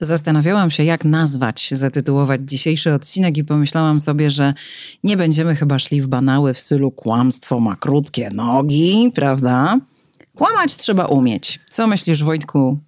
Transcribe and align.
Zastanawiałam 0.00 0.70
się, 0.70 0.84
jak 0.84 1.04
nazwać, 1.04 1.68
zatytułować 1.72 2.40
dzisiejszy 2.44 2.94
odcinek 2.94 3.36
i 3.36 3.44
pomyślałam 3.44 4.00
sobie, 4.00 4.30
że 4.30 4.54
nie 5.04 5.16
będziemy 5.16 5.54
chyba 5.54 5.78
szli 5.78 6.02
w 6.02 6.06
banały 6.06 6.54
w 6.54 6.60
stylu 6.60 6.90
kłamstwo 6.90 7.60
ma 7.60 7.76
krótkie 7.76 8.30
nogi, 8.30 9.12
prawda? 9.14 9.80
Kłamać 10.34 10.76
trzeba 10.76 11.06
umieć. 11.06 11.60
Co 11.70 11.86
myślisz, 11.86 12.22
Wojtku, 12.22 12.78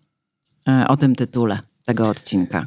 e, 0.69 0.85
o 0.89 0.97
tym 0.97 1.17
tytule 1.17 1.59
tego 1.85 2.09
odcinka? 2.09 2.67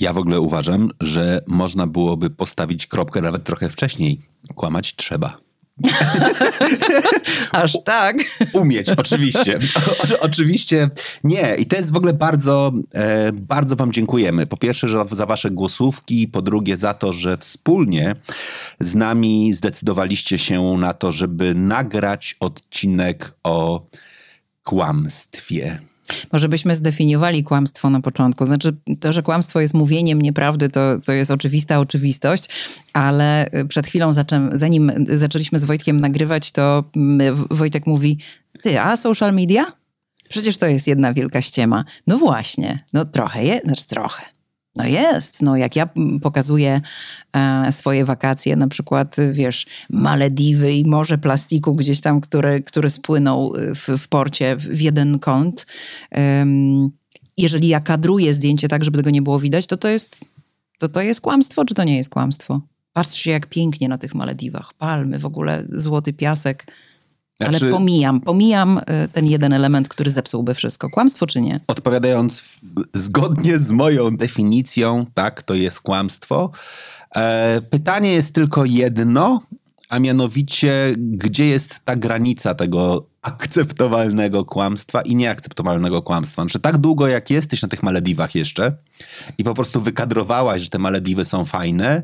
Ja 0.00 0.12
w 0.12 0.18
ogóle 0.18 0.40
uważam, 0.40 0.90
że 1.00 1.42
można 1.46 1.86
byłoby 1.86 2.30
postawić 2.30 2.86
kropkę 2.86 3.20
nawet 3.22 3.44
trochę 3.44 3.68
wcześniej. 3.68 4.20
Kłamać 4.54 4.96
trzeba. 4.96 5.38
Aż 7.52 7.72
tak? 7.84 8.16
Umieć, 8.52 8.90
oczywiście. 8.90 9.58
O, 9.76 10.20
oczywiście 10.20 10.90
nie. 11.24 11.54
I 11.58 11.66
to 11.66 11.76
jest 11.76 11.92
w 11.92 11.96
ogóle 11.96 12.12
bardzo, 12.12 12.72
e, 12.94 13.32
bardzo 13.32 13.76
Wam 13.76 13.92
dziękujemy. 13.92 14.46
Po 14.46 14.56
pierwsze, 14.56 14.88
za 15.10 15.26
Wasze 15.26 15.50
głosówki, 15.50 16.28
po 16.28 16.42
drugie, 16.42 16.76
za 16.76 16.94
to, 16.94 17.12
że 17.12 17.36
wspólnie 17.36 18.16
z 18.80 18.94
nami 18.94 19.52
zdecydowaliście 19.52 20.38
się 20.38 20.62
na 20.62 20.92
to, 20.92 21.12
żeby 21.12 21.54
nagrać 21.54 22.36
odcinek 22.40 23.34
o 23.44 23.86
kłamstwie. 24.64 25.78
Może 26.32 26.48
byśmy 26.48 26.74
zdefiniowali 26.74 27.44
kłamstwo 27.44 27.90
na 27.90 28.00
początku. 28.00 28.46
Znaczy, 28.46 28.76
to, 29.00 29.12
że 29.12 29.22
kłamstwo 29.22 29.60
jest 29.60 29.74
mówieniem 29.74 30.22
nieprawdy, 30.22 30.68
to, 30.68 30.98
to 31.06 31.12
jest 31.12 31.30
oczywista 31.30 31.78
oczywistość, 31.78 32.48
ale 32.92 33.50
przed 33.68 33.86
chwilą, 33.86 34.10
zanim 34.52 34.92
zaczęliśmy 35.08 35.58
z 35.58 35.64
Wojtkiem 35.64 36.00
nagrywać, 36.00 36.52
to 36.52 36.84
Wojtek 37.50 37.86
mówi: 37.86 38.18
Ty, 38.62 38.80
a 38.80 38.96
social 38.96 39.34
media? 39.34 39.64
Przecież 40.28 40.58
to 40.58 40.66
jest 40.66 40.86
jedna 40.86 41.12
wielka 41.12 41.42
ściema. 41.42 41.84
No 42.06 42.18
właśnie, 42.18 42.84
no 42.92 43.04
trochę 43.04 43.44
jest, 43.44 43.64
znaczy 43.64 43.86
trochę. 43.86 44.22
No 44.76 44.84
jest, 44.84 45.42
no 45.42 45.56
jak 45.56 45.76
ja 45.76 45.88
pokazuję 46.22 46.80
e, 47.32 47.72
swoje 47.72 48.04
wakacje, 48.04 48.56
na 48.56 48.68
przykład, 48.68 49.16
wiesz, 49.32 49.66
Malediwy 49.90 50.72
i 50.72 50.84
morze 50.84 51.18
plastiku 51.18 51.74
gdzieś 51.74 52.00
tam, 52.00 52.20
który, 52.20 52.62
który 52.62 52.90
spłynął 52.90 53.54
w, 53.74 53.98
w 53.98 54.08
porcie 54.08 54.56
w 54.56 54.80
jeden 54.80 55.18
kąt. 55.18 55.66
Um, 56.12 56.90
jeżeli 57.36 57.68
ja 57.68 57.80
kadruję 57.80 58.34
zdjęcie 58.34 58.68
tak, 58.68 58.84
żeby 58.84 58.98
tego 58.98 59.10
nie 59.10 59.22
było 59.22 59.40
widać, 59.40 59.66
to 59.66 59.76
to 59.76 59.88
jest, 59.88 60.24
to 60.78 60.88
to 60.88 61.00
jest 61.00 61.20
kłamstwo, 61.20 61.64
czy 61.64 61.74
to 61.74 61.84
nie 61.84 61.96
jest 61.96 62.10
kłamstwo? 62.10 62.60
Patrzcie, 62.92 63.30
jak 63.30 63.46
pięknie 63.46 63.88
na 63.88 63.98
tych 63.98 64.14
Malediwach. 64.14 64.74
Palmy, 64.74 65.18
w 65.18 65.26
ogóle 65.26 65.64
złoty 65.68 66.12
piasek. 66.12 66.66
Znaczy, 67.48 67.64
Ale 67.64 67.72
pomijam, 67.72 68.20
pomijam 68.20 68.78
y, 68.78 69.08
ten 69.12 69.26
jeden 69.26 69.52
element, 69.52 69.88
który 69.88 70.10
zepsułby 70.10 70.54
wszystko. 70.54 70.90
Kłamstwo 70.90 71.26
czy 71.26 71.40
nie? 71.40 71.60
Odpowiadając 71.66 72.40
w, 72.40 72.60
zgodnie 72.94 73.58
z 73.58 73.70
moją 73.70 74.16
definicją, 74.16 75.06
tak, 75.14 75.42
to 75.42 75.54
jest 75.54 75.80
kłamstwo. 75.80 76.50
E, 77.16 77.60
pytanie 77.70 78.12
jest 78.12 78.34
tylko 78.34 78.64
jedno, 78.64 79.42
a 79.88 79.98
mianowicie, 79.98 80.94
gdzie 80.96 81.46
jest 81.46 81.80
ta 81.84 81.96
granica 81.96 82.54
tego 82.54 83.06
akceptowalnego 83.22 84.44
kłamstwa 84.44 85.02
i 85.02 85.16
nieakceptowalnego 85.16 86.02
kłamstwa. 86.02 86.46
Czy 86.46 86.60
tak 86.60 86.78
długo, 86.78 87.08
jak 87.08 87.30
jesteś 87.30 87.62
na 87.62 87.68
tych 87.68 87.82
Malediwach 87.82 88.34
jeszcze 88.34 88.76
i 89.38 89.44
po 89.44 89.54
prostu 89.54 89.80
wykadrowałaś, 89.80 90.62
że 90.62 90.68
te 90.68 90.78
Malediwy 90.78 91.24
są 91.24 91.44
fajne, 91.44 92.02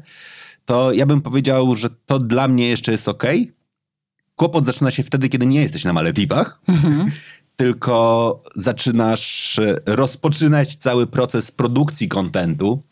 to 0.64 0.92
ja 0.92 1.06
bym 1.06 1.20
powiedział, 1.20 1.74
że 1.74 1.90
to 2.06 2.18
dla 2.18 2.48
mnie 2.48 2.68
jeszcze 2.68 2.92
jest 2.92 3.08
ok, 3.08 3.24
Kłopot 4.38 4.64
zaczyna 4.64 4.90
się 4.90 5.02
wtedy, 5.02 5.28
kiedy 5.28 5.46
nie 5.46 5.60
jesteś 5.60 5.84
na 5.84 5.92
Malediwach, 5.92 6.60
mhm. 6.68 7.10
tylko 7.56 8.40
zaczynasz 8.54 9.58
e, 9.58 9.76
rozpoczynać 9.86 10.76
cały 10.76 11.06
proces 11.06 11.50
produkcji 11.50 12.08
kontentu 12.08 12.82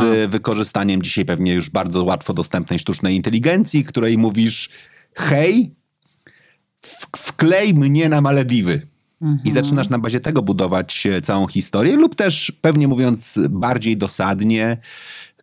z 0.00 0.30
wykorzystaniem 0.30 1.02
dzisiaj 1.02 1.24
pewnie 1.24 1.54
już 1.54 1.70
bardzo 1.70 2.04
łatwo 2.04 2.34
dostępnej 2.34 2.78
sztucznej 2.78 3.16
inteligencji, 3.16 3.84
której 3.84 4.18
mówisz 4.18 4.68
hej, 5.14 5.74
wklej 7.16 7.74
mnie 7.74 8.08
na 8.08 8.20
Malediwy. 8.20 8.86
Mhm. 9.22 9.40
I 9.44 9.50
zaczynasz 9.50 9.88
na 9.88 9.98
bazie 9.98 10.20
tego 10.20 10.42
budować 10.42 11.06
e, 11.06 11.20
całą 11.20 11.48
historię, 11.48 11.96
lub 11.96 12.14
też 12.14 12.52
pewnie 12.60 12.88
mówiąc 12.88 13.38
bardziej 13.50 13.96
dosadnie, 13.96 14.76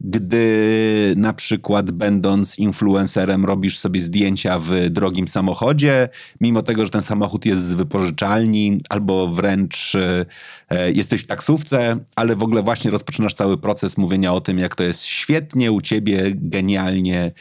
gdy 0.03 1.13
na 1.17 1.33
przykład 1.33 1.91
będąc 1.91 2.59
influencerem 2.59 3.45
robisz 3.45 3.79
sobie 3.79 4.01
zdjęcia 4.01 4.59
w 4.59 4.89
drogim 4.89 5.27
samochodzie, 5.27 6.09
mimo 6.41 6.61
tego, 6.61 6.85
że 6.85 6.91
ten 6.91 7.03
samochód 7.03 7.45
jest 7.45 7.61
z 7.61 7.73
wypożyczalni 7.73 8.81
albo 8.89 9.27
wręcz 9.27 9.95
e, 9.95 10.91
jesteś 10.91 11.21
w 11.21 11.27
taksówce, 11.27 11.97
ale 12.15 12.35
w 12.35 12.43
ogóle 12.43 12.63
właśnie 12.63 12.91
rozpoczynasz 12.91 13.33
cały 13.33 13.57
proces 13.57 13.97
mówienia 13.97 14.33
o 14.33 14.41
tym, 14.41 14.59
jak 14.59 14.75
to 14.75 14.83
jest 14.83 15.05
świetnie 15.05 15.71
u 15.71 15.81
ciebie, 15.81 16.31
genialnie, 16.35 17.31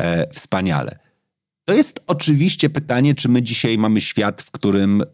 e, 0.00 0.34
wspaniale. 0.34 0.98
To 1.64 1.74
jest 1.74 2.00
oczywiście 2.06 2.70
pytanie, 2.70 3.14
czy 3.14 3.28
my 3.28 3.42
dzisiaj 3.42 3.78
mamy 3.78 4.00
świat, 4.00 4.42
w 4.42 4.50
którym 4.50 5.04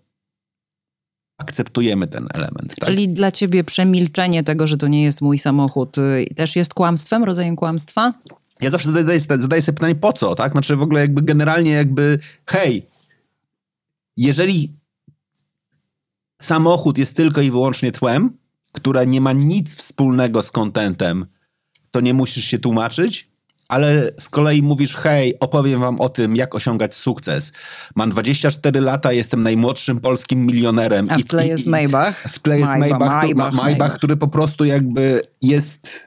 akceptujemy 1.38 2.06
ten 2.06 2.26
element. 2.34 2.74
Tak? 2.76 2.88
Czyli 2.88 3.08
dla 3.08 3.32
ciebie 3.32 3.64
przemilczenie 3.64 4.44
tego, 4.44 4.66
że 4.66 4.76
to 4.76 4.88
nie 4.88 5.02
jest 5.02 5.20
mój 5.20 5.38
samochód, 5.38 5.98
y, 5.98 6.26
też 6.36 6.56
jest 6.56 6.74
kłamstwem, 6.74 7.24
rodzajem 7.24 7.56
kłamstwa? 7.56 8.14
Ja 8.60 8.70
zawsze 8.70 8.92
zadaję, 8.92 9.20
zadaję 9.20 9.62
sobie 9.62 9.76
pytanie, 9.76 9.94
po 9.94 10.12
co, 10.12 10.34
tak? 10.34 10.52
Znaczy 10.52 10.76
w 10.76 10.82
ogóle 10.82 11.00
jakby 11.00 11.22
generalnie 11.22 11.70
jakby, 11.70 12.18
hej, 12.46 12.86
jeżeli 14.16 14.72
samochód 16.42 16.98
jest 16.98 17.16
tylko 17.16 17.40
i 17.40 17.50
wyłącznie 17.50 17.92
tłem, 17.92 18.38
które 18.72 19.06
nie 19.06 19.20
ma 19.20 19.32
nic 19.32 19.74
wspólnego 19.74 20.42
z 20.42 20.50
kontentem, 20.50 21.26
to 21.90 22.00
nie 22.00 22.14
musisz 22.14 22.44
się 22.44 22.58
tłumaczyć, 22.58 23.28
ale 23.68 24.10
z 24.18 24.28
kolei 24.28 24.62
mówisz, 24.62 24.96
hej, 24.96 25.34
opowiem 25.40 25.80
wam 25.80 26.00
o 26.00 26.08
tym, 26.08 26.36
jak 26.36 26.54
osiągać 26.54 26.94
sukces. 26.94 27.52
Mam 27.94 28.10
24 28.10 28.80
lata, 28.80 29.12
jestem 29.12 29.42
najmłodszym 29.42 30.00
polskim 30.00 30.46
milionerem. 30.46 31.06
A 31.10 31.18
w 31.18 31.24
tle 31.24 31.46
I, 31.46 31.48
jest 31.48 31.66
Maybach. 31.66 32.24
W 32.28 32.38
tle 32.38 32.58
jest 32.58 32.72
Maybach, 32.72 32.90
Maybach, 32.90 33.22
Maybach, 33.22 33.52
Maybach, 33.52 33.64
Maybach 33.64 33.94
który 33.94 34.16
po 34.16 34.28
prostu 34.28 34.64
jakby 34.64 35.22
jest 35.42 36.04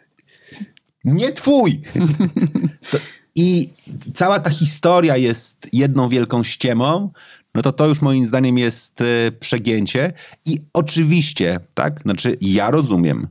nie 1.03 1.31
twój. 1.31 1.81
I 3.35 3.69
cała 4.13 4.39
ta 4.39 4.49
historia 4.49 5.17
jest 5.17 5.67
jedną 5.73 6.09
wielką 6.09 6.43
ściemą, 6.43 7.11
no 7.55 7.61
to 7.61 7.71
to 7.71 7.87
już 7.87 8.01
moim 8.01 8.27
zdaniem 8.27 8.57
jest 8.57 9.01
e, 9.01 9.05
przegięcie. 9.39 10.11
I 10.45 10.57
oczywiście, 10.73 11.59
tak, 11.73 12.01
znaczy 12.01 12.37
ja 12.41 12.71
rozumiem, 12.71 13.27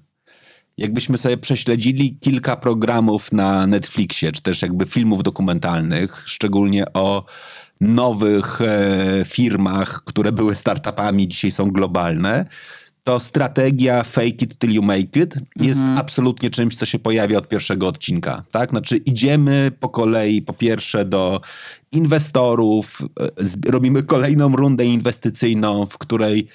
jakbyśmy 0.78 1.19
sobie 1.19 1.37
prześledzili 1.37 2.16
kilka 2.20 2.56
programów 2.56 3.32
na 3.32 3.66
Netflixie, 3.66 4.32
czy 4.32 4.42
też 4.42 4.62
jakby 4.62 4.87
filmów 4.87 5.22
dokumentalnych, 5.22 6.22
szczególnie 6.26 6.92
o 6.92 7.25
nowych 7.81 8.60
e, 8.60 9.25
firmach, 9.25 10.03
które 10.04 10.32
były 10.32 10.54
startupami, 10.54 11.28
dzisiaj 11.28 11.50
są 11.50 11.70
globalne, 11.70 12.47
to 13.04 13.20
strategia 13.20 14.03
fake 14.03 14.26
it 14.26 14.59
till 14.59 14.70
you 14.70 14.82
make 14.82 15.16
it 15.16 15.34
jest 15.56 15.81
mhm. 15.81 15.98
absolutnie 15.98 16.50
czymś, 16.50 16.76
co 16.76 16.86
się 16.86 16.98
pojawia 16.98 17.38
od 17.38 17.48
pierwszego 17.48 17.88
odcinka. 17.88 18.42
Tak? 18.50 18.70
Znaczy 18.70 18.97
idziemy 18.97 19.72
po 19.81 19.88
kolei, 19.88 20.42
po 20.42 20.53
pierwsze 20.53 21.04
do 21.04 21.41
inwestorów, 21.92 23.03
e, 23.20 23.70
robimy 23.70 24.03
kolejną 24.03 24.56
rundę 24.56 24.86
inwestycyjną, 24.86 25.86
w 25.86 25.98
której 25.98 26.48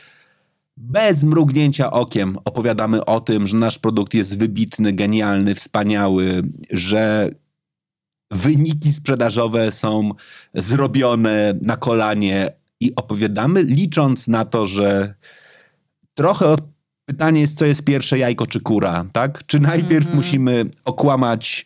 bez 0.82 1.24
mrugnięcia 1.24 1.92
okiem 1.92 2.38
opowiadamy 2.46 3.06
o 3.06 3.20
tym, 3.20 3.48
że 3.48 3.58
nasz 3.58 3.80
produkt 3.80 4.14
jest 4.14 4.38
wybitny, 4.38 4.94
genialny, 4.94 5.56
wspaniały, 5.56 6.42
że 6.72 7.32
wyniki 8.32 8.94
sprzedażowe 8.94 9.72
są 9.72 10.12
zrobione 10.54 11.54
na 11.62 11.78
kolanie 11.78 12.52
i 12.80 12.96
opowiadamy, 12.96 13.64
licząc 13.64 14.28
na 14.28 14.46
to, 14.46 14.66
że 14.66 15.14
trochę 16.14 16.56
pytanie 17.06 17.42
jest, 17.42 17.58
co 17.58 17.66
jest 17.66 17.84
pierwsze 17.84 18.18
jajko 18.18 18.48
czy 18.48 18.60
kura, 18.60 19.06
tak? 19.12 19.46
Czy 19.46 19.60
najpierw 19.60 20.06
mm 20.06 20.14
-hmm. 20.14 20.16
musimy 20.16 20.66
okłamać 20.86 21.66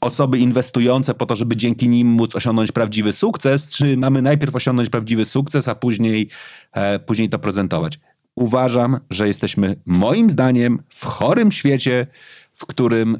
osoby 0.00 0.38
inwestujące 0.38 1.14
po 1.14 1.26
to, 1.26 1.36
żeby 1.36 1.56
dzięki 1.56 1.88
nim 1.88 2.08
móc 2.08 2.34
osiągnąć 2.36 2.72
prawdziwy 2.72 3.12
sukces, 3.12 3.68
czy 3.68 3.96
mamy 3.96 4.22
najpierw 4.22 4.56
osiągnąć 4.56 4.88
prawdziwy 4.88 5.24
sukces, 5.24 5.68
a 5.68 5.74
później, 5.74 6.28
e, 6.72 6.98
później 6.98 7.28
to 7.28 7.38
prezentować? 7.38 8.00
Uważam, 8.40 8.98
że 9.10 9.28
jesteśmy 9.28 9.76
moim 9.86 10.30
zdaniem 10.30 10.82
w 10.88 11.04
chorym 11.04 11.52
świecie, 11.52 12.06
w 12.54 12.66
którym 12.66 13.18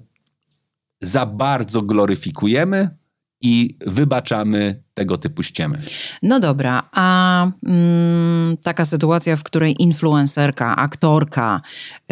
za 1.02 1.26
bardzo 1.26 1.82
gloryfikujemy 1.82 2.88
i 3.40 3.76
wybaczamy 3.87 4.82
tego 4.94 5.17
typu 5.17 5.43
ściemy. 5.43 5.78
No 6.22 6.40
dobra, 6.40 6.82
a 6.93 7.46
mm, 7.67 8.56
taka 8.56 8.84
sytuacja, 8.84 9.37
w 9.37 9.43
której 9.43 9.82
influencerka, 9.82 10.76
aktorka, 10.76 11.61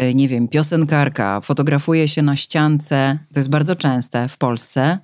y, 0.01 0.15
nie 0.15 0.27
wiem, 0.27 0.47
piosenkarka 0.47 1.41
fotografuje 1.41 2.07
się 2.07 2.21
na 2.21 2.35
ściance, 2.35 3.19
to 3.33 3.39
jest 3.39 3.49
bardzo 3.49 3.75
częste 3.75 4.29
w 4.29 4.37
Polsce, 4.37 4.99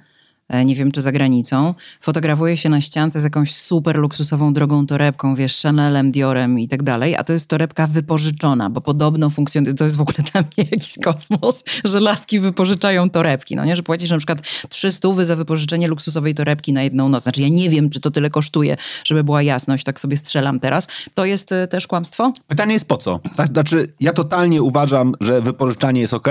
nie 0.65 0.75
wiem 0.75 0.91
czy 0.91 1.01
za 1.01 1.11
granicą, 1.11 1.73
fotografuje 2.01 2.57
się 2.57 2.69
na 2.69 2.81
ściance 2.81 3.19
z 3.19 3.23
jakąś 3.23 3.55
super 3.55 3.97
luksusową 3.97 4.53
drogą 4.53 4.87
torebką, 4.87 5.35
wiesz, 5.35 5.61
Chanelem, 5.61 6.11
Diorem 6.11 6.59
i 6.59 6.67
tak 6.67 6.83
dalej, 6.83 7.15
a 7.15 7.23
to 7.23 7.33
jest 7.33 7.49
torebka 7.49 7.87
wypożyczona, 7.87 8.69
bo 8.69 8.81
podobno 8.81 9.29
funkcjonuje, 9.29 9.73
to 9.73 9.83
jest 9.83 9.95
w 9.95 10.01
ogóle 10.01 10.17
mnie 10.57 10.67
jakiś 10.71 10.97
kosmos, 11.03 11.63
że 11.83 11.99
laski 11.99 12.39
wypożyczają 12.39 13.09
torebki, 13.09 13.55
no 13.55 13.65
nie, 13.65 13.75
że 13.75 13.83
płacisz 13.83 14.09
na 14.09 14.17
przykład 14.17 14.39
300 14.69 15.25
za 15.25 15.35
wypożyczenie 15.35 15.87
luksusowej 15.87 16.35
torebki 16.35 16.73
na 16.73 16.83
jedną 16.83 17.09
noc. 17.09 17.23
Znaczy 17.23 17.41
ja 17.41 17.49
nie 17.49 17.69
wiem, 17.69 17.89
czy 17.89 17.99
to 17.99 18.11
tyle 18.11 18.29
kosztuje, 18.29 18.77
żeby 19.05 19.23
była 19.23 19.41
jasność, 19.41 19.83
tak 19.83 19.99
sobie 19.99 20.17
strzelam 20.17 20.59
teraz. 20.59 20.87
To 21.13 21.25
jest 21.25 21.51
e, 21.51 21.67
też 21.67 21.87
kłamstwo? 21.87 22.33
Pytanie 22.47 22.73
jest 22.73 22.87
po 22.87 22.97
co? 22.97 23.19
Tak, 23.35 23.47
znaczy 23.47 23.87
ja 23.99 24.13
totalnie 24.13 24.61
uważam, 24.61 25.13
że 25.21 25.41
wypożyczanie 25.41 26.01
jest 26.01 26.13
ok, 26.13 26.27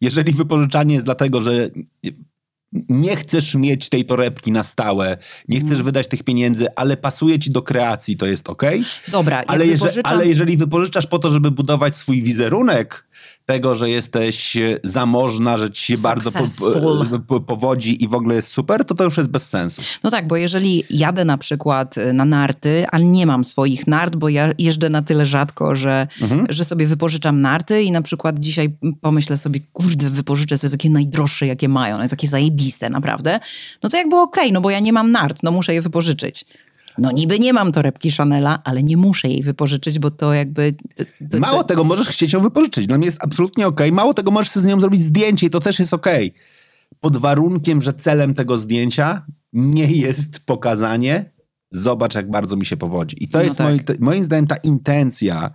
jeżeli 0.00 0.32
wypożyczanie 0.32 0.94
jest 0.94 1.06
dlatego, 1.06 1.42
że 1.42 1.70
nie 2.88 3.16
chcesz 3.16 3.54
mieć 3.54 3.88
tej 3.88 4.04
torebki 4.04 4.52
na 4.52 4.62
stałe, 4.62 5.16
nie 5.48 5.60
chcesz 5.60 5.72
mm. 5.72 5.84
wydać 5.84 6.08
tych 6.08 6.22
pieniędzy, 6.22 6.66
ale 6.76 6.96
pasuje 6.96 7.38
ci 7.38 7.50
do 7.50 7.62
kreacji, 7.62 8.16
to 8.16 8.26
jest 8.26 8.48
ok. 8.48 8.62
Dobra, 9.08 9.42
ale, 9.46 9.64
wypożyczam... 9.64 10.12
ale 10.12 10.26
jeżeli 10.26 10.56
wypożyczasz 10.56 11.06
po 11.06 11.18
to, 11.18 11.30
żeby 11.30 11.50
budować 11.50 11.96
swój 11.96 12.22
wizerunek, 12.22 13.06
tego, 13.46 13.74
że 13.74 13.90
jesteś 13.90 14.56
zamożna, 14.84 15.58
że 15.58 15.70
ci 15.70 15.86
się 15.86 16.02
bardzo 16.02 16.30
po, 16.32 17.20
po, 17.26 17.40
powodzi 17.40 18.04
i 18.04 18.08
w 18.08 18.14
ogóle 18.14 18.34
jest 18.34 18.48
super, 18.48 18.84
to 18.84 18.94
to 18.94 19.04
już 19.04 19.16
jest 19.16 19.30
bez 19.30 19.48
sensu. 19.48 19.82
No 20.02 20.10
tak, 20.10 20.26
bo 20.26 20.36
jeżeli 20.36 20.84
jadę 20.90 21.24
na 21.24 21.38
przykład 21.38 21.94
na 22.12 22.24
narty, 22.24 22.86
ale 22.92 23.04
nie 23.04 23.26
mam 23.26 23.44
swoich 23.44 23.86
nart, 23.86 24.16
bo 24.16 24.28
ja 24.28 24.52
jeżdżę 24.58 24.88
na 24.88 25.02
tyle 25.02 25.26
rzadko, 25.26 25.76
że, 25.76 26.06
mhm. 26.20 26.46
że 26.48 26.64
sobie 26.64 26.86
wypożyczam 26.86 27.40
narty 27.40 27.82
i 27.82 27.90
na 27.90 28.02
przykład 28.02 28.38
dzisiaj 28.38 28.76
pomyślę 29.00 29.36
sobie, 29.36 29.60
kurde, 29.72 30.10
wypożyczę 30.10 30.58
sobie 30.58 30.70
takie 30.70 30.90
najdroższe, 30.90 31.46
jakie 31.46 31.68
mają, 31.68 31.98
no 31.98 32.08
takie 32.08 32.28
zajebiste 32.28 32.90
naprawdę, 32.90 33.40
no 33.82 33.88
to 33.88 33.96
jakby 33.96 34.16
okej, 34.16 34.44
okay, 34.44 34.52
no 34.52 34.60
bo 34.60 34.70
ja 34.70 34.80
nie 34.80 34.92
mam 34.92 35.10
nart, 35.10 35.42
no 35.42 35.50
muszę 35.50 35.74
je 35.74 35.82
wypożyczyć. 35.82 36.44
No 36.98 37.12
niby 37.12 37.38
nie 37.38 37.52
mam 37.52 37.72
torebki 37.72 38.10
Chanela, 38.10 38.58
ale 38.64 38.82
nie 38.82 38.96
muszę 38.96 39.28
jej 39.28 39.42
wypożyczyć, 39.42 39.98
bo 39.98 40.10
to 40.10 40.32
jakby... 40.32 40.74
To, 40.96 41.04
to, 41.30 41.38
Mało 41.38 41.64
tego, 41.64 41.84
możesz 41.84 42.08
chcieć 42.08 42.32
ją 42.32 42.40
wypożyczyć. 42.40 42.86
Dla 42.86 42.98
mnie 42.98 43.06
jest 43.06 43.18
absolutnie 43.20 43.66
okej. 43.66 43.86
Okay. 43.86 43.96
Mało 43.96 44.14
tego, 44.14 44.30
możesz 44.30 44.50
z 44.50 44.64
nią 44.64 44.80
zrobić 44.80 45.02
zdjęcie 45.02 45.46
i 45.46 45.50
to 45.50 45.60
też 45.60 45.78
jest 45.78 45.94
okej. 45.94 46.30
Okay. 46.30 46.40
Pod 47.00 47.16
warunkiem, 47.16 47.82
że 47.82 47.92
celem 47.92 48.34
tego 48.34 48.58
zdjęcia 48.58 49.26
nie 49.52 49.86
jest 49.86 50.40
pokazanie, 50.46 51.30
zobacz 51.70 52.14
jak 52.14 52.30
bardzo 52.30 52.56
mi 52.56 52.66
się 52.66 52.76
powodzi. 52.76 53.24
I 53.24 53.28
to 53.28 53.38
no 53.38 53.44
jest 53.44 53.58
tak. 53.58 53.66
moi, 53.66 53.84
to, 53.84 53.92
moim 53.98 54.24
zdaniem 54.24 54.46
ta 54.46 54.56
intencja 54.56 55.50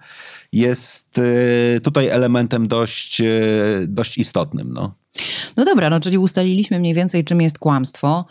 jest 0.51 1.17
y, 1.17 1.81
tutaj 1.83 2.07
elementem 2.07 2.67
dość, 2.67 3.21
y, 3.21 3.85
dość 3.87 4.17
istotnym. 4.17 4.73
No. 4.73 4.93
no 5.57 5.65
dobra, 5.65 5.89
no 5.89 5.99
czyli 5.99 6.17
ustaliliśmy 6.17 6.79
mniej 6.79 6.93
więcej 6.93 7.25
czym 7.25 7.41
jest 7.41 7.59
kłamstwo. 7.59 8.25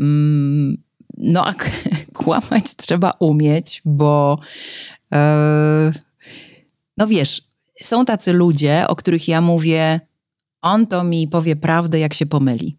Mm, 0.00 0.76
no 1.18 1.46
a 1.46 1.54
kłamać 2.14 2.76
trzeba 2.76 3.12
umieć, 3.18 3.82
bo 3.84 4.38
e, 5.12 5.92
no 6.96 7.06
wiesz, 7.06 7.42
są 7.80 8.04
tacy 8.04 8.32
ludzie, 8.32 8.84
o 8.88 8.96
których 8.96 9.28
ja 9.28 9.40
mówię, 9.40 10.00
on 10.62 10.86
to 10.86 11.04
mi 11.04 11.28
powie 11.28 11.56
prawdę, 11.56 11.98
jak 11.98 12.14
się 12.14 12.26
pomyli. 12.26 12.78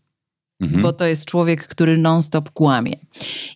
Mhm. 0.61 0.81
Bo 0.81 0.93
to 0.93 1.05
jest 1.05 1.25
człowiek, 1.25 1.67
który 1.67 1.97
non-stop 1.97 2.49
kłamie. 2.49 2.93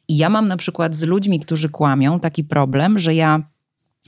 I 0.07 0.17
ja 0.17 0.29
mam 0.29 0.47
na 0.47 0.57
przykład 0.57 0.95
z 0.95 1.03
ludźmi, 1.03 1.39
którzy 1.39 1.69
kłamią, 1.69 2.19
taki 2.19 2.43
problem, 2.43 2.99
że 2.99 3.15
ja 3.15 3.43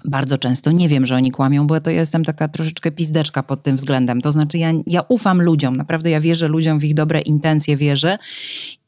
bardzo 0.06 0.38
często 0.38 0.72
nie 0.72 0.90
wiem, 0.90 1.06
że 1.06 1.16
oni 1.16 1.32
kłamią, 1.32 1.68
bo 1.68 1.82
to 1.82 1.90
jestem 1.90 2.26
taka 2.26 2.48
troszeczkę 2.48 2.92
pizdeczka 2.92 3.44
pod 3.44 3.64
tym 3.64 3.78
względem. 3.78 4.22
To 4.22 4.32
znaczy, 4.32 4.58
ja, 4.58 4.72
ja 4.88 5.02
ufam 5.02 5.42
ludziom, 5.42 5.76
naprawdę 5.76 6.10
ja 6.10 6.22
wierzę 6.22 6.48
ludziom 6.48 6.80
w 6.80 6.84
ich 6.84 6.94
dobre 6.94 7.20
intencje, 7.20 7.78
wierzę 7.78 8.18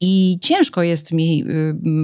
i 0.00 0.38
ciężko 0.40 0.82
jest 0.82 1.12
mi 1.12 1.44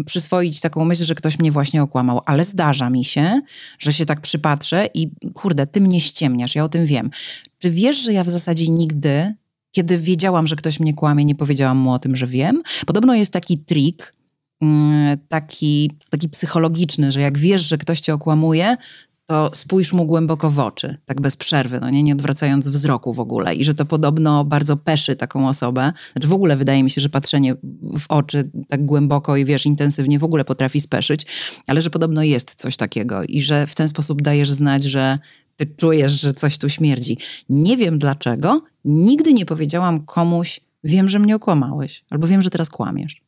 y, 0.00 0.04
przyswoić 0.04 0.60
taką 0.60 0.84
myśl, 0.84 1.04
że 1.04 1.14
ktoś 1.14 1.38
mnie 1.38 1.52
właśnie 1.52 1.82
okłamał, 1.82 2.20
ale 2.26 2.44
zdarza 2.44 2.90
mi 2.90 3.04
się, 3.04 3.40
że 3.78 3.92
się 3.92 4.06
tak 4.06 4.20
przypatrzę 4.20 4.88
i 4.94 5.10
kurde, 5.34 5.66
ty 5.66 5.80
mnie 5.80 6.00
ściemniasz, 6.00 6.54
ja 6.54 6.64
o 6.64 6.68
tym 6.68 6.86
wiem. 6.86 7.10
Czy 7.58 7.70
wiesz, 7.70 7.96
że 7.96 8.12
ja 8.12 8.24
w 8.24 8.30
zasadzie 8.30 8.68
nigdy, 8.68 9.34
kiedy 9.72 9.98
wiedziałam, 9.98 10.46
że 10.46 10.56
ktoś 10.56 10.80
mnie 10.80 10.94
kłamie, 10.94 11.24
nie 11.24 11.34
powiedziałam 11.34 11.78
mu 11.78 11.92
o 11.92 11.98
tym, 11.98 12.16
że 12.16 12.26
wiem? 12.26 12.62
Podobno 12.86 13.14
jest 13.14 13.32
taki 13.32 13.58
trik, 13.58 14.14
taki, 15.28 15.90
taki 16.10 16.28
psychologiczny, 16.28 17.12
że 17.12 17.20
jak 17.20 17.38
wiesz, 17.38 17.62
że 17.62 17.78
ktoś 17.78 18.00
cię 18.00 18.14
okłamuje, 18.14 18.76
to 19.30 19.50
spójrz 19.54 19.92
mu 19.92 20.06
głęboko 20.06 20.50
w 20.50 20.58
oczy, 20.58 20.96
tak 21.06 21.20
bez 21.20 21.36
przerwy, 21.36 21.80
no 21.80 21.90
nie, 21.90 22.02
nie 22.02 22.12
odwracając 22.12 22.68
wzroku 22.68 23.12
w 23.12 23.20
ogóle. 23.20 23.54
I 23.54 23.64
że 23.64 23.74
to 23.74 23.84
podobno 23.84 24.44
bardzo 24.44 24.76
peszy 24.76 25.16
taką 25.16 25.48
osobę. 25.48 25.92
Znaczy 26.12 26.28
w 26.28 26.32
ogóle 26.32 26.56
wydaje 26.56 26.82
mi 26.82 26.90
się, 26.90 27.00
że 27.00 27.08
patrzenie 27.08 27.54
w 27.98 28.04
oczy 28.08 28.50
tak 28.68 28.84
głęboko 28.84 29.36
i 29.36 29.44
wiesz, 29.44 29.66
intensywnie 29.66 30.18
w 30.18 30.24
ogóle 30.24 30.44
potrafi 30.44 30.80
speszyć, 30.80 31.26
ale 31.66 31.82
że 31.82 31.90
podobno 31.90 32.22
jest 32.22 32.54
coś 32.54 32.76
takiego 32.76 33.22
i 33.24 33.42
że 33.42 33.66
w 33.66 33.74
ten 33.74 33.88
sposób 33.88 34.22
dajesz 34.22 34.50
znać, 34.50 34.82
że 34.82 35.18
ty 35.56 35.66
czujesz, 35.66 36.20
że 36.20 36.32
coś 36.32 36.58
tu 36.58 36.68
śmierdzi. 36.68 37.18
Nie 37.48 37.76
wiem 37.76 37.98
dlaczego, 37.98 38.62
nigdy 38.84 39.32
nie 39.32 39.46
powiedziałam 39.46 40.04
komuś, 40.06 40.60
wiem, 40.84 41.08
że 41.08 41.18
mnie 41.18 41.36
okłamałeś, 41.36 42.04
albo 42.10 42.26
wiem, 42.26 42.42
że 42.42 42.50
teraz 42.50 42.70
kłamiesz. 42.70 43.22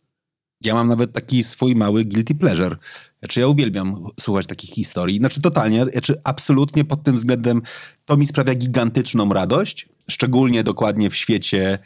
Ja 0.64 0.75
mam 0.75 0.88
nawet 0.88 1.12
taki 1.12 1.43
swój 1.43 1.76
mały 1.76 2.05
guilty 2.05 2.35
pleasure. 2.35 2.76
Znaczy 3.19 3.41
ja 3.41 3.49
uwielbiam 3.49 4.06
słuchać 4.20 4.47
takich 4.47 4.70
historii. 4.70 5.19
Znaczy 5.19 5.41
totalnie, 5.41 5.87
znaczy 5.93 6.20
absolutnie 6.25 6.85
pod 6.85 7.03
tym 7.03 7.17
względem 7.17 7.62
to 8.05 8.17
mi 8.17 8.26
sprawia 8.26 8.55
gigantyczną 8.55 9.32
radość, 9.32 9.88
szczególnie 10.11 10.64
dokładnie 10.64 11.11
w 11.11 11.17
świecie 11.17 11.79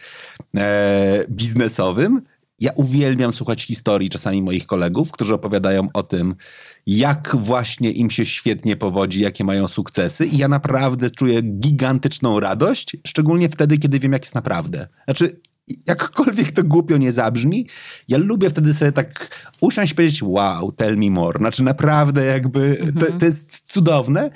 e, 0.56 1.24
biznesowym. 1.30 2.22
Ja 2.60 2.72
uwielbiam 2.72 3.32
słuchać 3.32 3.62
historii 3.62 4.08
czasami 4.08 4.42
moich 4.42 4.66
kolegów, 4.66 5.12
którzy 5.12 5.34
opowiadają 5.34 5.88
o 5.94 6.02
tym, 6.02 6.34
jak 6.86 7.36
właśnie 7.40 7.90
im 7.90 8.10
się 8.10 8.26
świetnie 8.26 8.76
powodzi, 8.76 9.20
jakie 9.20 9.44
mają 9.44 9.68
sukcesy 9.68 10.26
i 10.26 10.36
ja 10.36 10.48
naprawdę 10.48 11.10
czuję 11.10 11.42
gigantyczną 11.42 12.40
radość, 12.40 12.96
szczególnie 13.06 13.48
wtedy, 13.48 13.78
kiedy 13.78 13.98
wiem, 13.98 14.12
jak 14.12 14.22
jest 14.22 14.34
naprawdę. 14.34 14.88
Znaczy, 15.04 15.40
jakkolwiek 15.86 16.52
to 16.52 16.64
głupio 16.64 16.96
nie 16.96 17.12
zabrzmi, 17.12 17.68
ja 18.08 18.18
lubię 18.18 18.50
wtedy 18.50 18.74
sobie 18.74 18.92
tak 18.92 19.40
usiąść 19.60 19.92
i 19.92 19.94
powiedzieć 19.94 20.22
wow, 20.22 20.72
tell 20.72 20.96
me 20.96 21.10
more. 21.10 21.38
Znaczy 21.38 21.62
naprawdę 21.62 22.24
jakby 22.24 22.76
to, 22.76 23.06
mhm. 23.06 23.20
to 23.20 23.26
jest 23.26 23.72
cudowne. 23.72 24.30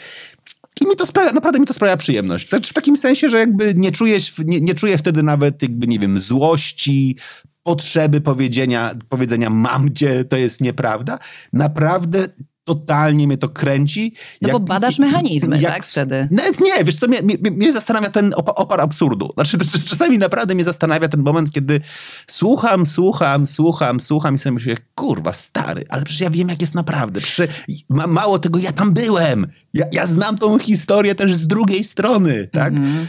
I 0.81 0.89
mi 0.89 0.97
to 0.97 1.07
sprawia, 1.07 1.33
naprawdę 1.33 1.61
mi 1.61 1.67
to 1.67 1.75
sprawia 1.75 1.97
przyjemność. 1.97 2.49
Znaczy 2.49 2.71
w 2.71 2.75
takim 2.75 2.97
sensie, 2.97 3.29
że 3.29 3.39
jakby 3.39 3.75
nie 3.75 3.93
czujesz, 3.93 4.35
nie, 4.39 4.61
nie 4.61 4.75
czuję 4.75 4.99
wtedy 4.99 5.23
nawet 5.23 5.63
jakby, 5.63 5.87
nie 5.87 5.99
wiem, 5.99 6.21
złości, 6.21 7.17
potrzeby 7.63 8.21
powiedzenia, 8.21 8.95
powiedzenia 9.09 9.51
mam 9.51 9.95
cię, 9.95 10.25
to 10.25 10.37
jest 10.37 10.61
nieprawda. 10.61 11.19
Naprawdę 11.53 12.27
totalnie 12.75 13.27
mnie 13.27 13.37
to 13.37 13.49
kręci. 13.49 14.15
No 14.43 14.49
jak, 14.49 14.53
bo 14.53 14.61
badasz 14.61 14.99
mechanizmy, 14.99 15.61
jak, 15.61 15.73
tak, 15.73 15.85
wtedy? 15.85 16.29
Nawet 16.31 16.61
nie, 16.61 16.85
wiesz 16.85 16.97
co, 16.97 17.09
mnie, 17.09 17.23
mnie, 17.23 17.51
mnie 17.51 17.73
zastanawia 17.73 18.11
ten 18.11 18.35
opar 18.37 18.81
absurdu. 18.81 19.33
Znaczy, 19.35 19.59
czasami 19.91 20.19
naprawdę 20.19 20.55
mnie 20.55 20.65
zastanawia 20.65 21.09
ten 21.09 21.21
moment, 21.21 21.53
kiedy 21.53 21.81
słucham, 22.27 22.87
słucham, 22.87 23.47
słucham, 23.47 24.01
słucham 24.01 24.35
i 24.35 24.39
sobie 24.39 24.53
myślę, 24.53 24.77
kurwa, 24.95 25.33
stary, 25.33 25.85
ale 25.89 26.05
przecież 26.05 26.21
ja 26.21 26.31
wiem, 26.31 26.49
jak 26.49 26.61
jest 26.61 26.75
naprawdę. 26.75 27.21
Przecież 27.21 27.57
ma, 27.89 28.07
mało 28.07 28.39
tego, 28.39 28.59
ja 28.59 28.73
tam 28.73 28.93
byłem. 28.93 29.47
Ja, 29.75 29.85
ja 29.93 30.07
znam 30.07 30.39
tą 30.39 30.59
historię 30.59 31.15
też 31.15 31.35
z 31.35 31.47
drugiej 31.47 31.85
strony, 31.85 32.49
tak? 32.53 32.73
Mm 32.73 32.85
-hmm. 32.85 33.07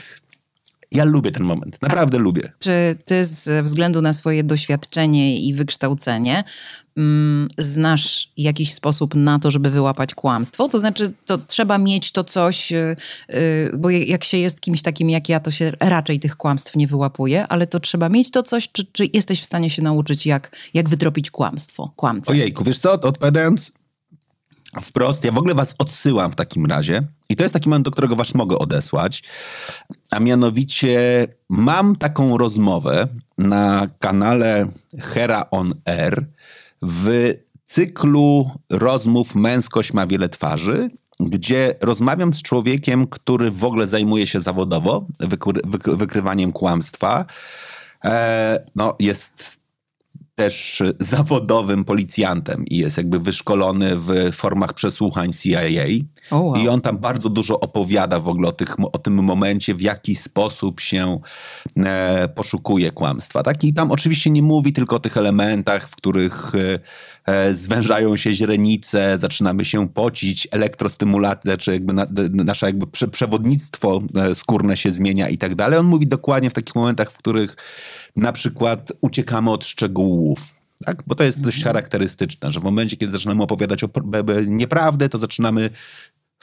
Ja 0.92 1.06
lubię 1.06 1.32
ten 1.32 1.44
moment, 1.44 1.82
naprawdę 1.82 2.18
A 2.18 2.20
lubię. 2.20 2.52
Czy 2.60 2.98
ty 3.06 3.26
ze 3.26 3.64
względu 3.64 4.02
na 4.02 4.14
swoje 4.14 4.44
doświadczenie 4.44 5.38
i 5.38 5.54
wykształcenie 5.54 6.44
mm, 6.98 7.50
znasz 7.58 8.32
jakiś 8.38 8.74
sposób 8.74 9.16
na 9.16 9.40
to, 9.40 9.52
żeby 9.52 9.70
wyłapać 9.70 10.16
kłamstwo? 10.16 10.68
To 10.68 10.80
znaczy, 10.80 11.14
to 11.26 11.38
trzeba 11.38 11.78
mieć 11.78 12.12
to 12.12 12.24
coś, 12.24 12.72
yy, 12.72 12.96
bo 13.78 13.90
jak 13.90 14.24
się 14.24 14.38
jest 14.38 14.62
kimś 14.62 14.82
takim 14.82 15.10
jak 15.10 15.30
ja, 15.30 15.40
to 15.40 15.52
się 15.52 15.72
raczej 15.80 16.20
tych 16.20 16.38
kłamstw 16.38 16.76
nie 16.76 16.88
wyłapuje, 16.88 17.48
ale 17.48 17.68
to 17.68 17.80
trzeba 17.80 18.10
mieć 18.10 18.32
to 18.32 18.44
coś, 18.44 18.72
czy, 18.72 18.86
czy 18.86 19.08
jesteś 19.14 19.42
w 19.42 19.46
stanie 19.46 19.70
się 19.70 19.82
nauczyć, 19.82 20.26
jak, 20.26 20.58
jak 20.74 20.90
wytropić 20.90 21.32
kłamstwo, 21.32 21.92
kłamcę? 21.96 22.32
Ojejku, 22.32 22.64
wiesz 22.64 22.78
co, 22.78 22.92
odpowiadając 22.92 23.72
wprost. 24.82 25.24
Ja 25.24 25.32
w 25.32 25.38
ogóle 25.38 25.56
was 25.56 25.76
odsyłam 25.78 26.32
w 26.32 26.36
takim 26.36 26.66
razie. 26.66 27.08
I 27.30 27.36
to 27.36 27.44
jest 27.44 27.54
taki 27.54 27.70
moment, 27.70 27.86
do 27.86 27.92
którego 27.92 28.16
was 28.16 28.36
mogę 28.36 28.60
odesłać. 28.60 29.24
A 30.12 30.20
mianowicie 30.20 31.28
mam 31.50 31.96
taką 31.96 32.38
rozmowę 32.38 33.08
na 33.38 33.88
kanale 34.00 34.66
Hera 35.00 35.46
on 35.52 35.74
Air 35.86 36.26
w 36.82 37.34
cyklu 37.66 38.52
rozmów 38.70 39.36
Męskość 39.36 39.94
ma 39.94 40.08
wiele 40.08 40.30
twarzy, 40.30 40.90
gdzie 41.20 41.76
rozmawiam 41.82 42.34
z 42.34 42.42
człowiekiem, 42.42 43.08
który 43.08 43.52
w 43.52 43.64
ogóle 43.64 43.88
zajmuje 43.88 44.28
się 44.28 44.40
zawodowo 44.40 45.06
wykry 45.20 45.62
wykrywaniem 45.98 46.52
kłamstwa. 46.52 47.26
E, 48.06 48.64
no, 48.76 48.96
jest 49.00 49.61
też 50.36 50.84
zawodowym 51.00 51.86
policjantem 51.86 52.66
i 52.66 52.78
jest 52.78 52.98
jakby 52.98 53.20
wyszkolony 53.20 53.96
w 53.96 54.32
formach 54.32 54.74
przesłuchań 54.74 55.32
CIA. 55.34 55.62
Oh, 56.32 56.42
wow. 56.42 56.56
I 56.56 56.68
on 56.68 56.82
tam 56.82 56.98
bardzo 56.98 57.30
dużo 57.30 57.60
opowiada 57.60 58.20
w 58.20 58.28
ogóle 58.28 58.48
o, 58.48 58.52
tych, 58.52 58.76
o 58.92 58.98
tym 58.98 59.24
momencie, 59.24 59.76
w 59.76 59.82
jaki 59.82 60.16
sposób 60.16 60.80
się 60.80 61.20
e, 61.78 62.30
poszukuje 62.36 62.92
kłamstwa. 62.92 63.44
Tak? 63.44 63.64
I 63.64 63.74
tam 63.74 63.92
oczywiście 63.92 64.30
nie 64.30 64.42
mówi 64.42 64.74
tylko 64.74 64.96
o 64.96 65.00
tych 65.00 65.18
elementach, 65.18 65.90
w 65.90 65.96
których 65.96 66.52
e, 66.56 66.80
e 67.34 67.54
zwężają 67.54 68.18
się 68.18 68.34
źrenice, 68.34 69.18
zaczynamy 69.18 69.66
się 69.66 69.90
pocić, 69.90 70.48
elektrostymulacja, 70.52 71.58
czy 71.58 71.72
jakby 71.72 71.94
na, 71.94 72.08
nasze 72.32 72.66
jakby 72.66 72.88
prze, 72.88 73.08
przewodnictwo 73.08 74.02
e, 74.16 74.36
skórne 74.36 74.78
się 74.78 74.92
zmienia 74.92 75.30
i 75.30 75.38
tak 75.38 75.56
dalej. 75.56 75.80
On 75.80 75.86
mówi 75.86 76.08
dokładnie 76.08 76.50
w 76.50 76.54
takich 76.54 76.76
momentach, 76.76 77.12
w 77.12 77.18
których 77.18 77.56
na 78.16 78.32
przykład 78.32 78.92
uciekamy 79.02 79.52
od 79.52 79.66
szczegółów 79.66 80.62
tak? 80.86 81.04
Bo 81.08 81.16
to 81.16 81.24
jest 81.24 81.42
dość 81.42 81.58
mhm. 81.58 81.74
charakterystyczne, 81.74 82.52
że 82.52 82.60
w 82.60 82.64
momencie, 82.64 82.98
kiedy 82.98 83.12
zaczynamy 83.12 83.44
opowiadać 83.44 83.84
o 83.84 83.90
nieprawdę, 84.48 85.10
to 85.10 85.18
zaczynamy 85.18 85.70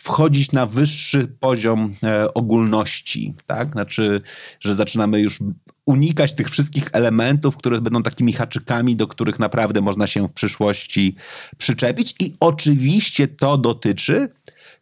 wchodzić 0.01 0.53
na 0.53 0.67
wyższy 0.67 1.29
poziom 1.41 1.95
e, 2.03 2.35
ogólności, 2.35 3.35
tak? 3.47 3.73
Znaczy, 3.73 4.21
że 4.61 4.75
zaczynamy 4.75 5.21
już 5.21 5.39
unikać 5.87 6.35
tych 6.35 6.51
wszystkich 6.51 6.89
elementów, 6.93 7.57
które 7.57 7.81
będą 7.81 8.03
takimi 8.03 8.33
haczykami, 8.33 8.97
do 8.97 9.07
których 9.07 9.39
naprawdę 9.39 9.81
można 9.81 10.07
się 10.07 10.29
w 10.29 10.33
przyszłości 10.33 11.17
przyczepić. 11.59 12.15
I 12.21 12.35
oczywiście 12.41 13.29
to 13.29 13.59
dotyczy 13.59 14.29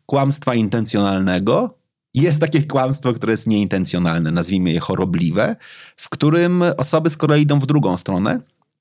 kłamstwa 0.07 0.55
intencjonalnego. 0.55 1.79
Jest 2.15 2.41
takie 2.41 2.63
kłamstwo, 2.63 3.13
które 3.13 3.33
jest 3.33 3.47
nieintencjonalne, 3.47 4.31
nazwijmy 4.31 4.73
je 4.73 4.81
chorobliwe, 4.81 5.57
w 5.97 6.09
którym 6.09 6.63
osoby 6.77 7.11
z 7.11 7.17
kolei 7.17 7.43
idą 7.43 7.61
w 7.61 7.67
drugą 7.67 7.97
stronę 7.97 8.41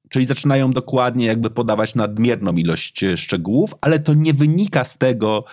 Czyli 0.10 0.26
zaczynają 0.26 0.72
dokładnie 0.72 1.26
jakby 1.26 1.50
podawać 1.50 1.96
nadmierną 1.96 2.54
ilość 2.54 3.04
e, 3.04 3.18
szczegółów, 3.18 3.76
ale 3.82 4.00
to 4.00 4.14
nie 4.14 4.34
wynika 4.34 4.86
z 4.86 4.98
tego, 4.98 5.46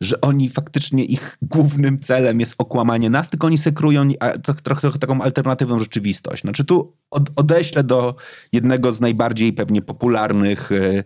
że 0.00 0.20
oni 0.20 0.48
faktycznie 0.48 1.04
ich 1.04 1.38
głównym 1.42 2.00
celem 2.00 2.40
jest 2.40 2.54
okłamanie 2.58 3.10
nas, 3.10 3.30
tylko 3.30 3.46
oni 3.46 3.58
sekrują 3.58 4.08
trochę, 4.42 4.62
trochę 4.62 4.98
taką 4.98 5.20
alternatywną 5.20 5.78
rzeczywistość. 5.78 6.42
Znaczy 6.42 6.64
tu 6.64 6.92
od, 7.10 7.30
odeślę 7.36 7.84
do 7.84 8.14
jednego 8.52 8.92
z 8.92 9.00
najbardziej 9.00 9.52
pewnie 9.52 9.82
popularnych 9.82 10.72
e, 10.72 11.04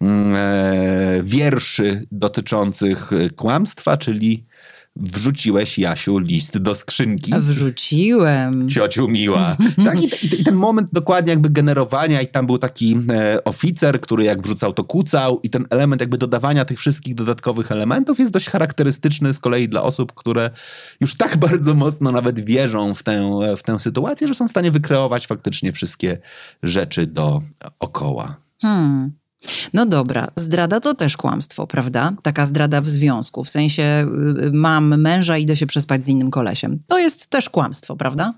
mm, 0.00 0.34
e, 0.34 1.22
wierszy 1.22 2.06
dotyczących 2.12 3.10
kłamstwa, 3.36 3.96
czyli 3.96 4.46
wrzuciłeś, 4.96 5.78
Jasiu, 5.78 6.18
list 6.18 6.58
do 6.58 6.74
skrzynki. 6.74 7.32
Wrzuciłem. 7.38 8.68
Ciociu 8.68 9.08
miła. 9.08 9.56
tak, 9.84 10.02
i, 10.02 10.04
i, 10.04 10.40
i, 10.40 10.44
ten 10.44 10.54
moment 10.54 10.88
dokładnie 10.92 11.30
jakby 11.30 11.50
generowania 11.50 12.22
i 12.22 12.26
tam 12.26 12.46
był 12.46 12.58
taki 12.58 12.96
e, 13.10 13.44
oficer, 13.44 14.00
który 14.00 14.24
jak 14.24 14.42
wrzucał, 14.42 14.72
to 14.72 14.84
kucał 14.84 15.40
i 15.42 15.50
ten 15.50 15.66
element 15.70 16.00
jakby 16.00 16.18
dodawania 16.18 16.64
tych 16.64 16.78
wszystkich 16.78 17.14
dodatkowych 17.14 17.72
elementów 17.72 18.18
jest 18.18 18.32
dość 18.32 18.48
charakterystyczny 18.50 19.32
z 19.32 19.40
kolei 19.40 19.68
dla 19.68 19.82
osób, 19.82 20.12
które 20.12 20.50
już 21.00 21.14
tak 21.14 21.36
bardzo 21.46 21.74
mocno 21.74 22.12
nawet 22.12 22.40
wierzą 22.40 22.94
w 22.94 23.02
tę, 23.02 23.40
w 23.56 23.62
tę 23.62 23.78
sytuację, 23.78 24.28
że 24.28 24.34
są 24.34 24.48
w 24.48 24.50
stanie 24.50 24.70
wykreować 24.70 25.26
faktycznie 25.26 25.72
wszystkie 25.72 26.18
rzeczy 26.62 27.06
dookoła. 27.06 28.36
Hmm. 28.60 29.12
No 29.74 29.86
dobra, 29.86 30.28
zdrada 30.36 30.80
to 30.80 30.94
też 30.94 31.16
kłamstwo, 31.16 31.66
prawda? 31.66 32.12
Taka 32.22 32.46
zdrada 32.46 32.80
w 32.80 32.88
związku, 32.88 33.44
w 33.44 33.50
sensie 33.50 33.82
y, 33.82 34.44
y, 34.44 34.52
mam 34.52 35.00
męża, 35.00 35.38
idę 35.38 35.56
się 35.56 35.66
przespać 35.66 36.04
z 36.04 36.08
innym 36.08 36.30
kolesiem. 36.30 36.78
To 36.86 36.98
jest 36.98 37.26
też 37.26 37.50
kłamstwo, 37.50 37.96
prawda? 37.96 38.34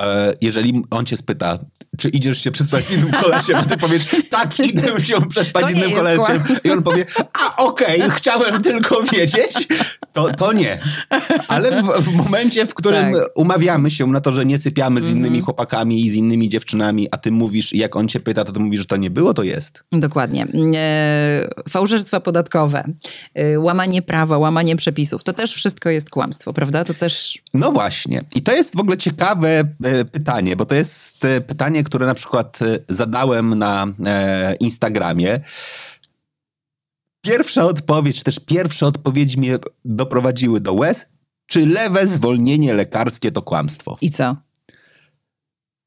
E, 0.00 0.34
jeżeli 0.40 0.82
on 0.90 1.06
cię 1.06 1.16
spyta, 1.16 1.58
czy 1.98 2.08
idziesz 2.08 2.44
się 2.44 2.50
przespać 2.50 2.84
z 2.84 2.90
innym 2.90 3.10
kolesiem, 3.10 3.56
a 3.56 3.62
ty 3.62 3.76
powiesz, 3.76 4.06
tak, 4.30 4.60
idę 4.60 5.00
się 5.00 5.28
przespać 5.28 5.66
z 5.66 5.70
innym 5.70 5.92
kolesiem. 5.92 6.42
I 6.64 6.70
on 6.70 6.82
powie, 6.82 7.04
a 7.32 7.56
okej, 7.56 8.02
okay, 8.02 8.10
chciałem 8.10 8.62
tylko 8.62 9.02
wiedzieć, 9.02 9.68
to, 10.12 10.32
to 10.32 10.52
nie. 10.52 10.78
Ale 11.48 11.82
w, 11.82 11.86
w 11.86 12.14
momencie, 12.14 12.66
w 12.66 12.74
którym 12.74 13.14
tak. 13.14 13.22
umawiamy 13.34 13.90
się 13.90 14.06
na 14.06 14.20
to, 14.20 14.32
że 14.32 14.46
nie 14.46 14.58
sypiamy 14.58 15.00
z 15.00 15.10
innymi 15.10 15.26
mm 15.28 15.40
-hmm. 15.40 15.44
chłopakami 15.44 16.02
i 16.02 16.10
z 16.10 16.14
innymi 16.14 16.48
dziewczynami, 16.48 17.08
a 17.10 17.16
ty 17.16 17.32
mówisz, 17.32 17.72
jak 17.72 17.96
on 17.96 18.08
cię 18.08 18.20
pyta, 18.20 18.44
to 18.44 18.52
ty 18.52 18.60
mówisz, 18.60 18.80
że 18.80 18.86
to 18.86 18.96
nie 18.96 19.10
było, 19.10 19.34
to 19.34 19.42
jest. 19.42 19.82
Dokładnie. 19.92 20.46
E, 20.74 21.48
fałszerstwa 21.68 22.20
podatkowe, 22.20 22.84
e, 23.34 23.60
łamanie 23.60 24.02
prawa, 24.02 24.38
łamanie 24.38 24.76
przepisów, 24.76 25.24
to 25.24 25.32
też 25.32 25.54
wszystko 25.54 25.90
jest 25.90 26.10
kłamstwo, 26.10 26.52
prawda? 26.52 26.84
To 26.84 26.94
też... 26.94 27.38
No 27.54 27.72
właśnie. 27.72 28.24
I 28.34 28.42
to 28.42 28.52
jest 28.52 28.76
w 28.76 28.80
ogóle 28.80 28.96
ciekawe 28.96 29.64
e, 29.84 30.04
pytanie, 30.04 30.56
bo 30.56 30.64
to 30.64 30.74
jest 30.74 31.24
e, 31.24 31.40
pytanie, 31.82 31.84
które 31.84 32.06
na 32.06 32.14
przykład 32.14 32.62
e, 32.62 32.78
zadałem 32.88 33.58
na 33.58 33.86
e, 34.06 34.56
Instagramie. 34.60 35.40
Pierwsza 37.24 37.64
odpowiedź, 37.64 38.18
czy 38.18 38.24
też 38.24 38.38
pierwsze 38.38 38.86
odpowiedzi 38.86 39.38
mnie 39.38 39.58
doprowadziły 39.84 40.60
do 40.60 40.72
łez. 40.72 41.06
Czy 41.46 41.66
lewe 41.66 42.06
zwolnienie 42.06 42.74
lekarskie 42.74 43.32
to 43.32 43.42
kłamstwo? 43.42 43.96
I 44.00 44.10
co? 44.10 44.36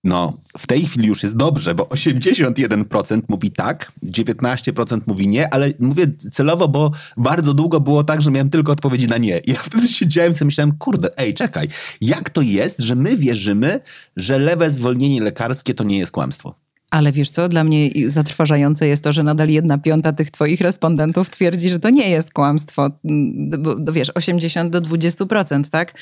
No, 0.06 0.34
w 0.58 0.68
tej 0.68 0.86
chwili 0.86 1.08
już 1.08 1.24
jest 1.24 1.36
dobrze, 1.36 1.76
bo 1.76 1.84
81% 1.84 3.22
mówi 3.28 3.52
tak, 3.52 3.92
19% 4.04 5.02
mówi 5.06 5.28
nie, 5.28 5.54
ale 5.54 5.72
mówię 5.80 6.08
celowo, 6.32 6.68
bo 6.68 6.92
bardzo 7.18 7.54
długo 7.54 7.80
było 7.80 8.04
tak, 8.04 8.22
że 8.22 8.32
miałem 8.32 8.50
tylko 8.50 8.72
odpowiedzi 8.72 9.08
na 9.08 9.18
nie. 9.18 9.40
I 9.40 9.52
ja 9.52 9.60
wtedy 9.70 9.88
siedziałem 9.88 10.34
sobie 10.34 10.46
myślałem, 10.46 10.78
kurde, 10.78 11.18
ej, 11.18 11.34
czekaj, 11.34 11.68
jak 12.02 12.30
to 12.30 12.42
jest, 12.42 12.80
że 12.80 12.96
my 12.96 13.18
wierzymy, 13.18 13.80
że 14.16 14.40
lewe 14.40 14.72
zwolnienie 14.72 15.22
lekarskie 15.22 15.74
to 15.74 15.84
nie 15.84 15.98
jest 15.98 16.12
kłamstwo? 16.12 16.65
Ale 16.92 17.12
wiesz 17.12 17.30
co, 17.30 17.48
dla 17.48 17.64
mnie 17.64 17.90
zatrważające 18.06 18.88
jest 18.88 19.04
to, 19.04 19.14
że 19.14 19.24
nadal 19.24 19.50
jedna 19.50 19.78
piąta 19.78 20.14
tych 20.14 20.32
twoich 20.32 20.62
respondentów 20.62 21.30
twierdzi, 21.30 21.70
że 21.70 21.80
to 21.80 21.90
nie 21.90 22.10
jest 22.10 22.34
kłamstwo. 22.34 22.92
Mm, 23.10 23.64
bo, 23.64 23.92
wiesz, 23.92 24.10
80 24.16 24.72
do 24.72 24.82
20%, 24.82 25.70
tak? 25.70 25.94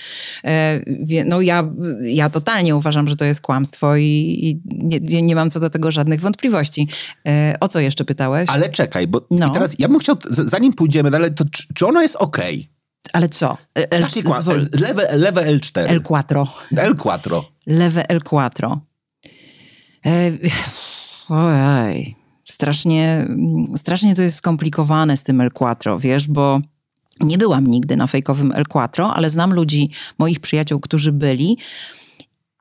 E, 0.46 0.82
no 1.26 1.42
ja, 1.42 1.70
ja 2.02 2.30
totalnie 2.30 2.76
uważam, 2.76 3.10
że 3.10 3.16
to 3.16 3.26
jest 3.26 3.42
kłamstwo 3.42 3.96
i, 3.96 4.40
i 4.42 4.62
nie, 5.02 5.22
nie, 5.22 5.36
mam 5.36 5.50
co 5.50 5.60
do 5.60 5.70
tego 5.70 5.92
żadnych 5.92 6.22
wątpliwości. 6.22 6.88
E, 7.28 7.56
o 7.60 7.68
co 7.68 7.80
jeszcze 7.80 8.06
pytałeś? 8.06 8.50
Ale 8.50 8.70
czekaj, 8.70 9.08
bo 9.08 9.28
no. 9.32 9.50
teraz 9.50 9.76
ja 9.80 9.88
bym 9.88 10.00
chciał, 10.00 10.16
zanim 10.30 10.74
pójdziemy 10.74 11.12
dalej, 11.12 11.34
to 11.34 11.46
czy, 11.52 11.64
czy 11.74 11.88
ono 11.88 12.02
jest? 12.02 12.16
Okay? 12.16 12.64
Ale 13.14 13.30
co? 13.30 13.58
L, 13.76 14.08
lewe, 14.80 15.18
lewe 15.18 15.46
L4. 15.46 16.00
L4. 16.00 16.48
L4. 16.74 17.42
Lewe 17.68 18.04
L4. 18.10 18.78
E, 20.06 20.32
ojej, 21.30 22.16
strasznie, 22.46 23.28
strasznie 23.76 24.16
to 24.16 24.22
jest 24.22 24.38
skomplikowane 24.38 25.18
z 25.18 25.24
tym 25.24 25.42
El 25.42 25.52
Quattro, 25.52 26.00
wiesz, 26.00 26.28
bo 26.28 26.62
nie 27.20 27.38
byłam 27.38 27.68
nigdy 27.68 27.96
na 27.96 28.08
fejkowym 28.08 28.52
El 28.52 28.66
Quattro, 28.66 29.14
ale 29.14 29.30
znam 29.30 29.54
ludzi, 29.54 29.90
moich 30.20 30.40
przyjaciół, 30.40 30.80
którzy 30.80 31.12
byli. 31.12 31.58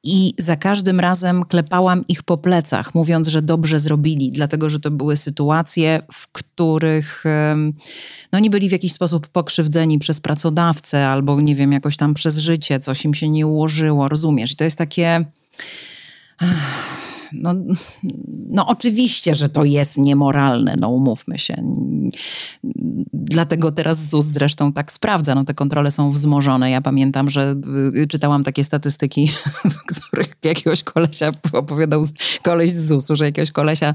I 0.05 0.35
za 0.39 0.57
każdym 0.57 1.01
razem 1.01 1.45
klepałam 1.45 2.05
ich 2.09 2.23
po 2.23 2.39
plecach, 2.39 2.95
mówiąc, 2.95 3.29
że 3.29 3.43
dobrze 3.43 3.79
zrobili, 3.79 4.33
dlatego 4.33 4.71
że 4.71 4.81
to 4.81 4.91
były 4.91 5.17
sytuacje, 5.17 6.03
w 6.13 6.29
których 6.33 7.25
no, 8.33 8.39
nie 8.39 8.51
byli 8.51 8.69
w 8.69 8.73
jakiś 8.73 8.93
sposób 8.93 9.29
pokrzywdzeni 9.29 9.99
przez 9.99 10.21
pracodawcę 10.21 11.09
albo 11.09 11.41
nie 11.41 11.55
wiem, 11.55 11.73
jakoś 11.73 11.97
tam 11.97 12.15
przez 12.15 12.39
życie, 12.39 12.81
coś 12.81 13.05
im 13.05 13.15
się 13.15 13.29
nie 13.29 13.47
ułożyło, 13.47 14.09
rozumiesz? 14.09 14.53
I 14.53 14.57
to 14.57 14.65
jest 14.65 14.79
takie 14.79 15.25
no, 17.35 17.55
no 18.51 18.67
oczywiście, 18.67 19.35
że 19.35 19.49
to 19.49 19.65
jest 19.65 19.99
niemoralne, 19.99 20.77
no 20.81 20.89
umówmy 20.89 21.39
się. 21.39 21.65
Dlatego 23.13 23.73
teraz 23.73 24.09
ZUS 24.09 24.27
zresztą 24.27 24.73
tak 24.73 24.93
sprawdza, 24.93 25.35
no 25.35 25.45
te 25.45 25.55
kontrole 25.55 25.91
są 25.91 26.11
wzmożone. 26.11 26.71
Ja 26.71 26.81
pamiętam, 26.81 27.31
że 27.31 27.55
y, 27.97 28.07
czytałam 28.07 28.45
takie 28.45 28.65
statystyki, 28.65 29.31
w 29.91 29.97
których 30.11 30.35
jakiegoś 30.43 30.83
kolesia 30.83 31.33
opowiadał 31.53 32.03
koleś 32.43 32.73
z 32.73 32.87
ZUS-u, 32.87 33.17
że 33.17 33.25
jakiegoś 33.25 33.51
kolesia 33.51 33.95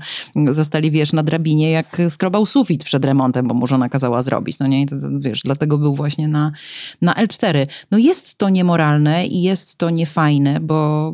zastali, 0.51 0.91
wiesz, 0.91 1.13
na 1.13 1.23
drabinie, 1.23 1.71
jak 1.71 2.01
skrobał 2.09 2.45
sufit 2.45 2.83
przed 2.83 3.05
remontem, 3.05 3.47
bo 3.47 3.53
mu 3.53 3.67
żona 3.67 3.89
kazała 3.89 4.23
zrobić, 4.23 4.59
no 4.59 4.67
nie? 4.67 4.85
Wiesz, 5.19 5.41
dlatego 5.45 5.77
był 5.77 5.95
właśnie 5.95 6.27
na, 6.27 6.51
na 7.01 7.13
L4. 7.13 7.67
No 7.91 7.97
jest 7.97 8.37
to 8.37 8.49
niemoralne 8.49 9.27
i 9.27 9.41
jest 9.41 9.75
to 9.75 9.89
niefajne, 9.89 10.59
bo 10.59 11.13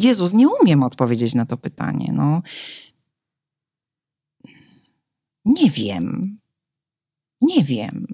Jezus, 0.00 0.32
nie 0.32 0.48
umiem 0.48 0.82
odpowiedzieć 0.82 1.34
na 1.34 1.46
to 1.46 1.56
pytanie. 1.56 2.12
No. 2.12 2.42
Nie 5.44 5.70
wiem. 5.70 6.22
Nie 7.40 7.64
wiem. 7.64 8.06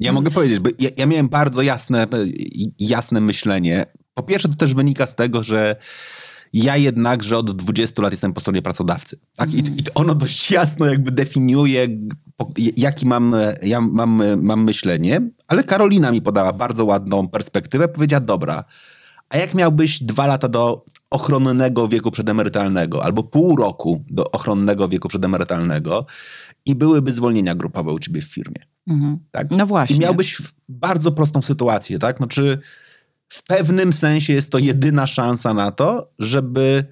Ja 0.00 0.12
mogę 0.12 0.30
powiedzieć, 0.30 0.58
bo 0.58 0.70
ja, 0.78 0.90
ja, 0.96 1.06
miałem 1.06 1.28
bardzo 1.28 1.62
jasne, 1.62 2.06
jasne 2.78 3.20
myślenie. 3.20 3.86
Po 4.14 4.22
pierwsze, 4.22 4.48
to 4.48 4.54
też 4.54 4.74
wynika 4.74 5.06
z 5.06 5.16
tego, 5.16 5.42
że 5.42 5.76
ja 6.52 6.76
jednakże 6.76 7.38
od 7.38 7.56
20 7.56 8.02
lat 8.02 8.12
jestem 8.12 8.32
po 8.32 8.40
stronie 8.40 8.62
pracodawcy. 8.62 9.18
Tak? 9.36 9.48
Mm. 9.48 9.66
I, 9.66 9.68
I 9.68 9.84
ono 9.94 10.14
dość 10.14 10.50
jasno 10.50 10.86
jakby 10.86 11.10
definiuje, 11.10 11.88
jaki 12.76 13.06
mam, 13.06 13.36
ja 13.62 13.80
mam, 13.80 14.22
mam 14.42 14.64
myślenie, 14.64 15.20
ale 15.48 15.64
Karolina 15.64 16.12
mi 16.12 16.22
podała 16.22 16.52
bardzo 16.52 16.84
ładną 16.84 17.28
perspektywę. 17.28 17.88
Powiedziała, 17.88 18.20
dobra, 18.20 18.64
a 19.28 19.38
jak 19.38 19.54
miałbyś 19.54 20.02
dwa 20.02 20.26
lata 20.26 20.48
do 20.48 20.84
ochronnego 21.10 21.88
wieku 21.88 22.10
przedemerytalnego 22.10 23.04
albo 23.04 23.22
pół 23.22 23.56
roku 23.56 24.04
do 24.10 24.30
ochronnego 24.30 24.88
wieku 24.88 25.08
przedemerytalnego 25.08 26.06
i 26.66 26.74
byłyby 26.74 27.12
zwolnienia 27.12 27.54
grupowe 27.54 27.92
u 27.92 27.98
ciebie 27.98 28.22
w 28.22 28.24
firmie. 28.24 28.66
Mhm. 28.88 29.18
Tak? 29.30 29.50
No 29.50 29.66
właśnie. 29.66 29.96
I 29.96 30.00
miałbyś 30.00 30.42
bardzo 30.68 31.12
prostą 31.12 31.42
sytuację, 31.42 31.98
tak? 31.98 32.16
Znaczy, 32.16 32.58
w 33.28 33.42
pewnym 33.42 33.92
sensie 33.92 34.32
jest 34.32 34.50
to 34.50 34.58
jedyna 34.58 35.06
szansa 35.06 35.54
na 35.54 35.72
to, 35.72 36.12
żeby 36.18 36.84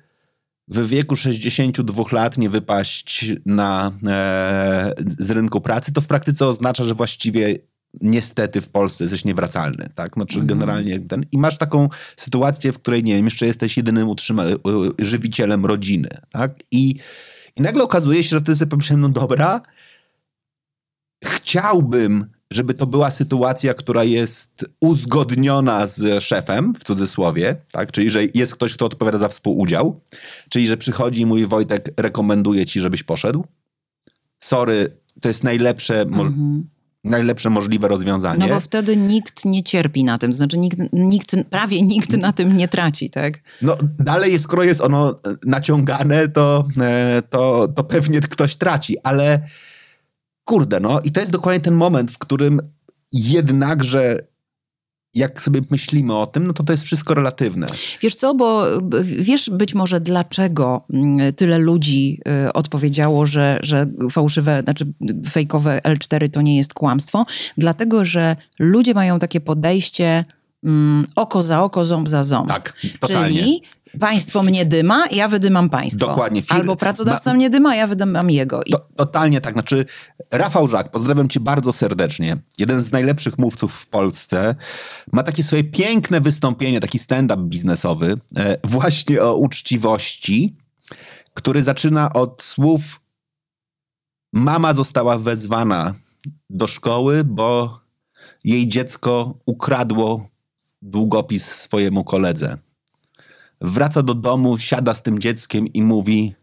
w 0.69 0.89
wieku 0.89 1.17
62 1.17 2.05
lat 2.13 2.39
nie 2.39 2.51
wypaść 2.51 3.33
na, 3.47 3.93
e, 4.07 4.95
z 5.19 5.31
rynku 5.31 5.61
pracy, 5.61 5.93
to 5.93 6.01
w 6.01 6.07
praktyce 6.07 6.47
oznacza, 6.47 6.85
że 6.85 6.95
właściwie 6.95 7.55
niestety 8.01 8.61
w 8.61 8.69
Polsce 8.69 9.05
jesteś 9.05 9.25
niewracalny, 9.25 9.89
tak? 9.95 10.15
Znaczy 10.15 10.41
mhm. 10.41 10.47
generalnie 10.47 11.01
ten, 11.01 11.27
i 11.33 11.39
masz 11.39 11.59
taką 11.59 11.89
sytuację, 12.17 12.73
w 12.73 12.79
której, 12.79 13.05
nie 13.05 13.17
wiem, 13.17 13.25
jeszcze 13.25 13.47
jesteś 13.47 13.77
jedynym 13.77 14.09
utrzyma- 14.09 14.59
żywicielem 14.99 15.67
rodziny, 15.67 16.09
tak? 16.31 16.55
I, 16.71 16.95
I 17.57 17.63
nagle 17.63 17.85
okazuje 17.85 18.23
się, 18.23 18.29
że 18.29 18.41
wtedy 18.41 18.57
sobie 18.57 18.71
pomyślałem, 18.71 19.01
no 19.01 19.09
dobra, 19.09 19.61
chciałbym, 21.25 22.27
żeby 22.51 22.75
to 22.75 22.87
była 22.87 23.11
sytuacja, 23.11 23.75
która 23.75 24.05
jest 24.05 24.65
uzgodniona 24.81 25.87
z 25.87 26.23
szefem, 26.23 26.75
w 26.75 26.85
cudzysłowie, 26.85 27.57
tak? 27.73 27.93
Czyli, 27.93 28.11
że 28.11 28.21
jest 28.35 28.55
ktoś, 28.55 28.75
kto 28.75 28.87
odpowiada 28.87 29.19
za 29.19 29.29
współudział, 29.29 30.01
czyli, 30.49 30.67
że 30.67 30.77
przychodzi 30.77 31.21
i 31.21 31.27
mówi, 31.27 31.47
Wojtek, 31.47 31.91
rekomenduję 31.97 32.67
ci, 32.67 32.81
żebyś 32.81 33.03
poszedł. 33.03 33.45
Sorry, 34.39 34.97
to 35.21 35.29
jest 35.29 35.45
najlepsze, 35.45 36.01
mhm 36.01 36.65
najlepsze 37.05 37.51
możliwe 37.51 37.89
rozwiązanie. 37.89 38.47
No 38.47 38.55
bo 38.55 38.61
wtedy 38.61 38.97
nikt 38.97 39.45
nie 39.45 39.63
cierpi 39.63 40.05
na 40.05 40.19
tym, 40.19 40.35
znaczy 40.35 40.59
nikt, 40.59 40.79
nikt, 40.93 41.37
prawie 41.51 41.83
nikt 41.83 42.17
na 42.17 42.33
tym 42.33 42.57
nie 42.57 42.69
traci, 42.69 43.11
tak? 43.11 43.41
No 43.63 43.77
dalej, 43.99 44.39
skoro 44.39 44.63
jest 44.63 44.81
ono 44.81 45.15
naciągane, 45.47 46.29
to, 46.29 46.65
e, 46.81 47.23
to, 47.31 47.69
to 47.69 47.85
pewnie 47.85 48.21
ktoś 48.21 48.57
traci, 48.57 48.97
ale 49.03 49.41
kurde, 50.45 50.81
no 50.81 51.01
i 51.01 51.13
to 51.13 51.21
jest 51.21 51.33
dokładnie 51.33 51.61
ten 51.61 51.75
moment, 51.75 52.11
w 52.11 52.19
którym 52.19 52.61
jednakże 53.13 54.19
jak 55.15 55.43
sobie 55.43 55.61
myślimy 55.71 56.17
o 56.17 56.27
tym, 56.27 56.47
no 56.47 56.53
to 56.53 56.63
to 56.63 56.73
jest 56.73 56.85
wszystko 56.85 57.15
relatywne. 57.15 57.67
Wiesz 58.01 58.15
co, 58.15 58.35
bo 58.35 58.67
wiesz 59.03 59.51
być 59.51 59.75
może 59.75 60.01
dlaczego 60.01 60.85
mm, 60.93 61.33
tyle 61.33 61.59
ludzi 61.59 62.21
y, 62.47 62.53
odpowiedziało, 62.53 63.27
że, 63.27 63.59
że 63.63 63.87
fałszywe, 64.11 64.61
znaczy 64.65 64.87
fejkowe 65.31 65.81
L4 65.85 66.31
to 66.31 66.43
nie 66.43 66.57
jest 66.57 66.75
kłamstwo? 66.75 67.27
Dlatego, 67.59 68.05
że 68.05 68.37
ludzie 68.59 68.95
mają 68.95 69.19
takie 69.19 69.41
podejście 69.41 70.25
mm, 70.65 71.07
oko 71.17 71.43
za 71.43 71.63
oko, 71.63 71.85
ząb 71.85 72.09
za 72.09 72.25
ząb. 72.25 72.49
Tak, 72.49 72.77
totalnie. 73.01 73.39
Czyli 73.41 73.63
Państwo 74.01 74.43
mnie 74.43 74.67
dyma, 74.67 75.07
ja 75.11 75.29
wydymam 75.29 75.71
państwo. 75.71 76.07
Dokładnie. 76.07 76.43
Fir... 76.43 76.53
Albo 76.57 76.77
pracodawca 76.77 77.35
mnie 77.35 77.51
dyma, 77.51 77.77
ja 77.77 77.87
wydymam 77.87 78.31
jego. 78.31 78.63
I... 78.63 78.71
To, 78.71 78.89
totalnie 78.97 79.41
tak. 79.41 79.53
Znaczy, 79.53 79.87
Rafał 80.31 80.69
Żak, 80.69 80.91
pozdrawiam 80.91 81.29
cię 81.29 81.41
bardzo 81.41 81.73
serdecznie. 81.73 82.37
Jeden 82.59 82.83
z 82.83 82.93
najlepszych 82.93 83.39
mówców 83.39 83.75
w 83.75 83.87
Polsce. 83.87 84.55
Ma 85.13 85.23
takie 85.23 85.43
swoje 85.43 85.65
piękne 85.65 86.21
wystąpienie, 86.21 86.81
taki 86.81 86.99
stand-up 86.99 87.43
biznesowy, 87.43 88.17
e, 88.37 88.57
właśnie 88.65 89.23
o 89.23 89.35
uczciwości, 89.35 90.57
który 91.35 91.63
zaczyna 91.63 92.13
od 92.13 92.43
słów 92.43 93.01
mama 94.33 94.73
została 94.73 95.19
wezwana 95.19 95.93
do 96.51 96.67
szkoły, 96.67 97.25
bo 97.25 97.81
jej 98.45 98.69
dziecko 98.69 99.39
ukradło 99.47 100.29
długopis 100.83 101.47
swojemu 101.47 102.05
koledze 102.05 102.59
wraca 103.61 104.03
do 104.03 104.15
domu, 104.15 104.59
siada 104.59 104.95
z 104.95 105.03
tym 105.03 105.19
dzieckiem 105.19 105.67
i 105.67 105.83
mówi: 105.83 106.35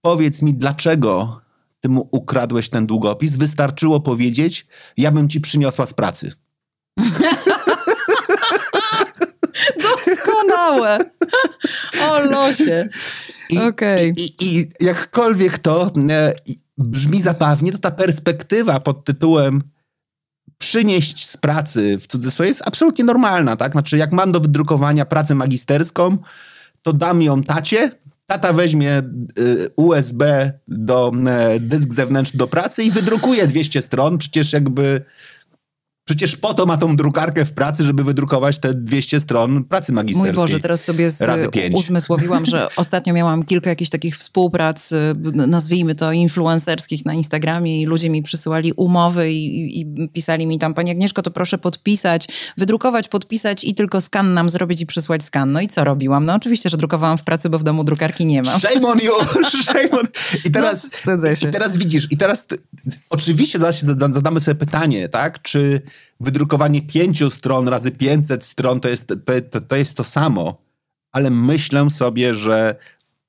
Powiedz 0.00 0.42
mi, 0.42 0.54
dlaczego 0.54 1.40
ty 1.80 1.88
mu 1.88 2.08
ukradłeś 2.12 2.68
ten 2.68 2.86
długopis? 2.86 3.36
Wystarczyło 3.36 4.00
powiedzieć: 4.00 4.66
Ja 4.96 5.10
bym 5.10 5.28
ci 5.28 5.40
przyniosła 5.40 5.86
z 5.86 5.94
pracy. 5.94 6.32
Doskonałe. 9.82 10.98
O 12.02 12.20
losie. 12.20 12.88
I, 13.50 13.58
okay. 13.58 14.08
i, 14.16 14.20
i, 14.20 14.58
i 14.58 14.68
jakkolwiek 14.80 15.58
to 15.58 15.90
e, 16.10 16.34
brzmi 16.78 17.22
zabawnie, 17.22 17.72
to 17.72 17.78
ta 17.78 17.90
perspektywa 17.90 18.80
pod 18.80 19.04
tytułem 19.04 19.62
przynieść 20.58 21.26
z 21.26 21.36
pracy, 21.36 21.98
w 22.00 22.06
cudzysłowie, 22.06 22.48
jest 22.48 22.62
absolutnie 22.66 23.04
normalna, 23.04 23.56
tak? 23.56 23.72
Znaczy, 23.72 23.96
jak 23.96 24.12
mam 24.12 24.32
do 24.32 24.40
wydrukowania 24.40 25.04
pracę 25.04 25.34
magisterską, 25.34 26.18
to 26.82 26.92
dam 26.92 27.22
ją 27.22 27.42
tacie, 27.42 27.90
tata 28.26 28.52
weźmie 28.52 29.02
y, 29.38 29.70
USB 29.76 30.52
do 30.68 31.12
y, 31.56 31.60
dysk 31.60 31.92
zewnętrzny 31.94 32.38
do 32.38 32.46
pracy 32.46 32.82
i 32.82 32.90
wydrukuje 32.90 33.46
200 33.46 33.82
stron, 33.82 34.18
przecież 34.18 34.52
jakby 34.52 35.04
Przecież 36.08 36.36
po 36.36 36.54
to 36.54 36.66
ma 36.66 36.76
tą 36.76 36.96
drukarkę 36.96 37.44
w 37.44 37.52
pracy, 37.52 37.84
żeby 37.84 38.04
wydrukować 38.04 38.58
te 38.58 38.74
200 38.74 39.20
stron 39.20 39.64
pracy 39.64 39.92
magisterskiej. 39.92 40.32
Mój 40.32 40.42
Boże, 40.42 40.58
teraz 40.58 40.84
sobie 40.84 41.10
z, 41.10 41.24
uzmysłowiłam, 41.72 42.46
że 42.46 42.68
ostatnio 42.76 43.14
miałam 43.14 43.44
kilka 43.44 43.70
jakichś 43.70 43.90
takich 43.90 44.16
współprac, 44.16 44.92
y, 44.92 45.14
nazwijmy 45.32 45.94
to 45.94 46.12
influencerskich 46.12 47.04
na 47.04 47.14
Instagramie 47.14 47.82
i 47.82 47.86
ludzie 47.86 48.10
mi 48.10 48.22
przysyłali 48.22 48.72
umowy 48.72 49.32
i, 49.32 49.80
i 49.80 50.08
pisali 50.08 50.46
mi 50.46 50.58
tam, 50.58 50.74
Pani 50.74 50.90
Agnieszko, 50.90 51.22
to 51.22 51.30
proszę 51.30 51.58
podpisać, 51.58 52.28
wydrukować, 52.56 53.08
podpisać 53.08 53.64
i 53.64 53.74
tylko 53.74 54.00
skan 54.00 54.34
nam 54.34 54.50
zrobić 54.50 54.80
i 54.80 54.86
przysłać 54.86 55.22
skan. 55.22 55.52
No 55.52 55.60
i 55.60 55.68
co 55.68 55.84
robiłam? 55.84 56.24
No 56.24 56.34
oczywiście, 56.34 56.70
że 56.70 56.76
drukowałam 56.76 57.18
w 57.18 57.22
pracy, 57.22 57.50
bo 57.50 57.58
w 57.58 57.64
domu 57.64 57.84
drukarki 57.84 58.26
nie 58.26 58.42
mam. 58.42 58.60
Shame 58.60 58.88
on 58.88 58.98
you! 58.98 59.12
Shame 59.62 59.90
on... 59.90 60.06
I 60.44 60.50
teraz, 60.50 60.90
no, 61.06 61.12
i 61.48 61.52
teraz 61.52 61.76
widzisz, 61.76 62.06
i 62.10 62.16
teraz 62.16 62.46
oczywiście 63.10 63.58
zadamy 63.82 64.40
sobie 64.40 64.54
pytanie, 64.54 65.08
tak, 65.08 65.42
czy 65.42 65.82
wydrukowanie 66.20 66.82
pięciu 66.82 67.30
stron 67.30 67.68
razy 67.68 67.90
500 67.90 68.44
stron 68.44 68.80
to 68.80 68.88
jest 68.88 69.06
to, 69.50 69.60
to 69.60 69.76
jest 69.76 69.94
to 69.94 70.04
samo, 70.04 70.62
ale 71.12 71.30
myślę 71.30 71.90
sobie, 71.90 72.34
że 72.34 72.76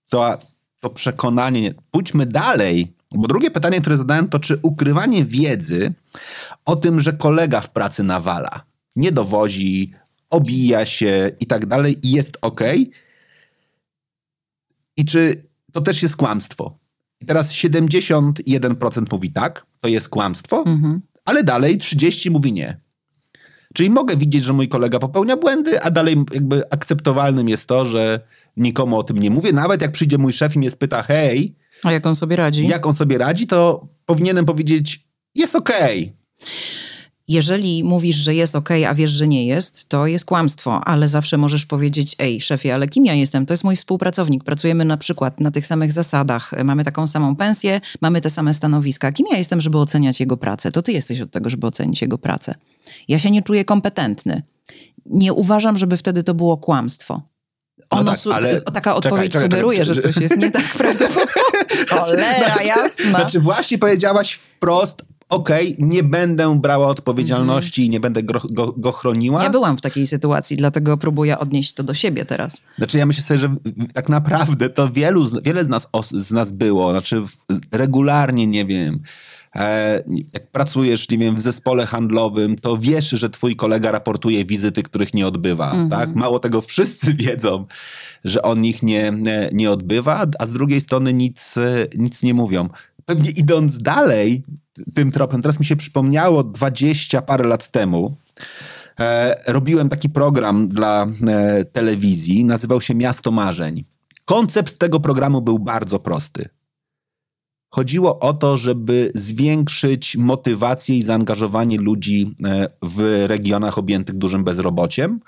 to, 0.10 0.38
to 0.80 0.90
przekonanie, 0.90 1.74
pójdźmy 1.92 2.26
dalej, 2.26 2.94
bo 3.12 3.28
drugie 3.28 3.52
pytanie, 3.52 3.82
które 3.82 3.98
zadałem, 3.98 4.28
to 4.28 4.40
czy 4.40 4.60
ukrywanie 4.62 5.26
wiedzy 5.26 5.94
o 6.66 6.76
tym, 6.76 7.00
że 7.00 7.14
kolega 7.14 7.62
w 7.62 7.70
pracy 7.70 8.04
nawala, 8.04 8.64
nie 8.96 9.12
dowozi, 9.12 9.94
obija 10.30 10.86
się 10.86 11.32
i 11.40 11.46
tak 11.46 11.66
dalej 11.66 12.00
jest 12.04 12.38
ok? 12.42 12.62
I 14.98 15.06
czy 15.06 15.44
to 15.74 15.82
też 15.82 16.04
jest 16.04 16.16
kłamstwo? 16.16 16.78
I 17.22 17.26
teraz 17.26 17.54
71% 17.54 19.06
mówi 19.12 19.32
tak, 19.32 19.66
to 19.80 19.88
jest 19.88 20.10
kłamstwo, 20.10 20.64
mhm 20.66 21.02
ale 21.30 21.44
dalej 21.44 21.78
30 21.78 22.32
mówi 22.32 22.54
nie. 22.54 22.82
Czyli 23.74 23.90
mogę 23.90 24.18
widzieć, 24.18 24.44
że 24.44 24.54
mój 24.54 24.70
kolega 24.70 25.00
popełnia 25.00 25.38
błędy, 25.38 25.82
a 25.82 25.92
dalej 25.92 26.16
jakby 26.34 26.70
akceptowalnym 26.70 27.50
jest 27.50 27.68
to, 27.68 27.86
że 27.86 28.20
nikomu 28.58 28.98
o 28.98 29.04
tym 29.04 29.20
nie 29.20 29.30
mówię. 29.30 29.54
Nawet 29.54 29.82
jak 29.82 29.92
przyjdzie 29.92 30.18
mój 30.18 30.34
szef 30.34 30.56
i 30.56 30.60
mnie 30.60 30.72
spyta, 30.72 31.04
hej, 31.04 31.56
a 31.84 31.92
jak 31.92 32.08
on 32.08 32.16
sobie 32.16 32.36
radzi? 32.36 32.68
Jak 32.68 32.88
on 32.88 32.94
sobie 32.94 33.18
radzi, 33.18 33.48
to 33.48 33.88
powinienem 34.06 34.46
powiedzieć, 34.46 35.08
jest 35.36 35.56
okej. 35.56 36.02
Okay. 36.04 36.50
Jeżeli 37.30 37.84
mówisz, 37.84 38.16
że 38.16 38.36
jest 38.36 38.56
ok, 38.56 38.70
a 38.88 38.94
wiesz, 38.94 39.12
że 39.12 39.28
nie 39.28 39.46
jest, 39.46 39.90
to 39.90 40.08
jest 40.08 40.26
kłamstwo, 40.26 40.82
ale 40.86 41.08
zawsze 41.08 41.38
możesz 41.38 41.66
powiedzieć: 41.66 42.16
Ej, 42.20 42.42
szefie, 42.42 42.74
ale 42.74 42.88
kim 42.88 43.06
ja 43.06 43.14
jestem? 43.14 43.46
To 43.46 43.54
jest 43.54 43.64
mój 43.64 43.76
współpracownik. 43.76 44.44
Pracujemy 44.44 44.86
na 44.86 44.98
przykład 44.98 45.40
na 45.40 45.52
tych 45.52 45.68
samych 45.68 45.92
zasadach, 45.92 46.64
mamy 46.64 46.84
taką 46.84 47.08
samą 47.08 47.36
pensję, 47.36 47.82
mamy 48.02 48.22
te 48.22 48.30
same 48.30 48.54
stanowiska. 48.54 49.12
Kim 49.12 49.26
ja 49.32 49.38
jestem, 49.38 49.62
żeby 49.62 49.78
oceniać 49.78 50.20
jego 50.20 50.38
pracę? 50.38 50.72
To 50.72 50.82
ty 50.82 50.92
jesteś 50.92 51.22
od 51.22 51.32
tego, 51.32 51.50
żeby 51.50 51.68
ocenić 51.68 52.02
jego 52.02 52.18
pracę. 52.18 52.56
Ja 53.08 53.20
się 53.20 53.32
nie 53.32 53.42
czuję 53.42 53.66
kompetentny. 53.66 54.44
Nie 55.06 55.34
uważam, 55.34 55.78
żeby 55.78 55.98
wtedy 55.98 56.24
to 56.24 56.34
było 56.34 56.58
kłamstwo. 56.58 57.22
No 57.78 57.86
ono 57.90 58.12
no 58.12 58.18
tak, 58.18 58.34
ale... 58.34 58.62
Taka 58.62 58.96
odpowiedź 58.96 59.34
czekaj, 59.34 59.46
sugeruje, 59.46 59.78
czekaj, 59.78 59.96
czekaj, 59.96 60.14
że 60.14 60.14
coś 60.14 60.24
jest 60.24 60.38
nie 60.38 60.52
tak 60.52 60.64
prawdopodobne. 60.78 61.42
Cholera, 61.90 62.64
jasna. 62.64 63.10
Znaczy 63.10 63.40
właśnie 63.40 63.78
powiedziałaś 63.78 64.34
wprost, 64.34 65.06
okej, 65.30 65.74
okay, 65.74 65.88
nie 65.88 66.04
będę 66.04 66.60
brała 66.60 66.88
odpowiedzialności 66.88 67.82
i 67.82 67.86
mm. 67.86 67.92
nie 67.92 68.00
będę 68.00 68.24
go, 68.24 68.42
go, 68.50 68.74
go, 68.78 68.92
chroniła. 68.92 69.44
Ja 69.44 69.50
byłam 69.50 69.78
w 69.78 69.82
takiej 69.82 70.08
sytuacji, 70.08 70.58
dlatego 70.58 70.98
próbuję 70.98 71.40
odnieść 71.40 71.74
to 71.74 71.84
do 71.84 71.94
siebie 71.94 72.26
teraz. 72.26 72.62
Znaczy 72.78 72.98
ja 72.98 73.06
myślę 73.06 73.24
sobie, 73.24 73.40
że 73.40 73.56
tak 73.94 74.10
naprawdę 74.10 74.70
to 74.70 74.90
wielu, 74.90 75.42
wiele 75.44 75.66
z 75.66 75.70
nas, 75.70 75.88
z 76.12 76.32
nas 76.32 76.52
było, 76.52 76.92
znaczy 76.92 77.24
regularnie, 77.72 78.48
nie 78.48 78.66
wiem, 78.66 79.00
e, 79.56 80.04
jak 80.34 80.52
pracujesz, 80.52 81.10
nie 81.10 81.18
wiem, 81.18 81.36
w 81.36 81.42
zespole 81.42 81.86
handlowym, 81.86 82.56
to 82.56 82.78
wiesz, 82.78 83.10
że 83.10 83.30
twój 83.30 83.56
kolega 83.56 83.92
raportuje 83.92 84.46
wizyty, 84.46 84.84
których 84.84 85.14
nie 85.14 85.28
odbywa, 85.28 85.72
mm 85.72 85.88
-hmm. 85.88 85.92
tak? 85.92 86.16
Mało 86.16 86.40
tego, 86.40 86.62
wszyscy 86.62 87.14
wiedzą, 87.26 87.66
że 88.24 88.42
on 88.42 88.66
ich 88.66 88.84
nie, 88.84 89.14
nie 89.54 89.72
odbywa, 89.72 90.26
a 90.40 90.46
z 90.46 90.52
drugiej 90.52 90.82
strony 90.82 91.14
nic, 91.14 91.56
nic 91.98 92.24
nie 92.24 92.34
mówią. 92.34 92.70
Pewnie 93.06 93.32
idąc 93.32 93.78
dalej, 93.78 94.44
tym 94.94 95.12
tropem. 95.12 95.42
Teraz 95.42 95.60
mi 95.60 95.66
się 95.66 95.76
przypomniało, 95.76 96.44
20 96.44 97.22
parę 97.22 97.48
lat 97.48 97.72
temu 97.72 98.18
e, 99.00 99.36
robiłem 99.48 99.90
taki 99.90 100.10
program 100.10 100.68
dla 100.68 101.08
e, 101.28 101.66
telewizji, 101.66 102.46
nazywał 102.46 102.82
się 102.82 102.96
Miasto 102.96 103.32
Marzeń. 103.32 103.84
Koncept 104.26 104.78
tego 104.78 105.00
programu 105.00 105.42
był 105.42 105.60
bardzo 105.60 106.00
prosty. 106.00 106.50
Chodziło 107.72 108.20
o 108.20 108.34
to, 108.34 108.58
żeby 108.58 109.12
zwiększyć 109.16 110.18
motywację 110.18 110.98
i 110.98 111.02
zaangażowanie 111.02 111.78
ludzi 111.78 112.36
e, 112.46 112.68
w 112.82 113.26
regionach 113.28 113.78
objętych 113.78 114.16
dużym 114.16 114.44
bezrobociem. 114.44 115.20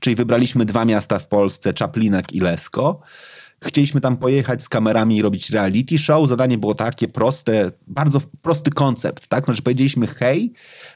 Czyli 0.00 0.16
wybraliśmy 0.16 0.64
dwa 0.64 0.84
miasta 0.84 1.18
w 1.18 1.28
Polsce, 1.28 1.74
Czaplinek 1.74 2.32
i 2.32 2.40
Lesko. 2.40 3.00
Chcieliśmy 3.64 4.00
tam 4.00 4.16
pojechać 4.16 4.62
z 4.62 4.68
kamerami 4.68 5.16
i 5.16 5.22
robić 5.22 5.50
reality 5.50 5.98
show. 5.98 6.28
Zadanie 6.28 6.58
było 6.58 6.74
takie 6.74 7.08
proste, 7.08 7.72
bardzo 7.86 8.20
prosty 8.42 8.70
koncept, 8.70 9.28
tak? 9.28 9.44
Znaczy 9.44 9.62
powiedzieliśmy, 9.62 10.06
hej, 10.06 10.52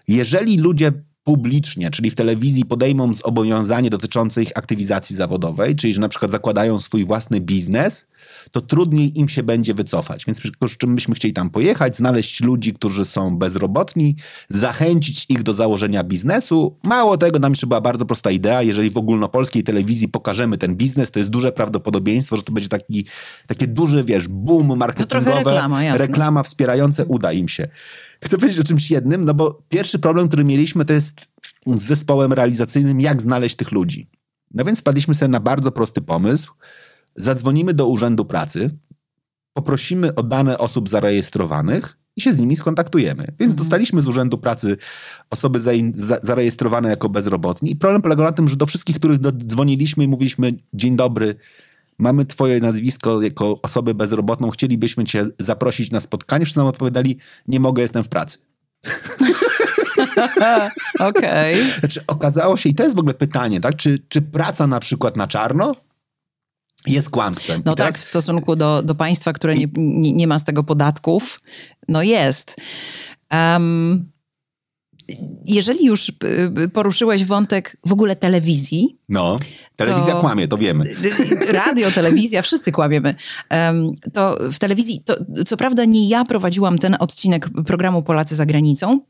jeżeli 0.09 0.59
ludzie 0.59 0.93
publicznie, 1.25 1.91
czyli 1.91 2.11
w 2.11 2.15
telewizji 2.15 2.65
podejmą 2.65 3.15
zobowiązanie 3.15 3.91
dotyczące 3.91 4.43
ich 4.43 4.51
aktywizacji 4.55 5.17
zawodowej, 5.17 5.77
czyli 5.77 5.95
że 5.95 6.01
na 6.01 6.09
przykład 6.09 6.31
zakładają 6.31 6.81
swój 6.81 7.05
własny 7.05 7.41
biznes, 7.41 8.07
to 8.51 8.61
trudniej 8.61 9.19
im 9.19 9.29
się 9.29 9.43
będzie 9.43 9.75
wycofać. 9.75 10.25
Więc 10.27 10.39
z 10.69 10.77
czym 10.77 10.95
byśmy 10.95 11.15
chcieli 11.15 11.35
tam 11.35 11.51
pojechać, 11.51 11.97
znaleźć 11.97 12.43
ludzi, 12.43 12.73
którzy 12.73 13.05
są 13.05 13.37
bezrobotni, 13.37 14.17
zachęcić 14.49 15.27
ich 15.29 15.43
do 15.43 15.55
założenia 15.55 16.05
biznesu. 16.05 16.77
Mało 16.83 17.17
tego, 17.17 17.39
nam 17.39 17.53
jeszcze 17.53 17.67
była 17.67 17.81
bardzo 17.81 18.07
prosta 18.07 18.31
idea, 18.31 18.63
jeżeli 18.63 18.91
w 18.91 18.97
ogólnopolskiej 18.97 19.63
telewizji 19.63 20.09
pokażemy 20.09 20.59
ten 20.59 20.77
biznes, 20.77 21.11
to 21.11 21.19
jest 21.19 21.31
duże 21.31 21.53
prawdopodobieństwo, 21.53 22.37
że 22.37 22.43
to 22.43 22.53
będzie 22.53 22.69
taki, 22.69 23.07
takie 23.47 23.67
duże, 23.67 24.05
wiesz, 24.05 24.29
boom 24.29 24.79
marketingowe, 24.79 25.35
reklama, 25.35 25.97
reklama 25.97 26.43
wspierające, 26.43 27.05
uda 27.05 27.33
im 27.33 27.49
się. 27.49 27.69
Chcę 28.25 28.39
powiedzieć 28.39 28.61
o 28.61 28.65
czymś 28.65 28.91
jednym, 28.91 29.25
no 29.25 29.35
bo 29.35 29.63
pierwszy 29.69 29.99
problem, 29.99 30.29
który 30.29 30.45
mieliśmy, 30.45 30.85
to 30.85 30.93
jest 30.93 31.29
z 31.67 31.83
zespołem 31.83 32.33
realizacyjnym, 32.33 33.01
jak 33.01 33.23
znaleźć 33.23 33.57
tych 33.57 33.73
ludzi. 33.73 34.11
No 34.55 34.65
więc 34.65 34.81
wpadliśmy 34.81 35.15
sobie 35.15 35.29
na 35.29 35.41
bardzo 35.41 35.73
prosty 35.73 36.01
pomysł. 36.01 36.53
Zadzwonimy 37.17 37.75
do 37.75 37.89
Urzędu 37.89 38.25
Pracy, 38.25 38.71
poprosimy 39.53 40.15
o 40.15 40.23
dane 40.23 40.59
osób 40.59 40.89
zarejestrowanych 40.89 41.99
i 42.17 42.21
się 42.21 42.33
z 42.33 42.41
nimi 42.41 42.57
skontaktujemy. 42.57 43.25
Więc 43.25 43.53
mhm. 43.53 43.57
dostaliśmy 43.57 44.03
z 44.03 44.09
Urzędu 44.09 44.39
Pracy 44.39 44.77
osoby 45.31 45.61
za, 45.61 45.71
za, 45.95 46.19
zarejestrowane 46.23 46.89
jako 46.91 47.09
bezrobotni. 47.09 47.71
I 47.71 47.77
problem 47.77 48.03
polegał 48.03 48.27
na 48.27 48.33
tym, 48.33 48.49
że 48.49 48.57
do 48.57 48.67
wszystkich, 48.67 48.97
których 48.97 49.19
dzwoniliśmy 49.19 50.05
i 50.05 50.09
mówiliśmy 50.09 50.53
dzień 50.73 50.97
dobry, 50.97 51.35
mamy 52.03 52.25
twoje 52.25 52.61
nazwisko 52.61 53.23
jako 53.23 53.61
osobę 53.63 53.95
bezrobotną, 53.95 54.51
chcielibyśmy 54.51 55.05
cię 55.05 55.27
zaprosić 55.39 55.91
na 55.91 56.01
spotkanie. 56.01 56.45
Wszyscy 56.45 56.59
nam 56.59 56.67
odpowiadali, 56.67 57.19
nie 57.49 57.61
mogę, 57.61 57.83
jestem 57.83 58.05
w 58.05 58.09
pracy. 58.09 58.39
Okej. 61.01 61.55
Okay. 61.55 61.81
Znaczy, 61.81 62.01
okazało 62.07 62.57
się, 62.57 62.69
i 62.69 62.75
to 62.75 62.85
jest 62.85 62.97
w 62.97 62.99
ogóle 62.99 63.15
pytanie, 63.15 63.61
tak? 63.61 63.77
Czy, 63.77 63.99
czy 64.09 64.23
praca 64.23 64.67
na 64.67 64.81
przykład 64.81 65.17
na 65.17 65.27
czarno 65.27 65.77
jest 66.87 67.11
kłamstwem. 67.11 67.63
No 67.65 67.75
teraz... 67.75 67.93
tak, 67.93 68.01
w 68.01 68.05
stosunku 68.05 68.57
do, 68.57 68.83
do 68.83 68.95
państwa, 68.95 69.33
które 69.33 69.55
nie, 69.55 69.67
nie, 69.77 70.13
nie, 70.13 70.27
ma 70.27 70.39
z 70.39 70.45
tego 70.45 70.65
podatków, 70.65 71.41
no 71.89 72.03
jest. 72.03 72.57
Um, 73.33 74.12
jeżeli 75.47 75.87
już 75.87 76.09
y, 76.09 76.15
y, 76.59 76.69
poruszyłeś 76.69 77.25
wątek 77.25 77.77
w 77.87 77.93
ogóle 77.93 78.17
telewizji. 78.17 78.99
No, 79.09 79.39
telewizja 79.77 80.13
to, 80.13 80.21
kłamie, 80.21 80.49
to 80.49 80.59
wiemy. 80.59 80.85
Radio, 81.53 81.91
telewizja, 81.91 82.43
wszyscy 82.53 82.73
kłamiemy. 82.73 83.15
To 84.13 84.39
w 84.53 84.59
telewizji, 84.59 85.03
to, 85.05 85.15
co 85.47 85.57
prawda 85.57 85.85
nie 85.85 86.09
ja 86.09 86.25
prowadziłam 86.25 86.79
ten 86.79 86.97
odcinek 87.01 87.49
programu 87.67 88.03
Polacy 88.03 88.35
za 88.35 88.47
granicą, 88.47 89.01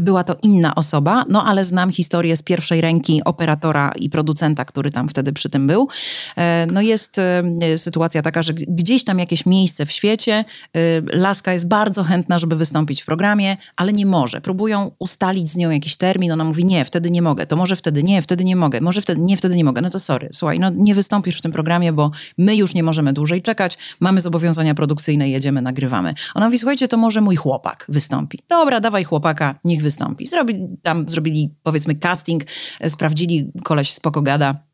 była 0.00 0.24
to 0.24 0.36
inna 0.42 0.74
osoba, 0.74 1.24
no 1.28 1.44
ale 1.46 1.64
znam 1.64 1.92
historię 1.92 2.36
z 2.36 2.42
pierwszej 2.42 2.80
ręki 2.80 3.24
operatora 3.24 3.92
i 3.96 4.10
producenta, 4.10 4.64
który 4.64 4.90
tam 4.90 5.08
wtedy 5.08 5.32
przy 5.32 5.48
tym 5.50 5.66
był. 5.66 5.88
E, 6.36 6.66
no 6.66 6.80
jest 6.80 7.18
e, 7.18 7.42
sytuacja 7.76 8.22
taka, 8.22 8.42
że 8.42 8.54
gdzieś 8.54 9.04
tam 9.04 9.18
jakieś 9.18 9.46
miejsce 9.46 9.86
w 9.86 9.92
świecie, 9.92 10.44
Laska 11.12 11.52
jest 11.52 11.68
bardzo 11.68 12.04
chętna, 12.04 12.38
żeby 12.38 12.56
wystąpić 12.56 13.02
w 13.02 13.06
programie, 13.06 13.56
ale 13.76 13.92
nie 13.92 14.06
może. 14.06 14.40
Próbują 14.40 14.90
ustalić 14.98 15.50
z 15.50 15.56
nią 15.56 15.70
jakiś 15.70 15.96
termin, 15.96 16.32
ona 16.32 16.44
mówi 16.44 16.64
nie, 16.64 16.84
wtedy 16.84 17.10
nie 17.10 17.22
mogę, 17.22 17.46
to 17.46 17.56
może 17.56 17.76
wtedy 17.76 18.02
nie, 18.02 18.22
wtedy 18.22 18.44
nie 18.44 18.56
mogę, 18.56 18.80
może 18.80 19.02
wtedy 19.02 19.20
nie, 19.20 19.36
wtedy 19.36 19.56
nie 19.56 19.64
mogę. 19.64 19.80
No 19.80 19.90
to 19.90 19.98
sorry, 19.98 20.28
słuchaj, 20.32 20.60
no 20.60 20.70
nie 20.70 20.94
wystąpisz 20.94 21.38
w 21.38 21.42
tym 21.42 21.52
programie, 21.52 21.92
bo 21.92 22.10
my 22.38 22.56
już 22.56 22.74
nie 22.74 22.82
możemy 22.82 23.12
dłużej 23.12 23.42
czekać, 23.42 23.78
mamy 24.00 24.20
zobowiązania 24.20 24.74
produkcyjne, 24.74 25.28
jedziemy, 25.28 25.62
nagrywamy. 25.62 26.14
Ona 26.34 26.46
mówi, 26.46 26.58
słuchajcie, 26.58 26.88
to 26.88 26.96
może 26.96 27.20
mój 27.20 27.36
chłopak 27.36 27.86
wystąpi. 27.88 28.38
Dobra, 28.48 28.80
dawaj 28.80 29.04
chłopak 29.04 29.31
chłopaka, 29.32 29.60
niech 29.64 29.82
wystąpi. 29.82 30.26
Zrobili, 30.26 30.68
tam 30.82 31.08
zrobili 31.08 31.50
powiedzmy 31.62 31.94
casting, 31.94 32.42
e, 32.80 32.90
sprawdzili, 32.90 33.50
koleś 33.64 33.92
spoko 33.92 34.22
gada, 34.22 34.64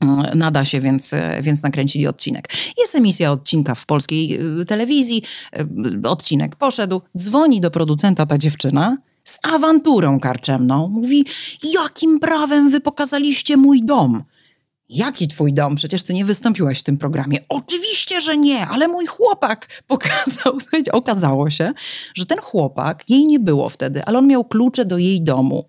mm, 0.00 0.38
nada 0.38 0.64
się, 0.64 0.80
więc, 0.80 1.12
e, 1.12 1.42
więc 1.42 1.62
nakręcili 1.62 2.06
odcinek. 2.06 2.48
Jest 2.78 2.94
emisja 2.94 3.32
odcinka 3.32 3.74
w 3.74 3.86
polskiej 3.86 4.38
e, 4.60 4.64
telewizji, 4.64 5.22
odcinek 6.04 6.56
poszedł, 6.56 7.00
dzwoni 7.18 7.60
do 7.60 7.70
producenta 7.70 8.26
ta 8.26 8.38
dziewczyna 8.38 8.96
z 9.24 9.38
awanturą 9.42 10.20
karczemną. 10.20 10.88
Mówi, 10.88 11.24
jakim 11.74 12.20
prawem 12.20 12.70
wy 12.70 12.80
pokazaliście 12.80 13.56
mój 13.56 13.82
dom? 13.84 14.24
Jaki 14.88 15.28
twój 15.28 15.52
dom? 15.52 15.76
Przecież 15.76 16.02
ty 16.02 16.14
nie 16.14 16.24
wystąpiłaś 16.24 16.80
w 16.80 16.82
tym 16.82 16.98
programie. 16.98 17.38
Oczywiście, 17.48 18.20
że 18.20 18.36
nie, 18.36 18.66
ale 18.66 18.88
mój 18.88 19.06
chłopak 19.06 19.68
pokazał. 19.86 20.60
Słuchajcie, 20.60 20.92
okazało 20.92 21.50
się, 21.50 21.72
że 22.14 22.26
ten 22.26 22.38
chłopak, 22.38 23.04
jej 23.08 23.24
nie 23.24 23.40
było 23.40 23.68
wtedy, 23.68 24.04
ale 24.04 24.18
on 24.18 24.26
miał 24.26 24.44
klucze 24.44 24.84
do 24.84 24.98
jej 24.98 25.22
domu. 25.22 25.64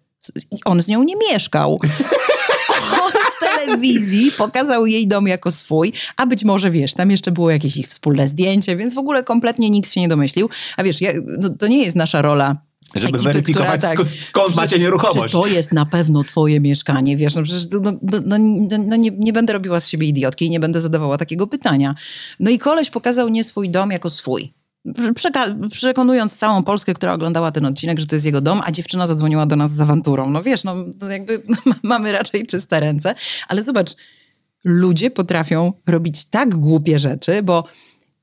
On 0.65 0.83
z 0.83 0.87
nią 0.87 1.03
nie 1.03 1.15
mieszkał. 1.15 1.79
On 3.03 3.11
w 3.11 3.39
telewizji 3.39 4.31
pokazał 4.37 4.85
jej 4.85 5.07
dom 5.07 5.27
jako 5.27 5.51
swój, 5.51 5.93
a 6.17 6.25
być 6.25 6.43
może, 6.43 6.71
wiesz, 6.71 6.93
tam 6.93 7.11
jeszcze 7.11 7.31
było 7.31 7.51
jakieś 7.51 7.77
ich 7.77 7.87
wspólne 7.87 8.27
zdjęcie, 8.27 8.75
więc 8.75 8.93
w 8.93 8.97
ogóle 8.97 9.23
kompletnie 9.23 9.69
nikt 9.69 9.93
się 9.93 10.01
nie 10.01 10.07
domyślił. 10.07 10.49
A 10.77 10.83
wiesz, 10.83 11.01
ja, 11.01 11.11
no, 11.39 11.49
to 11.49 11.67
nie 11.67 11.83
jest 11.83 11.95
nasza 11.95 12.21
rola 12.21 12.68
żeby 12.95 13.17
ekipy, 13.17 13.23
weryfikować, 13.23 13.77
która, 13.77 13.95
tak, 13.95 13.99
skąd 14.19 14.55
macie 14.55 14.79
nieruchomość. 14.79 15.33
Czy 15.33 15.39
to 15.39 15.47
jest 15.47 15.73
na 15.73 15.85
pewno 15.85 16.23
twoje 16.23 16.59
mieszkanie? 16.59 17.17
Wiesz, 17.17 17.35
no 17.35 17.43
przecież 17.43 17.67
no, 17.81 17.91
no, 18.01 18.19
no, 18.25 18.37
no 18.77 18.95
nie, 18.95 19.11
nie, 19.11 19.33
będę 19.33 19.53
robiła 19.53 19.79
z 19.79 19.89
siebie 19.89 20.07
idiotki 20.07 20.45
i 20.45 20.49
nie 20.49 20.59
będę 20.59 20.81
zadawała 20.81 21.17
takiego 21.17 21.47
pytania. 21.47 21.95
No 22.39 22.49
i 22.49 22.59
koleś 22.59 22.89
pokazał 22.89 23.29
nie 23.29 23.43
swój 23.43 23.69
dom 23.69 23.91
jako 23.91 24.09
swój. 24.09 24.53
Przeka- 25.15 25.69
przekonując 25.69 26.37
całą 26.37 26.63
Polskę, 26.63 26.93
która 26.93 27.13
oglądała 27.13 27.51
ten 27.51 27.65
odcinek, 27.65 27.99
że 27.99 28.07
to 28.07 28.15
jest 28.15 28.25
jego 28.25 28.41
dom, 28.41 28.61
a 28.65 28.71
dziewczyna 28.71 29.07
zadzwoniła 29.07 29.45
do 29.45 29.55
nas 29.55 29.71
z 29.71 29.81
awanturą. 29.81 30.29
No 30.29 30.43
wiesz, 30.43 30.63
no 30.63 30.75
jakby 31.09 31.43
mamy 31.83 32.11
raczej 32.11 32.47
czyste 32.47 32.79
ręce, 32.79 33.15
ale 33.47 33.63
zobacz, 33.63 33.95
ludzie 34.63 35.11
potrafią 35.11 35.73
robić 35.87 36.25
tak 36.25 36.55
głupie 36.55 36.99
rzeczy, 36.99 37.43
bo 37.43 37.63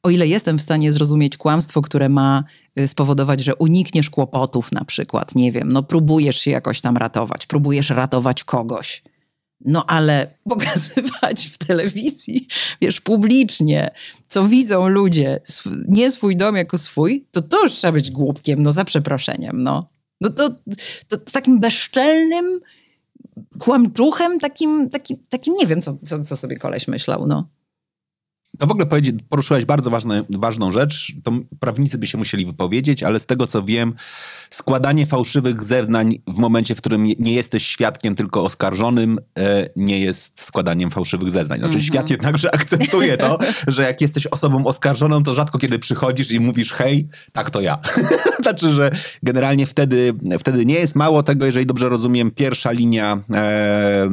o 0.07 0.11
ile 0.11 0.27
jestem 0.27 0.59
w 0.59 0.63
stanie 0.63 0.93
zrozumieć 0.93 1.37
kłamstwo, 1.37 1.83
które 1.83 2.09
ma 2.09 2.45
y, 2.79 2.89
spowodować, 2.89 3.41
że 3.41 3.55
unikniesz 3.55 4.11
kłopotów 4.11 4.73
na 4.73 4.85
przykład, 4.85 5.35
nie 5.35 5.53
wiem, 5.53 5.73
no 5.73 5.83
próbujesz 5.83 6.41
się 6.41 6.51
jakoś 6.51 6.81
tam 6.81 6.97
ratować, 6.97 7.47
próbujesz 7.47 7.91
ratować 7.91 8.45
kogoś. 8.45 9.03
No 9.65 9.85
ale 9.87 10.27
pokazywać 10.51 11.47
w 11.47 11.59
telewizji, 11.59 12.47
wiesz, 12.81 13.01
publicznie, 13.01 13.91
co 14.29 14.49
widzą 14.49 14.89
ludzie, 14.89 15.41
nie 15.89 16.11
swój 16.11 16.37
dom 16.37 16.57
jako 16.57 16.79
swój, 16.79 17.27
to 17.31 17.43
to 17.43 17.63
już 17.63 17.73
trzeba 17.73 17.93
być 17.93 18.11
głupkiem, 18.11 18.63
no 18.63 18.73
za 18.73 18.85
przeproszeniem, 18.85 19.63
no. 19.63 19.89
No 20.21 20.31
to, 20.31 20.51
to, 20.51 20.57
to 21.09 21.17
takim 21.33 21.61
bezczelnym 21.61 22.61
kłamczuchem, 23.59 24.41
takim, 24.41 24.91
takim, 24.91 25.17
takim 25.29 25.55
nie 25.55 25.67
wiem, 25.67 25.81
co, 25.83 25.99
co, 26.05 26.23
co 26.23 26.37
sobie 26.37 26.57
koleś 26.57 26.89
myślał, 26.89 27.27
no. 27.27 27.49
To 28.59 28.67
w 28.67 28.71
ogóle 28.71 28.87
poruszyłeś 29.29 29.65
bardzo 29.65 29.91
ważne, 29.91 30.25
ważną 30.31 30.71
rzecz. 30.71 31.13
To 31.23 31.33
prawnicy 31.61 31.99
by 31.99 32.07
się 32.07 32.19
musieli 32.19 32.47
wypowiedzieć, 32.47 33.03
ale 33.03 33.21
z 33.21 33.27
tego 33.27 33.47
co 33.47 33.63
wiem, 33.63 33.95
składanie 34.51 35.07
fałszywych 35.07 35.63
zeznań 35.63 36.19
w 36.27 36.37
momencie, 36.37 36.75
w 36.75 36.79
którym 36.79 37.05
nie 37.05 37.33
jesteś 37.33 37.67
świadkiem, 37.67 38.15
tylko 38.15 38.45
oskarżonym, 38.45 39.19
e, 39.39 39.69
nie 39.77 40.01
jest 40.01 40.43
składaniem 40.43 40.91
fałszywych 40.91 41.31
zeznań. 41.31 41.59
Znaczy, 41.59 41.75
mm 41.75 41.85
-hmm. 41.85 41.89
świat 41.89 42.11
jednakże 42.11 42.55
akceptuje 42.55 43.17
to, 43.17 43.39
że 43.69 43.83
jak 43.83 44.01
jesteś 44.01 44.27
osobą 44.27 44.67
oskarżoną, 44.67 45.23
to 45.23 45.33
rzadko 45.33 45.59
kiedy 45.59 45.79
przychodzisz 45.79 46.31
i 46.31 46.41
mówisz, 46.41 46.73
hej, 46.73 47.09
tak 47.33 47.51
to 47.51 47.61
ja. 47.61 47.79
znaczy, 48.43 48.73
że 48.73 48.91
generalnie 49.23 49.67
wtedy, 49.67 50.13
wtedy 50.39 50.67
nie 50.67 50.75
jest 50.75 50.97
mało 50.97 51.23
tego, 51.23 51.47
jeżeli 51.47 51.67
dobrze 51.67 51.89
rozumiem, 51.89 52.31
pierwsza 52.31 52.71
linia 52.71 53.21
e, 53.31 53.37
e, 53.37 54.09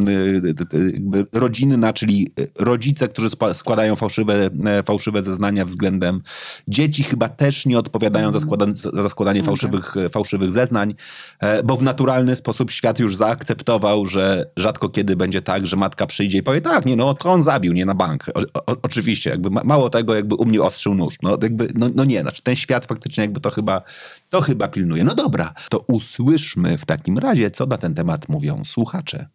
rodzinna, 1.33 1.93
czyli 1.93 2.27
rodzice, 2.55 3.07
którzy 3.07 3.29
składają 3.53 3.95
fałszywe 3.95 4.32
fałszywe, 4.33 4.79
e, 4.79 4.83
fałszywe 4.83 5.23
zeznania 5.23 5.65
względem 5.65 6.21
dzieci 6.67 7.03
chyba 7.03 7.29
też 7.29 7.65
nie 7.65 7.79
odpowiadają 7.79 8.31
za, 8.31 8.39
składanie, 8.39 8.73
za 8.75 9.09
składanie 9.09 9.39
okay. 9.39 9.47
fałszywych, 9.47 9.97
e, 9.97 10.09
fałszywych 10.09 10.51
zeznań, 10.51 10.95
e, 11.39 11.63
bo 11.63 11.77
w 11.77 11.83
naturalny 11.83 12.35
sposób 12.35 12.71
świat 12.71 12.99
już 12.99 13.15
zaakceptował, 13.15 14.05
że 14.05 14.51
rzadko 14.57 14.89
kiedy 14.89 15.15
będzie 15.15 15.41
tak, 15.41 15.67
że 15.67 15.75
matka 15.75 16.07
przyjdzie 16.07 16.37
i 16.37 16.43
powie, 16.43 16.61
tak, 16.61 16.85
nie 16.85 16.95
no, 16.95 17.13
to 17.13 17.31
on 17.31 17.43
zabił, 17.43 17.73
nie 17.73 17.85
na 17.85 17.95
bank. 17.95 18.25
O, 18.33 18.41
o, 18.71 18.75
oczywiście, 18.81 19.29
jakby 19.29 19.49
mało 19.49 19.89
tego, 19.89 20.15
jakby 20.15 20.35
u 20.35 20.45
mnie 20.45 20.61
ostrzył 20.61 20.95
nóż. 20.95 21.15
No, 21.23 21.37
jakby, 21.41 21.67
no, 21.75 21.89
no 21.95 22.05
nie, 22.05 22.21
znaczy 22.21 22.43
ten 22.43 22.55
świat 22.55 22.85
faktycznie 22.85 23.21
jakby 23.21 23.39
to 23.39 23.51
chyba, 23.51 23.81
to 24.29 24.41
chyba 24.41 24.67
pilnuje. 24.67 25.03
No 25.03 25.15
dobra, 25.15 25.53
to 25.69 25.79
usłyszmy 25.87 26.77
w 26.77 26.85
takim 26.85 27.17
razie, 27.17 27.51
co 27.51 27.65
na 27.65 27.77
ten 27.77 27.93
temat 27.93 28.29
mówią 28.29 28.65
słuchacze. 28.65 29.27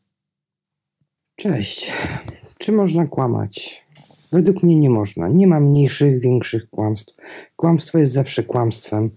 Cześć. 1.36 1.92
Czy 2.58 2.72
można 2.72 3.06
kłamać? 3.06 3.84
Według 4.32 4.62
mnie 4.62 4.76
nie 4.76 4.90
można. 4.90 5.28
Nie 5.28 5.46
ma 5.46 5.60
mniejszych, 5.60 6.20
większych 6.20 6.70
kłamstw. 6.70 7.14
Kłamstwo 7.56 7.98
jest 7.98 8.12
zawsze 8.12 8.42
kłamstwem. 8.42 9.10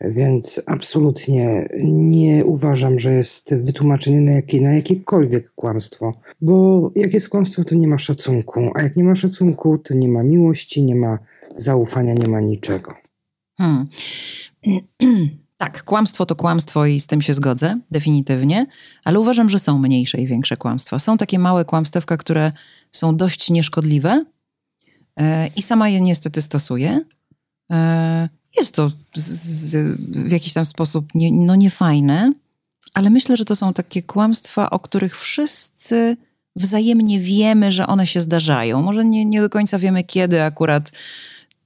Więc 0.00 0.62
absolutnie 0.66 1.68
nie 1.84 2.44
uważam, 2.44 2.98
że 2.98 3.12
jest 3.12 3.54
wytłumaczenie 3.54 4.20
na, 4.20 4.32
jakie, 4.32 4.60
na 4.60 4.74
jakiekolwiek 4.74 5.50
kłamstwo. 5.50 6.12
Bo 6.40 6.90
jak 6.94 7.14
jest 7.14 7.28
kłamstwo, 7.28 7.64
to 7.64 7.74
nie 7.74 7.88
ma 7.88 7.98
szacunku. 7.98 8.70
A 8.74 8.82
jak 8.82 8.96
nie 8.96 9.04
ma 9.04 9.14
szacunku, 9.14 9.78
to 9.78 9.94
nie 9.94 10.08
ma 10.08 10.22
miłości, 10.22 10.82
nie 10.82 10.96
ma 10.96 11.18
zaufania, 11.56 12.14
nie 12.14 12.28
ma 12.28 12.40
niczego. 12.40 12.92
Hmm. 13.58 13.88
Tak, 15.58 15.84
kłamstwo 15.84 16.26
to 16.26 16.36
kłamstwo 16.36 16.86
i 16.86 17.00
z 17.00 17.06
tym 17.06 17.22
się 17.22 17.34
zgodzę, 17.34 17.80
definitywnie, 17.90 18.66
ale 19.04 19.20
uważam, 19.20 19.50
że 19.50 19.58
są 19.58 19.78
mniejsze 19.78 20.18
i 20.18 20.26
większe 20.26 20.56
kłamstwa. 20.56 20.98
Są 20.98 21.18
takie 21.18 21.38
małe 21.38 21.64
kłamstewka, 21.64 22.16
które 22.16 22.52
są 22.92 23.16
dość 23.16 23.50
nieszkodliwe 23.50 24.24
i 25.56 25.62
sama 25.62 25.88
je 25.88 26.00
niestety 26.00 26.42
stosuję. 26.42 27.00
Yy, 27.70 27.76
jest 28.56 28.74
to 28.74 28.90
z, 29.14 29.76
w 30.26 30.30
jakiś 30.30 30.52
tam 30.52 30.64
sposób 30.64 31.14
nie, 31.14 31.32
no 31.32 31.54
niefajne, 31.54 32.32
ale 32.94 33.10
myślę, 33.10 33.36
że 33.36 33.44
to 33.44 33.56
są 33.56 33.72
takie 33.72 34.02
kłamstwa, 34.02 34.70
o 34.70 34.78
których 34.78 35.18
wszyscy 35.18 36.16
wzajemnie 36.56 37.20
wiemy, 37.20 37.72
że 37.72 37.86
one 37.86 38.06
się 38.06 38.20
zdarzają. 38.20 38.82
Może 38.82 39.04
nie, 39.04 39.24
nie 39.24 39.40
do 39.40 39.50
końca 39.50 39.78
wiemy, 39.78 40.04
kiedy 40.04 40.42
akurat 40.42 40.92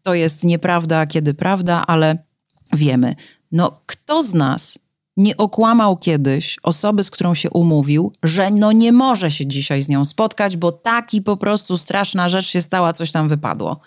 to 0.03 0.15
jest 0.15 0.45
nieprawda, 0.45 0.99
a 0.99 1.07
kiedy 1.07 1.35
prawda, 1.35 1.85
ale 1.87 2.19
wiemy. 2.73 3.15
No, 3.53 3.81
kto 3.87 4.23
z 4.23 4.35
nas 4.35 4.79
nie 5.17 5.37
okłamał 5.37 5.97
kiedyś 5.97 6.57
osoby, 6.63 7.05
z 7.05 7.11
którą 7.11 7.35
się 7.35 7.51
umówił, 7.51 8.13
że 8.23 8.51
no 8.51 8.73
nie 8.73 8.93
może 8.93 9.31
się 9.31 9.47
dzisiaj 9.47 9.83
z 9.83 9.89
nią 9.89 10.05
spotkać, 10.05 10.57
bo 10.57 10.73
taki 10.73 11.23
po 11.23 11.37
prostu 11.37 11.77
straszna 11.77 12.29
rzecz 12.29 12.47
się 12.47 12.63
stała, 12.63 12.93
coś 12.93 13.13
tam 13.13 13.29
wypadło. 13.29 13.81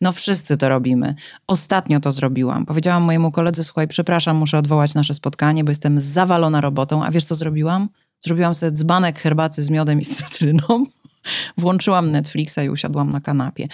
No 0.00 0.12
wszyscy 0.12 0.56
to 0.56 0.68
robimy. 0.68 1.14
Ostatnio 1.46 2.00
to 2.00 2.10
zrobiłam. 2.10 2.66
Powiedziałam 2.66 3.02
mojemu 3.02 3.32
koledze, 3.32 3.64
słuchaj, 3.64 3.88
przepraszam, 3.88 4.36
muszę 4.36 4.58
odwołać 4.58 4.94
nasze 4.94 5.14
spotkanie, 5.14 5.64
bo 5.64 5.70
jestem 5.70 6.00
zawalona 6.00 6.60
robotą. 6.60 7.04
A 7.04 7.10
wiesz, 7.10 7.24
co 7.24 7.34
zrobiłam? 7.34 7.88
Zrobiłam 8.20 8.54
sobie 8.54 8.72
dzbanek 8.72 9.18
herbaty 9.18 9.62
z 9.62 9.70
miodem 9.70 10.00
i 10.00 10.04
z 10.04 10.16
cytryną 10.16 10.84
włączyłam 11.58 12.10
Netflixa 12.10 12.58
i 12.64 12.70
usiadłam 12.70 13.10
na 13.10 13.20
kanapie. 13.20 13.68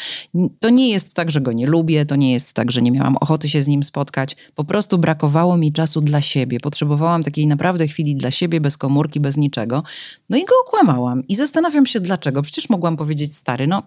To 0.61 0.71
nie 0.71 0.91
jest 0.91 1.15
tak, 1.15 1.31
że 1.31 1.41
go 1.41 1.53
nie 1.53 1.67
lubię, 1.67 2.07
to 2.07 2.17
nie 2.17 2.33
jest 2.33 2.53
tak, 2.53 2.71
że 2.71 2.83
nie 2.83 2.91
miałam 2.91 3.17
ochoty 3.17 3.49
się 3.49 3.63
z 3.63 3.69
nim 3.69 3.85
spotkać. 3.85 4.37
Po 4.55 4.65
prostu 4.65 4.99
brakowało 4.99 5.57
mi 5.57 5.73
czasu 5.73 6.01
dla 6.01 6.23
siebie. 6.23 6.61
Potrzebowałam 6.61 7.23
takiej 7.23 7.47
naprawdę 7.47 7.87
chwili 7.87 8.17
dla 8.17 8.31
siebie, 8.31 8.61
bez 8.61 8.79
komórki, 8.79 9.21
bez 9.21 9.37
niczego. 9.37 9.83
No 10.29 10.37
i 10.37 10.45
go 10.45 10.55
okłamałam. 10.67 11.27
I 11.29 11.35
zastanawiam 11.35 11.87
się 11.87 12.01
dlaczego. 12.01 12.43
Przecież 12.43 12.71
mogłam 12.71 12.97
powiedzieć, 12.97 13.37
stary, 13.37 13.67
no 13.67 13.83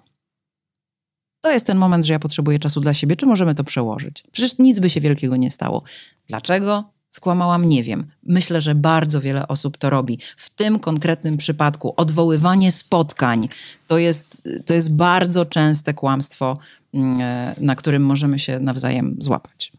to 1.42 1.52
jest 1.52 1.68
ten 1.68 1.78
moment, 1.78 2.06
że 2.06 2.14
ja 2.14 2.20
potrzebuję 2.20 2.60
czasu 2.60 2.80
dla 2.80 2.94
siebie, 2.94 3.16
czy 3.16 3.26
możemy 3.26 3.56
to 3.56 3.64
przełożyć? 3.64 4.24
Przecież 4.32 4.58
nic 4.58 4.80
by 4.80 4.90
się 4.90 5.02
wielkiego 5.02 5.36
nie 5.36 5.52
stało. 5.52 5.84
Dlaczego? 6.28 6.95
Skłamałam, 7.16 7.66
nie 7.66 7.84
wiem. 7.84 8.06
Myślę, 8.24 8.62
że 8.62 8.76
bardzo 8.76 9.22
wiele 9.22 9.48
osób 9.48 9.78
to 9.78 9.90
robi. 9.90 10.20
W 10.38 10.50
tym 10.50 10.80
konkretnym 10.80 11.38
przypadku 11.38 11.94
odwoływanie 11.98 12.72
spotkań 12.72 13.50
to 13.88 13.98
jest, 13.98 14.48
to 14.66 14.74
jest 14.74 14.96
bardzo 14.96 15.46
częste 15.46 15.94
kłamstwo, 15.94 16.58
mm, 16.94 17.22
e, 17.22 17.56
na 17.62 17.76
którym 17.76 18.06
możemy 18.06 18.40
się 18.40 18.60
nawzajem 18.60 19.16
złapać. 19.20 19.72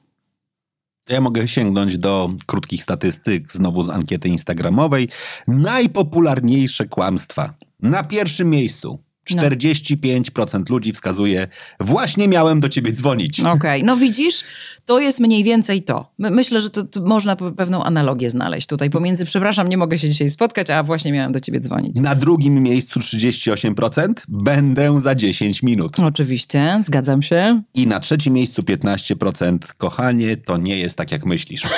Ja 1.08 1.20
mogę 1.20 1.48
sięgnąć 1.48 1.98
do 1.98 2.30
krótkich 2.46 2.82
statystyk, 2.82 3.52
znowu 3.52 3.84
z 3.84 3.90
ankiety 3.90 4.28
instagramowej. 4.28 5.08
Najpopularniejsze 5.48 6.86
kłamstwa. 6.86 7.54
Na 7.80 8.04
pierwszym 8.04 8.50
miejscu 8.50 8.98
45% 9.30 10.54
no. 10.54 10.64
ludzi 10.68 10.92
wskazuje, 10.92 11.48
właśnie 11.80 12.28
miałem 12.28 12.60
do 12.60 12.68
ciebie 12.68 12.92
dzwonić. 12.92 13.40
Okej, 13.40 13.52
okay. 13.52 13.82
no 13.82 13.96
widzisz, 13.96 14.44
to 14.84 15.00
jest 15.00 15.20
mniej 15.20 15.44
więcej 15.44 15.82
to. 15.82 16.12
My, 16.18 16.30
myślę, 16.30 16.60
że 16.60 16.70
to, 16.70 16.84
to, 16.84 17.00
można 17.00 17.36
pewną 17.36 17.84
analogię 17.84 18.30
znaleźć 18.30 18.66
tutaj 18.66 18.90
pomiędzy, 18.90 19.24
przepraszam, 19.24 19.68
nie 19.68 19.76
mogę 19.76 19.98
się 19.98 20.08
dzisiaj 20.08 20.30
spotkać, 20.30 20.70
a 20.70 20.82
właśnie 20.82 21.12
miałem 21.12 21.32
do 21.32 21.40
ciebie 21.40 21.60
dzwonić. 21.60 21.96
Na 21.96 22.14
drugim 22.14 22.62
miejscu 22.62 23.00
38%, 23.00 24.08
będę 24.28 25.00
za 25.00 25.14
10 25.14 25.62
minut. 25.62 26.00
Oczywiście, 26.00 26.80
zgadzam 26.82 27.22
się. 27.22 27.62
I 27.74 27.86
na 27.86 28.00
trzecim 28.00 28.34
miejscu 28.34 28.62
15%, 28.62 29.58
kochanie, 29.78 30.36
to 30.36 30.56
nie 30.56 30.78
jest 30.78 30.96
tak, 30.96 31.12
jak 31.12 31.26
myślisz. 31.26 31.62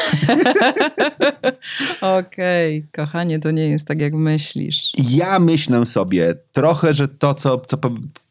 Okej, 2.00 2.78
okay. 2.78 3.06
kochanie, 3.06 3.38
to 3.38 3.50
nie 3.50 3.68
jest 3.68 3.86
tak, 3.86 4.00
jak 4.00 4.14
myślisz. 4.14 4.92
Ja 5.10 5.38
myślę 5.38 5.86
sobie 5.86 6.34
trochę, 6.52 6.94
że 6.94 7.08
to 7.08 7.34
co, 7.38 7.60
co 7.60 7.78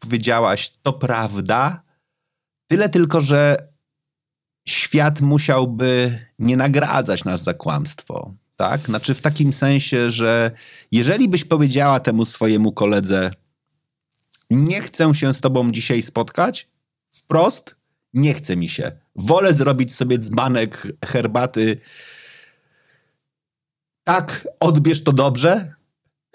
powiedziałaś, 0.00 0.70
to 0.82 0.92
prawda. 0.92 1.82
Tyle 2.68 2.88
tylko, 2.88 3.20
że 3.20 3.56
świat 4.68 5.20
musiałby 5.20 6.18
nie 6.38 6.56
nagradzać 6.56 7.24
nas 7.24 7.42
za 7.42 7.54
kłamstwo. 7.54 8.34
Tak? 8.56 8.80
Znaczy 8.80 9.14
w 9.14 9.20
takim 9.20 9.52
sensie, 9.52 10.10
że 10.10 10.50
jeżeli 10.92 11.28
byś 11.28 11.44
powiedziała 11.44 12.00
temu 12.00 12.24
swojemu 12.24 12.72
koledze, 12.72 13.30
nie 14.50 14.80
chcę 14.80 15.14
się 15.14 15.34
z 15.34 15.40
tobą 15.40 15.72
dzisiaj 15.72 16.02
spotkać, 16.02 16.68
wprost, 17.06 17.76
nie 18.14 18.34
chce 18.34 18.56
mi 18.56 18.68
się. 18.68 18.92
Wolę 19.16 19.54
zrobić 19.54 19.94
sobie 19.94 20.18
dzbanek 20.18 20.86
herbaty. 21.04 21.80
Tak, 24.04 24.48
odbierz 24.60 25.04
to 25.04 25.12
dobrze. 25.12 25.74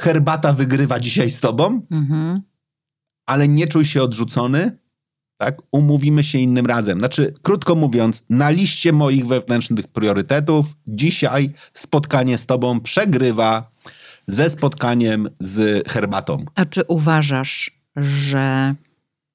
Herbata 0.02 0.54
wygrywa 0.54 1.00
dzisiaj 1.00 1.32
z 1.32 1.40
tobą. 1.40 1.82
Mhm 1.92 2.53
ale 3.26 3.48
nie 3.48 3.68
czuj 3.68 3.86
się 3.86 4.04
odrzucony, 4.04 4.78
tak? 5.38 5.62
Umówimy 5.72 6.24
się 6.24 6.38
innym 6.40 6.66
razem. 6.66 7.00
Znaczy, 7.00 7.34
krótko 7.42 7.76
mówiąc, 7.76 8.24
na 8.30 8.50
liście 8.50 8.94
moich 8.94 9.28
wewnętrznych 9.28 9.88
priorytetów 9.88 10.66
dzisiaj 10.88 11.54
spotkanie 11.74 12.38
z 12.38 12.46
tobą 12.46 12.80
przegrywa 12.80 13.72
ze 14.28 14.50
spotkaniem 14.50 15.30
z 15.40 15.88
herbatą. 15.90 16.46
A 16.56 16.66
czy 16.66 16.84
uważasz, 16.88 17.72
że 17.96 18.76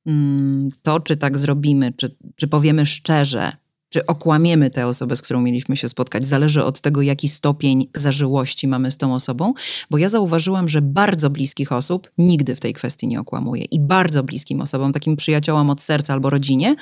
mm, 0.07 0.71
to, 0.83 1.01
czy 1.01 1.17
tak 1.17 1.39
zrobimy, 1.39 1.93
czy, 1.93 2.17
czy 2.37 2.49
powiemy 2.49 2.87
szczerze, 2.87 3.53
czy 3.89 4.07
okłamiemy 4.07 4.71
tę 4.71 4.87
osobę, 4.87 5.17
z 5.17 5.23
którą 5.23 5.41
mieliśmy 5.41 5.77
się 5.77 5.89
spotkać, 5.89 6.25
zależy 6.27 6.65
od 6.65 6.81
tego, 6.81 7.03
jaki 7.03 7.29
stopień 7.29 7.87
zażyłości 7.95 8.69
mamy 8.69 8.91
z 8.91 8.97
tą 8.97 9.15
osobą, 9.15 9.55
bo 9.91 9.99
ja 9.99 10.09
zauważyłam, 10.09 10.69
że 10.69 10.83
bardzo 10.83 11.31
bliskich 11.31 11.73
osób 11.73 12.11
nigdy 12.19 12.57
w 12.57 12.61
tej 12.61 12.75
kwestii 12.75 13.09
nie 13.09 13.21
okłamuje 13.21 13.65
i 13.65 13.81
bardzo 13.81 14.23
bliskim 14.23 14.61
osobom, 14.61 14.93
takim 14.93 15.17
przyjaciołom 15.17 15.71
od 15.71 15.81
serca 15.81 16.13
albo 16.13 16.31
rodzinie, 16.31 16.77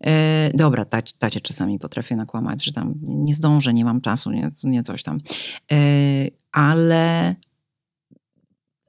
Yy, 0.00 0.10
dobra, 0.54 0.84
tacie 1.18 1.40
czasami 1.40 1.78
potrafię 1.78 2.16
nakłamać, 2.16 2.64
że 2.64 2.72
tam 2.72 2.94
nie 3.02 3.34
zdążę, 3.34 3.74
nie 3.74 3.84
mam 3.84 4.00
czasu, 4.00 4.30
nie, 4.30 4.50
nie 4.64 4.82
coś 4.82 5.02
tam. 5.02 5.20
Yy, 5.70 5.78
ale 6.52 7.34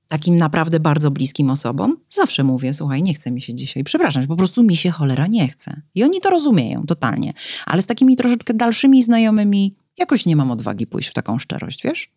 takim 0.09 0.35
naprawdę 0.35 0.79
bardzo 0.79 1.11
bliskim 1.11 1.49
osobom, 1.49 1.97
zawsze 2.09 2.43
mówię, 2.43 2.73
słuchaj, 2.73 3.03
nie 3.03 3.13
chce 3.13 3.31
mi 3.31 3.41
się 3.41 3.55
dzisiaj, 3.55 3.83
przepraszam, 3.83 4.27
po 4.27 4.35
prostu 4.35 4.63
mi 4.63 4.75
się 4.75 4.91
cholera 4.91 5.27
nie 5.27 5.47
chce. 5.47 5.81
I 5.95 6.03
oni 6.03 6.21
to 6.21 6.29
rozumieją 6.29 6.83
totalnie. 6.83 7.33
Ale 7.65 7.81
z 7.81 7.85
takimi 7.85 8.15
troszeczkę 8.15 8.53
dalszymi 8.53 9.03
znajomymi 9.03 9.75
jakoś 9.97 10.25
nie 10.25 10.35
mam 10.35 10.51
odwagi 10.51 10.87
pójść 10.87 11.09
w 11.09 11.13
taką 11.13 11.39
szczerość, 11.39 11.83
wiesz? 11.83 12.11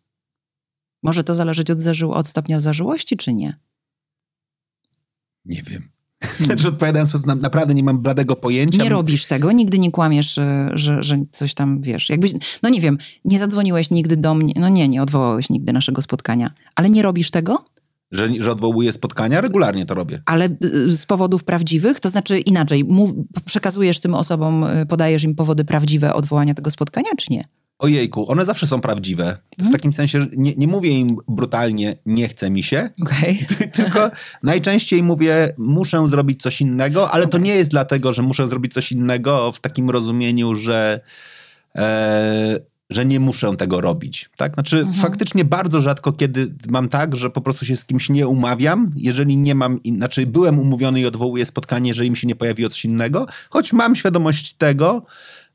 Może 1.03 1.25
to 1.25 1.35
zależeć 1.35 1.71
od, 1.71 1.81
zażył, 1.81 2.13
od 2.13 2.29
stopnia 2.29 2.61
zażyłości, 2.61 3.17
czy 3.17 3.35
nie? 3.35 3.59
Nie 5.45 5.63
wiem. 5.63 5.83
Hmm. 6.23 6.45
Znaczy 6.47 6.69
odpowiadając, 6.69 7.27
naprawdę 7.27 7.75
nie 7.75 7.83
mam 7.83 7.99
bladego 7.99 8.37
pojęcia. 8.37 8.83
Nie 8.83 8.89
robisz 8.89 9.27
tego, 9.27 9.53
nigdy 9.53 9.79
nie 9.79 9.91
kłamiesz, 9.91 10.41
że, 10.75 11.05
że 11.05 11.25
coś 11.33 11.55
tam 11.55 11.83
wiesz. 11.83 12.11
Jakbyś, 12.11 12.33
no 12.63 12.69
nie 12.69 12.81
wiem, 12.81 12.99
nie 13.25 13.39
zadzwoniłeś 13.39 13.91
nigdy 13.91 14.17
do 14.17 14.35
mnie, 14.35 14.53
no 14.57 14.69
nie, 14.69 14.89
nie 14.89 15.03
odwołałeś 15.03 15.51
nigdy 15.51 15.73
naszego 15.73 16.03
spotkania, 16.03 16.55
ale 16.75 16.91
nie 16.91 17.03
robisz 17.03 17.31
tego? 17.31 17.65
Że, 18.13 18.29
że 18.39 18.53
odwołuję 18.53 18.93
spotkania? 18.93 19.41
Regularnie 19.41 19.87
to 19.87 19.95
robię. 19.95 20.23
Ale 20.27 20.49
y, 20.65 20.97
z 20.97 21.07
powodów 21.07 21.45
prawdziwych? 21.45 22.01
To 22.01 22.11
znaczy 22.11 22.39
inaczej, 22.39 22.85
mów, 22.85 23.11
przekazujesz 23.45 24.01
tym 24.01 24.15
osobom, 24.15 24.65
y, 24.65 24.87
podajesz 24.87 25.25
im 25.25 25.35
powody 25.35 25.65
prawdziwe 25.65 26.15
odwołania 26.15 26.55
tego 26.55 26.71
spotkania, 26.71 27.11
czy 27.19 27.27
nie? 27.31 27.45
Ojejku, 27.79 28.31
one 28.31 28.47
zawsze 28.47 28.67
są 28.67 28.81
prawdziwe. 28.81 29.37
W 29.53 29.57
hmm? 29.57 29.73
takim 29.73 29.93
sensie, 29.93 30.21
że 30.21 30.27
nie, 30.37 30.55
nie 30.55 30.67
mówię 30.67 30.91
im 30.91 31.17
brutalnie, 31.29 31.97
nie 32.07 32.29
chce 32.29 32.51
mi 32.51 32.63
się. 32.63 32.91
Okay. 33.03 33.37
Tylko 33.77 34.11
najczęściej 34.43 35.03
mówię, 35.03 35.55
muszę 35.59 36.09
zrobić 36.09 36.43
coś 36.43 36.61
innego, 36.61 37.11
ale 37.11 37.23
okay. 37.25 37.31
to 37.33 37.39
nie 37.39 37.55
jest 37.55 37.71
dlatego, 37.71 38.13
że 38.13 38.23
muszę 38.23 38.49
zrobić 38.49 38.73
coś 38.73 38.93
innego 38.93 39.53
w 39.53 39.61
takim 39.61 39.91
rozumieniu, 39.91 40.55
że. 40.55 41.01
E, 41.77 42.72
że 42.95 43.07
nie 43.07 43.21
muszę 43.21 43.57
tego 43.57 43.81
robić. 43.81 44.31
Tak? 44.37 44.55
Znaczy, 44.55 44.79
mhm. 44.79 44.97
faktycznie 44.97 45.45
bardzo 45.45 45.81
rzadko 45.81 46.13
kiedy 46.13 46.55
mam 46.69 46.89
tak, 46.89 47.17
że 47.17 47.31
po 47.31 47.41
prostu 47.41 47.65
się 47.65 47.77
z 47.77 47.85
kimś 47.85 48.09
nie 48.09 48.29
umawiam, 48.29 48.93
jeżeli 48.97 49.37
nie 49.37 49.55
mam, 49.55 49.81
znaczy 49.97 50.27
byłem 50.27 50.59
umówiony 50.59 51.01
i 51.01 51.07
odwołuję 51.07 51.47
spotkanie, 51.47 51.91
jeżeli 51.91 52.11
mi 52.11 52.17
się 52.17 52.27
nie 52.27 52.37
pojawiło 52.37 52.71
coś 52.71 52.85
innego, 52.85 53.27
choć 53.51 53.73
mam 53.73 53.97
świadomość 53.97 54.55
tego, 54.55 55.05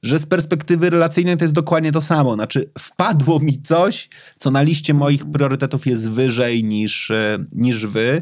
że 0.03 0.19
z 0.19 0.25
perspektywy 0.25 0.89
relacyjnej 0.89 1.37
to 1.37 1.43
jest 1.43 1.53
dokładnie 1.53 1.91
to 1.91 2.01
samo. 2.01 2.33
Znaczy, 2.33 2.69
wpadło 2.79 3.39
mi 3.39 3.61
coś, 3.61 4.09
co 4.39 4.51
na 4.51 4.61
liście 4.61 4.93
moich 4.93 5.31
priorytetów 5.31 5.87
jest 5.87 6.09
wyżej 6.09 6.63
niż, 6.63 7.11
e, 7.11 7.37
niż 7.51 7.85
wy. 7.85 8.21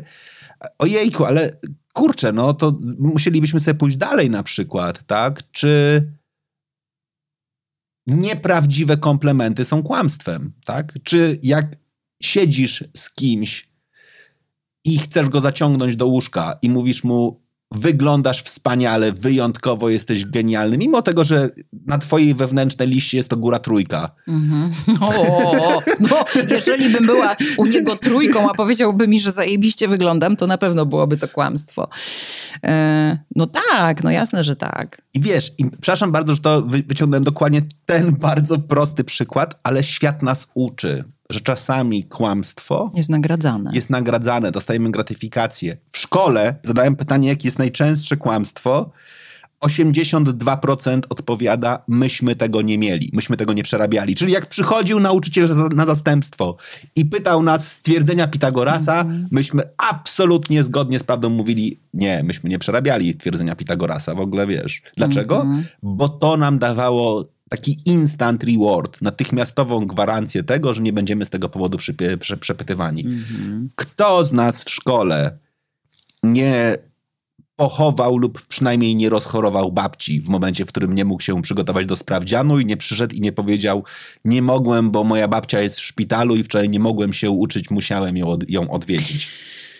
Ojejku, 0.79 1.25
ale 1.25 1.57
kurczę, 1.93 2.33
no 2.33 2.53
to 2.53 2.77
musielibyśmy 2.99 3.59
sobie 3.59 3.75
pójść 3.75 3.97
dalej 3.97 4.29
na 4.29 4.43
przykład, 4.43 5.03
tak? 5.03 5.51
Czy 5.51 6.01
nieprawdziwe 8.07 8.97
komplementy 8.97 9.65
są 9.65 9.83
kłamstwem, 9.83 10.53
tak? 10.65 10.93
Czy 11.03 11.39
jak 11.43 11.75
siedzisz 12.21 12.83
z 12.97 13.11
kimś 13.11 13.69
i 14.85 14.99
chcesz 14.99 15.29
go 15.29 15.41
zaciągnąć 15.41 15.95
do 15.95 16.07
łóżka 16.07 16.59
i 16.61 16.69
mówisz 16.69 17.03
mu, 17.03 17.44
wyglądasz 17.71 18.43
wspaniale, 18.43 19.11
wyjątkowo 19.11 19.89
jesteś 19.89 20.25
genialny, 20.25 20.77
mimo 20.77 21.01
tego, 21.01 21.23
że 21.23 21.49
na 21.87 21.97
twojej 21.97 22.33
wewnętrznej 22.33 22.87
liście 22.87 23.17
jest 23.17 23.29
to 23.29 23.37
góra 23.37 23.59
trójka. 23.59 24.09
Mm-hmm. 24.35 24.97
O, 25.01 25.79
no, 25.99 26.25
jeżeli 26.55 26.89
bym 26.89 27.05
była 27.05 27.35
u 27.57 27.65
niego 27.65 27.95
trójką, 27.95 28.49
a 28.49 28.53
powiedziałby 28.53 29.07
mi, 29.07 29.19
że 29.19 29.31
zajebiście 29.31 29.87
wyglądam, 29.87 30.37
to 30.37 30.47
na 30.47 30.57
pewno 30.57 30.85
byłoby 30.85 31.17
to 31.17 31.27
kłamstwo. 31.27 31.89
E, 32.63 33.19
no 33.35 33.47
tak, 33.71 34.03
no 34.03 34.11
jasne, 34.11 34.43
że 34.43 34.55
tak. 34.55 35.01
I 35.13 35.19
wiesz, 35.19 35.51
i, 35.57 35.65
przepraszam 35.81 36.11
bardzo, 36.11 36.35
że 36.35 36.41
to 36.41 36.61
wy, 36.61 36.83
wyciągnąłem 36.83 37.23
dokładnie 37.23 37.61
ten 37.85 38.15
bardzo 38.15 38.59
prosty 38.59 39.03
przykład, 39.03 39.59
ale 39.63 39.83
świat 39.83 40.23
nas 40.23 40.47
uczy 40.53 41.03
że 41.29 41.41
czasami 41.41 42.03
kłamstwo 42.03 42.91
jest 42.95 43.09
nagradzane. 43.09 43.71
Jest 43.73 43.89
nagradzane, 43.89 44.51
dostajemy 44.51 44.91
gratyfikację. 44.91 45.77
W 45.91 45.97
szkole 45.97 46.55
zadałem 46.63 46.95
pytanie, 46.95 47.27
jakie 47.27 47.47
jest 47.47 47.59
najczęstsze 47.59 48.17
kłamstwo. 48.17 48.91
82% 49.65 51.01
odpowiada, 51.09 51.83
myśmy 51.87 52.35
tego 52.35 52.61
nie 52.61 52.77
mieli, 52.77 53.09
myśmy 53.13 53.37
tego 53.37 53.53
nie 53.53 53.63
przerabiali. 53.63 54.15
Czyli 54.15 54.31
jak 54.31 54.49
przychodził 54.49 54.99
nauczyciel 54.99 55.49
na 55.75 55.85
zastępstwo 55.85 56.57
i 56.95 57.05
pytał 57.05 57.43
nas 57.43 57.71
stwierdzenia 57.71 58.27
Pitagorasa, 58.27 59.01
mm 59.01 59.23
-hmm. 59.23 59.27
myśmy 59.31 59.63
absolutnie 59.77 60.63
zgodnie 60.63 60.99
z 60.99 61.03
prawdą 61.03 61.29
mówili, 61.29 61.79
nie, 61.93 62.23
myśmy 62.23 62.49
nie 62.49 62.59
przerabiali 62.59 63.13
stwierdzenia 63.13 63.55
Pitagorasa, 63.55 64.15
w 64.15 64.19
ogóle 64.19 64.47
wiesz. 64.47 64.81
Dlaczego? 64.97 65.41
Mm 65.41 65.61
-hmm. 65.61 65.65
Bo 65.83 66.09
to 66.09 66.37
nam 66.37 66.59
dawało 66.59 67.25
taki 67.49 67.77
instant 67.85 68.43
reward, 68.43 69.01
natychmiastową 69.01 69.85
gwarancję 69.85 70.43
tego, 70.43 70.73
że 70.73 70.81
nie 70.81 70.93
będziemy 70.93 71.25
z 71.25 71.29
tego 71.29 71.49
powodu 71.49 71.77
przepytywani. 72.39 73.05
Mm-hmm. 73.05 73.67
Kto 73.75 74.25
z 74.25 74.33
nas 74.33 74.63
w 74.63 74.69
szkole 74.69 75.37
nie 76.23 76.77
pochował 77.55 78.17
lub 78.17 78.41
przynajmniej 78.47 78.95
nie 78.95 79.09
rozchorował 79.09 79.71
babci 79.71 80.21
w 80.21 80.29
momencie, 80.29 80.65
w 80.65 80.67
którym 80.67 80.95
nie 80.95 81.05
mógł 81.05 81.23
się 81.23 81.41
przygotować 81.41 81.85
do 81.85 81.97
sprawdzianu 81.97 82.59
i 82.59 82.65
nie 82.65 82.77
przyszedł 82.77 83.15
i 83.15 83.21
nie 83.21 83.31
powiedział 83.31 83.83
nie 84.25 84.41
mogłem, 84.41 84.91
bo 84.91 85.03
moja 85.03 85.27
babcia 85.27 85.61
jest 85.61 85.79
w 85.79 85.83
szpitalu 85.83 86.35
i 86.35 86.43
wczoraj 86.43 86.69
nie 86.69 86.79
mogłem 86.79 87.13
się 87.13 87.29
uczyć, 87.29 87.71
musiałem 87.71 88.17
ją, 88.17 88.37
ją 88.47 88.71
odwiedzić. 88.71 89.29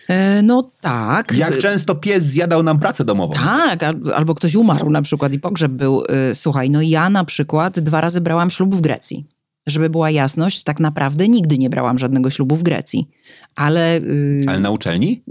E, 0.08 0.42
no 0.42 0.70
tak. 0.80 1.32
Jak 1.32 1.58
często 1.58 1.94
pies 1.94 2.24
zjadał 2.24 2.62
nam 2.62 2.78
pracę 2.78 3.04
domową. 3.04 3.32
Tak, 3.34 3.80
albo 4.14 4.34
ktoś 4.34 4.54
umarł 4.54 4.90
na 4.90 5.02
przykład 5.02 5.32
i 5.32 5.40
pogrzeb 5.40 5.72
był. 5.72 6.02
E, 6.08 6.34
słuchaj, 6.34 6.70
no 6.70 6.82
ja 6.82 7.10
na 7.10 7.24
przykład 7.24 7.80
dwa 7.80 8.00
razy 8.00 8.20
brałam 8.20 8.50
ślub 8.50 8.74
w 8.74 8.80
Grecji. 8.80 9.26
Żeby 9.66 9.90
była 9.90 10.10
jasność, 10.10 10.62
tak 10.62 10.80
naprawdę 10.80 11.28
nigdy 11.28 11.58
nie 11.58 11.70
brałam 11.70 11.98
żadnego 11.98 12.30
ślubu 12.30 12.56
w 12.56 12.62
Grecji. 12.62 13.08
Ale. 13.56 14.00
Yy... 14.00 14.44
Ale 14.48 14.60
na 14.60 14.70
uczelni? 14.70 15.22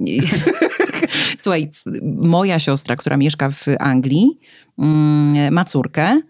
Słuchaj, 1.39 1.71
moja 2.03 2.59
siostra, 2.59 2.95
która 2.95 3.17
mieszka 3.17 3.49
w 3.49 3.65
Anglii, 3.79 4.38
yy, 4.77 5.51
ma 5.51 5.65
córkę 5.65 6.21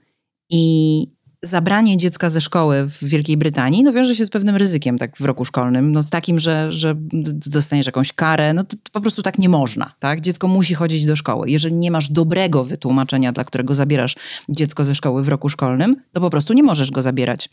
i 0.50 1.08
zabranie 1.46 1.98
dziecka 1.98 2.30
ze 2.30 2.42
szkoły 2.42 2.90
w 2.90 3.04
Wielkiej 3.04 3.38
Brytanii 3.38 3.84
no 3.84 3.94
wiąże 3.94 4.16
się 4.16 4.26
z 4.26 4.30
pewnym 4.30 4.56
ryzykiem 4.56 4.98
tak 4.98 5.18
w 5.18 5.26
roku 5.26 5.46
szkolnym, 5.46 5.92
no 5.92 6.04
z 6.04 6.10
takim, 6.10 6.40
że, 6.40 6.72
że 6.72 6.96
dostaniesz 7.34 7.86
jakąś 7.86 8.14
karę, 8.14 8.54
no 8.54 8.64
to, 8.64 8.76
to, 8.84 8.92
po 8.92 9.02
prostu 9.02 9.22
tak 9.22 9.38
nie 9.40 9.50
można, 9.50 9.94
tak? 10.00 10.22
Dziecko 10.22 10.48
musi 10.48 10.74
chodzić 10.74 11.06
do 11.06 11.16
szkoły. 11.16 11.50
Jeżeli 11.50 11.76
nie 11.76 11.92
masz 11.92 12.10
dobrego 12.10 12.64
wytłumaczenia, 12.64 13.32
dla 13.32 13.44
którego 13.44 13.76
zabierasz 13.76 14.16
dziecko 14.50 14.86
ze 14.86 14.96
szkoły 14.96 15.24
w 15.24 15.28
roku 15.28 15.50
szkolnym, 15.50 15.96
to 16.14 16.22
po 16.22 16.30
prostu 16.30 16.54
nie 16.54 16.64
możesz 16.64 16.92
go 16.92 17.02
zabierać 17.02 17.50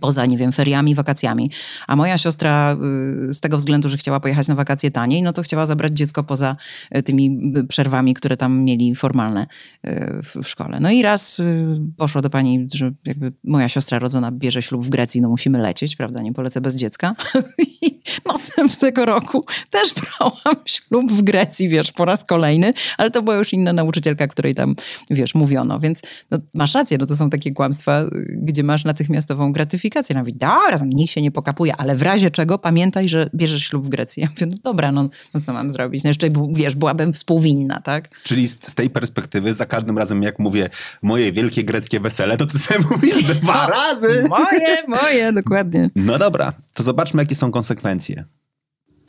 poza, 0.00 0.26
nie 0.26 0.36
wiem, 0.36 0.52
feriami, 0.52 0.94
wakacjami. 0.94 1.50
A 1.86 1.96
moja 1.96 2.18
siostra 2.18 2.76
y, 3.28 3.34
z 3.34 3.40
tego 3.40 3.56
względu, 3.56 3.88
że 3.88 3.96
chciała 3.96 4.20
pojechać 4.20 4.48
na 4.48 4.54
wakacje 4.54 4.90
taniej, 4.90 5.22
no 5.22 5.32
to 5.32 5.42
chciała 5.42 5.66
zabrać 5.66 5.92
dziecko 5.92 6.24
poza 6.24 6.56
y, 6.96 7.02
tymi 7.02 7.52
y, 7.56 7.64
przerwami, 7.64 8.14
które 8.14 8.36
tam 8.36 8.64
mieli 8.64 8.94
formalne 8.94 9.46
w, 10.22 10.48
szkole. 10.48 10.80
No 10.80 10.90
i 10.90 11.02
raz 11.02 11.42
poszła 11.96 12.22
do 12.22 12.30
pani, 12.30 12.68
że 12.74 12.92
jakby 13.04 13.32
moja 13.44 13.68
siostra 13.68 13.98
rodzona 13.98 14.32
bierze 14.32 14.62
ślub 14.62 14.84
w 14.84 14.88
Grecji, 14.88 15.20
no 15.20 15.28
musimy 15.28 15.58
lecieć, 15.58 15.96
prawda, 15.96 16.22
nie 16.22 16.32
polecę 16.32 16.60
bez 16.60 16.76
dziecka. 16.76 17.14
I 17.82 18.00
następnego 18.26 19.04
roku 19.04 19.44
też 19.70 19.92
brałam 20.00 20.62
ślub 20.64 21.12
w 21.12 21.22
Grecji, 21.22 21.68
wiesz, 21.68 21.92
po 21.92 22.04
raz 22.04 22.24
kolejny, 22.24 22.72
ale 22.98 23.10
to 23.10 23.22
była 23.22 23.36
już 23.36 23.52
inna 23.52 23.72
nauczycielka, 23.72 24.26
której 24.26 24.54
tam, 24.54 24.74
wiesz, 25.10 25.34
mówiono. 25.34 25.80
Więc 25.80 26.02
no, 26.30 26.38
masz 26.54 26.74
rację, 26.74 26.98
no 26.98 27.06
to 27.06 27.16
są 27.16 27.30
takie 27.30 27.52
kłamstwa, 27.52 28.04
gdzie 28.36 28.62
masz 28.62 28.84
natychmiastową 28.84 29.52
gratyfikację. 29.60 30.14
Ja 30.14 30.20
mówię, 30.20 30.32
dobra, 30.36 30.86
nikt 30.86 31.12
się 31.12 31.22
nie 31.22 31.30
pokapuje, 31.30 31.76
ale 31.76 31.96
w 31.96 32.02
razie 32.02 32.30
czego 32.30 32.58
pamiętaj, 32.58 33.08
że 33.08 33.30
bierzesz 33.34 33.62
ślub 33.62 33.86
w 33.86 33.88
Grecji. 33.88 34.22
Ja 34.22 34.28
mówię, 34.30 34.46
no 34.46 34.56
dobra, 34.62 34.92
no, 34.92 35.08
no 35.34 35.40
co 35.40 35.52
mam 35.52 35.70
zrobić? 35.70 36.04
No 36.04 36.10
jeszcze, 36.10 36.28
wiesz, 36.52 36.74
byłabym 36.74 37.12
współwinna, 37.12 37.80
tak? 37.80 38.08
Czyli 38.24 38.46
z, 38.46 38.66
z, 38.66 38.74
tej 38.74 38.90
perspektywy 38.90 39.54
za 39.54 39.66
każdym 39.66 39.98
razem, 39.98 40.22
jak 40.22 40.38
mówię 40.38 40.68
moje 41.02 41.32
wielkie 41.32 41.64
greckie 41.64 42.00
wesele, 42.00 42.36
to 42.36 42.46
ty 42.46 42.58
sobie 42.58 42.80
mówisz 42.90 43.24
dwa 43.24 43.66
no, 43.66 43.74
razy. 43.74 44.24
Moje, 44.28 44.76
moje, 44.88 45.32
dokładnie. 45.32 45.90
No 45.96 46.18
dobra, 46.18 46.52
to 46.74 46.82
zobaczmy, 46.82 47.22
jakie 47.22 47.34
są 47.34 47.50
konsekwencje. 47.50 48.24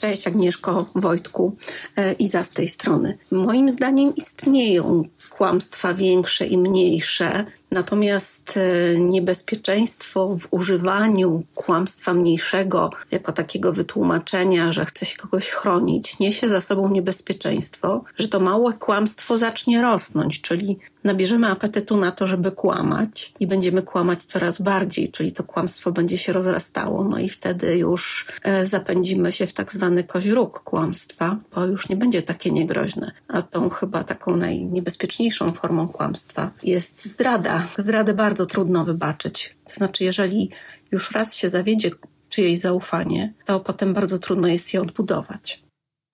Cześć 0.02 0.28
Agnieszko, 0.28 0.86
Wojtku 0.96 1.56
e, 1.96 2.14
i 2.14 2.28
za 2.28 2.44
z 2.44 2.50
tej 2.50 2.68
strony. 2.68 3.18
Moim 3.32 3.70
zdaniem 3.70 4.16
istnieją 4.16 5.04
kłamstwa 5.30 5.94
większe 5.94 6.46
i 6.46 6.58
mniejsze, 6.58 7.46
natomiast 7.72 8.58
e, 8.58 9.00
niebezpieczeństwo 9.00 10.38
w 10.40 10.48
używaniu 10.52 11.44
kłamstwa 11.56 12.14
mniejszego 12.14 12.90
jako 13.12 13.34
takiego 13.34 13.74
wytłumaczenia, 13.74 14.72
że 14.72 14.86
chce 14.86 15.06
się 15.06 15.18
kogoś 15.18 15.50
chronić, 15.50 16.20
niesie 16.20 16.50
za 16.50 16.62
sobą 16.62 16.90
niebezpieczeństwo, 16.90 18.04
że 18.18 18.28
to 18.28 18.40
małe 18.40 18.74
kłamstwo 18.74 19.38
zacznie 19.38 19.82
rosnąć, 19.82 20.42
czyli 20.42 20.80
nabierzemy 21.04 21.48
apetytu 21.48 21.98
na 21.98 22.12
to, 22.12 22.28
żeby 22.28 22.52
kłamać 22.52 23.34
i 23.40 23.48
będziemy 23.48 23.82
kłamać 23.82 24.24
coraz 24.24 24.62
bardziej, 24.62 25.12
czyli 25.12 25.32
to 25.32 25.44
kłamstwo 25.44 25.92
będzie 25.92 26.18
się 26.18 26.34
rozrastało, 26.34 27.04
no 27.04 27.20
i 27.20 27.30
wtedy 27.30 27.78
już 27.78 28.28
e, 28.44 28.66
zapędzimy 28.66 29.32
się 29.32 29.48
w 29.48 29.54
tak 29.54 29.74
zwany 29.74 30.04
koźróg 30.04 30.60
kłamstwa, 30.60 31.38
bo 31.56 31.66
już 31.66 31.90
nie 31.90 31.96
będzie 31.96 32.22
takie 32.22 32.52
niegroźne. 32.52 33.12
A 33.28 33.42
tą 33.42 33.70
chyba 33.70 34.04
taką 34.04 34.36
najniebezpieczniejszą 34.36 35.52
formą 35.52 35.88
kłamstwa 35.88 36.52
jest 36.64 37.06
zdrada. 37.06 37.68
Zdradę 37.78 38.14
bardzo 38.14 38.46
trudno 38.46 38.86
wybaczyć. 38.86 39.56
To 39.68 39.76
znaczy, 39.76 40.04
jeżeli 40.04 40.50
już 40.92 41.12
raz 41.12 41.36
się 41.36 41.50
zawiedzie 41.50 41.92
czyjeś 42.30 42.60
zaufanie, 42.60 43.34
to 43.46 43.60
potem 43.60 43.94
bardzo 43.94 44.20
trudno 44.20 44.48
jest 44.48 44.74
je 44.74 44.82
odbudować. 44.82 45.64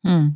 Hmm. 0.04 0.36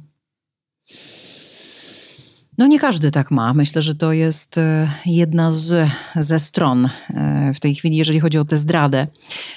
No 2.62 2.68
nie 2.68 2.80
każdy 2.80 3.12
tak 3.12 3.32
ma. 3.32 3.54
Myślę, 3.54 3.82
że 3.82 3.96
to 3.96 4.14
jest 4.14 4.58
e, 4.58 4.88
jedna 5.06 5.52
z, 5.52 5.90
ze 6.16 6.40
stron 6.40 6.90
e, 7.10 7.52
w 7.54 7.60
tej 7.60 7.76
chwili, 7.76 7.98
jeżeli 7.98 8.20
chodzi 8.20 8.38
o 8.38 8.46
tę 8.46 8.58
zdradę. 8.58 9.08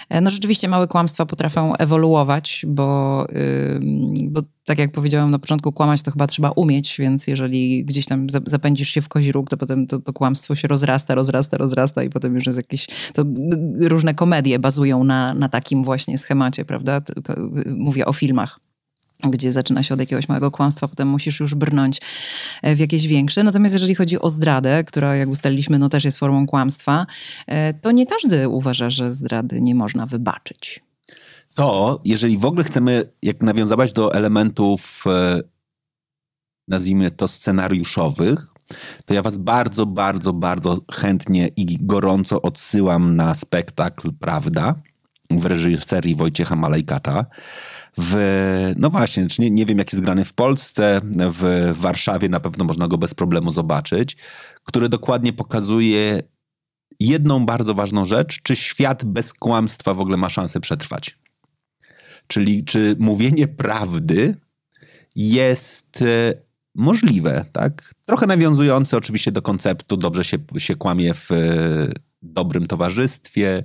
E, 0.08 0.20
no 0.20 0.30
rzeczywiście 0.30 0.68
małe 0.68 0.88
kłamstwa 0.88 1.26
potrafią 1.26 1.76
ewoluować, 1.76 2.66
bo, 2.68 3.26
bo 4.30 4.42
tak 4.64 4.78
jak 4.78 4.92
powiedziałam 4.92 5.30
na 5.30 5.38
początku, 5.38 5.72
kłamać 5.72 6.02
to 6.02 6.10
chyba 6.10 6.26
trzeba 6.26 6.50
umieć, 6.50 6.96
więc 6.98 7.26
jeżeli 7.26 7.84
gdzieś 7.84 8.06
tam 8.06 8.26
zapędzisz 8.46 8.88
się 8.88 9.02
w 9.02 9.08
kozi 9.08 9.32
róg, 9.32 9.50
to 9.50 9.56
potem 9.56 9.86
to, 9.86 9.98
to 9.98 10.12
kłamstwo 10.12 10.54
się 10.54 10.68
rozrasta, 10.68 11.14
rozrasta, 11.14 11.56
rozrasta 11.56 12.02
i 12.02 12.10
potem 12.10 12.34
już 12.34 12.46
jest 12.46 12.58
jakieś... 12.58 12.86
To 13.14 13.22
różne 13.80 14.14
komedie 14.14 14.58
bazują 14.58 15.04
na, 15.04 15.34
na 15.34 15.48
takim 15.48 15.84
właśnie 15.84 16.18
schemacie, 16.18 16.64
prawda? 16.64 17.00
Mówię 17.66 18.06
o 18.06 18.12
filmach 18.12 18.60
gdzie 19.30 19.52
zaczyna 19.52 19.82
się 19.82 19.94
od 19.94 20.00
jakiegoś 20.00 20.28
małego 20.28 20.50
kłamstwa, 20.50 20.88
potem 20.88 21.08
musisz 21.08 21.40
już 21.40 21.54
brnąć 21.54 22.00
e, 22.62 22.76
w 22.76 22.78
jakieś 22.78 23.06
większe. 23.06 23.42
Natomiast 23.42 23.74
jeżeli 23.74 23.94
chodzi 23.94 24.20
o 24.20 24.30
zdradę, 24.30 24.84
która 24.84 25.16
jak 25.16 25.28
ustaliliśmy, 25.28 25.78
no 25.78 25.88
też 25.88 26.05
jest 26.05 26.18
formą 26.18 26.46
kłamstwa, 26.46 27.07
e, 27.46 27.74
to 27.74 27.92
nie 27.92 28.07
każdy 28.07 28.49
uważa, 28.49 28.90
że 28.90 29.12
zdrady 29.12 29.61
nie 29.61 29.74
można 29.74 30.07
wybaczyć. 30.07 30.80
To, 31.55 32.01
jeżeli 32.05 32.38
w 32.38 32.44
ogóle 32.44 32.64
chcemy 32.64 33.12
jak 33.22 33.42
nawiązywać 33.42 33.92
do 33.92 34.14
elementów, 34.14 35.05
e, 35.07 35.40
nazwijmy 36.68 37.11
to 37.11 37.28
scenariuszowych, 37.28 38.46
to 39.05 39.14
ja 39.14 39.22
was 39.22 39.38
bardzo, 39.38 39.86
bardzo, 39.86 40.32
bardzo 40.32 40.80
chętnie 40.92 41.49
i 41.57 41.78
gorąco 41.80 42.42
odsyłam 42.42 43.16
na 43.16 43.34
spektakl 43.34 44.12
Prawda 44.20 44.74
w 45.30 45.46
reżyserii 45.46 46.14
Wojciecha 46.14 46.57
Malejkata 46.57 47.26
w, 47.99 48.72
no 48.76 48.90
właśnie, 48.90 49.26
nie, 49.38 49.51
nie 49.51 49.66
wiem 49.66 49.78
jak 49.78 49.92
jest 49.92 50.05
grany 50.05 50.24
w 50.24 50.32
Polsce, 50.32 51.01
w 51.30 51.72
Warszawie 51.74 52.28
na 52.28 52.40
pewno 52.40 52.64
można 52.64 52.88
go 52.88 52.99
bez 52.99 53.14
problemu 53.14 53.53
zobaczyć, 53.53 54.16
który 54.64 54.88
dokładnie 54.88 55.32
pokazuje 55.32 56.22
jedną 57.01 57.47
bardzo 57.47 57.74
ważną 57.74 58.05
rzecz, 58.05 58.42
czy 58.42 58.57
świat 58.57 59.05
bez 59.05 59.32
kłamstwa 59.32 59.95
w 59.95 60.01
ogóle 60.01 60.16
ma 60.16 60.28
szansę 60.28 60.61
przetrwać. 60.61 61.18
Czyli 62.26 62.64
czy 62.64 62.97
mówienie 62.99 63.49
prawdy 63.49 64.34
jest 65.16 66.03
e, 66.03 66.34
możliwe, 66.74 67.45
tak? 67.53 67.95
Trochę 68.07 68.26
nawiązujące 68.26 68.97
oczywiście 68.97 69.32
do 69.32 69.42
konceptu 69.42 69.97
dobrze 69.97 70.24
się, 70.24 70.38
się 70.59 70.74
kłamie 70.74 71.14
w 71.14 71.30
dobrym 72.22 72.66
towarzystwie, 72.66 73.64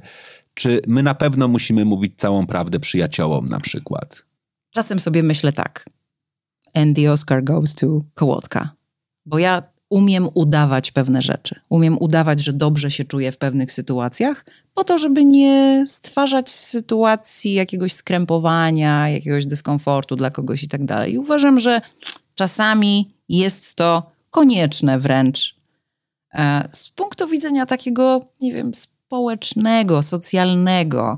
czy 0.60 0.82
my 0.88 1.04
na 1.04 1.16
pewno 1.16 1.48
musimy 1.48 1.86
mówić 1.86 2.14
całą 2.18 2.48
prawdę 2.48 2.80
przyjaciołom 2.80 3.50
na 3.50 3.60
przykład? 3.60 4.24
Czasem 4.72 5.00
sobie 5.00 5.24
myślę 5.24 5.54
tak. 5.54 5.90
And 6.74 6.96
the 6.96 7.12
Oscar 7.12 7.44
goes 7.44 7.76
to 7.76 8.00
Kołotka. 8.14 8.70
Bo 9.26 9.40
ja 9.40 9.64
umiem 9.90 10.30
udawać 10.34 10.92
pewne 10.92 11.22
rzeczy. 11.22 11.56
Umiem 11.70 11.98
udawać, 12.00 12.44
że 12.44 12.54
dobrze 12.54 12.92
się 12.92 13.06
czuję 13.06 13.32
w 13.32 13.38
pewnych 13.38 13.72
sytuacjach, 13.72 14.46
po 14.74 14.84
to, 14.84 14.98
żeby 14.98 15.26
nie 15.26 15.84
stwarzać 15.88 16.52
sytuacji 16.52 17.54
jakiegoś 17.54 17.94
skrępowania, 17.94 19.10
jakiegoś 19.10 19.46
dyskomfortu 19.46 20.16
dla 20.16 20.30
kogoś 20.30 20.64
i 20.64 20.68
tak 20.68 20.86
dalej. 20.86 21.18
Uważam, 21.18 21.60
że 21.60 21.82
czasami 22.36 23.14
jest 23.30 23.76
to 23.76 24.12
konieczne 24.30 25.00
wręcz 25.00 25.56
e, 26.34 26.70
z 26.72 26.90
punktu 26.90 27.28
widzenia 27.28 27.66
takiego, 27.66 28.26
nie 28.42 28.54
wiem, 28.54 28.72
społecznego, 29.10 30.04
socjalnego. 30.04 31.18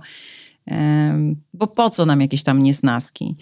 Bo 1.54 1.68
po 1.68 1.89
co 1.89 2.06
nam 2.06 2.22
jakieś 2.22 2.44
tam 2.44 2.62
niesnaski? 2.62 3.36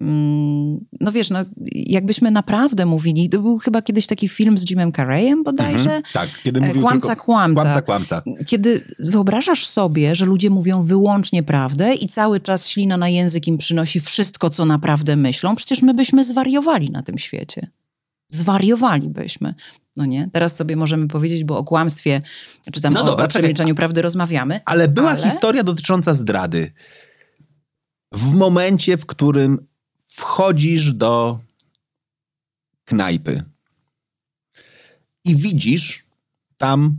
Mm, 0.00 0.84
no 1.00 1.12
wiesz, 1.12 1.30
no, 1.30 1.38
jakbyśmy 1.72 2.30
naprawdę 2.30 2.86
mówili, 2.86 3.28
to 3.28 3.38
był 3.38 3.58
chyba 3.58 3.82
kiedyś 3.82 4.06
taki 4.06 4.28
film 4.28 4.58
z 4.58 4.70
Jimem 4.70 4.92
Carreyem 4.92 5.44
bodajże. 5.44 5.78
Mhm, 5.78 6.02
tak, 6.12 6.28
kiedy 6.44 6.60
mówił 6.60 6.82
kłamca, 6.82 7.06
tylko, 7.06 7.24
kłamca. 7.24 7.62
Kłamca, 7.62 7.82
kłamca. 7.82 8.22
Kiedy 8.46 8.84
wyobrażasz 8.98 9.66
sobie, 9.66 10.14
że 10.14 10.26
ludzie 10.26 10.50
mówią 10.50 10.82
wyłącznie 10.82 11.42
prawdę 11.42 11.94
i 11.94 12.08
cały 12.08 12.40
czas 12.40 12.68
ślina 12.68 12.96
na 12.96 13.08
język 13.08 13.46
im 13.48 13.58
przynosi 13.58 14.00
wszystko, 14.00 14.50
co 14.50 14.64
naprawdę 14.64 15.16
myślą, 15.16 15.56
przecież 15.56 15.82
my 15.82 15.94
byśmy 15.94 16.24
zwariowali 16.24 16.90
na 16.90 17.02
tym 17.02 17.18
świecie. 17.18 17.66
Zwariowalibyśmy. 18.28 19.54
No 19.96 20.06
nie? 20.06 20.30
Teraz 20.32 20.56
sobie 20.56 20.76
możemy 20.76 21.08
powiedzieć, 21.08 21.44
bo 21.44 21.58
o 21.58 21.64
kłamstwie, 21.64 22.22
czy 22.72 22.80
tam 22.80 22.92
no 22.92 23.02
o, 23.02 23.04
dobra, 23.04 23.24
o 23.24 23.28
przemilczeniu 23.28 23.74
prawdy 23.74 24.02
rozmawiamy. 24.02 24.60
Ale 24.64 24.88
była 24.88 25.10
ale... 25.10 25.22
historia 25.22 25.62
dotycząca 25.62 26.14
zdrady. 26.14 26.72
W 28.12 28.34
momencie, 28.34 28.96
w 28.96 29.06
którym 29.06 29.66
wchodzisz 30.06 30.92
do 30.92 31.40
knajpy 32.84 33.42
i 35.24 35.36
widzisz 35.36 36.06
tam 36.56 36.98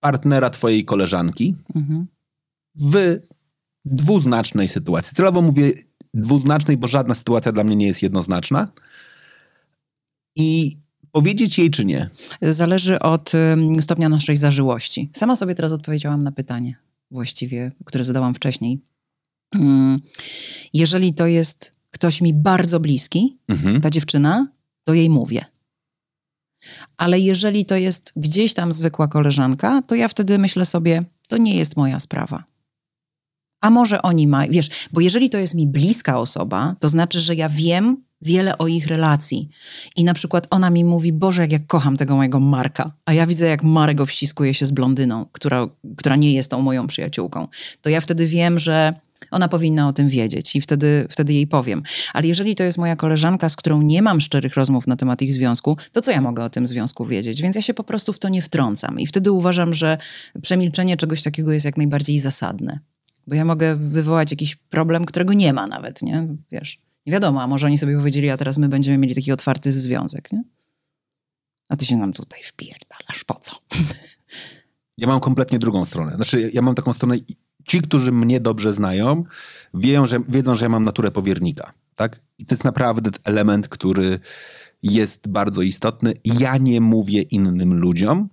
partnera 0.00 0.50
twojej 0.50 0.84
koleżanki 0.84 1.54
mhm. 1.74 2.06
w 2.74 3.18
dwuznacznej 3.84 4.68
sytuacji. 4.68 5.16
Celowo 5.16 5.42
mówię 5.42 5.72
dwuznacznej, 6.14 6.76
bo 6.76 6.88
żadna 6.88 7.14
sytuacja 7.14 7.52
dla 7.52 7.64
mnie 7.64 7.76
nie 7.76 7.86
jest 7.86 8.02
jednoznaczna. 8.02 8.68
I 10.36 10.79
powiedzieć 11.12 11.58
jej 11.58 11.70
czy 11.70 11.84
nie? 11.84 12.10
Zależy 12.42 12.98
od 12.98 13.32
stopnia 13.80 14.08
naszej 14.08 14.36
zażyłości. 14.36 15.10
Sama 15.12 15.36
sobie 15.36 15.54
teraz 15.54 15.72
odpowiedziałam 15.72 16.22
na 16.22 16.32
pytanie 16.32 16.76
właściwie, 17.10 17.72
które 17.84 18.04
zadałam 18.04 18.34
wcześniej. 18.34 18.80
Mm, 19.54 20.00
jeżeli 20.72 21.12
to 21.12 21.26
jest 21.26 21.72
ktoś 21.90 22.20
mi 22.20 22.34
bardzo 22.34 22.80
bliski, 22.80 23.38
mhm. 23.48 23.80
ta 23.80 23.90
dziewczyna, 23.90 24.48
to 24.84 24.94
jej 24.94 25.10
mówię. 25.10 25.44
Ale 26.96 27.20
jeżeli 27.20 27.64
to 27.64 27.76
jest 27.76 28.12
gdzieś 28.16 28.54
tam 28.54 28.72
zwykła 28.72 29.08
koleżanka, 29.08 29.82
to 29.82 29.94
ja 29.94 30.08
wtedy 30.08 30.38
myślę 30.38 30.64
sobie, 30.64 31.04
to 31.28 31.36
nie 31.36 31.56
jest 31.56 31.76
moja 31.76 32.00
sprawa. 32.00 32.44
A 33.60 33.70
może 33.70 34.02
oni 34.02 34.26
mają, 34.26 34.52
wiesz, 34.52 34.88
bo 34.92 35.00
jeżeli 35.00 35.30
to 35.30 35.38
jest 35.38 35.54
mi 35.54 35.66
bliska 35.66 36.18
osoba, 36.18 36.76
to 36.80 36.88
znaczy, 36.88 37.20
że 37.20 37.34
ja 37.34 37.48
wiem, 37.48 38.04
wiele 38.22 38.58
o 38.58 38.66
ich 38.66 38.86
relacji. 38.86 39.48
I 39.96 40.04
na 40.04 40.14
przykład 40.14 40.46
ona 40.50 40.70
mi 40.70 40.84
mówi, 40.84 41.12
Boże, 41.12 41.42
jak 41.42 41.52
ja 41.52 41.58
kocham 41.58 41.96
tego 41.96 42.16
mojego 42.16 42.40
Marka. 42.40 42.92
A 43.04 43.12
ja 43.12 43.26
widzę, 43.26 43.46
jak 43.46 43.62
Marek 43.62 44.00
obściskuje 44.00 44.54
się 44.54 44.66
z 44.66 44.70
blondyną, 44.70 45.26
która, 45.32 45.68
która 45.96 46.16
nie 46.16 46.32
jest 46.32 46.50
tą 46.50 46.62
moją 46.62 46.86
przyjaciółką. 46.86 47.48
To 47.82 47.90
ja 47.90 48.00
wtedy 48.00 48.26
wiem, 48.26 48.58
że 48.58 48.92
ona 49.30 49.48
powinna 49.48 49.88
o 49.88 49.92
tym 49.92 50.08
wiedzieć 50.08 50.56
i 50.56 50.60
wtedy, 50.60 51.06
wtedy 51.10 51.32
jej 51.32 51.46
powiem. 51.46 51.82
Ale 52.14 52.26
jeżeli 52.26 52.54
to 52.54 52.64
jest 52.64 52.78
moja 52.78 52.96
koleżanka, 52.96 53.48
z 53.48 53.56
którą 53.56 53.82
nie 53.82 54.02
mam 54.02 54.20
szczerych 54.20 54.54
rozmów 54.54 54.86
na 54.86 54.96
temat 54.96 55.22
ich 55.22 55.32
związku, 55.32 55.76
to 55.92 56.00
co 56.00 56.10
ja 56.10 56.20
mogę 56.20 56.44
o 56.44 56.50
tym 56.50 56.66
związku 56.66 57.06
wiedzieć? 57.06 57.42
Więc 57.42 57.56
ja 57.56 57.62
się 57.62 57.74
po 57.74 57.84
prostu 57.84 58.12
w 58.12 58.18
to 58.18 58.28
nie 58.28 58.42
wtrącam. 58.42 59.00
I 59.00 59.06
wtedy 59.06 59.32
uważam, 59.32 59.74
że 59.74 59.98
przemilczenie 60.42 60.96
czegoś 60.96 61.22
takiego 61.22 61.52
jest 61.52 61.64
jak 61.64 61.76
najbardziej 61.76 62.18
zasadne. 62.18 62.78
Bo 63.26 63.34
ja 63.34 63.44
mogę 63.44 63.76
wywołać 63.76 64.30
jakiś 64.30 64.56
problem, 64.56 65.04
którego 65.04 65.32
nie 65.32 65.52
ma 65.52 65.66
nawet, 65.66 66.02
nie? 66.02 66.28
Wiesz. 66.52 66.89
Nie 67.06 67.12
wiadomo, 67.12 67.42
a 67.42 67.46
może 67.46 67.66
oni 67.66 67.78
sobie 67.78 67.96
powiedzieli, 67.96 68.30
a 68.30 68.36
teraz 68.36 68.58
my 68.58 68.68
będziemy 68.68 68.98
mieli 68.98 69.14
taki 69.14 69.32
otwarty 69.32 69.80
związek, 69.80 70.32
nie? 70.32 70.42
A 71.68 71.76
ty 71.76 71.86
się 71.86 71.96
nam 71.96 72.12
tutaj 72.12 72.42
wpierdalasz, 72.42 73.24
po 73.26 73.34
co? 73.34 73.56
Ja 74.98 75.06
mam 75.06 75.20
kompletnie 75.20 75.58
drugą 75.58 75.84
stronę. 75.84 76.14
Znaczy, 76.14 76.50
ja 76.52 76.62
mam 76.62 76.74
taką 76.74 76.92
stronę, 76.92 77.16
ci, 77.68 77.80
którzy 77.80 78.12
mnie 78.12 78.40
dobrze 78.40 78.74
znają, 78.74 79.24
że, 80.04 80.20
wiedzą, 80.28 80.54
że 80.54 80.64
ja 80.64 80.68
mam 80.68 80.84
naturę 80.84 81.10
powiernika, 81.10 81.72
tak? 81.94 82.20
I 82.38 82.44
to 82.44 82.54
jest 82.54 82.64
naprawdę 82.64 83.10
element, 83.24 83.68
który 83.68 84.20
jest 84.82 85.28
bardzo 85.28 85.62
istotny. 85.62 86.12
Ja 86.24 86.56
nie 86.56 86.80
mówię 86.80 87.22
innym 87.22 87.74
ludziom, 87.74 88.28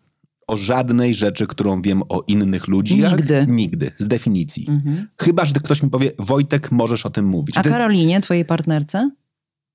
o 0.48 0.58
żadnej 0.58 1.16
rzeczy, 1.16 1.48
którą 1.48 1.82
wiem 1.82 2.02
o 2.10 2.24
innych 2.28 2.68
ludziach. 2.68 3.12
Nigdy. 3.12 3.46
Nigdy, 3.50 3.92
z 3.98 4.08
definicji. 4.08 4.66
Mhm. 4.70 5.08
Chyba, 5.22 5.46
że 5.46 5.54
ktoś 5.54 5.84
mi 5.84 5.90
powie, 5.90 6.12
Wojtek, 6.20 6.72
możesz 6.72 7.06
o 7.06 7.10
tym 7.10 7.26
mówić. 7.26 7.58
A 7.58 7.64
Ty... 7.64 7.70
Karolinie, 7.70 8.22
twojej 8.22 8.46
partnerce? 8.46 9.12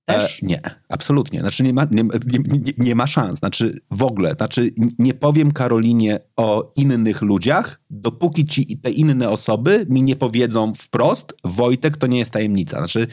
Też? 0.05 0.43
E, 0.43 0.47
nie, 0.47 0.61
absolutnie. 0.89 1.41
Znaczy 1.41 1.63
nie 1.63 1.73
ma, 1.73 1.87
nie, 1.91 2.03
nie, 2.03 2.73
nie, 2.79 2.95
ma 2.95 3.07
szans. 3.07 3.39
Znaczy 3.39 3.81
w 3.91 4.03
ogóle. 4.03 4.35
Znaczy 4.35 4.71
nie 4.99 5.15
powiem 5.15 5.53
Karolinie 5.53 6.21
o 6.37 6.73
innych 6.77 7.23
ludziach, 7.23 7.81
dopóki 7.91 8.47
ci 8.47 8.79
te 8.79 8.91
inne 8.91 9.31
osoby 9.31 9.87
mi 9.89 10.03
nie 10.03 10.17
powiedzą 10.17 10.75
wprost, 10.75 11.35
Wojtek 11.45 11.97
to 11.97 12.07
nie 12.07 12.19
jest 12.19 12.31
tajemnica. 12.31 12.79
Znaczy 12.79 13.07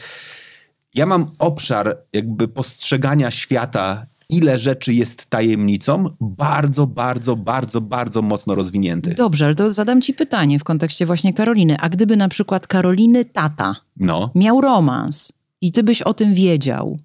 ja 0.94 1.06
mam 1.06 1.26
obszar 1.38 1.98
jakby 2.12 2.48
postrzegania 2.48 3.30
świata 3.30 4.06
ile 4.32 4.58
rzeczy 4.58 4.94
jest 4.94 5.26
tajemnicą, 5.26 6.16
bardzo, 6.20 6.86
bardzo, 6.86 7.36
bardzo, 7.36 7.80
bardzo 7.80 8.22
mocno 8.22 8.54
rozwinięty. 8.54 9.14
Dobrze, 9.14 9.44
ale 9.44 9.54
to 9.54 9.72
zadam 9.72 10.00
ci 10.00 10.14
pytanie 10.14 10.58
w 10.58 10.64
kontekście 10.64 11.06
właśnie 11.06 11.34
Karoliny. 11.34 11.76
A 11.80 11.88
gdyby 11.88 12.16
na 12.16 12.28
przykład 12.28 12.66
Karoliny 12.66 13.24
tata 13.24 13.76
no. 13.96 14.30
miał 14.34 14.60
romans 14.60 15.32
i 15.60 15.72
ty 15.72 15.82
byś 15.82 16.02
o 16.02 16.14
tym 16.14 16.34
wiedział, 16.34 16.96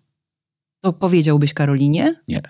to 0.82 0.94
powiedziałbyś 0.94 1.54
Karolinie? 1.54 2.16
Nie. 2.28 2.42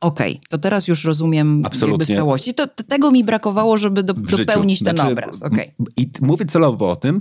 Okej, 0.00 0.32
okay, 0.32 0.48
to 0.48 0.58
teraz 0.58 0.88
już 0.88 1.04
rozumiem 1.04 1.62
Absolutnie. 1.66 1.92
jakby 1.92 2.14
w 2.14 2.16
całości. 2.16 2.54
To, 2.54 2.66
to, 2.66 2.84
tego 2.84 3.10
mi 3.10 3.24
brakowało, 3.24 3.78
żeby 3.78 4.02
do, 4.02 4.14
dopełnić 4.14 4.82
ten 4.82 4.96
znaczy, 4.96 5.12
obraz. 5.12 5.42
Okay. 5.42 5.72
I 5.96 6.10
mówię 6.20 6.44
celowo 6.46 6.90
o 6.90 6.96
tym, 6.96 7.20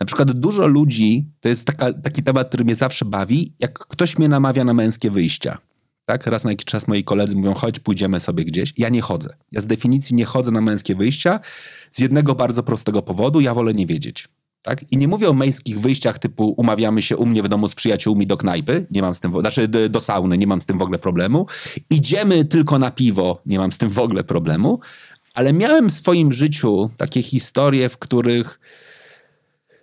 na 0.00 0.06
przykład 0.06 0.32
dużo 0.32 0.66
ludzi, 0.66 1.26
to 1.40 1.48
jest 1.48 1.64
taka, 1.64 1.92
taki 1.92 2.22
temat, 2.22 2.48
który 2.48 2.64
mnie 2.64 2.74
zawsze 2.74 3.04
bawi, 3.04 3.52
jak 3.58 3.78
ktoś 3.78 4.18
mnie 4.18 4.28
namawia 4.28 4.64
na 4.64 4.74
męskie 4.74 5.10
wyjścia 5.10 5.58
tak? 6.08 6.26
Raz 6.26 6.44
na 6.44 6.50
jakiś 6.50 6.64
czas 6.64 6.88
moi 6.88 7.04
koledzy 7.04 7.36
mówią, 7.36 7.54
chodź, 7.54 7.80
pójdziemy 7.80 8.20
sobie 8.20 8.44
gdzieś. 8.44 8.72
Ja 8.76 8.88
nie 8.88 9.00
chodzę. 9.00 9.36
Ja 9.52 9.60
z 9.60 9.66
definicji 9.66 10.16
nie 10.16 10.24
chodzę 10.24 10.50
na 10.50 10.60
męskie 10.60 10.94
wyjścia 10.94 11.40
z 11.90 11.98
jednego 11.98 12.34
bardzo 12.34 12.62
prostego 12.62 13.02
powodu, 13.02 13.40
ja 13.40 13.54
wolę 13.54 13.74
nie 13.74 13.86
wiedzieć. 13.86 14.28
Tak? 14.62 14.92
I 14.92 14.96
nie 14.96 15.08
mówię 15.08 15.28
o 15.28 15.32
męskich 15.32 15.80
wyjściach 15.80 16.18
typu 16.18 16.54
umawiamy 16.56 17.02
się 17.02 17.16
u 17.16 17.26
mnie 17.26 17.42
w 17.42 17.48
domu 17.48 17.68
z 17.68 17.74
przyjaciółmi 17.74 18.26
do 18.26 18.36
knajpy, 18.36 18.86
nie 18.90 19.02
mam 19.02 19.14
z 19.14 19.20
tym, 19.20 19.32
znaczy 19.40 19.68
do 19.68 20.00
sauny, 20.00 20.38
nie 20.38 20.46
mam 20.46 20.62
z 20.62 20.66
tym 20.66 20.78
w 20.78 20.82
ogóle 20.82 20.98
problemu. 20.98 21.46
Idziemy 21.90 22.44
tylko 22.44 22.78
na 22.78 22.90
piwo, 22.90 23.42
nie 23.46 23.58
mam 23.58 23.72
z 23.72 23.78
tym 23.78 23.88
w 23.88 23.98
ogóle 23.98 24.24
problemu. 24.24 24.80
Ale 25.34 25.52
miałem 25.52 25.90
w 25.90 25.94
swoim 25.94 26.32
życiu 26.32 26.90
takie 26.96 27.22
historie, 27.22 27.88
w 27.88 27.98
których 27.98 28.60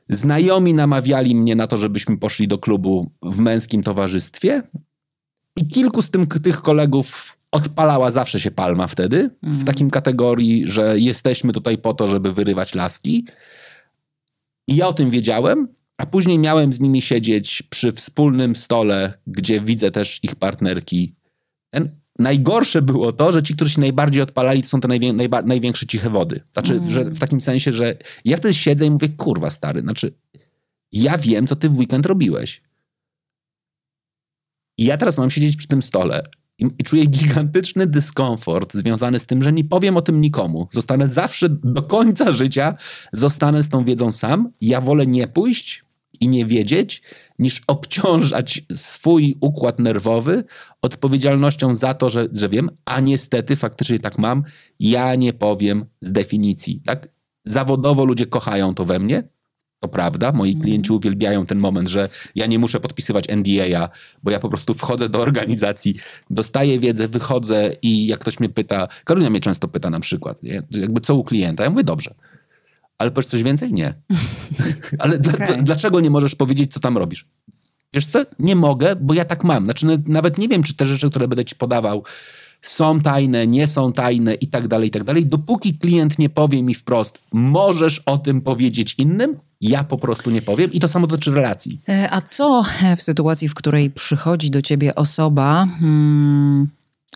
znajomi 0.09 0.73
namawiali 0.73 1.35
mnie 1.35 1.55
na 1.55 1.67
to, 1.67 1.77
żebyśmy 1.77 2.17
poszli 2.17 2.47
do 2.47 2.57
klubu 2.57 3.11
w 3.21 3.39
męskim 3.39 3.83
towarzystwie, 3.83 4.63
i 5.55 5.67
kilku 5.67 6.01
z 6.01 6.09
tym, 6.09 6.27
tych 6.27 6.61
kolegów 6.61 7.37
odpalała 7.51 8.11
zawsze 8.11 8.39
się 8.39 8.51
palma 8.51 8.87
wtedy, 8.87 9.17
mm. 9.17 9.35
w 9.41 9.47
mhm. 9.47 9.65
takim 9.65 9.89
kategorii, 9.89 10.67
że 10.67 10.99
jesteśmy 10.99 11.53
tutaj 11.53 11.77
po 11.77 11.93
to, 11.93 12.07
żeby 12.07 12.33
wyrywać 12.33 12.75
laski. 12.75 13.25
I 14.67 14.75
ja 14.75 14.87
o 14.87 14.93
tym 14.93 15.09
wiedziałem, 15.09 15.67
a 15.97 16.05
później 16.05 16.39
miałem 16.39 16.73
z 16.73 16.79
nimi 16.79 17.01
siedzieć 17.01 17.63
przy 17.69 17.91
wspólnym 17.91 18.55
stole, 18.55 19.13
gdzie 19.27 19.61
widzę 19.61 19.91
też 19.91 20.19
ich 20.23 20.35
partnerki. 20.35 21.15
Ten, 21.69 21.89
najgorsze 22.19 22.81
było 22.81 23.11
to, 23.11 23.31
że 23.31 23.43
ci, 23.43 23.55
którzy 23.55 23.71
się 23.71 23.81
najbardziej 23.81 24.21
odpalali, 24.21 24.63
to 24.63 24.69
są 24.69 24.81
te 24.81 24.87
najwię, 24.87 25.13
najba, 25.13 25.41
największe 25.41 25.85
ciche 25.85 26.09
wody. 26.09 26.41
Znaczy, 26.53 26.73
mm. 26.73 26.89
że 26.89 27.03
w 27.05 27.19
takim 27.19 27.41
sensie, 27.41 27.73
że 27.73 27.97
ja 28.25 28.37
wtedy 28.37 28.53
siedzę 28.53 28.85
i 28.85 28.91
mówię, 28.91 29.09
kurwa 29.09 29.49
stary, 29.49 29.81
znaczy 29.81 30.13
ja 30.91 31.17
wiem, 31.17 31.47
co 31.47 31.55
ty 31.55 31.69
w 31.69 31.77
weekend 31.77 32.05
robiłeś. 32.05 32.61
I 34.77 34.85
ja 34.85 34.97
teraz 34.97 35.17
mam 35.17 35.31
siedzieć 35.31 35.55
przy 35.55 35.67
tym 35.67 35.81
stole 35.81 36.23
i, 36.59 36.65
i, 36.79 36.83
czuję 36.83 37.05
gigantyczny 37.05 37.87
dyskomfort 37.87 38.73
związany 38.73 39.19
z 39.19 39.25
tym, 39.25 39.43
że 39.43 39.53
nie 39.53 39.63
powiem 39.63 39.97
o 39.97 40.01
tym 40.01 40.21
nikomu. 40.21 40.67
Zostanę 40.71 41.09
zawsze 41.09 41.49
do 41.49 41.81
końca 41.81 42.31
życia, 42.31 42.75
zostanę 43.13 43.63
z 43.63 43.69
tą 43.69 43.85
wiedzą 43.85 44.11
sam. 44.11 44.51
Ja 44.61 44.81
wolę 44.81 45.07
nie 45.07 45.27
pójść 45.27 45.85
i 46.19 46.27
nie 46.27 46.45
wiedzieć, 46.45 47.01
niż 47.39 47.61
obciążać 47.67 48.63
swój 48.73 49.37
układ 49.41 49.79
nerwowy 49.79 50.43
odpowiedzialnością 50.81 51.75
za 51.75 51.93
to, 51.93 52.09
że, 52.09 52.27
że 52.33 52.49
wiem, 52.49 52.69
a 52.85 52.99
niestety 52.99 53.55
faktycznie 53.55 53.99
tak 53.99 54.17
mam, 54.17 54.43
ja 54.79 55.15
nie 55.15 55.33
powiem 55.33 55.85
z 56.01 56.11
definicji. 56.11 56.81
Tak? 56.85 57.07
Zawodowo 57.45 58.05
ludzie 58.05 58.25
kochają 58.25 58.75
to 58.75 58.85
we 58.85 58.99
mnie, 58.99 59.23
to 59.79 59.87
prawda, 59.87 60.31
moi 60.31 60.49
mhm. 60.49 60.63
klienci 60.63 60.93
uwielbiają 60.93 61.45
ten 61.45 61.59
moment, 61.59 61.89
że 61.89 62.09
ja 62.35 62.45
nie 62.45 62.59
muszę 62.59 62.79
podpisywać 62.79 63.25
NDA, 63.29 63.89
bo 64.23 64.31
ja 64.31 64.39
po 64.39 64.49
prostu 64.49 64.73
wchodzę 64.73 65.09
do 65.09 65.19
organizacji, 65.19 65.95
dostaję 66.29 66.79
wiedzę, 66.79 67.07
wychodzę 67.07 67.71
i 67.81 68.07
jak 68.07 68.19
ktoś 68.19 68.39
mnie 68.39 68.49
pyta, 68.49 68.87
Karolina 69.03 69.29
mnie 69.29 69.39
często 69.41 69.67
pyta 69.67 69.89
na 69.89 69.99
przykład, 69.99 70.43
nie? 70.43 70.63
jakby 70.71 71.01
co 71.01 71.15
u 71.15 71.23
klienta, 71.23 71.63
ja 71.63 71.69
mówię 71.69 71.83
dobrze. 71.83 72.13
Ale 72.97 73.11
powiesz 73.11 73.25
coś 73.25 73.43
więcej? 73.43 73.73
Nie. 73.73 73.93
Ale 74.99 75.19
dla, 75.19 75.33
okay. 75.33 75.63
dlaczego 75.63 75.99
nie 75.99 76.09
możesz 76.09 76.35
powiedzieć, 76.35 76.73
co 76.73 76.79
tam 76.79 76.97
robisz? 76.97 77.25
Wiesz 77.93 78.07
co? 78.07 78.25
Nie 78.39 78.55
mogę, 78.55 78.95
bo 78.95 79.13
ja 79.13 79.25
tak 79.25 79.43
mam. 79.43 79.63
Znaczy, 79.65 79.85
nawet 80.07 80.37
nie 80.37 80.47
wiem, 80.47 80.63
czy 80.63 80.75
te 80.75 80.85
rzeczy, 80.85 81.09
które 81.09 81.27
będę 81.27 81.45
ci 81.45 81.55
podawał, 81.55 82.03
są 82.67 82.99
tajne, 82.99 83.47
nie 83.47 83.67
są 83.67 83.93
tajne 83.93 84.33
i 84.33 84.47
tak 84.47 84.67
dalej, 84.67 84.87
i 84.87 84.91
tak 84.91 85.03
dalej. 85.03 85.25
Dopóki 85.25 85.77
klient 85.77 86.19
nie 86.19 86.29
powie 86.29 86.63
mi 86.63 86.75
wprost, 86.75 87.19
możesz 87.33 87.99
o 87.99 88.17
tym 88.17 88.41
powiedzieć 88.41 88.95
innym, 88.97 89.37
ja 89.61 89.83
po 89.83 89.97
prostu 89.97 90.31
nie 90.31 90.41
powiem 90.41 90.71
i 90.71 90.79
to 90.79 90.87
samo 90.87 91.07
dotyczy 91.07 91.31
relacji. 91.31 91.81
E, 91.89 92.11
a 92.11 92.21
co 92.21 92.63
w 92.97 93.01
sytuacji, 93.01 93.49
w 93.49 93.53
której 93.53 93.91
przychodzi 93.91 94.51
do 94.51 94.61
ciebie 94.61 94.95
osoba, 94.95 95.67
hmm, 95.79 96.69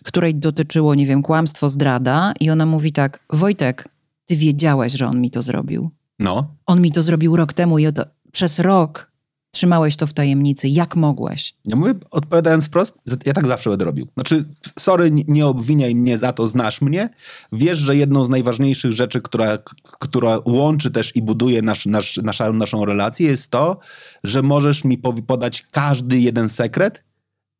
której 0.04 0.36
dotyczyło, 0.36 0.95
nie 0.95 1.08
wiem, 1.08 1.22
kłamstwo, 1.22 1.70
zdrada 1.70 2.34
i 2.39 2.50
ona 2.50 2.66
mówi 2.66 2.91
tak, 2.91 3.26
Wojtek, 3.30 3.88
ty 4.26 4.36
wiedziałeś, 4.36 4.93
że 4.93 5.08
on 5.08 5.22
mi 5.22 5.32
to 5.32 5.41
zrobił. 5.41 5.89
No. 6.20 6.56
On 6.66 6.82
mi 6.82 6.91
to 6.91 7.04
zrobił 7.04 7.36
rok 7.36 7.54
temu 7.54 7.80
i 7.80 7.88
od, 7.88 7.95
przez 8.32 8.60
rok 8.60 9.09
trzymałeś 9.52 9.95
to 9.95 10.08
w 10.08 10.14
tajemnicy. 10.14 10.68
Jak 10.68 10.95
mogłeś? 10.95 11.54
Ja 11.66 11.76
mówię, 11.76 11.93
odpowiadając 12.12 12.66
wprost, 12.66 12.93
ja 13.26 13.34
tak 13.34 13.47
zawsze 13.47 13.70
będę 13.70 13.86
robił. 13.86 14.08
Znaczy, 14.14 14.45
sorry, 14.80 15.12
nie 15.12 15.45
obwiniaj 15.45 15.95
mnie 15.95 16.18
za 16.18 16.34
to, 16.34 16.47
znasz 16.47 16.82
mnie. 16.82 17.10
Wiesz, 17.52 17.78
że 17.78 17.95
jedną 17.95 18.26
z 18.26 18.30
najważniejszych 18.30 18.91
rzeczy, 18.91 19.22
która, 19.22 19.58
która 20.00 20.39
łączy 20.45 20.91
też 20.91 21.16
i 21.16 21.22
buduje 21.22 21.62
nasz, 21.62 21.86
nasz, 21.86 22.18
naszą, 22.18 22.54
naszą 22.54 22.86
relację, 22.86 23.28
jest 23.28 23.52
to, 23.52 23.80
że 24.24 24.41
możesz 24.41 24.84
mi 24.84 24.97
podać 25.28 25.66
każdy 25.72 26.20
jeden 26.20 26.50
sekret 26.50 27.09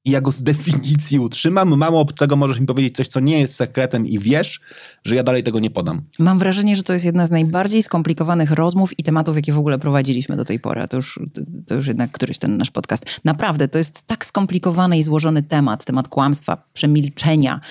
i 0.06 0.12
ja 0.12 0.22
go 0.22 0.32
z 0.32 0.44
definicji 0.44 1.20
utrzymam. 1.20 1.78
Mało 1.78 2.06
czego 2.16 2.36
możesz 2.36 2.60
mi 2.60 2.66
powiedzieć 2.66 2.96
coś, 2.96 3.08
co 3.08 3.20
nie 3.20 3.40
jest 3.40 3.56
sekretem 3.56 4.08
i 4.08 4.20
wiesz, 4.20 4.60
że 5.04 5.16
ja 5.16 5.24
dalej 5.24 5.44
tego 5.44 5.60
nie 5.60 5.70
podam. 5.70 6.02
Mam 6.20 6.40
wrażenie, 6.40 6.76
że 6.76 6.84
to 6.84 6.94
jest 6.94 7.06
jedna 7.06 7.26
z 7.26 7.32
najbardziej 7.32 7.84
skomplikowanych 7.84 8.52
rozmów 8.52 9.00
i 9.00 9.04
tematów, 9.04 9.36
jakie 9.36 9.54
w 9.54 9.58
ogóle 9.58 9.80
prowadziliśmy 9.80 10.38
do 10.38 10.46
tej 10.46 10.60
pory. 10.60 10.88
To 10.88 10.98
już, 10.98 11.20
to 11.68 11.76
już 11.76 11.88
jednak 11.88 12.12
któryś 12.12 12.38
ten 12.38 12.58
nasz 12.58 12.72
podcast. 12.72 13.20
Naprawdę, 13.26 13.68
to 13.68 13.78
jest 13.78 14.08
tak 14.08 14.26
skomplikowany 14.26 14.98
i 14.98 15.04
złożony 15.04 15.44
temat, 15.44 15.86
temat 15.86 16.08
kłamstwa, 16.08 16.64
przemilczenia 16.74 17.62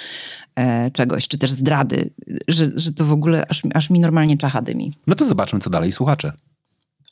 e, 0.57 0.91
czegoś, 0.91 1.29
czy 1.29 1.39
też 1.39 1.51
zdrady, 1.51 2.11
że, 2.49 2.67
że 2.75 2.93
to 2.93 3.05
w 3.05 3.13
ogóle 3.13 3.47
aż, 3.49 3.63
aż 3.75 3.91
mi 3.91 4.01
normalnie 4.01 4.37
czacha 4.37 4.63
dymi. 4.63 4.93
No 5.07 5.15
to 5.15 5.25
zobaczmy, 5.25 5.61
co 5.61 5.71
dalej 5.71 5.93
słuchacze. 5.93 6.33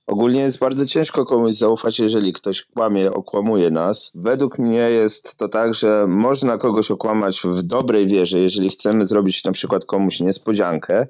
Ogólnie 0.07 0.41
jest 0.41 0.59
bardzo 0.59 0.87
ciężko 0.87 1.27
komuś 1.27 1.55
zaufać, 1.55 1.99
jeżeli 1.99 2.33
ktoś 2.33 2.63
kłamie, 2.63 3.13
okłamuje 3.13 3.71
nas. 3.71 4.11
Według 4.15 4.59
mnie 4.59 4.91
jest 4.91 5.37
to 5.37 5.49
tak, 5.49 5.75
że 5.75 6.07
można 6.09 6.59
kogoś 6.59 6.91
okłamać 6.91 7.41
w 7.45 7.63
dobrej 7.63 8.07
wierze, 8.07 8.39
jeżeli 8.39 8.71
chcemy 8.71 9.07
zrobić 9.07 9.45
na 9.45 9.53
przykład 9.53 9.85
komuś 9.85 10.21
niespodziankę, 10.21 11.07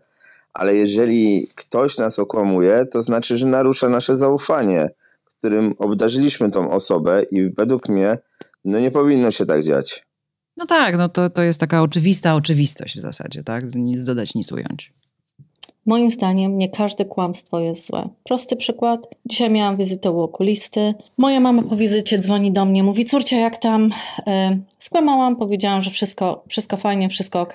ale 0.53 0.77
jeżeli 0.77 1.49
ktoś 1.55 1.99
nas 1.99 2.19
okłamuje, 2.19 2.87
to 2.87 3.03
znaczy, 3.03 3.39
że 3.39 3.47
narusza 3.47 3.89
nasze 3.89 4.17
zaufanie, 4.17 4.91
którym 5.25 5.75
obdarzyliśmy 5.79 6.51
tą 6.51 6.71
osobę 6.71 7.23
i 7.23 7.51
według 7.51 7.89
mnie 7.89 8.19
no 8.65 8.81
nie 8.81 8.91
powinno 8.91 9.31
się 9.31 9.47
tak 9.47 9.63
dziać. 9.63 10.07
No 10.57 10.67
tak, 10.67 10.97
no 10.97 11.09
to, 11.09 11.31
to 11.31 11.43
jest 11.43 11.61
taka 11.61 11.83
oczywista 11.83 12.35
oczywistość 12.35 12.97
w 12.97 13.01
zasadzie, 13.01 13.43
tak? 13.43 13.75
Nic 13.75 14.05
dodać, 14.05 14.35
nic 14.35 14.53
ująć. 14.53 14.93
Moim 15.87 16.11
zdaniem 16.11 16.59
nie 16.59 16.69
każde 16.69 17.05
kłamstwo 17.05 17.61
jest 17.61 17.87
złe. 17.87 18.09
Prosty 18.25 18.57
przykład. 18.57 19.09
Dzisiaj 19.27 19.51
miałam 19.51 19.77
wizytę 19.77 20.11
u 20.11 20.21
okulisty. 20.21 20.95
Moja 21.19 21.41
mama 21.41 21.63
po 21.63 21.77
wizycie 21.77 22.19
dzwoni 22.19 22.53
do 22.53 22.65
mnie, 22.65 22.83
mówi 22.83 23.05
córcia 23.05 23.37
jak 23.37 23.57
tam? 23.57 23.91
Yy, 24.27 24.33
skłamałam, 24.79 25.37
powiedziałam, 25.37 25.83
że 25.83 25.91
wszystko, 25.91 26.45
wszystko 26.49 26.77
fajnie, 26.77 27.09
wszystko 27.09 27.41
ok. 27.41 27.55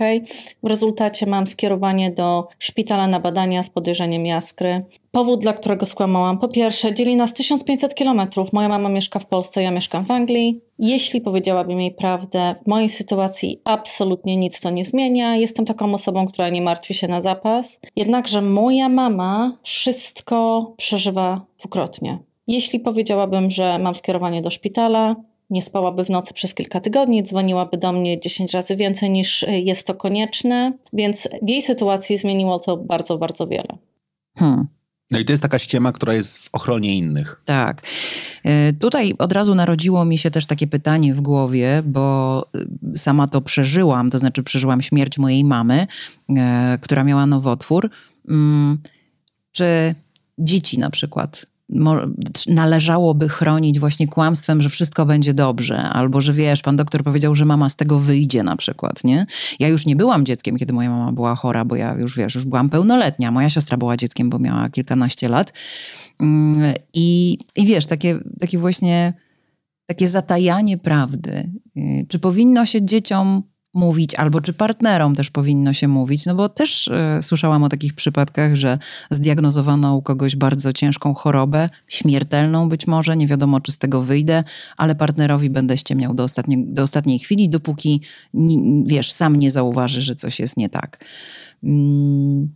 W 0.64 0.68
rezultacie 0.68 1.26
mam 1.26 1.48
skierowanie 1.48 2.12
do 2.12 2.48
szpitala 2.60 3.08
na 3.08 3.20
badania 3.20 3.64
z 3.64 3.70
podejrzeniem 3.70 4.26
jaskry. 4.26 4.84
Powód, 5.12 5.42
dla 5.42 5.54
którego 5.54 5.86
skłamałam. 5.86 6.38
Po 6.40 6.48
pierwsze, 6.48 6.96
dzieli 6.96 7.16
nas 7.16 7.34
1500 7.34 7.96
kilometrów. 7.96 8.54
Moja 8.54 8.70
mama 8.70 8.90
mieszka 8.90 9.20
w 9.20 9.26
Polsce, 9.26 9.64
ja 9.64 9.72
mieszkam 9.72 10.06
w 10.06 10.12
Anglii. 10.12 10.62
Jeśli 10.82 11.22
powiedziałabym 11.22 11.82
jej 11.82 11.92
prawdę, 11.92 12.56
w 12.64 12.68
mojej 12.68 12.90
sytuacji 12.90 13.62
absolutnie 13.64 14.38
nic 14.38 14.62
to 14.62 14.70
nie 14.70 14.86
zmienia. 14.86 15.36
Jestem 15.36 15.66
taką 15.66 15.94
osobą, 15.94 16.28
która 16.28 16.50
nie 16.50 16.62
martwi 16.62 16.94
się 16.94 17.08
na 17.08 17.22
zapas. 17.22 17.80
Jednakże 17.96 18.42
moja 18.42 18.90
mama 18.90 19.58
wszystko 19.64 20.74
przeżywa 20.78 21.46
dwukrotnie. 21.60 22.20
Jeśli 22.48 22.80
powiedziałabym, 22.80 23.52
że 23.52 23.80
mam 23.80 23.96
skierowanie 23.96 24.42
do 24.42 24.50
szpitala, 24.50 25.16
nie 25.50 25.62
spałaby 25.62 26.06
w 26.06 26.10
nocy 26.10 26.34
przez 26.34 26.56
kilka 26.56 26.80
tygodni, 26.80 27.24
dzwoniłaby 27.24 27.78
do 27.78 27.92
mnie 27.92 28.20
10 28.20 28.54
razy 28.54 28.76
więcej 28.76 29.10
niż 29.10 29.46
jest 29.48 29.88
to 29.88 29.96
konieczne, 29.96 30.74
więc 30.94 31.28
w 31.42 31.50
jej 31.50 31.62
sytuacji 31.62 32.18
zmieniło 32.18 32.60
to 32.60 32.78
bardzo, 32.78 33.18
bardzo 33.18 33.48
wiele. 33.48 33.78
Hmm. 34.38 34.68
No 35.12 35.20
i 35.20 35.26
to 35.26 35.34
jest 35.34 35.44
taka 35.44 35.60
ściema, 35.60 35.92
która 35.92 36.14
jest 36.14 36.38
w 36.38 36.50
ochronie 36.52 36.98
innych. 36.98 37.42
Tak. 37.46 37.82
E, 38.44 38.74
tutaj 38.74 39.14
od 39.18 39.32
razu 39.32 39.56
narodziło 39.56 40.06
mi 40.06 40.18
się 40.18 40.32
też 40.32 40.46
takie 40.46 40.68
pytanie 40.68 41.14
w 41.14 41.22
głowie, 41.22 41.84
bo 41.86 42.46
e, 42.94 42.98
sama 42.98 43.28
to 43.28 43.42
przeżyłam, 43.42 44.10
to 44.10 44.20
znaczy 44.20 44.44
przeżyłam 44.44 44.82
śmierć 44.82 45.18
mojej 45.18 45.44
mamy, 45.44 45.88
e, 46.38 46.78
która 46.82 47.04
miała 47.04 47.26
nowotwór. 47.26 47.90
Mm, 48.30 48.78
czy 49.52 49.96
dzieci 50.38 50.80
na 50.80 50.90
przykład 50.90 51.46
należałoby 52.48 53.30
chronić 53.30 53.80
właśnie 53.80 54.08
kłamstwem, 54.08 54.62
że 54.62 54.70
wszystko 54.70 55.06
będzie 55.06 55.34
dobrze, 55.34 55.82
albo 55.82 56.22
że 56.22 56.34
wiesz, 56.34 56.62
pan 56.62 56.76
doktor 56.76 57.04
powiedział, 57.04 57.36
że 57.36 57.46
mama 57.46 57.70
z 57.70 57.76
tego 57.76 58.00
wyjdzie 58.00 58.44
na 58.44 58.56
przykład, 58.56 59.04
nie? 59.04 59.26
Ja 59.60 59.68
już 59.68 59.86
nie 59.86 59.96
byłam 59.96 60.26
dzieckiem, 60.26 60.58
kiedy 60.58 60.74
moja 60.74 60.90
mama 60.90 61.12
była 61.12 61.36
chora, 61.36 61.66
bo 61.66 61.76
ja 61.76 61.94
już 61.94 62.18
wiesz, 62.18 62.36
już 62.36 62.46
byłam 62.46 62.70
pełnoletnia. 62.70 63.32
Moja 63.32 63.50
siostra 63.50 63.78
była 63.78 63.98
dzieckiem, 63.98 64.30
bo 64.30 64.40
miała 64.40 64.70
kilkanaście 64.70 65.30
lat. 65.30 65.54
Mm, 66.20 66.74
I, 66.94 67.38
i 67.56 67.66
wiesz, 67.66 67.86
takie, 67.86 68.20
takie 68.40 68.58
właśnie 68.58 69.14
takie 69.86 70.08
zatajanie 70.08 70.78
prawdy. 70.78 71.52
Y, 71.78 72.06
czy 72.10 72.20
powinno 72.20 72.66
się 72.66 72.86
dzieciom 72.86 73.44
mówić, 73.74 74.16
albo 74.16 74.42
czy 74.42 74.54
partnerom 74.54 75.16
też 75.16 75.30
powinno 75.30 75.74
się 75.74 75.88
mówić, 75.88 76.26
no 76.26 76.36
bo 76.36 76.50
też 76.50 76.88
y, 76.88 77.22
słyszałam 77.22 77.64
o 77.64 77.70
takich 77.70 77.94
przypadkach, 77.94 78.56
że 78.56 78.78
zdiagnozowano 79.12 79.96
u 79.96 80.02
kogoś 80.02 80.36
bardzo 80.36 80.74
ciężką 80.74 81.14
chorobę, 81.14 81.70
śmiertelną 81.88 82.70
być 82.70 82.88
może, 82.88 83.18
nie 83.18 83.28
wiadomo 83.28 83.62
czy 83.62 83.72
z 83.72 83.78
tego 83.78 84.02
wyjdę, 84.02 84.44
ale 84.78 84.96
partnerowi 84.96 85.50
będę 85.50 85.78
ściemniał 85.78 86.14
do, 86.14 86.24
ostatnie, 86.24 86.58
do 86.68 86.84
ostatniej 86.84 87.20
chwili, 87.20 87.50
dopóki, 87.50 88.02
wiesz, 88.86 89.12
sam 89.12 89.36
nie 89.36 89.52
zauważy, 89.52 90.02
że 90.02 90.16
coś 90.16 90.40
jest 90.40 90.58
nie 90.58 90.70
tak. 90.70 91.06
Hmm. 91.62 92.50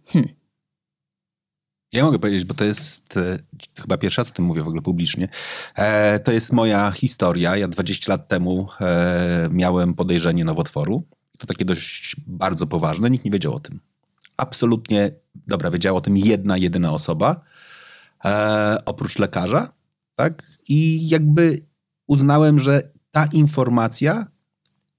Ja 1.95 2.03
mogę 2.03 2.19
powiedzieć, 2.19 2.45
bo 2.45 2.53
to 2.53 2.63
jest 2.63 3.17
e, 3.17 3.37
chyba 3.81 3.97
pierwsza, 3.97 4.23
co 4.23 4.31
tym 4.31 4.45
mówię 4.45 4.63
w 4.63 4.67
ogóle 4.67 4.81
publicznie. 4.81 5.27
E, 5.75 6.19
to 6.19 6.31
jest 6.31 6.53
moja 6.53 6.91
historia. 6.91 7.57
Ja 7.57 7.67
20 7.67 8.11
lat 8.11 8.27
temu 8.27 8.67
e, 8.81 9.49
miałem 9.51 9.93
podejrzenie 9.93 10.45
nowotworu. 10.45 11.03
To 11.37 11.47
takie 11.47 11.65
dość 11.65 12.15
bardzo 12.27 12.67
poważne. 12.67 13.09
Nikt 13.09 13.25
nie 13.25 13.31
wiedział 13.31 13.53
o 13.53 13.59
tym. 13.59 13.79
Absolutnie, 14.37 15.11
dobra, 15.47 15.71
wiedziała 15.71 15.97
o 15.97 16.01
tym 16.01 16.17
jedna, 16.17 16.57
jedyna 16.57 16.93
osoba, 16.93 17.41
e, 18.25 18.77
oprócz 18.85 19.19
lekarza. 19.19 19.71
Tak? 20.15 20.43
I 20.67 21.09
jakby 21.09 21.65
uznałem, 22.07 22.59
że 22.59 22.81
ta 23.11 23.25
informacja 23.25 24.25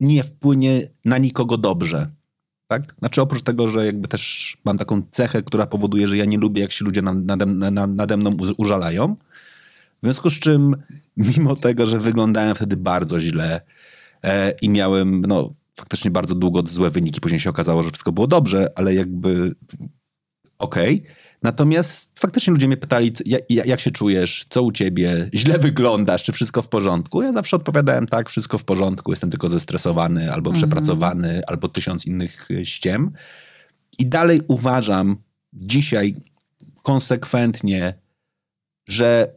nie 0.01 0.25
wpłynie 0.25 0.89
na 1.05 1.19
nikogo 1.19 1.59
dobrze. 1.59 2.11
Tak? 2.69 2.95
Znaczy 2.99 3.23
oprócz 3.23 3.43
tego, 3.43 3.69
że 3.69 3.87
jakby 3.87 4.09
też 4.09 4.57
mam 4.65 4.79
taką 4.79 5.03
cechę, 5.11 5.43
która 5.43 5.67
powoduje, 5.67 6.09
że 6.09 6.17
ja 6.17 6.25
nie 6.25 6.39
lubię, 6.39 6.63
jak 6.63 6.73
się 6.73 6.85
ludzie 6.85 7.03
nade, 7.03 7.47
nade, 7.87 8.17
mną 8.17 8.37
użalają. 8.57 9.17
W 9.97 10.01
związku 10.03 10.31
z 10.31 10.39
czym, 10.39 10.77
mimo 11.17 11.57
tego, 11.57 11.87
że 11.87 11.99
wyglądałem 11.99 12.55
wtedy 12.55 12.77
bardzo 12.77 13.21
źle 13.21 13.61
e, 14.25 14.51
i 14.63 14.69
miałem 14.69 15.21
no, 15.21 15.55
faktycznie 15.77 16.11
bardzo 16.11 16.35
długo 16.35 16.63
złe 16.67 16.91
wyniki, 16.91 17.21
później 17.21 17.41
się 17.41 17.51
okazało, 17.51 17.83
że 17.83 17.91
wszystko 17.91 18.13
było 18.13 18.27
dobrze, 18.27 18.73
ale 18.75 18.95
jakby 18.95 19.55
okej. 20.59 20.95
Okay 20.95 21.26
Natomiast 21.43 22.21
faktycznie 22.21 22.53
ludzie 22.53 22.67
mnie 22.67 22.77
pytali, 22.77 23.13
jak, 23.27 23.43
jak, 23.49 23.81
się 23.81 23.91
czujesz, 23.91 24.47
co 24.49 24.63
u 24.63 24.73
ciebie, 24.73 25.31
źle 25.35 25.59
wyglądasz, 25.69 26.23
czy 26.23 26.33
wszystko 26.33 26.63
w 26.63 26.69
porządku? 26.69 27.23
Ja 27.23 27.33
zawsze 27.33 27.57
odpowiadałem 27.57 28.07
tak, 28.07 28.31
wszystko 28.31 28.59
w 28.59 28.65
porządku, 28.65 29.13
jestem 29.13 29.31
tylko 29.31 29.49
zestresowany, 29.49 30.33
albo 30.33 30.51
mhm. 30.51 30.55
przepracowany, 30.55 31.43
albo 31.47 31.69
tysiąc 31.69 32.07
innych 32.07 32.51
e, 32.51 32.67
ściem. 32.67 33.13
I 33.99 34.07
dalej 34.07 34.41
uważam 34.49 35.17
dzisiaj 35.53 36.15
konsekwentnie, 36.83 37.95
że 38.87 39.37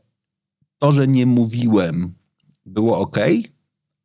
to, 0.77 0.91
że 0.91 1.07
nie 1.07 1.25
mówiłem, 1.25 2.13
było 2.65 2.99
ok, 2.99 3.17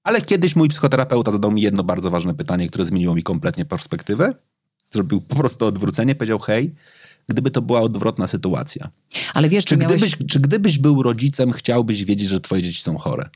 ale 0.04 0.20
kiedyś 0.20 0.56
mój 0.56 0.68
psychoterapeuta 0.68 1.32
zadał 1.32 1.50
mi 1.50 1.62
jedno 1.62 1.84
bardzo 1.84 2.10
ważne 2.10 2.34
pytanie, 2.34 2.68
które 2.68 2.86
zmieniło 2.86 3.14
mi 3.14 3.22
kompletnie 3.22 3.64
perspektywę. 3.64 4.34
Zrobił 4.92 5.20
po 5.20 5.36
prostu 5.36 5.66
odwrócenie, 5.66 6.14
powiedział: 6.14 6.38
Hej, 6.38 6.74
gdyby 7.28 7.50
to 7.50 7.62
była 7.62 7.80
odwrotna 7.80 8.28
sytuacja. 8.28 8.88
Ale 9.34 9.48
wiesz, 9.48 9.64
czy, 9.64 9.76
miałeś... 9.76 9.96
gdybyś, 9.96 10.16
czy 10.28 10.40
gdybyś 10.40 10.78
był 10.78 11.02
rodzicem, 11.02 11.52
chciałbyś 11.52 12.04
wiedzieć, 12.04 12.28
że 12.28 12.40
twoje 12.40 12.62
dzieci 12.62 12.82
są 12.82 12.98
chore? 12.98 13.28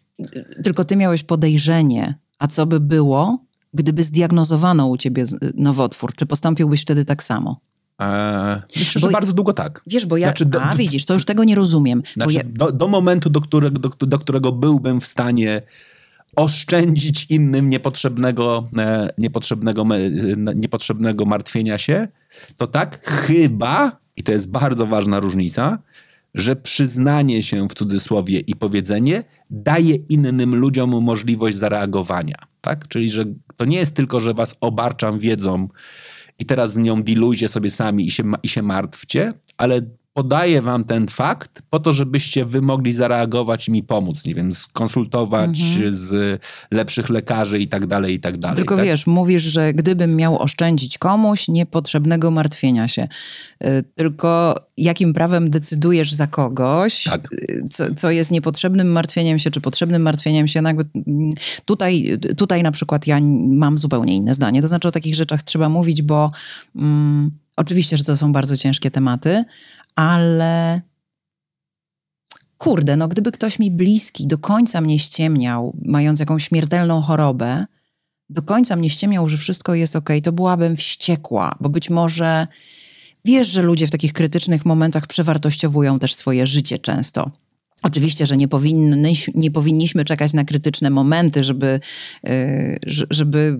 Tylko 0.64 0.84
ty 0.84 0.97
miałeś 0.97 1.22
podejrzenie, 1.22 2.18
a 2.39 2.49
co 2.49 2.66
by 2.66 2.80
było, 2.80 3.45
gdyby 3.74 4.03
zdiagnozowano 4.03 4.86
u 4.86 4.97
ciebie 4.97 5.24
nowotwór? 5.55 6.14
Czy 6.14 6.26
postąpiłbyś 6.26 6.82
wtedy 6.82 7.05
tak 7.05 7.22
samo? 7.22 7.61
Eee, 7.99 8.61
myślę, 8.76 9.01
bo, 9.01 9.09
że 9.09 9.12
bardzo 9.12 9.32
długo 9.32 9.53
tak. 9.53 9.82
Wiesz, 9.86 10.07
bo 10.07 10.16
ja. 10.16 10.26
Znaczy, 10.26 10.45
do, 10.45 10.62
a 10.62 10.74
widzisz, 10.74 11.05
to 11.05 11.14
już 11.14 11.24
tego 11.24 11.45
nie 11.45 11.55
rozumiem. 11.55 12.03
Znaczy, 12.14 12.34
ja... 12.34 12.43
do, 12.45 12.72
do, 12.72 12.89
momentu, 12.89 13.30
do 13.30 13.41
którego, 13.41 13.78
do, 13.78 14.07
do 14.07 14.18
którego 14.18 14.53
byłbym 14.53 15.01
w 15.01 15.07
stanie 15.07 15.62
oszczędzić 16.37 17.26
innym 17.31 17.70
niepotrzebnego, 17.70 18.68
e, 18.79 19.09
niepotrzebnego, 19.18 19.85
niepotrzebnego 20.55 21.24
martwienia 21.24 21.79
się, 21.79 22.09
to 22.57 22.66
tak, 22.66 23.07
chyba, 23.07 24.01
i 24.16 24.22
to 24.22 24.33
jest 24.33 24.51
bardzo 24.51 24.87
ważna 24.87 25.20
różnica, 25.20 25.79
że 26.35 26.57
przyznanie 26.57 27.43
się 27.43 27.68
w 27.68 27.74
cudzysłowie 27.74 28.41
i 28.41 28.57
powiedzenie 28.57 29.22
daje 29.51 29.95
innym 29.95 30.55
ludziom 30.55 31.03
możliwość 31.03 31.57
zareagowania. 31.57 32.37
Tak? 32.61 32.89
Czyli, 32.89 33.11
że 33.11 33.24
to 33.57 33.64
nie 33.64 33.79
jest 33.79 33.95
tylko, 33.95 34.20
że 34.20 34.35
was 34.35 34.55
obarczam 34.61 35.18
wiedzą 35.18 35.68
i 36.39 36.47
teraz 36.47 36.72
z 36.72 36.76
nią 36.76 37.03
dilujcie 37.03 37.49
sobie 37.49 37.70
sami 37.70 38.07
i 38.07 38.11
się, 38.11 38.33
i 38.43 38.49
się 38.49 38.62
martwcie, 38.62 39.33
ale 39.57 39.81
podaję 40.18 40.62
wam 40.62 40.84
ten 40.84 41.08
fakt 41.08 41.62
po 41.70 41.78
to, 41.78 41.92
żebyście 41.92 42.44
wy 42.44 42.62
mogli 42.62 42.92
zareagować 42.92 43.68
i 43.68 43.70
mi 43.70 43.82
pomóc, 43.82 44.24
nie 44.24 44.34
wiem, 44.34 44.54
skonsultować 44.54 45.60
mhm. 45.60 45.94
z 45.94 46.40
lepszych 46.70 47.08
lekarzy 47.08 47.58
i 47.58 47.68
tak 47.68 47.86
dalej, 47.86 48.14
i 48.14 48.20
tak 48.20 48.38
dalej. 48.38 48.56
Tylko 48.56 48.76
tak? 48.76 48.84
wiesz, 48.84 49.06
mówisz, 49.06 49.42
że 49.42 49.74
gdybym 49.74 50.16
miał 50.16 50.38
oszczędzić 50.42 50.98
komuś 50.98 51.48
niepotrzebnego 51.48 52.30
martwienia 52.30 52.88
się, 52.88 53.08
y, 53.64 53.84
tylko 53.94 54.54
jakim 54.76 55.12
prawem 55.12 55.50
decydujesz 55.50 56.12
za 56.12 56.26
kogoś, 56.26 57.04
tak. 57.04 57.32
Y, 57.32 57.64
co, 57.70 57.94
co 57.94 58.10
jest 58.10 58.30
niepotrzebnym 58.30 58.92
martwieniem 58.92 59.38
się, 59.38 59.50
czy 59.50 59.60
potrzebnym 59.60 60.02
martwieniem 60.02 60.48
się, 60.48 60.62
no 60.62 60.68
jakby 60.68 60.84
mm, 60.94 61.32
tutaj, 61.64 62.18
tutaj 62.36 62.62
na 62.62 62.70
przykład 62.70 63.06
ja 63.06 63.20
mam 63.48 63.78
zupełnie 63.78 64.16
inne 64.16 64.34
zdanie. 64.34 64.62
To 64.62 64.68
znaczy 64.68 64.88
o 64.88 64.92
takich 64.92 65.14
rzeczach 65.14 65.42
trzeba 65.42 65.68
mówić, 65.68 66.02
bo 66.02 66.30
mm, 66.76 67.30
oczywiście, 67.56 67.96
że 67.96 68.04
to 68.04 68.16
są 68.16 68.32
bardzo 68.32 68.56
ciężkie 68.56 68.90
tematy, 68.90 69.44
ale 69.99 70.80
kurde, 72.59 72.96
no 72.96 73.09
gdyby 73.09 73.32
ktoś 73.32 73.59
mi 73.59 73.70
bliski 73.70 74.26
do 74.26 74.38
końca 74.38 74.80
mnie 74.80 74.99
ściemniał, 74.99 75.76
mając 75.84 76.20
jakąś 76.20 76.44
śmiertelną 76.44 77.03
chorobę, 77.03 77.66
do 78.30 78.42
końca 78.42 78.76
mnie 78.76 78.90
ściemniał, 78.90 79.28
że 79.28 79.36
wszystko 79.36 79.74
jest 79.74 79.96
ok, 79.96 80.09
to 80.22 80.32
byłabym 80.32 80.76
wściekła, 80.76 81.57
bo 81.61 81.68
być 81.68 81.90
może 81.90 82.46
wiesz, 83.24 83.49
że 83.49 83.62
ludzie 83.62 83.86
w 83.86 83.90
takich 83.90 84.12
krytycznych 84.12 84.64
momentach 84.64 85.07
przewartościowują 85.07 85.99
też 85.99 86.14
swoje 86.14 86.46
życie 86.46 86.78
często. 86.78 87.28
Oczywiście, 87.83 88.26
że 88.26 88.37
nie, 88.37 88.49
powinny, 88.49 89.12
nie 89.35 89.51
powinniśmy 89.51 90.05
czekać 90.05 90.33
na 90.33 90.45
krytyczne 90.45 90.91
momenty, 90.91 91.45
żeby, 91.45 91.81
y, 92.29 92.79
żeby 93.11 93.59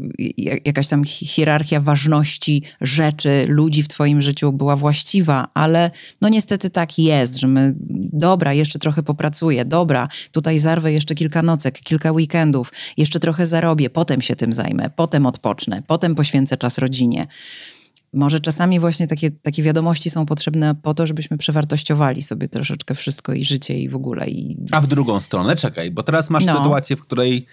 jakaś 0.65 0.89
tam 0.89 1.05
hierarchia 1.05 1.81
ważności 1.81 2.63
rzeczy, 2.81 3.45
ludzi 3.49 3.83
w 3.83 3.89
Twoim 3.89 4.23
życiu 4.23 4.53
była 4.53 4.77
właściwa, 4.77 5.49
ale 5.55 5.91
no 6.21 6.29
niestety 6.29 6.71
tak 6.71 6.99
jest, 6.99 7.37
że 7.37 7.49
my, 7.49 7.75
dobra, 8.13 8.53
jeszcze 8.53 8.79
trochę 8.79 9.03
popracuję, 9.03 9.65
dobra, 9.65 10.09
tutaj 10.33 10.59
zarwę 10.59 10.93
jeszcze 10.93 11.15
kilka 11.15 11.43
nocek, 11.43 11.81
kilka 11.81 12.13
weekendów, 12.13 12.73
jeszcze 12.97 13.21
trochę 13.21 13.47
zarobię, 13.47 13.91
potem 13.91 14.23
się 14.23 14.37
tym 14.37 14.53
zajmę, 14.53 14.91
potem 14.97 15.27
odpocznę, 15.27 15.83
potem 15.87 16.15
poświęcę 16.15 16.57
czas 16.57 16.79
rodzinie. 16.79 17.27
Może 18.13 18.41
czasami 18.41 18.81
właśnie 18.81 19.07
takie, 19.07 19.31
takie 19.31 19.63
wiadomości 19.63 20.11
są 20.11 20.27
potrzebne 20.27 20.75
po 20.75 20.95
to, 20.95 21.07
żebyśmy 21.07 21.39
przewartościowali 21.39 22.23
sobie 22.23 22.49
troszeczkę 22.49 22.95
wszystko 22.95 23.33
i 23.33 23.45
życie 23.45 23.79
i 23.79 23.89
w 23.89 23.97
ogóle. 23.97 24.29
I... 24.29 24.57
A 24.71 24.81
w 24.81 24.87
drugą 24.87 25.21
stronę, 25.21 25.57
czekaj, 25.57 25.91
bo 25.91 26.03
teraz 26.03 26.31
masz 26.31 26.45
no. 26.47 26.57
sytuację, 26.57 26.97
w 26.97 27.01
której 27.01 27.47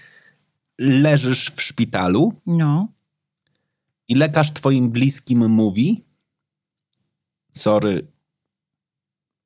leżysz 0.80 1.52
w 1.56 1.62
szpitalu 1.62 2.34
no. 2.46 2.88
i 4.08 4.16
lekarz 4.16 4.54
twoim 4.54 4.90
bliskim 4.90 5.50
mówi 5.50 6.06
sorry, 7.58 8.08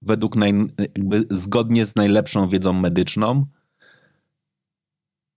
według 0.01 0.35
naj, 0.35 0.53
jakby 0.77 1.25
zgodnie 1.29 1.85
z 1.85 1.95
najlepszą 1.95 2.49
wiedzą 2.49 2.73
medyczną 2.73 3.45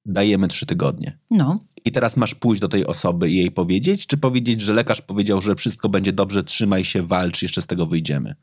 dajemy 0.07 0.49
trzy 0.49 0.67
tygodnie. 0.67 1.19
No. 1.31 1.59
I 1.85 1.93
teraz 1.93 2.17
masz 2.17 2.35
pójść 2.35 2.61
do 2.61 2.69
tej 2.69 2.87
osoby 2.87 3.31
i 3.31 3.37
jej 3.37 3.51
powiedzieć, 3.51 4.07
czy 4.07 4.17
powiedzieć, 4.17 4.61
że 4.61 4.73
lekarz 4.73 5.03
powiedział, 5.03 5.41
że 5.41 5.55
wszystko 5.55 5.89
będzie 5.89 6.13
dobrze, 6.13 6.45
trzymaj 6.45 6.85
się, 6.85 7.03
walcz, 7.03 7.43
jeszcze 7.43 7.63
z 7.63 7.67
tego 7.67 7.87
wyjdziemy? 7.87 8.35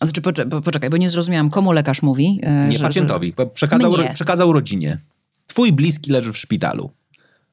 A 0.00 0.06
znaczy, 0.06 0.22
poczekaj, 0.64 0.90
bo 0.90 0.96
nie 0.96 1.10
zrozumiałam, 1.10 1.50
komu 1.50 1.72
lekarz 1.72 2.02
mówi? 2.02 2.40
E, 2.42 2.68
nie, 2.68 2.78
że, 2.78 2.84
pacjentowi. 2.84 3.34
Że... 3.38 3.46
Przekazał, 3.46 3.94
przekazał 4.14 4.52
rodzinie. 4.52 4.98
Twój 5.46 5.72
bliski 5.72 6.10
leży 6.10 6.32
w 6.32 6.38
szpitalu. 6.38 6.90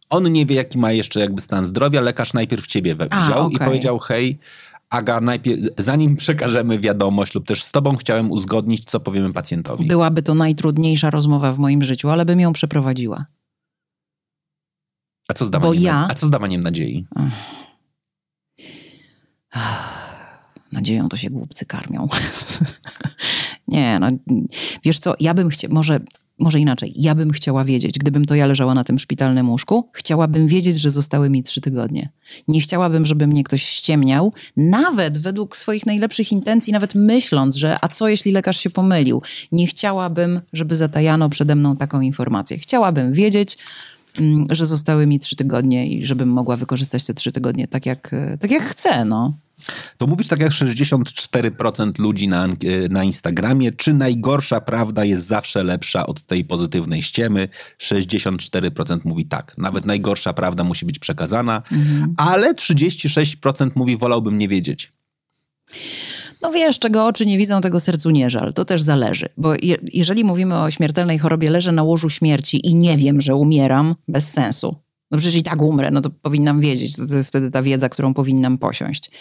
On 0.09 0.31
nie 0.31 0.45
wie, 0.45 0.55
jaki 0.55 0.77
ma 0.77 0.91
jeszcze 0.91 1.19
jakby 1.19 1.41
stan 1.41 1.65
zdrowia. 1.65 2.01
Lekarz 2.01 2.33
najpierw 2.33 2.67
ciebie 2.67 2.95
wziął 2.95 3.09
A, 3.11 3.37
okay. 3.37 3.51
i 3.53 3.57
powiedział, 3.57 3.99
hej, 3.99 4.39
Aga, 4.93 5.21
najpierw, 5.21 5.61
zanim 5.77 6.15
przekażemy 6.15 6.79
wiadomość 6.79 7.35
lub 7.35 7.47
też 7.47 7.63
z 7.63 7.71
tobą 7.71 7.95
chciałem 7.95 8.31
uzgodnić, 8.31 8.85
co 8.85 8.99
powiemy 8.99 9.33
pacjentowi. 9.33 9.85
Byłaby 9.85 10.21
to 10.21 10.35
najtrudniejsza 10.35 11.09
rozmowa 11.09 11.53
w 11.53 11.59
moim 11.59 11.83
życiu, 11.83 12.09
ale 12.09 12.25
bym 12.25 12.39
ją 12.39 12.53
przeprowadziła. 12.53 13.25
A 15.27 15.33
co 15.33 15.45
z 15.45 15.49
dawaniem, 15.49 15.83
ja... 15.83 16.07
a 16.09 16.15
co 16.15 16.27
z 16.27 16.29
dawaniem 16.29 16.61
nadziei? 16.61 17.05
Nadzieją 20.71 21.09
to 21.09 21.17
się 21.17 21.29
głupcy 21.29 21.65
karmią. 21.65 22.07
Nie, 23.67 23.99
no 23.99 24.07
wiesz 24.83 24.99
co, 24.99 25.13
ja 25.19 25.33
bym 25.33 25.49
chciała, 25.49 25.73
może 25.73 25.99
może 26.39 26.59
inaczej, 26.59 26.93
ja 26.95 27.15
bym 27.15 27.31
chciała 27.31 27.65
wiedzieć, 27.65 27.99
gdybym 27.99 28.25
to 28.25 28.35
ja 28.35 28.45
leżała 28.45 28.73
na 28.73 28.83
tym 28.83 28.99
szpitalnym 28.99 29.49
łóżku, 29.49 29.89
chciałabym 29.93 30.47
wiedzieć, 30.47 30.81
że 30.81 30.91
zostały 30.91 31.29
mi 31.29 31.43
trzy 31.43 31.61
tygodnie. 31.61 32.09
Nie 32.47 32.61
chciałabym, 32.61 33.05
żeby 33.05 33.27
mnie 33.27 33.43
ktoś 33.43 33.63
ściemniał, 33.63 34.33
nawet 34.57 35.17
według 35.17 35.57
swoich 35.57 35.85
najlepszych 35.85 36.31
intencji, 36.31 36.73
nawet 36.73 36.95
myśląc, 36.95 37.55
że 37.55 37.77
a 37.81 37.87
co 37.87 38.07
jeśli 38.07 38.31
lekarz 38.31 38.59
się 38.59 38.69
pomylił. 38.69 39.21
Nie 39.51 39.67
chciałabym, 39.67 40.41
żeby 40.53 40.75
zatajano 40.75 41.29
przede 41.29 41.55
mną 41.55 41.77
taką 41.77 42.01
informację. 42.01 42.57
Chciałabym 42.57 43.13
wiedzieć, 43.13 43.57
że 44.51 44.65
zostały 44.65 45.07
mi 45.07 45.19
trzy 45.19 45.35
tygodnie 45.35 45.87
i 45.87 46.05
żebym 46.05 46.29
mogła 46.29 46.57
wykorzystać 46.57 47.05
te 47.05 47.13
trzy 47.13 47.31
tygodnie 47.31 47.67
tak 47.67 47.85
jak, 47.85 48.11
tak 48.39 48.51
jak 48.51 48.63
chcę, 48.63 49.05
no. 49.05 49.33
To 49.97 50.07
mówisz 50.07 50.27
tak 50.27 50.39
jak 50.39 50.51
64% 50.51 51.99
ludzi 51.99 52.27
na, 52.27 52.47
na 52.89 53.03
Instagramie, 53.03 53.71
czy 53.71 53.93
najgorsza 53.93 54.61
prawda 54.61 55.05
jest 55.05 55.27
zawsze 55.27 55.63
lepsza 55.63 56.07
od 56.07 56.21
tej 56.21 56.45
pozytywnej 56.45 57.03
ściemy? 57.03 57.49
64% 57.81 58.99
mówi 59.05 59.25
tak. 59.25 59.57
Nawet 59.57 59.85
najgorsza 59.85 60.33
prawda 60.33 60.63
musi 60.63 60.85
być 60.85 60.99
przekazana, 60.99 61.61
mhm. 61.71 62.13
ale 62.17 62.53
36% 62.53 63.71
mówi 63.75 63.97
wolałbym 63.97 64.37
nie 64.37 64.47
wiedzieć. 64.47 64.91
No 66.43 66.51
wiesz, 66.51 66.79
czego 66.79 67.05
oczy 67.05 67.25
nie 67.25 67.37
widzą, 67.37 67.61
tego 67.61 67.79
sercu 67.79 68.09
nie 68.09 68.29
żal. 68.29 68.53
To 68.53 68.65
też 68.65 68.81
zależy. 68.81 69.25
Bo 69.37 69.53
je, 69.61 69.77
jeżeli 69.93 70.23
mówimy 70.23 70.59
o 70.59 70.71
śmiertelnej 70.71 71.19
chorobie, 71.19 71.49
leżę 71.49 71.71
na 71.71 71.83
łożu 71.83 72.09
śmierci 72.09 72.67
i 72.67 72.75
nie 72.75 72.97
wiem, 72.97 73.21
że 73.21 73.35
umieram, 73.35 73.95
bez 74.07 74.31
sensu. 74.31 74.75
No 75.11 75.17
przecież 75.17 75.35
i 75.35 75.43
tak 75.43 75.61
umrę, 75.61 75.91
no 75.91 76.01
to 76.01 76.09
powinnam 76.09 76.61
wiedzieć. 76.61 76.95
To, 76.95 77.07
to 77.07 77.15
jest 77.15 77.29
wtedy 77.29 77.51
ta 77.51 77.63
wiedza, 77.63 77.89
którą 77.89 78.13
powinnam 78.13 78.57
posiąść. 78.57 79.11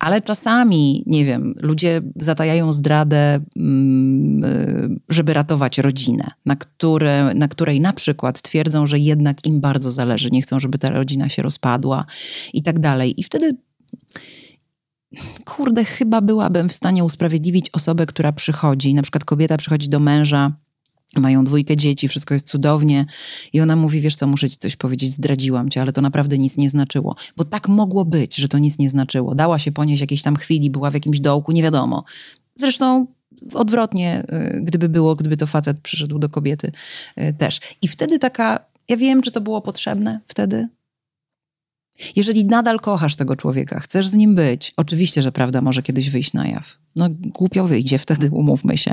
Ale 0.00 0.22
czasami, 0.22 1.02
nie 1.06 1.24
wiem, 1.24 1.54
ludzie 1.60 2.02
zatajają 2.16 2.72
zdradę, 2.72 3.40
mm, 3.56 4.44
y, 4.44 5.00
żeby 5.08 5.34
ratować 5.34 5.78
rodzinę, 5.78 6.30
na, 6.46 6.56
które, 6.56 7.34
na 7.34 7.48
której 7.48 7.80
na 7.80 7.92
przykład 7.92 8.42
twierdzą, 8.42 8.86
że 8.86 8.98
jednak 8.98 9.46
im 9.46 9.60
bardzo 9.60 9.90
zależy, 9.90 10.30
nie 10.30 10.42
chcą, 10.42 10.60
żeby 10.60 10.78
ta 10.78 10.90
rodzina 10.90 11.28
się 11.28 11.42
rozpadła 11.42 12.04
i 12.52 12.62
tak 12.62 12.78
dalej. 12.78 13.20
I 13.20 13.24
wtedy 13.24 13.56
kurde, 15.44 15.84
chyba 15.84 16.20
byłabym 16.20 16.68
w 16.68 16.72
stanie 16.72 17.04
usprawiedliwić 17.04 17.70
osobę, 17.72 18.06
która 18.06 18.32
przychodzi, 18.32 18.94
na 18.94 19.02
przykład 19.02 19.24
kobieta 19.24 19.56
przychodzi 19.56 19.88
do 19.88 20.00
męża 20.00 20.52
mają 21.20 21.44
dwójkę 21.44 21.76
dzieci, 21.76 22.08
wszystko 22.08 22.34
jest 22.34 22.46
cudownie. 22.46 23.06
I 23.52 23.60
ona 23.60 23.76
mówi, 23.76 24.00
wiesz 24.00 24.16
co, 24.16 24.26
muszę 24.26 24.50
ci 24.50 24.56
coś 24.56 24.76
powiedzieć, 24.76 25.12
zdradziłam 25.12 25.70
cię, 25.70 25.82
ale 25.82 25.92
to 25.92 26.02
naprawdę 26.02 26.38
nic 26.38 26.56
nie 26.56 26.70
znaczyło. 26.70 27.14
Bo 27.36 27.44
tak 27.44 27.68
mogło 27.68 28.04
być, 28.04 28.36
że 28.36 28.48
to 28.48 28.58
nic 28.58 28.78
nie 28.78 28.88
znaczyło. 28.88 29.34
Dała 29.34 29.58
się 29.58 29.72
ponieść 29.72 30.00
jakiejś 30.00 30.22
tam 30.22 30.36
chwili, 30.36 30.70
była 30.70 30.90
w 30.90 30.94
jakimś 30.94 31.20
dołku, 31.20 31.52
nie 31.52 31.62
wiadomo. 31.62 32.04
Zresztą 32.54 33.06
odwrotnie, 33.54 34.26
y, 34.56 34.60
gdyby 34.62 34.88
było, 34.88 35.14
gdyby 35.14 35.36
to 35.36 35.46
facet 35.46 35.80
przyszedł 35.80 36.18
do 36.18 36.28
kobiety 36.28 36.72
y, 37.20 37.34
też. 37.38 37.60
I 37.82 37.88
wtedy 37.88 38.18
taka, 38.18 38.64
ja 38.88 38.96
wiem, 38.96 39.22
czy 39.22 39.32
to 39.32 39.40
było 39.40 39.62
potrzebne 39.62 40.20
wtedy, 40.28 40.66
Jeżeli 42.16 42.44
nadal 42.44 42.80
kochasz 42.80 43.16
tego 43.16 43.36
człowieka, 43.36 43.80
chcesz 43.80 44.08
z 44.08 44.14
nim 44.14 44.34
być, 44.34 44.72
oczywiście, 44.76 45.22
że 45.22 45.32
prawda 45.32 45.60
może 45.60 45.82
kiedyś 45.82 46.10
wyjść 46.10 46.32
na 46.32 46.48
jaw. 46.48 46.78
No 46.96 47.08
głupio 47.10 47.64
wyjdzie 47.64 47.98
wtedy, 47.98 48.30
umówmy 48.30 48.78
się. 48.78 48.92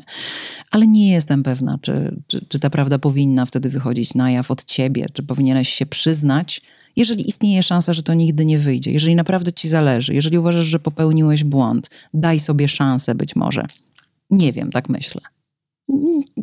Ale 0.71 0.87
nie 0.87 1.11
jestem 1.11 1.43
pewna, 1.43 1.79
czy, 1.81 2.21
czy, 2.27 2.45
czy 2.49 2.59
ta 2.59 2.69
prawda 2.69 2.99
powinna 2.99 3.45
wtedy 3.45 3.69
wychodzić 3.69 4.13
na 4.15 4.31
jaw 4.31 4.51
od 4.51 4.65
ciebie, 4.65 5.05
czy 5.13 5.23
powinieneś 5.23 5.69
się 5.69 5.85
przyznać, 5.85 6.61
jeżeli 6.95 7.29
istnieje 7.29 7.63
szansa, 7.63 7.93
że 7.93 8.03
to 8.03 8.13
nigdy 8.13 8.45
nie 8.45 8.59
wyjdzie, 8.59 8.91
jeżeli 8.91 9.15
naprawdę 9.15 9.53
ci 9.53 9.69
zależy, 9.69 10.13
jeżeli 10.13 10.37
uważasz, 10.37 10.65
że 10.65 10.79
popełniłeś 10.79 11.43
błąd, 11.43 11.89
daj 12.13 12.39
sobie 12.39 12.67
szansę 12.67 13.15
być 13.15 13.35
może. 13.35 13.65
Nie 14.29 14.53
wiem, 14.53 14.71
tak 14.71 14.89
myślę. 14.89 15.21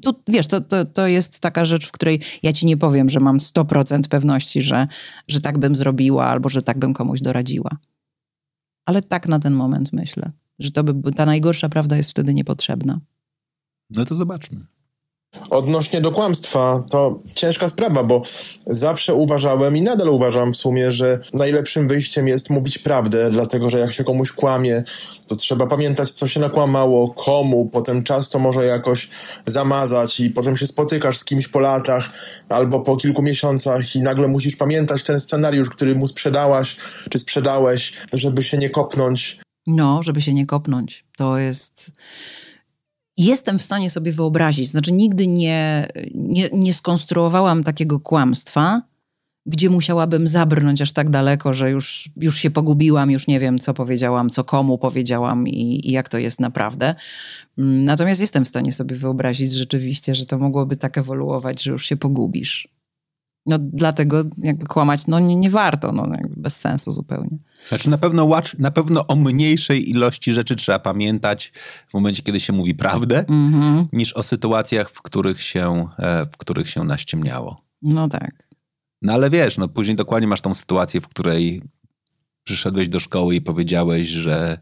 Tu, 0.03 0.15
wiesz, 0.29 0.47
to, 0.47 0.61
to, 0.61 0.85
to 0.85 1.07
jest 1.07 1.41
taka 1.41 1.65
rzecz, 1.65 1.87
w 1.87 1.93
której 1.93 2.21
ja 2.43 2.53
ci 2.53 2.67
nie 2.67 2.77
powiem, 2.77 3.11
że 3.11 3.21
mam 3.21 3.39
100% 3.39 4.09
pewności, 4.09 4.63
że, 4.63 4.89
że 5.29 5.41
tak 5.41 5.59
bym 5.59 5.77
zrobiła 5.77 6.27
albo 6.27 6.49
że 6.49 6.63
tak 6.63 6.79
bym 6.79 6.95
komuś 6.95 7.21
doradziła. 7.21 7.71
Ale 8.85 9.03
tak 9.03 9.29
na 9.29 9.39
ten 9.39 9.55
moment 9.55 9.93
myślę, 9.93 10.31
że 10.59 10.71
to 10.71 10.85
by, 10.85 11.13
ta 11.13 11.27
najgorsza 11.27 11.69
prawda 11.69 11.97
jest 11.97 12.11
wtedy 12.11 12.35
niepotrzebna. 12.35 13.01
No 13.91 14.05
to 14.05 14.15
zobaczmy. 14.15 14.67
Odnośnie 15.51 16.01
do 16.01 16.13
kłamstwa, 16.13 16.85
to 16.91 17.19
ciężka 17.35 17.69
sprawa, 17.69 18.05
bo 18.05 18.23
zawsze 18.67 19.15
uważałem 19.15 19.77
i 19.77 19.83
nadal 19.83 20.09
uważam 20.09 20.53
w 20.53 20.57
sumie, 20.57 20.93
że 20.93 21.19
najlepszym 21.35 21.89
wyjściem 21.89 22.29
jest 22.29 22.51
mówić 22.51 22.79
prawdę, 22.79 23.31
dlatego 23.31 23.71
że 23.71 23.79
jak 23.79 23.93
się 23.93 24.05
komuś 24.05 24.33
kłamie, 24.33 24.83
to 25.27 25.37
trzeba 25.37 25.67
pamiętać, 25.67 26.11
co 26.11 26.29
się 26.29 26.41
nakłamało, 26.41 27.15
komu, 27.15 27.69
potem 27.73 28.03
czas 28.03 28.29
to 28.29 28.39
może 28.39 28.65
jakoś 28.65 29.09
zamazać 29.47 30.21
i 30.21 30.31
potem 30.31 30.57
się 30.57 30.67
spotykasz 30.67 31.19
z 31.19 31.25
kimś 31.25 31.49
po 31.49 31.61
latach 31.61 32.11
albo 32.49 32.81
po 32.81 32.97
kilku 32.97 33.23
miesiącach 33.23 33.97
i 33.97 34.03
nagle 34.03 34.29
musisz 34.29 34.57
pamiętać 34.57 35.03
ten 35.03 35.21
scenariusz, 35.21 35.71
który 35.71 35.95
mu 35.95 36.09
sprzedałaś 36.09 36.77
czy 37.11 37.19
sprzedałeś, 37.19 37.93
żeby 38.13 38.43
się 38.43 38.59
nie 38.59 38.71
kopnąć. 38.71 39.39
No, 39.67 40.03
żeby 40.03 40.21
się 40.21 40.35
nie 40.35 40.47
kopnąć. 40.47 41.05
To 41.17 41.39
jest 41.39 41.93
jestem 43.25 43.59
w 43.59 43.63
stanie 43.63 43.91
sobie 43.91 44.13
wyobrazić, 44.13 44.69
znaczy 44.69 44.93
nigdy 44.93 45.27
nie, 45.27 45.89
nie, 46.15 46.49
nie 46.53 46.75
skonstruowałam 46.75 47.65
takiego 47.65 48.01
kłamstwa, 48.01 48.83
gdzie 49.47 49.71
musiałabym 49.71 50.29
zabrnąć 50.29 50.83
aż 50.83 50.93
tak 50.93 51.11
daleko, 51.11 51.53
że 51.53 51.71
już, 51.71 52.11
już 52.17 52.37
się 52.37 52.51
pogubiłam, 52.51 53.11
już 53.11 53.27
nie 53.27 53.41
wiem, 53.41 53.59
co 53.59 53.75
powiedziałam, 53.75 54.31
co 54.31 54.45
komu 54.45 54.79
powiedziałam 54.79 55.49
i, 55.49 55.89
i 55.89 55.93
jak 55.93 56.09
to 56.09 56.19
jest 56.19 56.41
naprawdę. 56.41 56.95
Mm, 57.59 57.85
natomiast 57.85 58.21
jestem 58.21 58.45
w 58.45 58.49
stanie 58.49 58.73
sobie 58.73 58.97
wyobrazić 58.97 59.53
rzeczywiście, 59.53 60.15
że 60.15 60.27
to 60.27 60.39
mogłoby 60.39 60.77
tak 60.77 60.99
ewoluować, 60.99 61.63
że 61.63 61.71
już 61.71 61.87
się 61.87 61.97
pogubisz. 61.97 62.69
No 63.51 63.59
dlatego 63.59 64.23
jakby 64.39 64.67
kłamać 64.67 65.07
no 65.07 65.21
nie, 65.21 65.37
nie 65.37 65.51
warto, 65.51 65.93
no 65.93 66.09
bez 66.37 66.57
sensu 66.57 66.93
zupełnie. 66.93 67.39
Znaczy 67.69 67.91
na 67.91 67.99
pewno, 67.99 68.31
na 68.59 68.71
pewno 68.71 69.07
o 69.07 69.17
mniejszej 69.17 69.91
ilości 69.91 70.33
rzeczy 70.33 70.57
trzeba 70.57 70.79
pamiętać 70.79 71.53
w 71.89 71.95
momencie, 71.95 72.23
kiedy 72.23 72.41
się 72.41 72.53
mówi 72.53 72.75
prawdę, 72.75 73.25
mm-hmm. 73.29 73.87
niż 73.93 74.13
o 74.13 74.23
sytuacjach, 74.23 74.91
w 74.91 75.03
których 75.03 75.43
się, 75.43 75.87
e, 75.99 76.27
w 76.27 76.37
których 76.37 76.71
się 76.71 76.85
naściemniało. 76.85 77.61
No 77.83 78.09
tak. 78.09 78.49
No 79.03 79.13
ale 79.13 79.31
wiesz, 79.31 79.59
no 79.59 79.69
później 79.69 79.97
dokładnie 79.97 80.29
masz 80.29 80.41
tą 80.41 80.55
sytuację, 80.55 81.01
w 81.01 81.09
której 81.09 81.63
przyszedłeś 82.45 82.89
do 82.89 83.01
szkoły 83.01 83.35
i 83.35 83.41
powiedziałeś, 83.41 84.07
że 84.07 84.61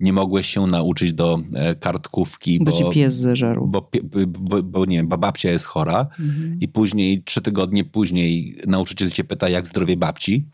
nie 0.00 0.12
mogłeś 0.12 0.46
się 0.46 0.66
nauczyć 0.66 1.12
do 1.12 1.38
e, 1.54 1.74
kartkówki, 1.74 2.58
bo, 2.58 2.72
bo 2.72 2.78
ci 2.78 2.84
pies 2.92 3.14
zeżarł. 3.14 3.66
Bo, 3.66 3.90
bo, 4.26 4.62
bo, 4.62 4.84
nie 4.84 5.04
bo 5.04 5.18
babcia 5.18 5.50
jest 5.50 5.64
chora 5.64 6.06
mhm. 6.20 6.58
i 6.60 6.68
później, 6.68 7.22
trzy 7.22 7.40
tygodnie 7.40 7.84
później 7.84 8.58
nauczyciel 8.66 9.10
cię 9.10 9.24
pyta, 9.24 9.48
jak 9.48 9.66
zdrowie 9.66 9.96
babci 9.96 10.48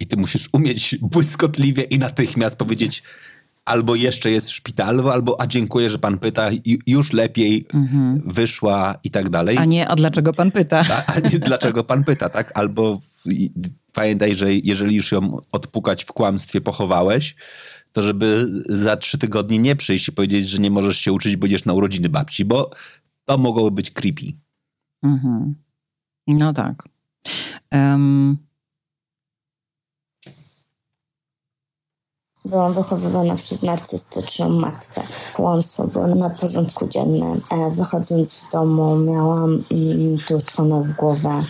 i 0.00 0.06
ty 0.06 0.16
musisz 0.16 0.48
umieć 0.52 0.98
błyskotliwie 1.02 1.82
i 1.82 1.98
natychmiast 1.98 2.56
powiedzieć 2.56 3.02
albo 3.64 3.94
jeszcze 3.94 4.30
jest 4.30 4.48
w 4.50 4.54
szpitalu, 4.54 5.10
albo 5.10 5.40
a 5.40 5.46
dziękuję, 5.46 5.90
że 5.90 5.98
pan 5.98 6.18
pyta, 6.18 6.50
już 6.86 7.12
lepiej 7.12 7.66
mhm. 7.74 8.22
wyszła 8.26 8.94
i 9.04 9.10
tak 9.10 9.30
dalej. 9.30 9.58
A 9.58 9.64
nie, 9.64 9.88
a 9.88 9.96
dlaczego 9.96 10.32
pan 10.32 10.50
pyta? 10.50 10.84
A, 10.90 11.12
a 11.12 11.20
nie, 11.20 11.38
dlaczego 11.38 11.84
pan 11.84 12.04
pyta, 12.04 12.28
tak? 12.28 12.58
Albo 12.58 13.00
pamiętaj, 13.92 14.34
że 14.34 14.54
jeżeli 14.54 14.96
już 14.96 15.12
ją 15.12 15.36
odpukać 15.52 16.04
w 16.04 16.12
kłamstwie 16.12 16.60
pochowałeś, 16.60 17.34
to 17.96 18.02
żeby 18.02 18.46
za 18.68 18.96
trzy 18.96 19.18
tygodnie 19.18 19.58
nie 19.58 19.76
przyjść 19.76 20.08
i 20.08 20.12
powiedzieć, 20.12 20.48
że 20.48 20.58
nie 20.58 20.70
możesz 20.70 20.98
się 20.98 21.12
uczyć, 21.12 21.36
bo 21.36 21.46
idziesz 21.46 21.64
na 21.64 21.72
urodziny 21.72 22.08
babci, 22.08 22.44
bo 22.44 22.70
to 23.24 23.38
mogłoby 23.38 23.70
być 23.70 23.90
creepy. 23.90 24.32
Mhm. 25.02 25.54
No 26.26 26.52
tak. 26.52 26.88
Um, 27.72 28.38
Byłam 32.44 32.72
wychowywana 32.72 33.36
przez 33.36 33.62
narcystyczną 33.62 34.48
matkę. 34.48 35.02
Kłamstwo 35.34 35.86
było 35.86 36.06
na 36.06 36.30
porządku 36.30 36.88
dziennym. 36.88 37.40
E, 37.50 37.70
wychodząc 37.70 38.32
z 38.32 38.50
domu 38.50 38.96
miałam 38.96 39.62
mm, 39.70 40.18
tłuczone 40.18 40.82
w 40.82 40.92
głowę 40.92 41.44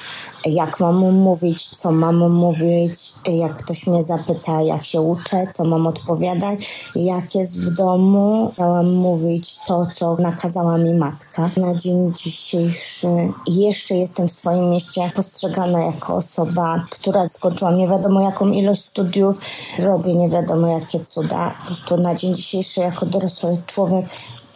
jak 0.46 0.80
mam 0.80 1.14
mówić, 1.14 1.68
co 1.68 1.92
mam 1.92 2.30
mówić, 2.30 3.12
jak 3.26 3.56
ktoś 3.56 3.86
mnie 3.86 4.04
zapyta, 4.04 4.62
jak 4.62 4.84
się 4.84 5.00
uczę, 5.00 5.46
co 5.54 5.64
mam 5.64 5.86
odpowiadać, 5.86 6.90
jak 6.94 7.34
jest 7.34 7.60
w 7.60 7.74
domu, 7.74 8.52
miałam 8.58 8.92
mówić 8.92 9.58
to, 9.66 9.86
co 9.96 10.16
nakazała 10.16 10.78
mi 10.78 10.94
matka. 10.94 11.50
Na 11.56 11.74
dzień 11.74 12.12
dzisiejszy 12.16 13.08
jeszcze 13.46 13.94
jestem 13.94 14.28
w 14.28 14.32
swoim 14.32 14.70
mieście 14.70 15.10
postrzegana 15.16 15.84
jako 15.84 16.14
osoba, 16.14 16.84
która 16.90 17.28
skończyła 17.28 17.72
nie 17.72 17.88
wiadomo 17.88 18.20
jaką 18.20 18.48
ilość 18.48 18.84
studiów, 18.84 19.40
robię 19.78 20.14
nie 20.14 20.28
wiadomo 20.28 20.66
jakie 20.66 21.00
cuda. 21.14 21.54
Po 21.60 21.66
prostu 21.66 21.96
na 21.96 22.14
dzień 22.14 22.34
dzisiejszy 22.34 22.80
jako 22.80 23.06
dorosły 23.06 23.56
człowiek 23.66 24.06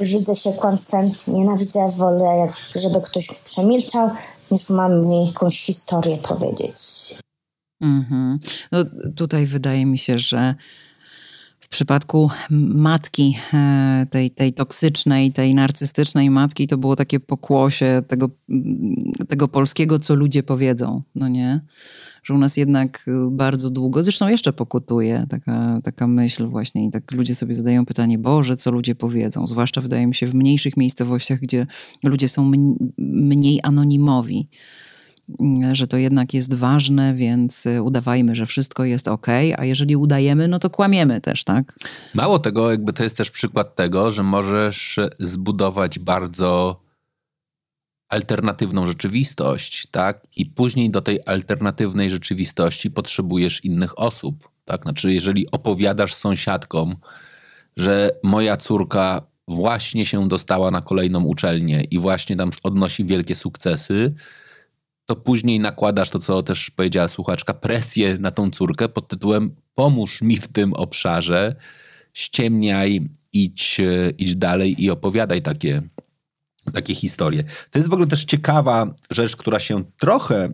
brzydzę 0.01 0.35
się 0.35 0.53
kłamstwem, 0.53 1.11
nienawidzę, 1.29 1.93
wolę, 1.97 2.53
żeby 2.75 3.01
ktoś 3.01 3.29
przemilczał, 3.45 4.11
niż 4.51 4.71
mam 4.71 5.07
mi 5.07 5.27
jakąś 5.27 5.61
historię 5.61 6.17
powiedzieć. 6.29 6.79
Mm-hmm. 7.83 8.39
No, 8.73 8.79
tutaj 9.17 9.47
wydaje 9.47 9.87
mi 9.87 9.99
się, 9.99 10.19
że 10.19 10.55
w 11.61 11.69
przypadku 11.69 12.31
matki, 12.75 13.39
e, 13.55 14.07
tej, 14.11 14.31
tej 14.31 14.53
toksycznej, 14.53 15.33
tej 15.33 15.55
narcystycznej 15.55 16.31
matki, 16.31 16.67
to 16.67 16.79
było 16.79 16.97
takie 16.97 17.21
pokłosie 17.21 18.03
tego, 18.09 18.31
tego 19.29 19.49
polskiego, 19.49 19.99
co 19.99 20.15
ludzie 20.15 20.43
powiedzą, 20.43 21.03
no 21.15 21.29
nie? 21.29 21.61
Że 22.23 22.35
u 22.35 22.39
nas 22.39 22.57
jednak 22.57 23.05
y, 23.09 23.31
bardzo 23.31 23.71
długo, 23.71 24.03
zresztą 24.03 24.29
jeszcze 24.29 24.53
pokutuje 24.53 25.27
taka, 25.29 25.81
taka 25.85 26.07
myśl 26.07 26.47
właśnie 26.47 26.85
i 26.85 26.91
tak 26.91 27.13
ludzie 27.13 27.35
sobie 27.35 27.55
zadają 27.55 27.87
pytanie, 27.87 28.19
Boże, 28.19 28.57
co 28.57 28.71
ludzie 28.71 28.95
powiedzą, 28.95 29.47
zwłaszcza 29.47 29.81
wydaje 29.81 30.07
mi 30.07 30.15
się 30.15 30.27
w 30.27 30.35
mniejszych 30.35 30.77
miejscowościach, 30.77 31.41
gdzie 31.41 31.67
ludzie 32.05 32.29
są 32.29 32.53
mniej 32.99 33.61
anonimowi 33.63 34.49
mm, 35.41 35.75
że 35.75 35.87
to 35.87 35.97
jednak 35.97 36.35
jest 36.35 36.55
ważne, 36.55 37.15
więc 37.15 37.67
y, 37.67 37.83
udawajmy, 37.83 38.35
że 38.35 38.47
wszystko 38.47 38.85
jest 38.85 39.09
ok, 39.09 39.27
a 39.59 39.65
jeżeli 39.65 39.97
udajemy, 39.97 40.49
no 40.49 40.59
to 40.59 40.71
kłamiemy 40.71 41.21
też, 41.21 41.45
tak? 41.45 41.75
Mało 42.15 42.39
tego, 42.39 42.71
jakby 42.71 42.93
to 42.93 43.03
jest 43.03 43.17
też 43.17 43.31
przykład 43.31 43.77
tego, 43.77 44.11
że 44.11 44.23
możesz 44.23 44.99
zbudować 45.19 45.99
bardzo 45.99 46.81
alternatywną 48.11 48.87
rzeczywistość, 48.87 49.87
tak? 49.91 50.27
I 50.37 50.47
później 50.47 50.91
do 50.91 51.01
tej 51.01 51.21
alternatywnej 51.27 52.11
rzeczywistości 52.11 52.91
potrzebujesz 52.91 53.65
innych 53.65 53.99
osób, 53.99 54.51
tak? 54.65 54.83
Znaczy, 54.83 55.13
jeżeli 55.13 55.51
opowiadasz 55.51 56.15
sąsiadkom, 56.15 56.97
że 57.77 58.11
moja 58.23 58.57
córka 58.57 59.23
właśnie 59.49 60.07
się 60.07 60.29
dostała 60.29 60.71
na 60.71 60.81
kolejną 60.81 61.25
uczelnię 61.25 61.85
i 61.91 61.99
właśnie 61.99 62.37
tam 62.37 62.51
odnosi 62.63 63.05
wielkie 63.05 63.35
sukcesy, 63.35 64.15
to 65.07 65.17
później 65.17 65.61
nakładasz 65.61 66.11
to, 66.11 66.19
co 66.19 66.43
też 66.43 66.71
powiedziała 66.71 67.09
słuchaczka, 67.09 67.55
presję 67.55 68.19
na 68.19 68.31
tą 68.31 68.51
córkę 68.51 68.89
pod 68.89 69.09
tytułem 69.09 69.57
pomóż 69.75 70.23
mi 70.23 70.37
w 70.37 70.49
tym 70.49 70.73
obszarze, 70.73 71.57
ściemniaj, 72.13 73.09
idź, 73.33 73.81
idź 74.19 74.37
dalej 74.37 74.83
i 74.85 74.91
opowiadaj 74.91 75.43
takie, 75.43 75.83
takie 76.73 76.95
historie. 76.95 77.45
To 77.71 77.79
jest 77.79 77.89
w 77.89 77.93
ogóle 77.93 78.09
też 78.09 78.25
ciekawa 78.25 78.95
rzecz, 79.11 79.37
która 79.37 79.59
się 79.59 79.85
trochę, 79.99 80.49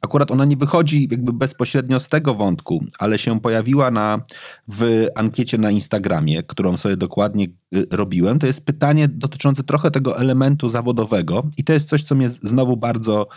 akurat 0.00 0.30
ona 0.30 0.44
nie 0.44 0.56
wychodzi 0.56 1.08
jakby 1.10 1.32
bezpośrednio 1.32 2.00
z 2.00 2.08
tego 2.08 2.34
wątku, 2.34 2.84
ale 2.98 3.18
się 3.18 3.40
pojawiła 3.40 3.90
na, 3.90 4.22
w 4.68 5.06
ankiecie 5.14 5.58
na 5.58 5.70
Instagramie, 5.70 6.42
którą 6.42 6.76
sobie 6.76 6.96
dokładnie 6.96 7.46
y, 7.74 7.86
robiłem. 7.90 8.38
To 8.38 8.46
jest 8.46 8.64
pytanie 8.64 9.08
dotyczące 9.08 9.62
trochę 9.62 9.90
tego 9.90 10.18
elementu 10.18 10.68
zawodowego 10.68 11.42
i 11.56 11.64
to 11.64 11.72
jest 11.72 11.88
coś, 11.88 12.02
co 12.02 12.14
mnie 12.14 12.28
znowu 12.28 12.76
bardzo, 12.76 13.28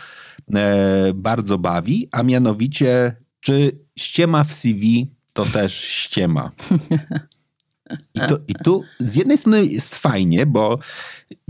e, 0.54 1.12
bardzo 1.14 1.58
bawi, 1.58 2.08
a 2.12 2.22
mianowicie, 2.22 3.16
czy 3.40 3.72
ściema 3.98 4.44
w 4.44 4.54
CV 4.54 5.10
to 5.32 5.44
też 5.44 5.84
ściema. 5.84 6.50
I, 8.14 8.20
to, 8.20 8.36
I 8.48 8.54
tu 8.54 8.82
z 8.98 9.14
jednej 9.14 9.38
strony 9.38 9.66
jest 9.66 9.94
fajnie, 9.94 10.46
bo 10.46 10.78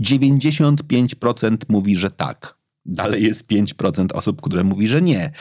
95% 0.01 1.57
mówi, 1.69 1.95
że 1.95 2.11
tak. 2.11 2.57
Dalej 2.85 3.23
jest 3.23 3.47
5% 3.47 4.07
osób, 4.13 4.41
które 4.41 4.63
mówi, 4.63 4.87
że 4.87 5.01
nie. 5.01 5.31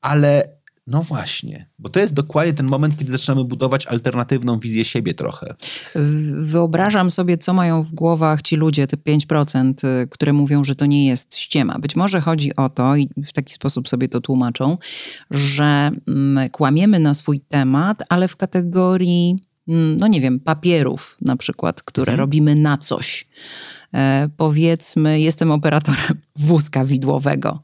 Ale 0.00 0.54
No 0.86 1.02
właśnie, 1.02 1.68
bo 1.78 1.88
to 1.88 2.00
jest 2.00 2.14
dokładnie 2.14 2.52
ten 2.52 2.66
moment, 2.66 2.98
kiedy 2.98 3.12
zaczynamy 3.12 3.44
budować 3.44 3.86
alternatywną 3.86 4.58
wizję 4.58 4.84
siebie 4.84 5.14
trochę. 5.14 5.54
Wyobrażam 6.34 7.10
sobie, 7.10 7.38
co 7.38 7.54
mają 7.54 7.82
w 7.82 7.92
głowach 7.92 8.42
ci 8.42 8.56
ludzie, 8.56 8.86
te 8.86 8.96
5%, 8.96 9.84
y, 9.84 10.08
które 10.08 10.32
mówią, 10.32 10.64
że 10.64 10.74
to 10.74 10.86
nie 10.86 11.06
jest 11.06 11.36
ściema. 11.36 11.78
Być 11.78 11.96
może 11.96 12.20
chodzi 12.20 12.56
o 12.56 12.68
to, 12.68 12.96
i 12.96 13.08
w 13.24 13.32
taki 13.32 13.54
sposób 13.54 13.88
sobie 13.88 14.08
to 14.08 14.20
tłumaczą, 14.20 14.78
że 15.30 15.90
mm, 16.08 16.50
kłamiemy 16.50 16.98
na 16.98 17.14
swój 17.14 17.40
temat, 17.40 18.02
ale 18.08 18.28
w 18.28 18.36
kategorii, 18.36 19.36
no 19.66 20.06
nie 20.08 20.20
wiem, 20.20 20.40
papierów 20.40 21.16
na 21.20 21.36
przykład, 21.36 21.82
które 21.82 22.12
mhm. 22.12 22.20
robimy 22.20 22.54
na 22.54 22.78
coś. 22.78 23.28
E, 23.94 24.28
powiedzmy, 24.36 25.20
jestem 25.20 25.50
operatorem 25.50 26.18
wózka 26.36 26.84
widłowego. 26.84 27.62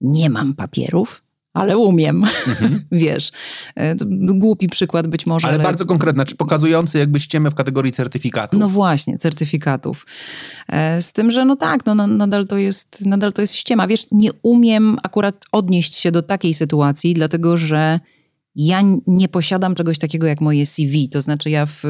Nie 0.00 0.30
mam 0.30 0.54
papierów, 0.54 1.22
ale 1.52 1.78
umiem. 1.78 2.24
Mhm. 2.46 2.82
Wiesz, 2.92 3.32
e, 3.76 3.96
głupi 4.38 4.68
przykład 4.68 5.08
być 5.08 5.26
może. 5.26 5.46
Ale, 5.48 5.54
ale, 5.54 5.64
bardzo 5.64 5.86
konkretny, 5.86 6.24
czy 6.24 6.36
pokazujący 6.36 6.98
jakby 6.98 7.20
ściemę 7.20 7.50
w 7.50 7.54
kategorii 7.54 7.92
certyfikatów. 7.92 8.60
No 8.60 8.68
właśnie, 8.68 9.18
certyfikatów. 9.18 10.06
E, 10.68 11.02
z 11.02 11.12
tym, 11.12 11.30
że 11.30 11.44
no 11.44 11.56
tak, 11.56 11.86
no 11.86 11.94
nadal 11.94 12.46
to 12.46 12.58
jest, 12.58 13.06
nadal 13.06 13.32
to 13.32 13.40
jest 13.40 13.54
ściema. 13.54 13.86
Wiesz, 13.86 14.06
nie 14.10 14.30
umiem 14.42 14.96
akurat 15.02 15.44
odnieść 15.52 15.96
się 15.96 16.12
do 16.12 16.22
takiej 16.22 16.54
sytuacji, 16.54 17.14
dlatego 17.14 17.56
że 17.56 18.00
ja 18.66 18.82
nie 19.06 19.28
posiadam 19.28 19.74
czegoś 19.74 19.98
takiego 19.98 20.26
jak 20.26 20.40
moje 20.40 20.66
CV. 20.66 21.08
To 21.08 21.20
znaczy, 21.20 21.50
ja 21.50 21.66
w 21.66 21.82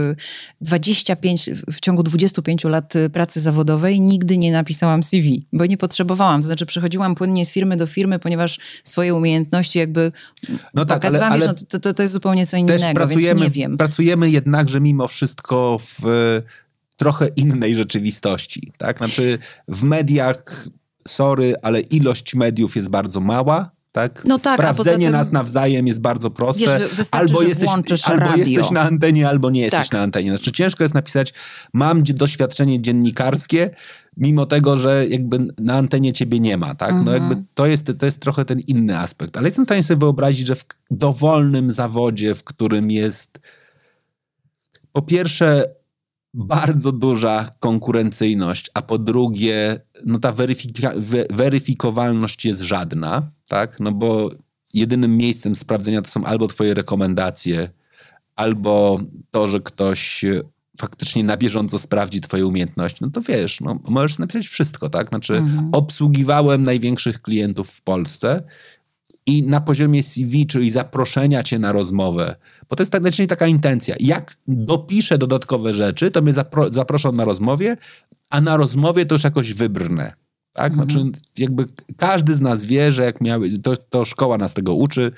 25, 0.61 1.51
w 1.73 1.81
ciągu 1.81 2.03
25 2.03 2.65
lat 2.65 2.95
pracy 3.13 3.41
zawodowej 3.41 4.01
nigdy 4.01 4.39
nie 4.39 4.53
napisałam 4.53 5.03
CV, 5.03 5.47
bo 5.53 5.67
nie 5.67 5.77
potrzebowałam. 5.77 6.41
To 6.41 6.47
znaczy, 6.47 6.67
przechodziłam 6.67 7.15
płynnie 7.15 7.47
z 7.47 7.53
firmy 7.53 7.77
do 7.77 7.87
firmy, 7.87 8.19
ponieważ 8.19 8.59
swoje 8.85 9.15
umiejętności 9.15 9.79
jakby 9.79 10.13
no 10.75 10.85
tak. 10.85 11.05
Ale, 11.05 11.27
ale 11.27 11.39
wiesz, 11.39 11.63
no, 11.73 11.81
to, 11.81 11.95
to, 11.95 12.03
jest 12.03 12.13
zupełnie 12.13 12.47
co 12.47 12.57
innego, 12.57 12.85
pracujemy, 12.95 13.41
więc 13.41 13.41
nie 13.41 13.51
wiem. 13.51 13.79
Pracujemy 13.79 14.31
jednakże 14.31 14.81
mimo 14.81 15.09
wszystko 15.09 15.79
w 15.79 16.03
trochę 16.97 17.29
innej 17.37 17.77
rzeczywistości. 17.77 18.73
Tak? 18.79 18.99
Znaczy, 18.99 19.39
w 19.69 19.83
mediach, 19.83 20.69
sorry, 21.09 21.55
ale 21.63 21.81
ilość 21.81 22.35
mediów 22.35 22.77
jest 22.77 22.89
bardzo 22.89 23.21
mała 23.21 23.80
tak? 23.93 24.25
No 24.25 24.39
tak, 24.39 24.55
Sprawdzenie 24.55 25.05
tym, 25.05 25.13
nas 25.13 25.33
nawzajem 25.33 25.87
jest 25.87 26.01
bardzo 26.01 26.31
proste. 26.31 26.89
Wiesz, 26.99 27.09
albo 27.11 27.43
jesteś, 27.43 27.69
albo 28.05 28.37
jesteś 28.37 28.71
na 28.71 28.81
antenie, 28.81 29.29
albo 29.29 29.51
nie 29.51 29.61
jesteś 29.61 29.89
tak. 29.89 29.93
na 29.93 30.01
antenie. 30.01 30.31
Znaczy 30.31 30.53
ciężko 30.53 30.85
jest 30.85 30.95
napisać, 30.95 31.35
mam 31.75 32.03
doświadczenie 32.03 32.83
dziennikarskie, 32.83 33.71
mimo 34.17 34.47
tego, 34.47 34.77
że 34.77 35.07
jakby 35.07 35.39
na 35.59 35.75
antenie 35.75 36.13
ciebie 36.13 36.41
nie 36.41 36.57
ma, 36.57 36.75
tak? 36.75 36.93
No 36.93 36.99
mhm. 36.99 37.23
jakby 37.23 37.45
to 37.55 37.67
jest, 37.67 37.93
to 37.99 38.07
jest 38.07 38.21
trochę 38.21 38.45
ten 38.45 38.61
inny 38.61 38.99
aspekt. 38.99 39.37
Ale 39.37 39.49
jestem 39.49 39.65
w 39.65 39.69
stanie 39.69 39.83
sobie 39.83 40.01
wyobrazić, 40.01 40.47
że 40.47 40.55
w 40.55 40.65
dowolnym 40.91 41.73
zawodzie, 41.73 42.35
w 42.35 42.45
którym 42.45 42.91
jest 42.91 43.39
po 44.93 45.03
pierwsze 45.03 45.75
bardzo 46.35 46.93
duża 46.93 47.51
konkurencyjność, 47.61 48.71
a 48.75 48.83
po 48.83 48.99
drugie, 48.99 49.81
no 50.07 50.19
ta 50.19 50.33
weryfika- 50.33 51.27
weryfikowalność 51.31 52.45
jest 52.45 52.61
żadna, 52.61 53.31
tak? 53.51 53.81
No 53.81 53.93
bo 53.93 54.31
jedynym 54.75 55.17
miejscem 55.17 55.57
sprawdzenia 55.57 56.03
to 56.03 56.11
są 56.11 56.25
albo 56.25 56.47
twoje 56.47 56.75
rekomendacje, 56.75 57.71
albo 58.37 59.01
to, 59.31 59.49
że 59.49 59.61
ktoś 59.61 60.25
faktycznie 60.81 61.25
na 61.25 61.37
bieżąco 61.37 61.79
sprawdzi 61.79 62.21
twoje 62.21 62.47
umiejętności, 62.47 62.99
no 63.01 63.11
to 63.11 63.21
wiesz, 63.21 63.61
no, 63.61 63.79
możesz 63.89 64.19
napisać 64.19 64.47
wszystko, 64.49 64.91
tak? 64.91 65.09
Znaczy, 65.09 65.35
mhm. 65.35 65.69
obsługiwałem 65.73 66.63
największych 66.63 67.23
klientów 67.23 67.71
w 67.71 67.83
Polsce 67.83 68.43
i 69.27 69.43
na 69.43 69.61
poziomie 69.61 70.03
CV, 70.03 70.47
czyli 70.47 70.71
zaproszenia 70.71 71.43
cię 71.43 71.59
na 71.59 71.73
rozmowę, 71.73 72.37
bo 72.69 72.77
to 72.77 72.83
jest 72.83 72.93
tak, 72.93 73.03
znaczy 73.03 73.27
taka 73.27 73.47
intencja. 73.47 73.95
Jak 74.01 74.35
dopiszę 74.49 75.19
dodatkowe 75.19 75.75
rzeczy, 75.75 76.11
to 76.11 76.23
mnie 76.23 76.33
zapro, 76.33 76.73
zaproszą 76.73 77.13
na 77.13 77.25
rozmowie, 77.25 77.77
a 78.31 78.41
na 78.41 78.57
rozmowie 78.57 79.07
to 79.07 79.15
już 79.15 79.25
jakoś 79.25 79.53
wybrnę. 79.53 80.20
Tak? 80.61 80.73
Mhm. 80.73 80.91
Znaczy, 80.91 81.19
jakby 81.39 81.67
każdy 81.97 82.35
z 82.35 82.41
nas 82.41 82.65
wie, 82.65 82.93
że 82.93 83.05
jak 83.05 83.21
miały, 83.21 83.59
to, 83.59 83.77
to 83.77 84.05
szkoła 84.05 84.39
nas 84.39 84.55
tego 84.55 84.75
uczy, 84.75 85.13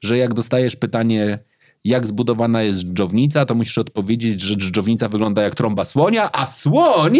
że 0.00 0.18
jak 0.18 0.34
dostajesz 0.34 0.76
pytanie, 0.76 1.38
jak 1.84 2.06
zbudowana 2.06 2.62
jest 2.62 2.78
dżdżownica, 2.78 3.44
to 3.44 3.54
musisz 3.54 3.78
odpowiedzieć, 3.78 4.40
że 4.40 4.56
dżdżownica 4.56 5.08
wygląda 5.08 5.42
jak 5.42 5.54
trąba 5.54 5.84
słonia, 5.84 6.32
a 6.32 6.46
słoń 6.46 7.18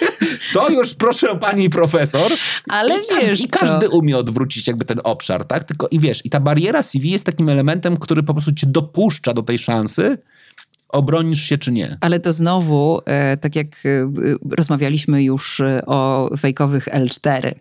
to 0.54 0.70
już 0.70 0.94
proszę 0.94 1.36
pani 1.36 1.70
profesor. 1.70 2.32
Ale 2.68 2.94
I, 2.94 3.26
wiesz 3.26 3.40
I 3.40 3.48
każdy 3.48 3.88
umie 3.88 4.16
odwrócić 4.16 4.66
jakby 4.66 4.84
ten 4.84 5.00
obszar, 5.04 5.44
tak? 5.44 5.64
Tylko 5.64 5.88
i 5.88 5.98
wiesz, 5.98 6.26
i 6.26 6.30
ta 6.30 6.40
bariera 6.40 6.82
CV 6.82 7.10
jest 7.10 7.26
takim 7.26 7.48
elementem, 7.48 7.96
który 7.96 8.22
po 8.22 8.34
prostu 8.34 8.52
cię 8.52 8.66
dopuszcza 8.66 9.34
do 9.34 9.42
tej 9.42 9.58
szansy, 9.58 10.18
obronisz 10.88 11.42
się 11.42 11.58
czy 11.58 11.72
nie. 11.72 11.98
Ale 12.00 12.20
to 12.20 12.32
znowu, 12.32 13.00
e, 13.06 13.36
tak 13.36 13.56
jak 13.56 13.66
e, 13.66 14.10
rozmawialiśmy 14.50 15.22
już 15.22 15.60
e, 15.60 15.82
o 15.86 16.30
fejkowych 16.38 16.88
L4 16.88 17.54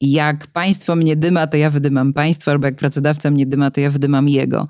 jak 0.00 0.46
państwo 0.46 0.96
mnie 0.96 1.16
dyma, 1.16 1.46
to 1.46 1.56
ja 1.56 1.70
wydymam 1.70 2.12
państwo, 2.12 2.50
albo 2.50 2.66
jak 2.66 2.76
pracodawca 2.76 3.30
mnie 3.30 3.46
dyma, 3.46 3.70
to 3.70 3.80
ja 3.80 3.90
wydymam 3.90 4.28
jego. 4.28 4.68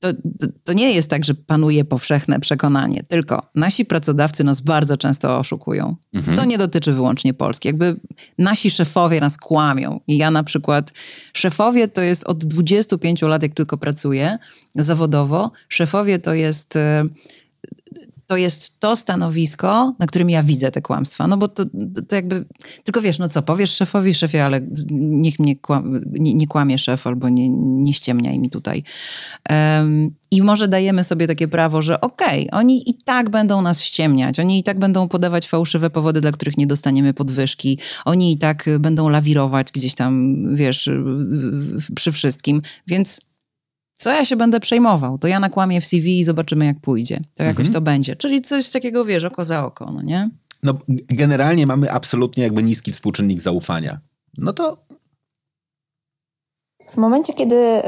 To, 0.00 0.12
to, 0.12 0.46
to, 0.64 0.72
nie 0.72 0.92
jest 0.92 1.10
tak, 1.10 1.24
że 1.24 1.34
panuje 1.34 1.84
powszechne 1.84 2.40
przekonanie, 2.40 3.04
tylko 3.08 3.42
nasi 3.54 3.84
pracodawcy 3.84 4.44
nas 4.44 4.60
bardzo 4.60 4.96
często 4.96 5.38
oszukują. 5.38 5.96
Mhm. 6.14 6.36
To 6.36 6.44
nie 6.44 6.58
dotyczy 6.58 6.92
wyłącznie 6.92 7.34
Polski. 7.34 7.68
Jakby 7.68 8.00
nasi 8.38 8.70
szefowie 8.70 9.20
nas 9.20 9.36
kłamią. 9.36 10.00
I 10.06 10.18
ja 10.18 10.30
na 10.30 10.44
przykład, 10.44 10.92
szefowie 11.32 11.88
to 11.88 12.02
jest 12.02 12.24
od 12.24 12.44
25 12.44 13.22
lat, 13.22 13.42
jak 13.42 13.54
tylko 13.54 13.78
pracuję 13.78 14.38
zawodowo, 14.74 15.50
szefowie 15.68 16.18
to 16.18 16.34
jest 16.34 16.76
e, 16.76 17.04
to 18.28 18.36
jest 18.36 18.80
to 18.80 18.96
stanowisko, 18.96 19.94
na 19.98 20.06
którym 20.06 20.30
ja 20.30 20.42
widzę 20.42 20.70
te 20.70 20.82
kłamstwa. 20.82 21.26
No 21.26 21.36
bo 21.36 21.48
to, 21.48 21.64
to 22.08 22.16
jakby, 22.16 22.44
tylko 22.84 23.00
wiesz, 23.00 23.18
no 23.18 23.28
co, 23.28 23.42
powiesz 23.42 23.70
szefowi, 23.70 24.14
szefie, 24.14 24.44
ale 24.44 24.60
niech 24.90 25.38
mnie 25.38 25.56
kłam, 25.56 26.00
nie, 26.10 26.34
nie, 26.34 26.46
kłamie 26.46 26.78
szef 26.78 27.06
albo 27.06 27.28
nie, 27.28 27.48
nie 27.58 27.94
ściemniaj 27.94 28.38
mi 28.38 28.50
tutaj. 28.50 28.82
Um, 29.50 30.10
I 30.30 30.42
może 30.42 30.68
dajemy 30.68 31.04
sobie 31.04 31.26
takie 31.26 31.48
prawo, 31.48 31.82
że 31.82 32.00
okej, 32.00 32.48
okay, 32.48 32.60
oni 32.60 32.90
i 32.90 32.94
tak 32.94 33.30
będą 33.30 33.62
nas 33.62 33.82
ściemniać, 33.82 34.40
oni 34.40 34.58
i 34.58 34.62
tak 34.62 34.78
będą 34.78 35.08
podawać 35.08 35.48
fałszywe 35.48 35.90
powody, 35.90 36.20
dla 36.20 36.32
których 36.32 36.58
nie 36.58 36.66
dostaniemy 36.66 37.14
podwyżki, 37.14 37.78
oni 38.04 38.32
i 38.32 38.38
tak 38.38 38.70
będą 38.80 39.08
lawirować 39.08 39.72
gdzieś 39.72 39.94
tam, 39.94 40.34
wiesz, 40.54 40.90
przy 41.94 42.12
wszystkim, 42.12 42.62
więc 42.86 43.20
co 43.98 44.10
ja 44.10 44.24
się 44.24 44.36
będę 44.36 44.60
przejmował? 44.60 45.18
To 45.18 45.28
ja 45.28 45.40
nakłamię 45.40 45.80
w 45.80 45.86
CV 45.86 46.18
i 46.18 46.24
zobaczymy, 46.24 46.64
jak 46.64 46.80
pójdzie. 46.80 47.20
To 47.34 47.42
jakoś 47.42 47.66
mhm. 47.66 47.72
to 47.72 47.80
będzie. 47.80 48.16
Czyli 48.16 48.42
coś 48.42 48.70
takiego, 48.70 49.04
wiesz, 49.04 49.24
oko 49.24 49.44
za 49.44 49.64
oko, 49.64 49.90
no 49.94 50.02
nie? 50.02 50.30
No, 50.62 50.74
generalnie 51.08 51.66
mamy 51.66 51.92
absolutnie 51.92 52.42
jakby 52.42 52.62
niski 52.62 52.92
współczynnik 52.92 53.40
zaufania. 53.40 54.00
No 54.38 54.52
to 54.52 54.87
w 56.88 56.96
momencie, 56.96 57.32
kiedy 57.32 57.82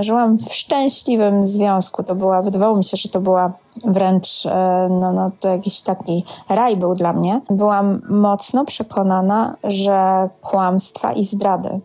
żyłam 0.00 0.38
w 0.38 0.54
szczęśliwym 0.54 1.46
związku, 1.46 2.02
to 2.02 2.14
była, 2.14 2.42
wydawało 2.42 2.76
mi 2.76 2.84
się, 2.84 2.96
że 2.96 3.08
to 3.08 3.20
była 3.20 3.52
wręcz, 3.84 4.46
e, 4.46 4.88
no, 4.90 5.12
no 5.12 5.30
to 5.40 5.48
jakiś 5.48 5.80
taki 5.80 6.24
raj 6.48 6.76
był 6.76 6.94
dla 6.94 7.12
mnie. 7.12 7.40
Byłam 7.50 8.00
mocno 8.08 8.64
przekonana, 8.64 9.56
że 9.64 10.28
kłamstwa 10.42 11.12
i 11.12 11.24
zdrady 11.24 11.80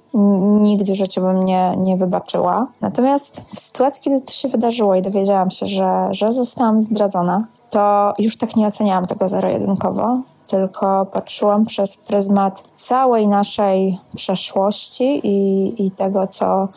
nigdy 0.59 0.93
w 0.93 0.97
życiu 0.97 1.21
bym 1.21 1.43
nie, 1.43 1.75
nie 1.77 1.97
wybaczyła. 1.97 2.67
Natomiast 2.81 3.41
w 3.55 3.59
sytuacji, 3.59 4.03
kiedy 4.03 4.21
to 4.21 4.31
się 4.31 4.49
wydarzyło 4.49 4.95
i 4.95 5.01
dowiedziałam 5.01 5.51
się, 5.51 5.65
że, 5.65 6.07
że 6.11 6.33
zostałam 6.33 6.81
zdradzona, 6.81 7.45
to 7.69 8.13
już 8.19 8.37
tak 8.37 8.55
nie 8.55 8.67
oceniałam 8.67 9.05
tego 9.05 9.27
zero-jedynkowo 9.27 10.21
tylko 10.53 11.05
patrzyłam 11.05 11.65
przez 11.65 11.97
pryzmat 11.97 12.63
całej 12.73 13.27
naszej 13.27 13.97
przeszłości 14.15 15.21
i, 15.23 15.85
i 15.85 15.91
tego, 15.91 16.27
co 16.27 16.69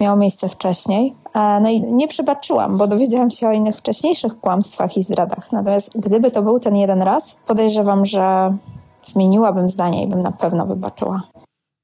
miało 0.00 0.16
miejsce 0.16 0.48
wcześniej. 0.48 1.14
E, 1.34 1.60
no 1.60 1.70
i 1.70 1.82
nie 1.82 2.08
przebaczyłam, 2.08 2.78
bo 2.78 2.86
dowiedziałam 2.86 3.30
się 3.30 3.48
o 3.48 3.52
innych 3.52 3.76
wcześniejszych 3.76 4.40
kłamstwach 4.40 4.96
i 4.96 5.02
zdradach. 5.02 5.52
Natomiast 5.52 5.90
gdyby 5.98 6.30
to 6.30 6.42
był 6.42 6.58
ten 6.58 6.76
jeden 6.76 7.02
raz, 7.02 7.36
podejrzewam, 7.46 8.06
że 8.06 8.56
zmieniłabym 9.04 9.70
zdanie 9.70 10.04
i 10.04 10.06
bym 10.06 10.22
na 10.22 10.32
pewno 10.32 10.66
wybaczyła. 10.66 11.22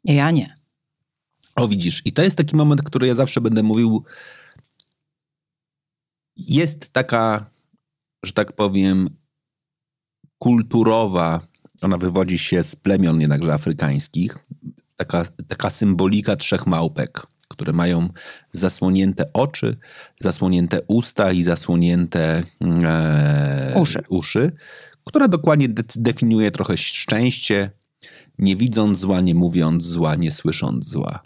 Ja 0.04 0.30
nie. 0.30 0.56
O 1.56 1.68
widzisz, 1.68 2.02
i 2.04 2.12
to 2.12 2.22
jest 2.22 2.36
taki 2.36 2.56
moment, 2.56 2.82
który 2.82 3.06
ja 3.06 3.14
zawsze 3.14 3.40
będę 3.40 3.62
mówił. 3.62 4.04
Jest 6.36 6.92
taka, 6.92 7.50
że 8.24 8.32
tak 8.32 8.52
powiem, 8.52 9.19
kulturowa, 10.40 11.40
ona 11.82 11.98
wywodzi 11.98 12.38
się 12.38 12.62
z 12.62 12.76
plemion 12.76 13.20
jednakże 13.20 13.52
afrykańskich, 13.52 14.38
taka, 14.96 15.24
taka 15.48 15.70
symbolika 15.70 16.36
trzech 16.36 16.66
małpek, 16.66 17.26
które 17.48 17.72
mają 17.72 18.08
zasłonięte 18.50 19.32
oczy, 19.32 19.76
zasłonięte 20.18 20.80
usta 20.86 21.32
i 21.32 21.42
zasłonięte 21.42 22.42
e, 22.84 23.72
uszy. 23.76 24.02
uszy, 24.08 24.52
która 25.04 25.28
dokładnie 25.28 25.68
de 25.68 25.82
definiuje 25.96 26.50
trochę 26.50 26.76
szczęście, 26.76 27.70
nie 28.38 28.56
widząc 28.56 28.98
zła, 28.98 29.20
nie 29.20 29.34
mówiąc 29.34 29.84
zła, 29.84 30.14
nie 30.14 30.30
słysząc 30.30 30.88
zła. 30.88 31.22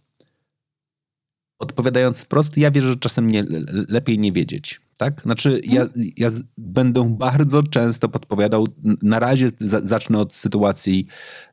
Odpowiadając 1.65 2.21
wprost, 2.21 2.57
ja 2.57 2.71
wierzę, 2.71 2.89
że 2.89 2.97
czasem 2.97 3.27
nie, 3.27 3.45
lepiej 3.89 4.19
nie 4.19 4.33
wiedzieć. 4.33 4.81
Tak? 4.97 5.23
Znaczy, 5.23 5.61
ja, 5.65 5.83
mhm. 5.83 6.11
ja 6.17 6.31
będę 6.59 7.17
bardzo 7.19 7.63
często 7.63 8.09
podpowiadał. 8.09 8.67
Na 9.03 9.19
razie 9.19 9.51
za, 9.61 9.81
zacznę 9.81 10.19
od 10.19 10.35
sytuacji 10.35 11.07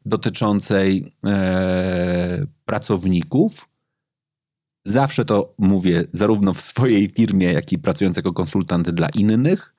dotyczącej 0.06 1.16
e, 1.26 2.46
pracowników. 2.66 3.70
Zawsze 4.86 5.26
to 5.26 5.56
mówię 5.58 6.04
zarówno 6.12 6.54
w 6.54 6.62
swojej 6.62 7.10
firmie, 7.10 7.54
jak 7.54 7.72
i 7.72 7.80
pracując 7.80 8.18
jako 8.18 8.34
konsultant 8.34 8.90
dla 8.90 9.10
innych. 9.10 9.76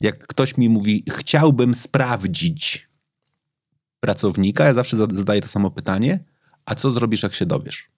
Jak 0.00 0.26
ktoś 0.26 0.56
mi 0.56 0.68
mówi, 0.68 1.04
chciałbym 1.10 1.74
sprawdzić 1.74 2.88
pracownika, 4.00 4.64
ja 4.64 4.74
zawsze 4.74 4.96
zadaję 4.96 5.40
to 5.40 5.48
samo 5.48 5.70
pytanie: 5.70 6.24
a 6.64 6.74
co 6.74 6.90
zrobisz, 6.90 7.22
jak 7.22 7.34
się 7.34 7.46
dowiesz? 7.46 7.91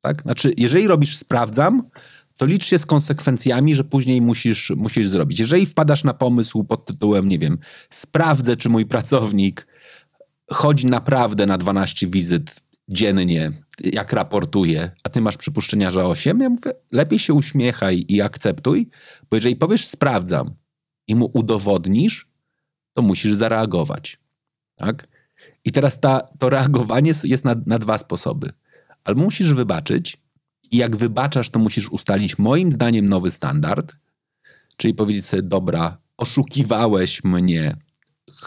Tak? 0.00 0.22
Znaczy, 0.22 0.52
jeżeli 0.56 0.86
robisz 0.86 1.16
sprawdzam, 1.16 1.82
to 2.36 2.46
licz 2.46 2.66
się 2.66 2.78
z 2.78 2.86
konsekwencjami, 2.86 3.74
że 3.74 3.84
później 3.84 4.20
musisz, 4.20 4.72
musisz 4.76 5.08
zrobić. 5.08 5.38
Jeżeli 5.38 5.66
wpadasz 5.66 6.04
na 6.04 6.14
pomysł 6.14 6.64
pod 6.64 6.86
tytułem, 6.86 7.28
nie 7.28 7.38
wiem, 7.38 7.58
sprawdzę, 7.90 8.56
czy 8.56 8.68
mój 8.68 8.86
pracownik 8.86 9.66
chodzi 10.50 10.86
naprawdę 10.86 11.46
na 11.46 11.58
12 11.58 12.06
wizyt 12.06 12.60
dziennie, 12.88 13.50
jak 13.84 14.12
raportuje, 14.12 14.90
a 15.04 15.08
ty 15.08 15.20
masz 15.20 15.36
przypuszczenia, 15.36 15.90
że 15.90 16.06
8, 16.06 16.40
ja 16.40 16.48
mówię, 16.48 16.72
lepiej 16.92 17.18
się 17.18 17.34
uśmiechaj 17.34 18.04
i 18.08 18.22
akceptuj, 18.22 18.90
bo 19.30 19.36
jeżeli 19.36 19.56
powiesz 19.56 19.86
sprawdzam 19.86 20.54
i 21.08 21.14
mu 21.14 21.30
udowodnisz, 21.34 22.28
to 22.94 23.02
musisz 23.02 23.34
zareagować. 23.34 24.20
Tak? 24.76 25.08
I 25.64 25.72
teraz 25.72 26.00
ta, 26.00 26.20
to 26.38 26.50
reagowanie 26.50 27.12
jest 27.24 27.44
na, 27.44 27.56
na 27.66 27.78
dwa 27.78 27.98
sposoby. 27.98 28.52
Albo 29.04 29.22
musisz 29.22 29.54
wybaczyć, 29.54 30.16
i 30.70 30.76
jak 30.76 30.96
wybaczasz, 30.96 31.50
to 31.50 31.58
musisz 31.58 31.88
ustalić 31.88 32.38
moim 32.38 32.72
zdaniem 32.72 33.08
nowy 33.08 33.30
standard, 33.30 33.96
czyli 34.76 34.94
powiedzieć 34.94 35.26
sobie, 35.26 35.42
dobra, 35.42 35.98
oszukiwałeś 36.16 37.24
mnie, 37.24 37.76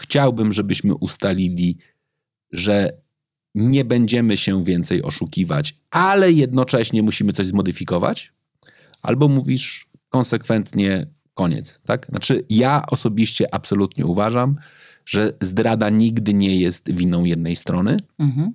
chciałbym, 0.00 0.52
żebyśmy 0.52 0.94
ustalili, 0.94 1.78
że 2.52 2.90
nie 3.54 3.84
będziemy 3.84 4.36
się 4.36 4.64
więcej 4.64 5.02
oszukiwać, 5.02 5.76
ale 5.90 6.32
jednocześnie 6.32 7.02
musimy 7.02 7.32
coś 7.32 7.46
zmodyfikować, 7.46 8.32
albo 9.02 9.28
mówisz 9.28 9.86
konsekwentnie 10.08 11.06
koniec, 11.34 11.80
tak? 11.84 12.06
Znaczy 12.10 12.44
ja 12.50 12.82
osobiście 12.90 13.54
absolutnie 13.54 14.06
uważam, 14.06 14.56
że 15.06 15.32
zdrada 15.40 15.90
nigdy 15.90 16.34
nie 16.34 16.56
jest 16.56 16.92
winą 16.92 17.24
jednej 17.24 17.56
strony. 17.56 17.96
Mhm. 18.18 18.52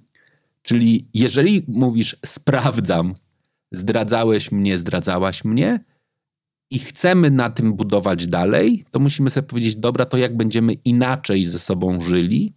Czyli 0.67 1.07
jeżeli 1.13 1.65
mówisz 1.67 2.15
sprawdzam, 2.25 3.13
zdradzałeś 3.71 4.51
mnie, 4.51 4.77
zdradzałaś 4.77 5.45
mnie 5.45 5.83
i 6.71 6.79
chcemy 6.79 7.31
na 7.31 7.49
tym 7.49 7.73
budować 7.73 8.27
dalej, 8.27 8.85
to 8.91 8.99
musimy 8.99 9.29
sobie 9.29 9.47
powiedzieć, 9.47 9.75
dobra, 9.75 10.05
to 10.05 10.17
jak 10.17 10.37
będziemy 10.37 10.73
inaczej 10.73 11.45
ze 11.45 11.59
sobą 11.59 12.01
żyli, 12.01 12.53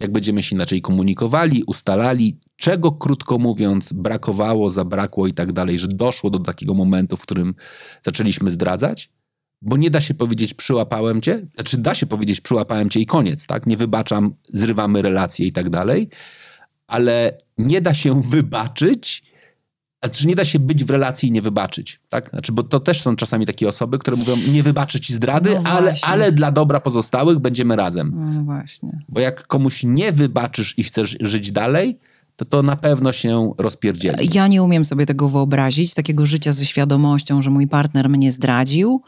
jak 0.00 0.12
będziemy 0.12 0.42
się 0.42 0.56
inaczej 0.56 0.82
komunikowali, 0.82 1.64
ustalali, 1.66 2.38
czego 2.56 2.92
krótko 2.92 3.38
mówiąc 3.38 3.92
brakowało, 3.92 4.70
zabrakło 4.70 5.26
i 5.26 5.34
tak 5.34 5.52
dalej, 5.52 5.78
że 5.78 5.88
doszło 5.88 6.30
do 6.30 6.38
takiego 6.38 6.74
momentu, 6.74 7.16
w 7.16 7.22
którym 7.22 7.54
zaczęliśmy 8.02 8.50
zdradzać, 8.50 9.10
bo 9.62 9.76
nie 9.76 9.90
da 9.90 10.00
się 10.00 10.14
powiedzieć 10.14 10.54
przyłapałem 10.54 11.20
cię, 11.20 11.46
znaczy 11.54 11.78
da 11.78 11.94
się 11.94 12.06
powiedzieć 12.06 12.40
przyłapałem 12.40 12.90
cię 12.90 13.00
i 13.00 13.06
koniec, 13.06 13.46
tak? 13.46 13.66
Nie 13.66 13.76
wybaczam, 13.76 14.34
zrywamy 14.48 15.02
relacje 15.02 15.46
i 15.46 15.52
tak 15.52 15.70
dalej, 15.70 16.08
ale 16.94 17.38
nie 17.58 17.80
da 17.80 17.94
się 17.94 18.22
wybaczyć, 18.22 19.22
a 20.00 20.08
czy 20.08 20.26
nie 20.26 20.34
da 20.34 20.44
się 20.44 20.58
być 20.58 20.84
w 20.84 20.90
relacji 20.90 21.28
i 21.28 21.32
nie 21.32 21.42
wybaczyć, 21.42 22.00
tak? 22.08 22.30
Znaczy, 22.30 22.52
bo 22.52 22.62
to 22.62 22.80
też 22.80 23.02
są 23.02 23.16
czasami 23.16 23.46
takie 23.46 23.68
osoby, 23.68 23.98
które 23.98 24.16
mówią, 24.16 24.36
nie 24.52 24.62
wybaczę 24.62 25.00
ci 25.00 25.12
zdrady, 25.12 25.50
no 25.64 25.70
ale, 25.70 25.94
ale 26.02 26.32
dla 26.32 26.52
dobra 26.52 26.80
pozostałych 26.80 27.38
będziemy 27.38 27.76
razem. 27.76 28.12
No 28.34 28.42
właśnie. 28.42 29.02
Bo 29.08 29.20
jak 29.20 29.46
komuś 29.46 29.84
nie 29.84 30.12
wybaczysz 30.12 30.78
i 30.78 30.84
chcesz 30.84 31.16
żyć 31.20 31.52
dalej, 31.52 31.98
to 32.36 32.44
to 32.44 32.62
na 32.62 32.76
pewno 32.76 33.12
się 33.12 33.52
rozpierdzieli. 33.58 34.30
Ja 34.34 34.46
nie 34.46 34.62
umiem 34.62 34.86
sobie 34.86 35.06
tego 35.06 35.28
wyobrazić, 35.28 35.94
takiego 35.94 36.26
życia 36.26 36.52
ze 36.52 36.66
świadomością, 36.66 37.42
że 37.42 37.50
mój 37.50 37.68
partner 37.68 38.08
mnie 38.08 38.32
zdradził. 38.32 39.02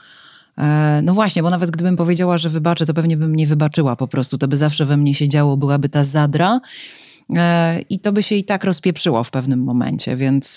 E, 0.58 1.00
no 1.02 1.14
właśnie, 1.14 1.42
bo 1.42 1.50
nawet 1.50 1.70
gdybym 1.70 1.96
powiedziała, 1.96 2.38
że 2.38 2.48
wybaczę, 2.48 2.86
to 2.86 2.94
pewnie 2.94 3.16
bym 3.16 3.36
nie 3.36 3.46
wybaczyła 3.46 3.96
po 3.96 4.08
prostu. 4.08 4.38
To 4.38 4.48
by 4.48 4.56
zawsze 4.56 4.86
we 4.86 4.96
mnie 4.96 5.14
siedziało, 5.14 5.56
byłaby 5.56 5.88
ta 5.88 6.04
zadra. 6.04 6.60
E, 7.34 7.80
i 7.90 8.00
to 8.00 8.12
by 8.12 8.22
się 8.22 8.34
i 8.34 8.44
tak 8.44 8.64
rozpieprzyło 8.64 9.24
w 9.24 9.30
pewnym 9.30 9.64
momencie, 9.64 10.16
więc 10.16 10.56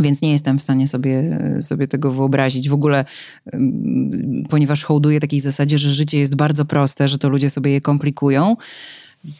więc 0.00 0.22
nie 0.22 0.32
jestem 0.32 0.58
w 0.58 0.62
stanie 0.62 0.88
sobie, 0.88 1.38
sobie 1.60 1.88
tego 1.88 2.10
wyobrazić. 2.10 2.68
W 2.68 2.74
ogóle, 2.74 3.04
ponieważ 4.48 4.84
hołduję 4.84 5.20
takiej 5.20 5.40
zasadzie, 5.40 5.78
że 5.78 5.92
życie 5.92 6.18
jest 6.18 6.36
bardzo 6.36 6.64
proste, 6.64 7.08
że 7.08 7.18
to 7.18 7.28
ludzie 7.28 7.50
sobie 7.50 7.70
je 7.70 7.80
komplikują, 7.80 8.56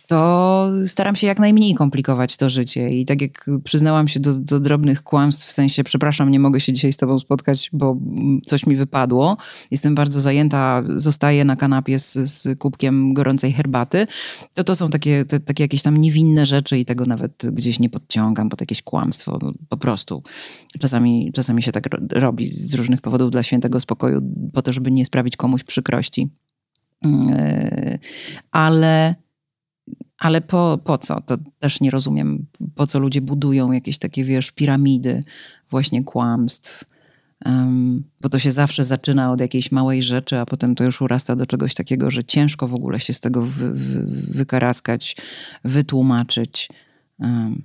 to 0.07 0.71
staram 0.87 1.17
się 1.17 1.27
jak 1.27 1.39
najmniej 1.39 1.75
komplikować 1.75 2.37
to 2.37 2.51
życie. 2.51 2.91
I 2.91 3.05
tak 3.05 3.23
jak 3.23 3.47
przyznałam 3.65 4.09
się 4.09 4.21
do, 4.21 4.35
do, 4.35 4.61
drobnych 4.61 5.03
kłamstw, 5.03 5.49
w 5.49 5.53
sensie, 5.53 5.85
przepraszam, 5.85 6.31
nie 6.31 6.41
mogę 6.41 6.61
się 6.61 6.73
dzisiaj 6.73 6.93
z 6.93 6.97
tobą 6.97 7.19
spotkać, 7.19 7.71
bo 7.73 7.97
coś 8.47 8.67
mi 8.67 8.77
wypadło. 8.77 9.37
Jestem 9.71 9.95
bardzo 9.95 10.21
zajęta, 10.21 10.83
zostaję 10.97 11.45
na 11.45 11.57
kanapie 11.57 11.99
z, 11.99 12.13
z 12.13 12.59
kubkiem 12.59 13.15
gorącej 13.15 13.53
herbaty. 13.53 14.07
To 14.55 14.65
to 14.65 14.75
są 14.75 14.91
takie, 14.91 15.25
te, 15.25 15.41
takie 15.41 15.65
jakieś 15.65 15.83
tam 15.83 15.97
niewinne 15.97 16.47
rzeczy 16.47 16.79
i 16.79 16.85
tego 16.85 17.07
nawet 17.07 17.43
gdzieś 17.53 17.81
nie 17.81 17.91
podciągam 17.91 18.49
pod 18.49 18.61
jakieś 18.61 18.83
kłamstwo. 18.83 19.39
No, 19.43 19.53
po 19.69 19.77
prostu. 19.77 20.23
Czasami, 20.81 21.33
czasami 21.35 21.63
się 21.63 21.73
tak 21.73 21.89
robi 22.11 22.47
z 22.47 22.75
różnych 22.75 23.01
powodów 23.01 23.31
dla 23.31 23.43
świętego 23.43 23.81
spokoju, 23.81 24.23
po 24.53 24.63
to, 24.63 24.73
żeby 24.73 24.91
nie 24.91 25.05
sprawić 25.05 25.37
komuś 25.37 25.65
przykrości. 25.65 26.31
Yy, 27.03 27.99
ale 28.53 29.15
ale 30.19 30.41
po, 30.41 30.79
po 30.85 30.99
co? 30.99 31.21
To 31.21 31.37
też 31.59 31.81
nie 31.81 31.91
rozumiem, 31.91 32.47
po 32.75 32.87
co 32.87 32.99
ludzie 32.99 33.21
budują 33.21 33.73
jakieś 33.73 33.99
takie, 33.99 34.25
wiesz, 34.25 34.51
piramidy 34.51 35.21
właśnie 35.71 36.05
kłamstw. 36.05 36.85
Um, 37.45 38.05
bo 38.23 38.29
to 38.29 38.39
się 38.39 38.53
zawsze 38.53 38.85
zaczyna 38.85 39.33
od 39.33 39.41
jakiejś 39.41 39.73
małej 39.73 40.03
rzeczy, 40.03 40.39
a 40.39 40.47
potem 40.47 40.75
to 40.75 40.85
już 40.85 41.01
urasta 41.01 41.37
do 41.37 41.47
czegoś 41.47 41.75
takiego, 41.75 42.11
że 42.11 42.25
ciężko 42.25 42.69
w 42.69 42.75
ogóle 42.75 43.01
się 43.01 43.13
z 43.13 43.21
tego 43.21 43.43
wy, 43.43 43.73
wy, 43.73 44.07
wykaraskać, 44.33 45.17
wytłumaczyć. 45.65 46.69
Um, 47.19 47.63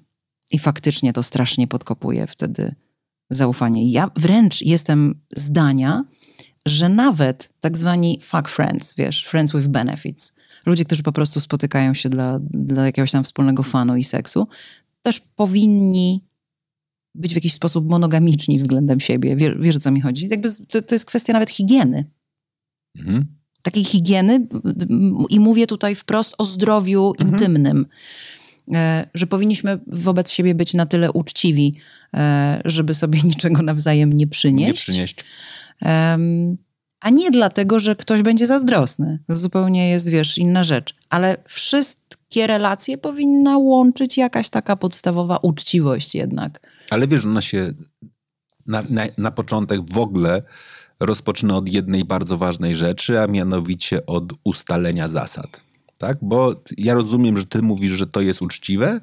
I 0.52 0.60
faktycznie 0.60 1.14
to 1.14 1.24
strasznie 1.24 1.68
podkopuje 1.68 2.28
wtedy 2.28 2.76
zaufanie. 3.30 3.92
Ja 3.92 4.12
wręcz 4.16 4.62
jestem 4.62 5.22
zdania, 5.36 6.04
że 6.66 6.90
nawet 6.90 7.50
tak 7.60 7.78
zwani 7.78 8.20
fuck 8.22 8.48
friends, 8.48 8.96
wiesz, 8.98 9.26
friends 9.26 9.54
with 9.54 9.68
benefits, 9.68 10.34
ludzie, 10.66 10.86
którzy 10.86 11.04
po 11.04 11.12
prostu 11.12 11.40
spotykają 11.40 11.94
się 11.94 12.10
dla, 12.10 12.40
dla 12.42 12.86
jakiegoś 12.86 13.12
tam 13.12 13.24
wspólnego 13.24 13.64
fanu 13.64 13.96
i 13.96 14.04
seksu, 14.04 14.48
też 15.02 15.20
powinni 15.20 16.26
być 17.16 17.32
w 17.32 17.36
jakiś 17.36 17.54
sposób 17.54 17.90
monogamiczni 17.90 18.58
względem 18.58 19.00
siebie. 19.00 19.36
Wiesz, 19.36 19.54
wiesz 19.60 19.76
o 19.76 19.80
co 19.80 19.92
mi 19.92 20.02
chodzi? 20.02 20.28
Jakby 20.32 20.50
to, 20.68 20.82
to 20.82 20.96
jest 20.96 21.06
kwestia 21.06 21.34
nawet 21.34 21.50
higieny. 21.50 22.06
Mhm. 23.00 23.26
Takiej 23.62 23.84
higieny 23.84 24.48
i 25.30 25.40
mówię 25.40 25.68
tutaj 25.68 25.96
wprost 25.96 26.36
o 26.38 26.46
zdrowiu 26.46 27.14
mhm. 27.20 27.30
intymnym. 27.30 27.86
E, 28.74 29.10
że 29.14 29.28
powinniśmy 29.28 29.80
wobec 29.88 30.32
siebie 30.32 30.56
być 30.56 30.74
na 30.74 30.86
tyle 30.86 31.12
uczciwi, 31.12 31.76
e, 32.14 32.62
żeby 32.66 32.94
sobie 32.94 33.22
niczego 33.34 33.62
nawzajem 33.62 34.14
nie 34.14 34.28
przynieść. 34.28 34.68
Nie 34.68 34.74
przynieść 34.74 35.26
a 37.02 37.10
nie 37.10 37.32
dlatego, 37.32 37.80
że 37.80 37.96
ktoś 37.96 38.22
będzie 38.22 38.48
zazdrosny. 38.48 39.20
To 39.28 39.36
zupełnie 39.36 39.90
jest, 39.90 40.10
wiesz, 40.10 40.38
inna 40.38 40.64
rzecz. 40.64 40.94
Ale 41.10 41.38
wszystkie 41.46 42.48
relacje 42.48 42.98
powinna 42.98 43.58
łączyć 43.58 44.18
jakaś 44.18 44.50
taka 44.50 44.76
podstawowa 44.76 45.38
uczciwość 45.38 46.16
jednak. 46.16 46.60
Ale 46.90 47.08
wiesz, 47.08 47.26
ona 47.26 47.42
się 47.42 47.72
na, 48.66 48.84
na, 48.90 49.04
na 49.18 49.32
początek 49.32 49.92
w 49.92 49.98
ogóle 49.98 50.42
rozpoczyna 51.00 51.58
od 51.58 51.70
jednej 51.70 52.06
bardzo 52.06 52.38
ważnej 52.38 52.76
rzeczy, 52.76 53.20
a 53.20 53.28
mianowicie 53.28 54.06
od 54.06 54.34
ustalenia 54.44 55.08
zasad. 55.08 55.62
Tak? 55.98 56.18
Bo 56.22 56.56
ja 56.78 56.94
rozumiem, 56.94 57.38
że 57.38 57.46
ty 57.46 57.62
mówisz, 57.62 57.92
że 57.92 58.08
to 58.08 58.22
jest 58.22 58.42
uczciwe, 58.42 59.00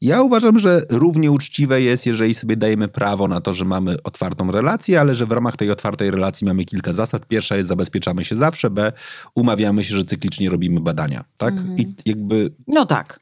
ja 0.00 0.22
uważam, 0.22 0.58
że 0.58 0.82
równie 0.90 1.30
uczciwe 1.30 1.82
jest, 1.82 2.06
jeżeli 2.06 2.34
sobie 2.34 2.56
dajemy 2.56 2.88
prawo 2.88 3.28
na 3.28 3.40
to, 3.40 3.54
że 3.54 3.64
mamy 3.64 4.02
otwartą 4.02 4.50
relację, 4.50 5.00
ale 5.00 5.14
że 5.14 5.26
w 5.26 5.32
ramach 5.32 5.56
tej 5.56 5.70
otwartej 5.70 6.10
relacji 6.10 6.46
mamy 6.46 6.64
kilka 6.64 6.92
zasad. 6.92 7.26
Pierwsza 7.26 7.56
jest 7.56 7.68
zabezpieczamy 7.68 8.24
się 8.24 8.36
zawsze, 8.36 8.70
B 8.70 8.92
umawiamy 9.34 9.84
się, 9.84 9.96
że 9.96 10.04
cyklicznie 10.04 10.50
robimy 10.50 10.80
badania. 10.80 11.24
Tak? 11.36 11.54
Mhm. 11.54 11.78
I 11.78 11.94
jakby. 12.06 12.50
No 12.66 12.86
tak. 12.86 13.20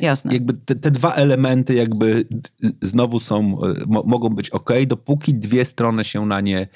Jasne. 0.00 0.32
Jakby 0.32 0.52
te, 0.52 0.74
te, 0.74 0.90
dwa 0.90 1.14
elementy 1.14 1.74
jakby 1.74 2.24
znowu 2.82 3.20
są, 3.20 3.58
mo, 3.86 4.02
mogą 4.06 4.28
być 4.28 4.50
ok, 4.50 4.70
dopóki 4.86 5.34
dwie 5.34 5.64
strony 5.64 6.04
się 6.04 6.26
na 6.26 6.40
nie 6.40 6.68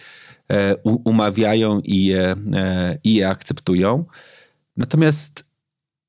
e, 0.50 0.76
umawiają 1.04 1.80
i 1.80 2.04
je, 2.04 2.36
e, 2.54 2.98
i 3.04 3.14
je 3.14 3.28
akceptują. 3.28 4.04
Natomiast 4.76 5.44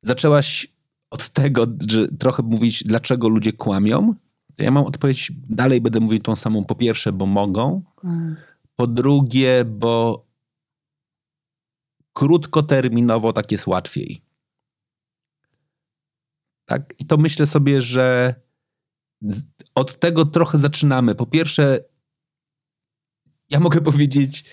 zaczęłaś 0.03 0.67
od 1.09 1.29
tego, 1.29 1.67
że 1.89 2.07
trochę 2.07 2.43
mówić, 2.43 2.83
dlaczego 2.83 3.29
ludzie 3.29 3.53
kłamią. 3.53 4.13
To 4.55 4.63
ja 4.63 4.71
mam 4.71 4.85
odpowiedź, 4.85 5.31
dalej 5.49 5.81
będę 5.81 5.99
mówił 5.99 6.19
tą 6.19 6.35
samą. 6.35 6.65
Po 6.65 6.75
pierwsze, 6.75 7.11
bo 7.11 7.25
mogą. 7.25 7.83
Mm. 8.03 8.35
Po 8.75 8.87
drugie, 8.87 9.65
bo 9.65 10.25
krótkoterminowo 12.13 13.33
tak 13.33 13.51
jest 13.51 13.67
łatwiej. 13.67 14.21
Tak? 16.65 16.93
I 16.99 17.05
to 17.05 17.17
myślę 17.17 17.45
sobie, 17.45 17.81
że 17.81 18.35
od 19.75 19.99
tego 19.99 20.25
trochę 20.25 20.57
zaczynamy. 20.57 21.15
Po 21.15 21.25
pierwsze, 21.25 21.79
ja 23.49 23.59
mogę 23.59 23.81
powiedzieć 23.91 24.45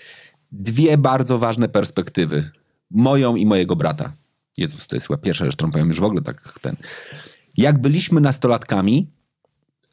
dwie 0.51 0.97
bardzo 0.97 1.39
ważne 1.39 1.69
perspektywy. 1.69 2.49
Moją 2.91 3.35
i 3.35 3.45
mojego 3.45 3.75
brata. 3.75 4.13
Jezus, 4.57 4.87
to 4.87 4.95
jest 4.95 5.07
chyba 5.07 5.17
pierwsza 5.17 5.45
rzecz, 5.45 5.55
którą 5.55 5.71
powiem 5.71 5.87
już 5.87 5.99
w 5.99 6.03
ogóle 6.03 6.21
tak 6.21 6.59
ten. 6.59 6.75
Jak 7.57 7.81
byliśmy 7.81 8.21
nastolatkami, 8.21 9.11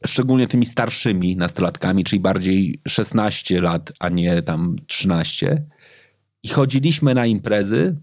szczególnie 0.06 0.48
tymi 0.48 0.66
starszymi 0.66 1.36
nastolatkami, 1.36 2.04
czyli 2.04 2.20
bardziej 2.20 2.80
16 2.88 3.60
lat, 3.60 3.92
a 3.98 4.08
nie 4.08 4.42
tam 4.42 4.76
13, 4.86 5.66
i 6.42 6.48
chodziliśmy 6.48 7.14
na 7.14 7.26
imprezy, 7.26 7.96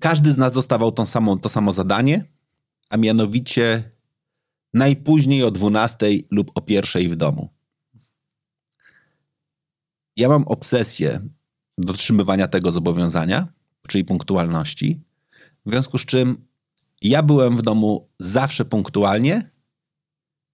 każdy 0.00 0.32
z 0.32 0.36
nas 0.36 0.52
dostawał 0.52 0.92
tą 0.92 1.06
samą, 1.06 1.38
to 1.38 1.48
samo 1.48 1.72
zadanie, 1.72 2.24
a 2.90 2.96
mianowicie 2.96 3.90
najpóźniej 4.74 5.42
o 5.42 5.50
12 5.50 6.06
lub 6.30 6.50
o 6.54 6.62
1 6.68 7.10
w 7.10 7.16
domu. 7.16 7.54
Ja 10.16 10.28
mam 10.28 10.44
obsesję 10.44 11.20
dotrzymywania 11.78 12.48
tego 12.48 12.72
zobowiązania, 12.72 13.52
czyli 13.88 14.04
punktualności, 14.04 15.00
w 15.66 15.70
związku 15.70 15.98
z 15.98 16.04
czym 16.04 16.36
ja 17.02 17.22
byłem 17.22 17.56
w 17.56 17.62
domu 17.62 18.08
zawsze 18.18 18.64
punktualnie 18.64 19.50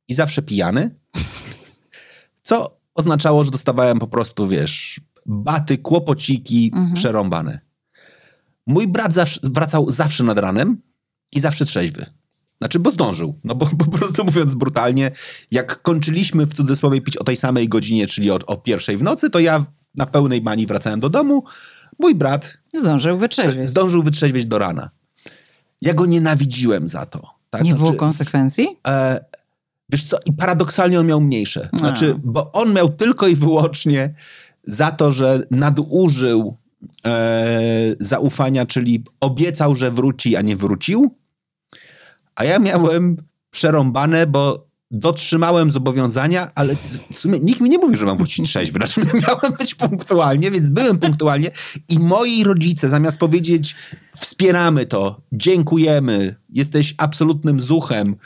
i 0.08 0.14
zawsze 0.14 0.42
pijany, 0.42 0.94
co 2.42 2.80
oznaczało, 2.94 3.44
że 3.44 3.50
dostawałem 3.50 3.98
po 3.98 4.06
prostu, 4.06 4.48
wiesz, 4.48 5.00
baty, 5.26 5.78
kłopociki 5.78 6.70
mhm. 6.74 6.94
przerąbane. 6.94 7.60
Mój 8.66 8.88
brat 8.88 9.12
zawsze, 9.12 9.40
wracał 9.42 9.92
zawsze 9.92 10.24
nad 10.24 10.38
ranem 10.38 10.82
i 11.32 11.40
zawsze 11.40 11.64
trzeźwy. 11.64 12.06
Znaczy, 12.58 12.78
bo 12.78 12.90
zdążył. 12.90 13.40
No 13.44 13.54
bo 13.54 13.66
po 13.66 13.90
prostu 13.90 14.24
mówiąc 14.24 14.54
brutalnie, 14.54 15.10
jak 15.50 15.82
kończyliśmy 15.82 16.46
w 16.46 16.54
cudzysłowie 16.54 17.00
pić 17.00 17.16
o 17.16 17.24
tej 17.24 17.36
samej 17.36 17.68
godzinie, 17.68 18.06
czyli 18.06 18.30
o, 18.30 18.38
o 18.46 18.56
pierwszej 18.56 18.96
w 18.96 19.02
nocy, 19.02 19.30
to 19.30 19.38
ja 19.38 19.66
na 19.94 20.06
pełnej 20.06 20.40
bani 20.40 20.66
wracałem 20.66 21.00
do 21.00 21.08
domu. 21.08 21.44
Mój 21.98 22.14
brat 22.14 22.58
zdążył 22.74 23.18
wytrzeźwieć. 23.18 23.70
Zdążył 23.70 24.02
wytrzeźwieć 24.02 24.46
do 24.46 24.58
rana. 24.58 24.90
Ja 25.80 25.94
go 25.94 26.06
nienawidziłem 26.06 26.88
za 26.88 27.06
to. 27.06 27.34
Tak? 27.50 27.62
Nie 27.62 27.70
znaczy, 27.70 27.84
było 27.84 27.98
konsekwencji? 27.98 28.66
E, 28.86 29.24
wiesz 29.90 30.04
co, 30.04 30.16
i 30.26 30.32
paradoksalnie 30.32 31.00
on 31.00 31.06
miał 31.06 31.20
mniejsze. 31.20 31.68
Znaczy, 31.72 32.14
bo 32.24 32.52
on 32.52 32.72
miał 32.72 32.88
tylko 32.88 33.28
i 33.28 33.36
wyłącznie 33.36 34.14
za 34.64 34.90
to, 34.90 35.12
że 35.12 35.42
nadużył 35.50 36.56
e, 37.06 37.94
zaufania, 38.00 38.66
czyli 38.66 39.04
obiecał, 39.20 39.74
że 39.74 39.90
wróci, 39.90 40.36
a 40.36 40.42
nie 40.42 40.56
wrócił. 40.56 41.14
A 42.34 42.44
ja 42.44 42.58
miałem 42.58 43.16
przerąbane, 43.50 44.26
bo 44.26 44.66
dotrzymałem 44.90 45.70
zobowiązania, 45.70 46.50
ale 46.54 46.76
w 47.12 47.18
sumie 47.18 47.40
nikt 47.40 47.60
mi 47.60 47.70
nie 47.70 47.78
mówił, 47.78 47.96
że 47.96 48.06
mam 48.06 48.16
wrócić 48.16 48.48
trzeźwy. 48.48 48.78
Znaczy 48.78 49.00
miałem 49.28 49.52
być 49.58 49.74
punktualnie, 49.74 50.50
więc 50.50 50.70
byłem 50.70 50.98
punktualnie 50.98 51.50
i 51.88 51.98
moi 51.98 52.44
rodzice 52.44 52.88
zamiast 52.88 53.18
powiedzieć 53.18 53.76
wspieramy 54.16 54.86
to, 54.86 55.20
dziękujemy, 55.32 56.36
jesteś 56.50 56.94
absolutnym 56.98 57.60
zuchem, 57.60 58.16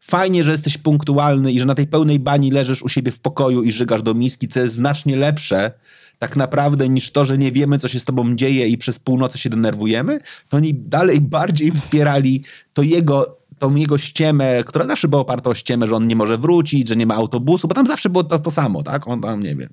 fajnie, 0.00 0.44
że 0.44 0.52
jesteś 0.52 0.78
punktualny 0.78 1.52
i 1.52 1.60
że 1.60 1.66
na 1.66 1.74
tej 1.74 1.86
pełnej 1.86 2.18
bani 2.18 2.50
leżysz 2.50 2.82
u 2.82 2.88
siebie 2.88 3.12
w 3.12 3.20
pokoju 3.20 3.62
i 3.62 3.72
żygasz 3.72 4.02
do 4.02 4.14
miski, 4.14 4.48
co 4.48 4.60
jest 4.60 4.74
znacznie 4.74 5.16
lepsze 5.16 5.72
tak 6.18 6.36
naprawdę 6.36 6.88
niż 6.88 7.10
to, 7.10 7.24
że 7.24 7.38
nie 7.38 7.52
wiemy, 7.52 7.78
co 7.78 7.88
się 7.88 8.00
z 8.00 8.04
tobą 8.04 8.36
dzieje 8.36 8.68
i 8.68 8.78
przez 8.78 8.98
północy 8.98 9.38
się 9.38 9.50
denerwujemy, 9.50 10.20
to 10.48 10.56
oni 10.56 10.74
dalej 10.74 11.20
bardziej 11.20 11.72
wspierali 11.72 12.44
to 12.72 12.82
jego 12.82 13.26
tą 13.58 13.74
jego 13.74 13.98
ściemę, 13.98 14.64
która 14.66 14.86
zawsze 14.86 15.08
była 15.08 15.22
oparta 15.22 15.50
o 15.50 15.54
ściemę, 15.54 15.86
że 15.86 15.96
on 15.96 16.06
nie 16.06 16.16
może 16.16 16.38
wrócić, 16.38 16.88
że 16.88 16.96
nie 16.96 17.06
ma 17.06 17.14
autobusu, 17.14 17.68
bo 17.68 17.74
tam 17.74 17.86
zawsze 17.86 18.10
było 18.10 18.24
to, 18.24 18.38
to 18.38 18.50
samo, 18.50 18.82
tak? 18.82 19.08
On 19.08 19.20
tam, 19.20 19.42
nie 19.42 19.56
wiem, 19.56 19.70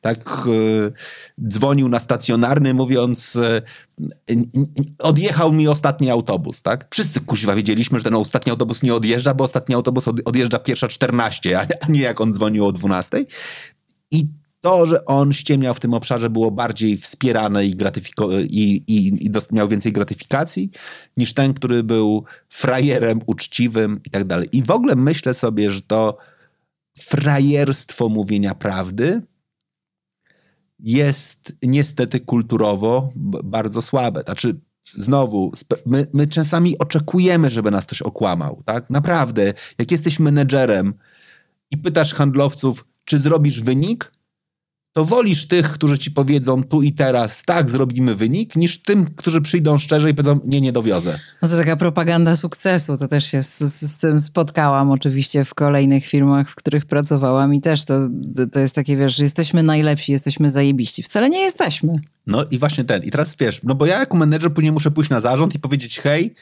tak 0.00 0.24
yy, 0.46 0.92
dzwonił 1.48 1.88
na 1.88 2.00
stacjonarny 2.00 2.74
mówiąc 2.74 3.38
yy, 4.28 4.42
odjechał 4.98 5.52
mi 5.52 5.68
ostatni 5.68 6.10
autobus, 6.10 6.62
tak? 6.62 6.86
Wszyscy 6.90 7.20
kuźwa 7.20 7.54
wiedzieliśmy, 7.54 7.98
że 7.98 8.04
ten 8.04 8.14
ostatni 8.14 8.50
autobus 8.50 8.82
nie 8.82 8.94
odjeżdża, 8.94 9.34
bo 9.34 9.44
ostatni 9.44 9.74
autobus 9.74 10.08
od, 10.08 10.16
odjeżdża 10.24 10.58
pierwsza 10.58 10.88
14, 10.88 11.60
a 11.60 11.66
nie 11.88 12.00
jak 12.00 12.20
on 12.20 12.32
dzwonił 12.32 12.66
o 12.66 12.72
12. 12.72 13.24
I 14.10 14.41
to, 14.62 14.86
że 14.86 15.04
on 15.04 15.32
ściemniał 15.32 15.74
w 15.74 15.80
tym 15.80 15.94
obszarze 15.94 16.30
było 16.30 16.50
bardziej 16.50 16.96
wspierane 16.96 17.66
i, 17.66 17.76
gratyfiko- 17.76 18.46
i, 18.50 18.84
i, 18.86 19.26
i 19.26 19.30
miał 19.52 19.68
więcej 19.68 19.92
gratyfikacji 19.92 20.70
niż 21.16 21.34
ten, 21.34 21.54
który 21.54 21.82
był 21.82 22.24
frajerem, 22.48 23.20
uczciwym 23.26 24.00
i 24.04 24.10
tak 24.10 24.24
dalej. 24.24 24.48
I 24.52 24.62
w 24.62 24.70
ogóle 24.70 24.96
myślę 24.96 25.34
sobie, 25.34 25.70
że 25.70 25.80
to 25.80 26.16
frajerstwo 26.98 28.08
mówienia 28.08 28.54
prawdy 28.54 29.22
jest 30.78 31.52
niestety 31.62 32.20
kulturowo 32.20 33.12
bardzo 33.44 33.82
słabe. 33.82 34.22
Znaczy, 34.22 34.60
znowu, 34.92 35.52
my, 35.86 36.06
my 36.12 36.26
czasami 36.26 36.78
oczekujemy, 36.78 37.50
żeby 37.50 37.70
nas 37.70 37.86
ktoś 37.86 38.02
okłamał, 38.02 38.62
tak? 38.64 38.90
Naprawdę, 38.90 39.54
jak 39.78 39.90
jesteś 39.90 40.18
menedżerem 40.18 40.94
i 41.70 41.78
pytasz 41.78 42.14
handlowców, 42.14 42.84
czy 43.04 43.18
zrobisz 43.18 43.60
wynik, 43.60 44.12
to 44.92 45.04
wolisz 45.04 45.48
tych, 45.48 45.70
którzy 45.70 45.98
ci 45.98 46.10
powiedzą 46.10 46.64
tu 46.64 46.82
i 46.82 46.92
teraz, 46.92 47.42
tak, 47.46 47.70
zrobimy 47.70 48.14
wynik, 48.14 48.56
niż 48.56 48.82
tym, 48.82 49.06
którzy 49.16 49.40
przyjdą 49.40 49.78
szczerze 49.78 50.10
i 50.10 50.14
powiedzą, 50.14 50.40
nie, 50.44 50.60
nie 50.60 50.72
dowiozę. 50.72 51.18
No 51.42 51.48
to 51.48 51.56
taka 51.56 51.76
propaganda 51.76 52.36
sukcesu, 52.36 52.96
to 52.96 53.08
też 53.08 53.24
się 53.24 53.42
z, 53.42 53.58
z, 53.58 53.98
tym 53.98 54.18
spotkałam 54.18 54.90
oczywiście 54.90 55.44
w 55.44 55.54
kolejnych 55.54 56.06
firmach, 56.06 56.50
w 56.50 56.54
których 56.54 56.86
pracowałam 56.86 57.54
i 57.54 57.60
też 57.60 57.84
to, 57.84 58.08
to 58.52 58.58
jest 58.60 58.74
takie, 58.74 58.96
wiesz, 58.96 59.18
jesteśmy 59.18 59.62
najlepsi, 59.62 60.12
jesteśmy 60.12 60.50
zajebiści. 60.50 61.02
Wcale 61.02 61.30
nie 61.30 61.40
jesteśmy. 61.40 62.00
No 62.26 62.44
i 62.50 62.58
właśnie 62.58 62.84
ten. 62.84 63.02
I 63.02 63.10
teraz 63.10 63.36
wiesz, 63.40 63.60
no 63.62 63.74
bo 63.74 63.86
ja 63.86 63.98
jako 63.98 64.16
menedżer 64.16 64.54
później 64.54 64.72
muszę 64.72 64.90
pójść 64.90 65.10
na 65.10 65.20
zarząd 65.20 65.54
i 65.54 65.58
powiedzieć, 65.58 66.00
hej, 66.00 66.34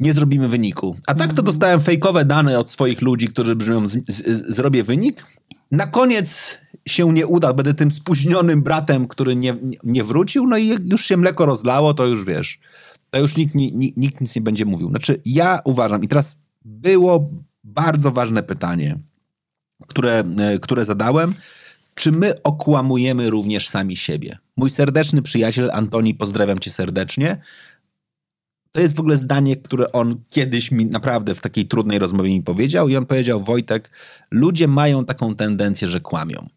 nie 0.00 0.12
zrobimy 0.12 0.48
wyniku. 0.48 0.96
A 1.06 1.14
tak 1.14 1.26
to 1.26 1.30
mhm. 1.30 1.46
dostałem 1.46 1.80
fejkowe 1.80 2.24
dane 2.24 2.58
od 2.58 2.70
swoich 2.70 3.02
ludzi, 3.02 3.28
którzy 3.28 3.56
brzmią, 3.56 3.88
z, 3.88 3.92
z, 4.08 4.56
zrobię 4.56 4.84
wynik. 4.84 5.26
Na 5.72 5.86
koniec 5.86 6.58
się 6.88 7.12
nie 7.12 7.26
uda, 7.26 7.52
będę 7.52 7.74
tym 7.74 7.90
spóźnionym 7.90 8.62
bratem, 8.62 9.08
który 9.08 9.36
nie, 9.36 9.56
nie 9.84 10.04
wrócił, 10.04 10.46
no 10.46 10.56
i 10.56 10.68
już 10.84 11.04
się 11.04 11.16
mleko 11.16 11.46
rozlało, 11.46 11.94
to 11.94 12.06
już 12.06 12.24
wiesz, 12.24 12.60
to 13.10 13.18
już 13.18 13.36
nikt, 13.36 13.54
nikt, 13.54 13.96
nikt 13.96 14.20
nic 14.20 14.36
nie 14.36 14.42
będzie 14.42 14.64
mówił. 14.64 14.90
Znaczy, 14.90 15.20
ja 15.24 15.60
uważam, 15.64 16.04
i 16.04 16.08
teraz 16.08 16.38
było 16.64 17.30
bardzo 17.64 18.10
ważne 18.10 18.42
pytanie, 18.42 18.98
które, 19.86 20.24
e, 20.38 20.58
które 20.58 20.84
zadałem, 20.84 21.34
czy 21.94 22.12
my 22.12 22.42
okłamujemy 22.42 23.30
również 23.30 23.68
sami 23.68 23.96
siebie? 23.96 24.38
Mój 24.56 24.70
serdeczny 24.70 25.22
przyjaciel 25.22 25.70
Antoni, 25.72 26.14
pozdrawiam 26.14 26.58
cię 26.58 26.70
serdecznie, 26.70 27.40
to 28.72 28.80
jest 28.80 28.96
w 28.96 29.00
ogóle 29.00 29.16
zdanie, 29.16 29.56
które 29.56 29.92
on 29.92 30.20
kiedyś 30.30 30.70
mi 30.70 30.86
naprawdę 30.86 31.34
w 31.34 31.40
takiej 31.40 31.66
trudnej 31.66 31.98
rozmowie 31.98 32.30
mi 32.30 32.42
powiedział 32.42 32.88
i 32.88 32.96
on 32.96 33.06
powiedział, 33.06 33.40
Wojtek, 33.40 33.90
ludzie 34.30 34.68
mają 34.68 35.04
taką 35.04 35.34
tendencję, 35.34 35.88
że 35.88 36.00
kłamią. 36.00 36.48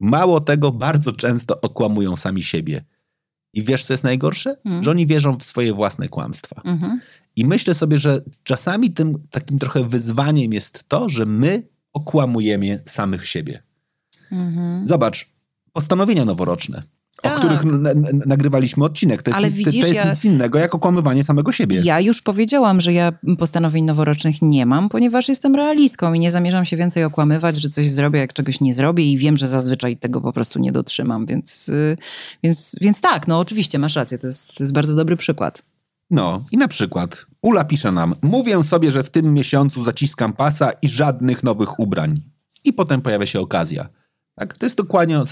Mało 0.00 0.40
tego, 0.40 0.72
bardzo 0.72 1.12
często 1.12 1.60
okłamują 1.60 2.16
sami 2.16 2.42
siebie. 2.42 2.84
I 3.54 3.62
wiesz, 3.62 3.84
co 3.84 3.92
jest 3.92 4.04
najgorsze? 4.04 4.56
Mm. 4.64 4.82
Że 4.82 4.90
oni 4.90 5.06
wierzą 5.06 5.36
w 5.36 5.42
swoje 5.42 5.72
własne 5.72 6.08
kłamstwa. 6.08 6.62
Mm 6.64 6.78
-hmm. 6.78 6.98
I 7.36 7.44
myślę 7.44 7.74
sobie, 7.74 7.98
że 7.98 8.20
czasami 8.44 8.90
tym 8.90 9.26
takim 9.30 9.58
trochę 9.58 9.84
wyzwaniem 9.84 10.52
jest 10.52 10.84
to, 10.88 11.08
że 11.08 11.26
my 11.26 11.68
okłamujemy 11.92 12.82
samych 12.86 13.26
siebie. 13.26 13.62
Mm 14.32 14.54
-hmm. 14.54 14.86
Zobacz, 14.86 15.28
postanowienia 15.72 16.24
noworoczne 16.24 16.82
tak. 17.22 17.36
o 17.36 17.38
których 17.38 17.60
nagrywaliśmy 18.26 18.84
odcinek. 18.84 19.22
To 19.22 19.30
jest, 19.30 19.38
Ale 19.38 19.50
widzisz, 19.50 19.74
to, 19.74 19.80
to 19.80 19.86
jest 19.86 20.04
ja, 20.04 20.10
nic 20.10 20.24
innego 20.24 20.58
jak 20.58 20.74
okłamywanie 20.74 21.24
samego 21.24 21.52
siebie. 21.52 21.80
Ja 21.84 22.00
już 22.00 22.22
powiedziałam, 22.22 22.80
że 22.80 22.92
ja 22.92 23.12
postanowień 23.38 23.84
noworocznych 23.84 24.42
nie 24.42 24.66
mam, 24.66 24.88
ponieważ 24.88 25.28
jestem 25.28 25.54
realistką 25.54 26.14
i 26.14 26.20
nie 26.20 26.30
zamierzam 26.30 26.64
się 26.64 26.76
więcej 26.76 27.04
okłamywać, 27.04 27.56
że 27.56 27.68
coś 27.68 27.90
zrobię, 27.90 28.20
jak 28.20 28.32
czegoś 28.32 28.60
nie 28.60 28.74
zrobię 28.74 29.12
i 29.12 29.18
wiem, 29.18 29.36
że 29.36 29.46
zazwyczaj 29.46 29.96
tego 29.96 30.20
po 30.20 30.32
prostu 30.32 30.58
nie 30.58 30.72
dotrzymam. 30.72 31.26
Więc, 31.26 31.68
y, 31.68 31.96
więc, 32.42 32.76
więc 32.80 33.00
tak, 33.00 33.28
no 33.28 33.38
oczywiście 33.38 33.78
masz 33.78 33.96
rację, 33.96 34.18
to 34.18 34.26
jest, 34.26 34.54
to 34.54 34.64
jest 34.64 34.72
bardzo 34.72 34.96
dobry 34.96 35.16
przykład. 35.16 35.62
No 36.10 36.44
i 36.52 36.56
na 36.56 36.68
przykład 36.68 37.26
Ula 37.42 37.64
pisze 37.64 37.92
nam, 37.92 38.14
mówię 38.22 38.64
sobie, 38.64 38.90
że 38.90 39.02
w 39.02 39.10
tym 39.10 39.34
miesiącu 39.34 39.84
zaciskam 39.84 40.32
pasa 40.32 40.70
i 40.82 40.88
żadnych 40.88 41.44
nowych 41.44 41.80
ubrań. 41.80 42.20
I 42.64 42.72
potem 42.72 43.00
pojawia 43.00 43.26
się 43.26 43.40
okazja. 43.40 43.88
Tak? 44.40 44.58
To 44.58 44.66
jest 44.66 44.76
dokładnie 44.76 45.22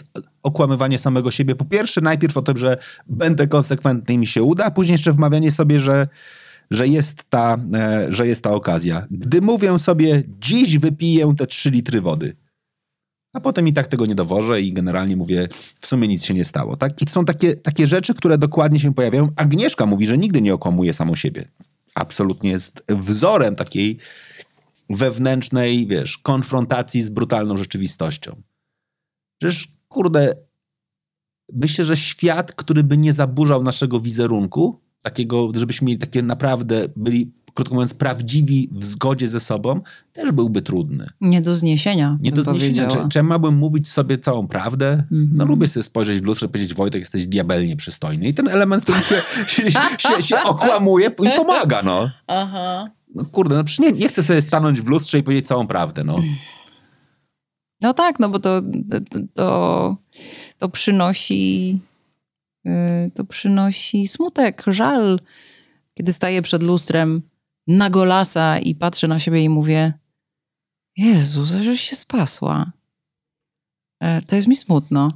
okłamywanie 0.42 0.98
samego 0.98 1.30
siebie. 1.30 1.54
Po 1.54 1.64
pierwsze, 1.64 2.00
najpierw 2.00 2.36
o 2.36 2.42
tym, 2.42 2.56
że 2.56 2.76
będę 3.06 3.46
konsekwentny 3.46 4.14
i 4.14 4.18
mi 4.18 4.26
się 4.26 4.42
uda, 4.42 4.64
a 4.64 4.70
później 4.70 4.94
jeszcze 4.94 5.12
wmawianie 5.12 5.52
sobie, 5.52 5.80
że 5.80 6.08
że 6.70 6.88
jest 6.88 7.24
ta, 7.30 7.56
e, 7.74 8.06
że 8.12 8.26
jest 8.26 8.42
ta 8.42 8.50
okazja. 8.50 9.06
Gdy 9.10 9.40
mówię 9.40 9.78
sobie, 9.78 10.22
dziś 10.40 10.78
wypiję 10.78 11.34
te 11.38 11.46
trzy 11.46 11.70
litry 11.70 12.00
wody, 12.00 12.36
a 13.32 13.40
potem 13.40 13.68
i 13.68 13.72
tak 13.72 13.88
tego 13.88 14.06
nie 14.06 14.14
dowożę 14.14 14.60
i 14.60 14.72
generalnie 14.72 15.16
mówię, 15.16 15.48
w 15.80 15.86
sumie 15.86 16.08
nic 16.08 16.24
się 16.24 16.34
nie 16.34 16.44
stało. 16.44 16.76
Tak? 16.76 17.02
I 17.02 17.06
to 17.06 17.12
są 17.12 17.24
takie, 17.24 17.54
takie 17.54 17.86
rzeczy, 17.86 18.14
które 18.14 18.38
dokładnie 18.38 18.80
się 18.80 18.94
pojawiają. 18.94 19.28
Agnieszka 19.36 19.86
mówi, 19.86 20.06
że 20.06 20.18
nigdy 20.18 20.42
nie 20.42 20.54
okłamuje 20.54 20.92
samą 20.92 21.14
siebie. 21.14 21.48
Absolutnie 21.94 22.50
jest 22.50 22.82
wzorem 22.88 23.56
takiej 23.56 23.98
wewnętrznej, 24.90 25.86
wiesz, 25.86 26.18
konfrontacji 26.18 27.02
z 27.02 27.10
brutalną 27.10 27.56
rzeczywistością. 27.56 28.42
Przecież, 29.38 29.68
kurde, 29.88 30.34
myślę, 31.52 31.84
że 31.84 31.96
świat, 31.96 32.52
który 32.52 32.84
by 32.84 32.96
nie 32.96 33.12
zaburzał 33.12 33.62
naszego 33.62 34.00
wizerunku, 34.00 34.80
takiego, 35.02 35.50
żebyśmy 35.54 35.86
mieli 35.86 35.98
takie 35.98 36.22
naprawdę, 36.22 36.84
byli, 36.96 37.32
krótko 37.54 37.74
mówiąc, 37.74 37.94
prawdziwi 37.94 38.68
w 38.72 38.84
zgodzie 38.84 39.28
ze 39.28 39.40
sobą, 39.40 39.80
też 40.12 40.32
byłby 40.32 40.62
trudny. 40.62 41.06
Nie 41.20 41.40
do 41.40 41.54
zniesienia. 41.54 42.18
Nie 42.20 42.32
do 42.32 42.44
zniesienia. 42.44 42.88
Czy, 42.88 42.98
czy 43.10 43.22
miałbym 43.22 43.54
mówić 43.54 43.88
sobie 43.88 44.18
całą 44.18 44.48
prawdę? 44.48 44.88
Mm 44.88 45.26
-hmm. 45.26 45.30
No 45.32 45.44
lubię 45.44 45.68
sobie 45.68 45.84
spojrzeć 45.84 46.20
w 46.20 46.24
lustrze 46.24 46.46
i 46.46 46.48
powiedzieć, 46.48 46.74
Wojtek, 46.74 47.00
jesteś 47.00 47.26
diabelnie 47.26 47.76
przystojny. 47.76 48.28
I 48.28 48.34
ten 48.34 48.48
element, 48.48 48.82
który 48.82 49.02
się, 49.02 49.22
się, 49.46 49.70
się, 49.98 50.22
się 50.22 50.42
okłamuje 50.42 51.06
i 51.06 51.36
pomaga, 51.36 51.82
no. 51.82 52.10
Aha. 52.26 52.90
No 53.14 53.24
kurde, 53.24 53.54
no 53.54 53.64
przecież 53.64 53.92
nie, 53.92 53.98
nie 53.98 54.08
chcę 54.08 54.22
sobie 54.22 54.42
stanąć 54.42 54.80
w 54.80 54.88
lustrze 54.88 55.18
i 55.18 55.22
powiedzieć 55.22 55.46
całą 55.46 55.66
prawdę, 55.66 56.04
no. 56.04 56.16
No 57.80 57.94
tak, 57.94 58.18
no 58.18 58.28
bo 58.28 58.38
to, 58.38 58.62
to, 59.34 59.96
to 60.58 60.68
przynosi 60.68 61.78
y, 62.66 63.10
to 63.14 63.24
przynosi 63.24 64.08
smutek, 64.08 64.64
żal. 64.66 65.20
Kiedy 65.94 66.12
staję 66.12 66.42
przed 66.42 66.62
lustrem 66.62 67.22
na 67.66 67.90
golasa 67.90 68.58
i 68.58 68.74
patrzę 68.74 69.08
na 69.08 69.18
siebie 69.18 69.44
i 69.44 69.48
mówię 69.48 69.92
Jezu, 70.96 71.46
żeś 71.46 71.80
się 71.80 71.96
spasła. 71.96 72.72
E, 74.00 74.22
to 74.22 74.36
jest 74.36 74.48
mi 74.48 74.56
smutno. 74.56 75.12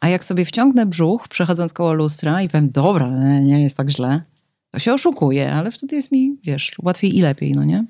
A 0.00 0.08
jak 0.08 0.24
sobie 0.24 0.44
wciągnę 0.44 0.86
brzuch, 0.86 1.28
przechodząc 1.28 1.72
koło 1.72 1.92
lustra 1.92 2.42
i 2.42 2.48
powiem, 2.48 2.70
dobra, 2.70 3.10
nie 3.40 3.62
jest 3.62 3.76
tak 3.76 3.90
źle, 3.90 4.22
to 4.70 4.78
się 4.78 4.94
oszukuje, 4.94 5.52
ale 5.52 5.70
wtedy 5.70 5.96
jest 5.96 6.12
mi, 6.12 6.36
wiesz, 6.44 6.72
łatwiej 6.82 7.18
i 7.18 7.22
lepiej, 7.22 7.52
no 7.52 7.64
nie? 7.64 7.84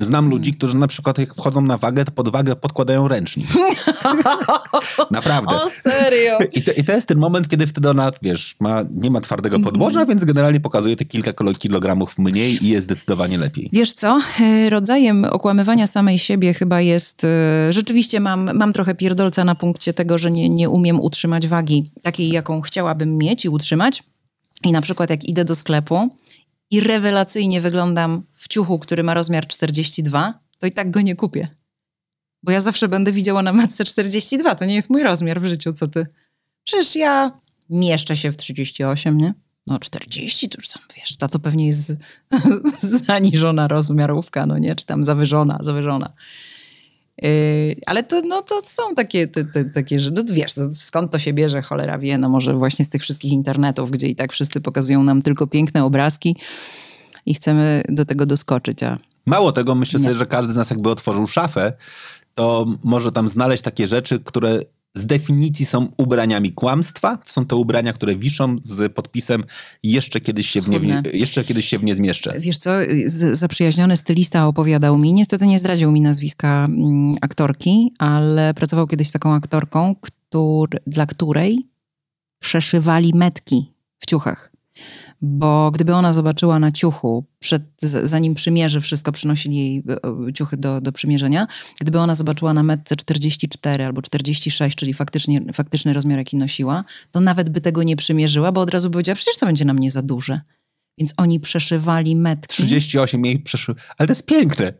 Znam 0.00 0.30
ludzi, 0.30 0.52
którzy 0.52 0.76
na 0.76 0.86
przykład 0.86 1.18
jak 1.18 1.34
wchodzą 1.34 1.60
na 1.60 1.78
wagę, 1.78 2.04
to 2.04 2.12
pod 2.12 2.28
wagę 2.28 2.56
podkładają 2.56 3.08
ręcznik. 3.08 3.46
Naprawdę. 5.10 5.54
O 5.54 5.70
serio? 5.70 6.38
I 6.52 6.62
to, 6.62 6.72
I 6.72 6.84
to 6.84 6.92
jest 6.92 7.08
ten 7.08 7.18
moment, 7.18 7.48
kiedy 7.48 7.66
wtedy 7.66 7.90
ona, 7.90 8.10
wiesz, 8.22 8.56
ma, 8.60 8.84
nie 8.94 9.10
ma 9.10 9.20
twardego 9.20 9.56
mhm. 9.56 9.72
podłoża, 9.72 10.06
więc 10.06 10.24
generalnie 10.24 10.60
pokazuje 10.60 10.96
te 10.96 11.04
kilka 11.04 11.32
kilogramów 11.58 12.18
mniej 12.18 12.64
i 12.64 12.68
jest 12.68 12.84
zdecydowanie 12.84 13.38
lepiej. 13.38 13.68
Wiesz 13.72 13.92
co? 13.92 14.20
E, 14.40 14.70
rodzajem 14.70 15.24
okłamywania 15.24 15.86
samej 15.86 16.18
siebie 16.18 16.54
chyba 16.54 16.80
jest... 16.80 17.24
E, 17.24 17.72
rzeczywiście 17.72 18.20
mam, 18.20 18.56
mam 18.56 18.72
trochę 18.72 18.94
pierdolca 18.94 19.44
na 19.44 19.54
punkcie 19.54 19.92
tego, 19.92 20.18
że 20.18 20.30
nie, 20.30 20.48
nie 20.48 20.68
umiem 20.68 21.00
utrzymać 21.00 21.48
wagi 21.48 21.92
takiej, 22.02 22.28
jaką 22.28 22.60
chciałabym 22.60 23.18
mieć 23.18 23.44
i 23.44 23.48
utrzymać. 23.48 24.02
I 24.64 24.72
na 24.72 24.80
przykład 24.80 25.10
jak 25.10 25.24
idę 25.24 25.44
do 25.44 25.54
sklepu 25.54 26.10
i 26.70 26.80
rewelacyjnie 26.80 27.60
wyglądam 27.60 28.22
w 28.32 28.48
ciuchu, 28.48 28.78
który 28.78 29.02
ma 29.02 29.14
rozmiar 29.14 29.46
42, 29.46 30.40
to 30.58 30.66
i 30.66 30.72
tak 30.72 30.90
go 30.90 31.00
nie 31.00 31.16
kupię. 31.16 31.48
Bo 32.42 32.52
ja 32.52 32.60
zawsze 32.60 32.88
będę 32.88 33.12
widziała 33.12 33.42
na 33.42 33.52
metce 33.52 33.84
42. 33.84 34.54
To 34.54 34.64
nie 34.64 34.74
jest 34.74 34.90
mój 34.90 35.02
rozmiar 35.02 35.40
w 35.40 35.46
życiu, 35.46 35.72
co 35.72 35.88
ty. 35.88 36.06
Przecież 36.64 36.96
ja 36.96 37.32
mieszczę 37.70 38.16
się 38.16 38.32
w 38.32 38.36
38, 38.36 39.18
nie? 39.18 39.34
No 39.66 39.78
40 39.78 40.48
to 40.48 40.58
już 40.58 40.68
sam 40.68 40.82
wiesz, 40.96 41.16
ta 41.16 41.28
to 41.28 41.38
pewnie 41.38 41.66
jest 41.66 41.92
zaniżona 43.06 43.68
rozmiarówka, 43.68 44.46
no 44.46 44.58
nie? 44.58 44.74
Czy 44.74 44.86
tam 44.86 45.04
zawyżona, 45.04 45.58
zawyżona. 45.60 46.10
Yy, 47.22 47.76
ale 47.86 48.02
to, 48.02 48.20
no, 48.20 48.42
to 48.42 48.60
są 48.64 48.94
takie, 48.94 49.28
te, 49.28 49.44
te, 49.44 49.64
takie 49.64 50.00
że 50.00 50.10
no, 50.10 50.22
wiesz, 50.32 50.52
skąd 50.72 51.12
to 51.12 51.18
się 51.18 51.32
bierze, 51.32 51.62
cholera 51.62 51.98
wie, 51.98 52.18
no 52.18 52.28
może 52.28 52.54
właśnie 52.54 52.84
z 52.84 52.88
tych 52.88 53.02
wszystkich 53.02 53.32
internetów, 53.32 53.90
gdzie 53.90 54.06
i 54.06 54.16
tak 54.16 54.32
wszyscy 54.32 54.60
pokazują 54.60 55.02
nam 55.02 55.22
tylko 55.22 55.46
piękne 55.46 55.84
obrazki 55.84 56.36
i 57.26 57.34
chcemy 57.34 57.82
do 57.88 58.04
tego 58.04 58.26
doskoczyć, 58.26 58.82
a... 58.82 58.98
Mało 59.26 59.52
tego, 59.52 59.74
myślę 59.74 60.00
nie. 60.00 60.04
sobie, 60.04 60.14
że 60.14 60.26
każdy 60.26 60.52
z 60.52 60.56
nas 60.56 60.70
jakby 60.70 60.90
otworzył 60.90 61.26
szafę, 61.26 61.72
to 62.34 62.66
może 62.84 63.12
tam 63.12 63.28
znaleźć 63.28 63.62
takie 63.62 63.86
rzeczy, 63.86 64.20
które 64.20 64.60
z 64.94 65.06
definicji 65.06 65.66
są 65.66 65.88
ubraniami 65.96 66.52
kłamstwa. 66.52 67.16
To 67.16 67.32
są 67.32 67.46
te 67.46 67.56
ubrania, 67.56 67.92
które 67.92 68.16
wiszą 68.16 68.56
z 68.62 68.92
podpisem 68.92 69.44
jeszcze 69.82 70.20
kiedyś 70.20 70.50
się, 70.50 70.60
w 70.60 70.68
nie, 70.68 71.02
jeszcze 71.12 71.44
kiedyś 71.44 71.68
się 71.68 71.78
w 71.78 71.84
nie 71.84 71.96
zmieszczę. 71.96 72.34
Wiesz 72.38 72.58
co, 72.58 72.70
zaprzyjaźniony 73.32 73.96
stylista 73.96 74.46
opowiadał 74.46 74.98
mi, 74.98 75.12
niestety 75.12 75.46
nie 75.46 75.58
zdradził 75.58 75.92
mi 75.92 76.00
nazwiska 76.00 76.64
mm, 76.64 77.16
aktorki, 77.20 77.92
ale 77.98 78.54
pracował 78.54 78.86
kiedyś 78.86 79.08
z 79.08 79.12
taką 79.12 79.34
aktorką, 79.34 79.94
który, 80.00 80.78
dla 80.86 81.06
której 81.06 81.64
przeszywali 82.38 83.12
metki 83.14 83.72
w 83.98 84.06
ciuchach 84.06 84.49
bo 85.22 85.70
gdyby 85.70 85.94
ona 85.94 86.12
zobaczyła 86.12 86.58
na 86.58 86.72
ciuchu, 86.72 87.24
przed, 87.38 87.62
zanim 88.02 88.34
przymierzy 88.34 88.80
wszystko, 88.80 89.12
przynosili 89.12 89.56
jej 89.56 89.82
e, 90.28 90.32
ciuchy 90.32 90.56
do, 90.56 90.80
do 90.80 90.92
przymierzenia, 90.92 91.46
gdyby 91.80 91.98
ona 91.98 92.14
zobaczyła 92.14 92.54
na 92.54 92.62
metce 92.62 92.96
44 92.96 93.84
albo 93.84 94.02
46, 94.02 94.76
czyli 94.76 94.94
faktycznie, 94.94 95.40
faktyczny 95.52 95.92
rozmiar, 95.92 96.18
jaki 96.18 96.36
nosiła, 96.36 96.84
to 97.10 97.20
nawet 97.20 97.48
by 97.48 97.60
tego 97.60 97.82
nie 97.82 97.96
przymierzyła, 97.96 98.52
bo 98.52 98.60
od 98.60 98.70
razu 98.70 98.88
by 98.88 98.92
powiedziała, 98.92 99.16
przecież 99.16 99.38
to 99.38 99.46
będzie 99.46 99.64
na 99.64 99.74
mnie 99.74 99.90
za 99.90 100.02
duże. 100.02 100.40
Więc 100.98 101.14
oni 101.16 101.40
przeszywali 101.40 102.16
metki. 102.16 102.62
38 102.62 103.24
jej 103.24 103.38
przeszył. 103.38 103.74
Ale 103.98 104.06
to 104.06 104.10
jest 104.10 104.26
piękne. 104.26 104.72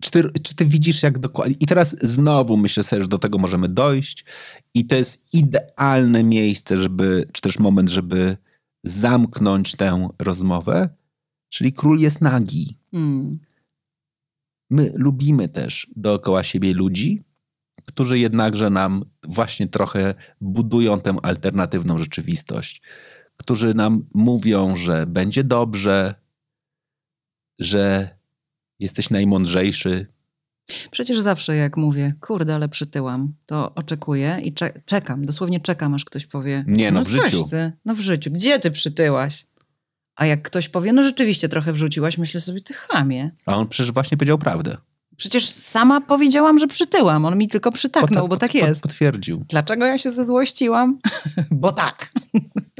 Czy 0.00 0.10
ty, 0.10 0.22
czy 0.42 0.54
ty, 0.54 0.64
widzisz, 0.64 1.02
jak 1.02 1.18
dokładnie. 1.18 1.56
I 1.60 1.66
teraz 1.66 1.96
znowu 2.02 2.56
myślę 2.56 2.82
sobie, 2.82 3.02
że 3.02 3.08
do 3.08 3.18
tego 3.18 3.38
możemy 3.38 3.68
dojść. 3.68 4.24
I 4.74 4.86
to 4.86 4.96
jest 4.96 5.34
idealne 5.34 6.22
miejsce, 6.22 6.78
żeby, 6.78 7.28
czy 7.32 7.42
też 7.42 7.58
moment, 7.58 7.90
żeby 7.90 8.36
zamknąć 8.86 9.72
tę 9.76 10.08
rozmowę, 10.18 10.88
czyli 11.48 11.72
król 11.72 11.98
jest 11.98 12.20
nagi. 12.20 12.78
Mm. 12.92 13.38
My 14.70 14.92
lubimy 14.94 15.48
też 15.48 15.90
dookoła 15.96 16.42
siebie 16.42 16.74
ludzi, 16.74 17.24
którzy 17.84 18.18
jednakże 18.18 18.70
nam 18.70 19.04
właśnie 19.22 19.68
trochę 19.68 20.14
budują 20.40 21.00
tę 21.00 21.16
alternatywną 21.22 21.98
rzeczywistość, 21.98 22.82
którzy 23.36 23.74
nam 23.74 24.06
mówią, 24.14 24.76
że 24.76 25.06
będzie 25.06 25.44
dobrze, 25.44 26.14
że 27.58 28.16
jesteś 28.78 29.10
najmądrzejszy. 29.10 30.06
Przecież 30.90 31.20
zawsze 31.20 31.56
jak 31.56 31.76
mówię, 31.76 32.14
kurde, 32.20 32.54
ale 32.54 32.68
przytyłam, 32.68 33.34
to 33.46 33.74
oczekuję 33.74 34.38
i 34.42 34.54
cze 34.54 34.72
czekam, 34.84 35.26
dosłownie 35.26 35.60
czekam, 35.60 35.94
aż 35.94 36.04
ktoś 36.04 36.26
powie. 36.26 36.64
Nie, 36.66 36.90
no, 36.92 37.00
no 37.00 37.04
w 37.04 37.08
życiu. 37.08 37.46
Ty, 37.50 37.72
no 37.84 37.94
w 37.94 38.00
życiu. 38.00 38.30
Gdzie 38.32 38.58
ty 38.58 38.70
przytyłaś? 38.70 39.44
A 40.16 40.26
jak 40.26 40.42
ktoś 40.42 40.68
powie, 40.68 40.92
no 40.92 41.02
rzeczywiście 41.02 41.48
trochę 41.48 41.72
wrzuciłaś, 41.72 42.18
myślę 42.18 42.40
sobie, 42.40 42.60
ty 42.60 42.74
chamie. 42.74 43.30
A 43.46 43.56
on 43.56 43.68
przecież 43.68 43.92
właśnie 43.92 44.16
powiedział 44.16 44.38
prawdę. 44.38 44.76
Przecież 45.16 45.48
sama 45.48 46.00
powiedziałam, 46.00 46.58
że 46.58 46.66
przytyłam. 46.66 47.24
On 47.24 47.38
mi 47.38 47.48
tylko 47.48 47.72
przytaknął, 47.72 48.28
bo 48.28 48.36
tak 48.36 48.54
jest. 48.54 48.82
Potwierdził. 48.82 49.44
Dlaczego 49.48 49.86
ja 49.86 49.98
się 49.98 50.10
zezłościłam? 50.10 50.98
bo 51.50 51.72
tak. 51.72 52.10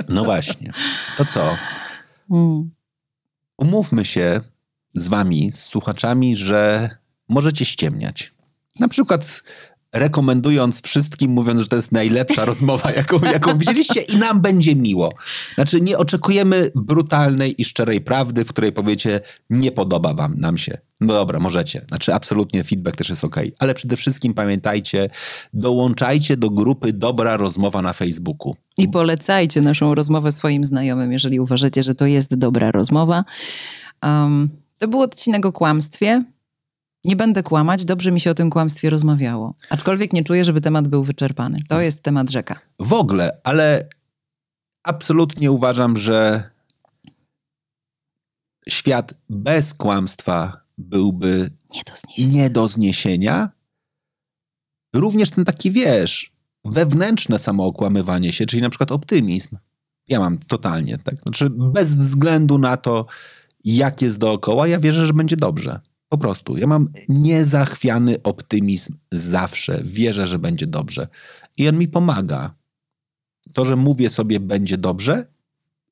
no 0.08 0.24
właśnie. 0.24 0.72
To 1.16 1.24
co? 1.24 1.56
Hmm. 2.28 2.70
Umówmy 3.58 4.04
się 4.04 4.40
z 4.94 5.08
wami, 5.08 5.52
z 5.52 5.62
słuchaczami, 5.62 6.36
że 6.36 6.90
możecie 7.28 7.64
ściemniać. 7.64 8.32
Na 8.80 8.88
przykład 8.88 9.42
rekomendując 9.92 10.82
wszystkim, 10.82 11.30
mówiąc, 11.30 11.60
że 11.60 11.68
to 11.68 11.76
jest 11.76 11.92
najlepsza 11.92 12.44
rozmowa, 12.54 12.90
jaką, 12.90 13.20
jaką 13.20 13.58
widzieliście 13.58 14.00
i 14.00 14.16
nam 14.16 14.40
będzie 14.40 14.76
miło. 14.76 15.12
Znaczy 15.54 15.80
nie 15.80 15.98
oczekujemy 15.98 16.70
brutalnej 16.74 17.60
i 17.60 17.64
szczerej 17.64 18.00
prawdy, 18.00 18.44
w 18.44 18.48
której 18.48 18.72
powiecie, 18.72 19.20
nie 19.50 19.72
podoba 19.72 20.14
wam 20.14 20.34
nam 20.38 20.58
się. 20.58 20.78
No 21.00 21.14
dobra, 21.14 21.40
możecie. 21.40 21.84
Znaczy 21.88 22.14
absolutnie 22.14 22.64
feedback 22.64 22.96
też 22.96 23.08
jest 23.08 23.24
ok. 23.24 23.36
Ale 23.58 23.74
przede 23.74 23.96
wszystkim 23.96 24.34
pamiętajcie, 24.34 25.10
dołączajcie 25.54 26.36
do 26.36 26.50
grupy 26.50 26.92
Dobra 26.92 27.36
Rozmowa 27.36 27.82
na 27.82 27.92
Facebooku. 27.92 28.56
I 28.78 28.88
polecajcie 28.88 29.60
naszą 29.60 29.94
rozmowę 29.94 30.32
swoim 30.32 30.64
znajomym, 30.64 31.12
jeżeli 31.12 31.40
uważacie, 31.40 31.82
że 31.82 31.94
to 31.94 32.06
jest 32.06 32.34
dobra 32.34 32.70
rozmowa. 32.70 33.24
Um, 34.02 34.50
to 34.78 34.88
był 34.88 35.00
odcinek 35.00 35.46
o 35.46 35.52
kłamstwie. 35.52 36.24
Nie 37.06 37.16
będę 37.16 37.42
kłamać, 37.42 37.84
dobrze 37.84 38.12
mi 38.12 38.20
się 38.20 38.30
o 38.30 38.34
tym 38.34 38.50
kłamstwie 38.50 38.90
rozmawiało. 38.90 39.54
Aczkolwiek 39.70 40.12
nie 40.12 40.24
czuję, 40.24 40.44
żeby 40.44 40.60
temat 40.60 40.88
był 40.88 41.04
wyczerpany. 41.04 41.58
To 41.68 41.80
jest 41.80 42.02
temat 42.02 42.30
rzeka. 42.30 42.60
W 42.78 42.92
ogóle, 42.92 43.40
ale 43.44 43.88
absolutnie 44.82 45.52
uważam, 45.52 45.96
że 45.96 46.50
świat 48.68 49.14
bez 49.30 49.74
kłamstwa 49.74 50.60
byłby 50.78 51.50
nie 51.74 51.82
do 51.84 51.96
zniesienia. 51.96 52.42
Nie 52.42 52.50
do 52.50 52.68
zniesienia. 52.68 53.50
Również 54.94 55.30
ten 55.30 55.44
taki, 55.44 55.70
wiesz, 55.70 56.32
wewnętrzne 56.64 57.38
samookłamywanie 57.38 58.32
się, 58.32 58.46
czyli 58.46 58.62
na 58.62 58.70
przykład 58.70 58.92
optymizm. 58.92 59.56
Ja 60.08 60.20
mam 60.20 60.38
totalnie, 60.38 60.98
tak? 60.98 61.22
Znaczy 61.22 61.50
bez 61.50 61.96
względu 61.96 62.58
na 62.58 62.76
to, 62.76 63.06
jak 63.64 64.02
jest 64.02 64.18
dookoła, 64.18 64.68
ja 64.68 64.80
wierzę, 64.80 65.06
że 65.06 65.12
będzie 65.12 65.36
dobrze. 65.36 65.80
Po 66.08 66.18
prostu. 66.18 66.56
Ja 66.56 66.66
mam 66.66 66.88
niezachwiany 67.08 68.22
optymizm 68.22 68.96
zawsze. 69.12 69.80
Wierzę, 69.84 70.26
że 70.26 70.38
będzie 70.38 70.66
dobrze. 70.66 71.08
I 71.56 71.68
on 71.68 71.78
mi 71.78 71.88
pomaga. 71.88 72.54
To, 73.52 73.64
że 73.64 73.76
mówię 73.76 74.10
sobie, 74.10 74.40
będzie 74.40 74.78
dobrze, 74.78 75.26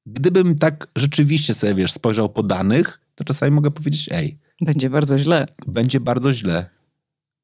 gdybym 0.07 0.59
tak 0.59 0.87
rzeczywiście 0.97 1.55
sobie, 1.55 1.75
wiesz, 1.75 1.93
spojrzał 1.93 2.29
po 2.29 2.43
danych, 2.43 3.01
to 3.15 3.25
czasami 3.25 3.53
mogę 3.53 3.71
powiedzieć, 3.71 4.09
ej. 4.13 4.39
Będzie 4.61 4.91
bardzo 4.91 5.19
źle. 5.19 5.47
Będzie 5.67 6.01
bardzo 6.01 6.33
źle. 6.33 6.71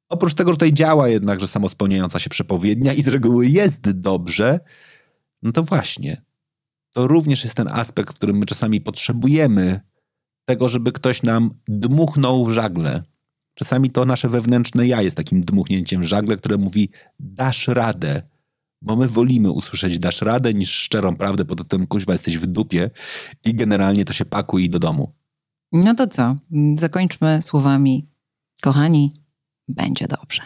Oprócz 0.08 0.34
tego, 0.34 0.50
że 0.50 0.56
tutaj 0.56 0.72
działa 0.72 1.08
jednak, 1.08 1.40
że 1.40 1.46
samospełniająca 1.46 2.18
się 2.18 2.30
przepowiednia 2.30 2.92
i 2.92 3.02
z 3.02 3.08
reguły 3.08 3.46
jest 3.46 3.90
dobrze, 3.90 4.60
no 5.42 5.52
to 5.52 5.62
właśnie. 5.62 6.22
To 6.92 7.06
również 7.06 7.44
jest 7.44 7.54
ten 7.54 7.68
aspekt, 7.68 8.14
w 8.14 8.16
którym 8.16 8.36
my 8.36 8.46
czasami 8.46 8.80
potrzebujemy 8.80 9.80
tego, 10.50 10.68
żeby 10.68 10.92
ktoś 10.92 11.22
nam 11.22 11.50
dmuchnął 11.68 12.44
w 12.44 12.52
żagle. 12.52 13.02
Czasami 13.54 13.90
to 13.90 14.04
nasze 14.04 14.28
wewnętrzne 14.28 14.86
ja 14.86 15.02
jest 15.02 15.16
takim 15.16 15.40
dmuchnięciem 15.40 16.02
w 16.02 16.04
żagle, 16.04 16.36
które 16.36 16.56
mówi 16.56 16.90
dasz 17.20 17.68
radę, 17.68 18.22
bo 18.82 18.96
my 18.96 19.08
wolimy 19.08 19.50
usłyszeć 19.50 19.98
dasz 19.98 20.22
radę 20.22 20.54
niż 20.54 20.70
szczerą 20.70 21.16
prawdę 21.16 21.44
pod 21.44 21.68
tym 21.68 21.86
kuźwa 21.86 22.12
jesteś 22.12 22.38
w 22.38 22.46
dupie 22.46 22.90
i 23.44 23.54
generalnie 23.54 24.04
to 24.04 24.12
się 24.12 24.24
pakuj 24.24 24.70
do 24.70 24.78
domu. 24.78 25.12
No 25.72 25.94
to 25.94 26.06
co? 26.06 26.36
Zakończmy 26.78 27.42
słowami 27.42 28.08
kochani, 28.62 29.14
będzie 29.68 30.06
dobrze. 30.08 30.42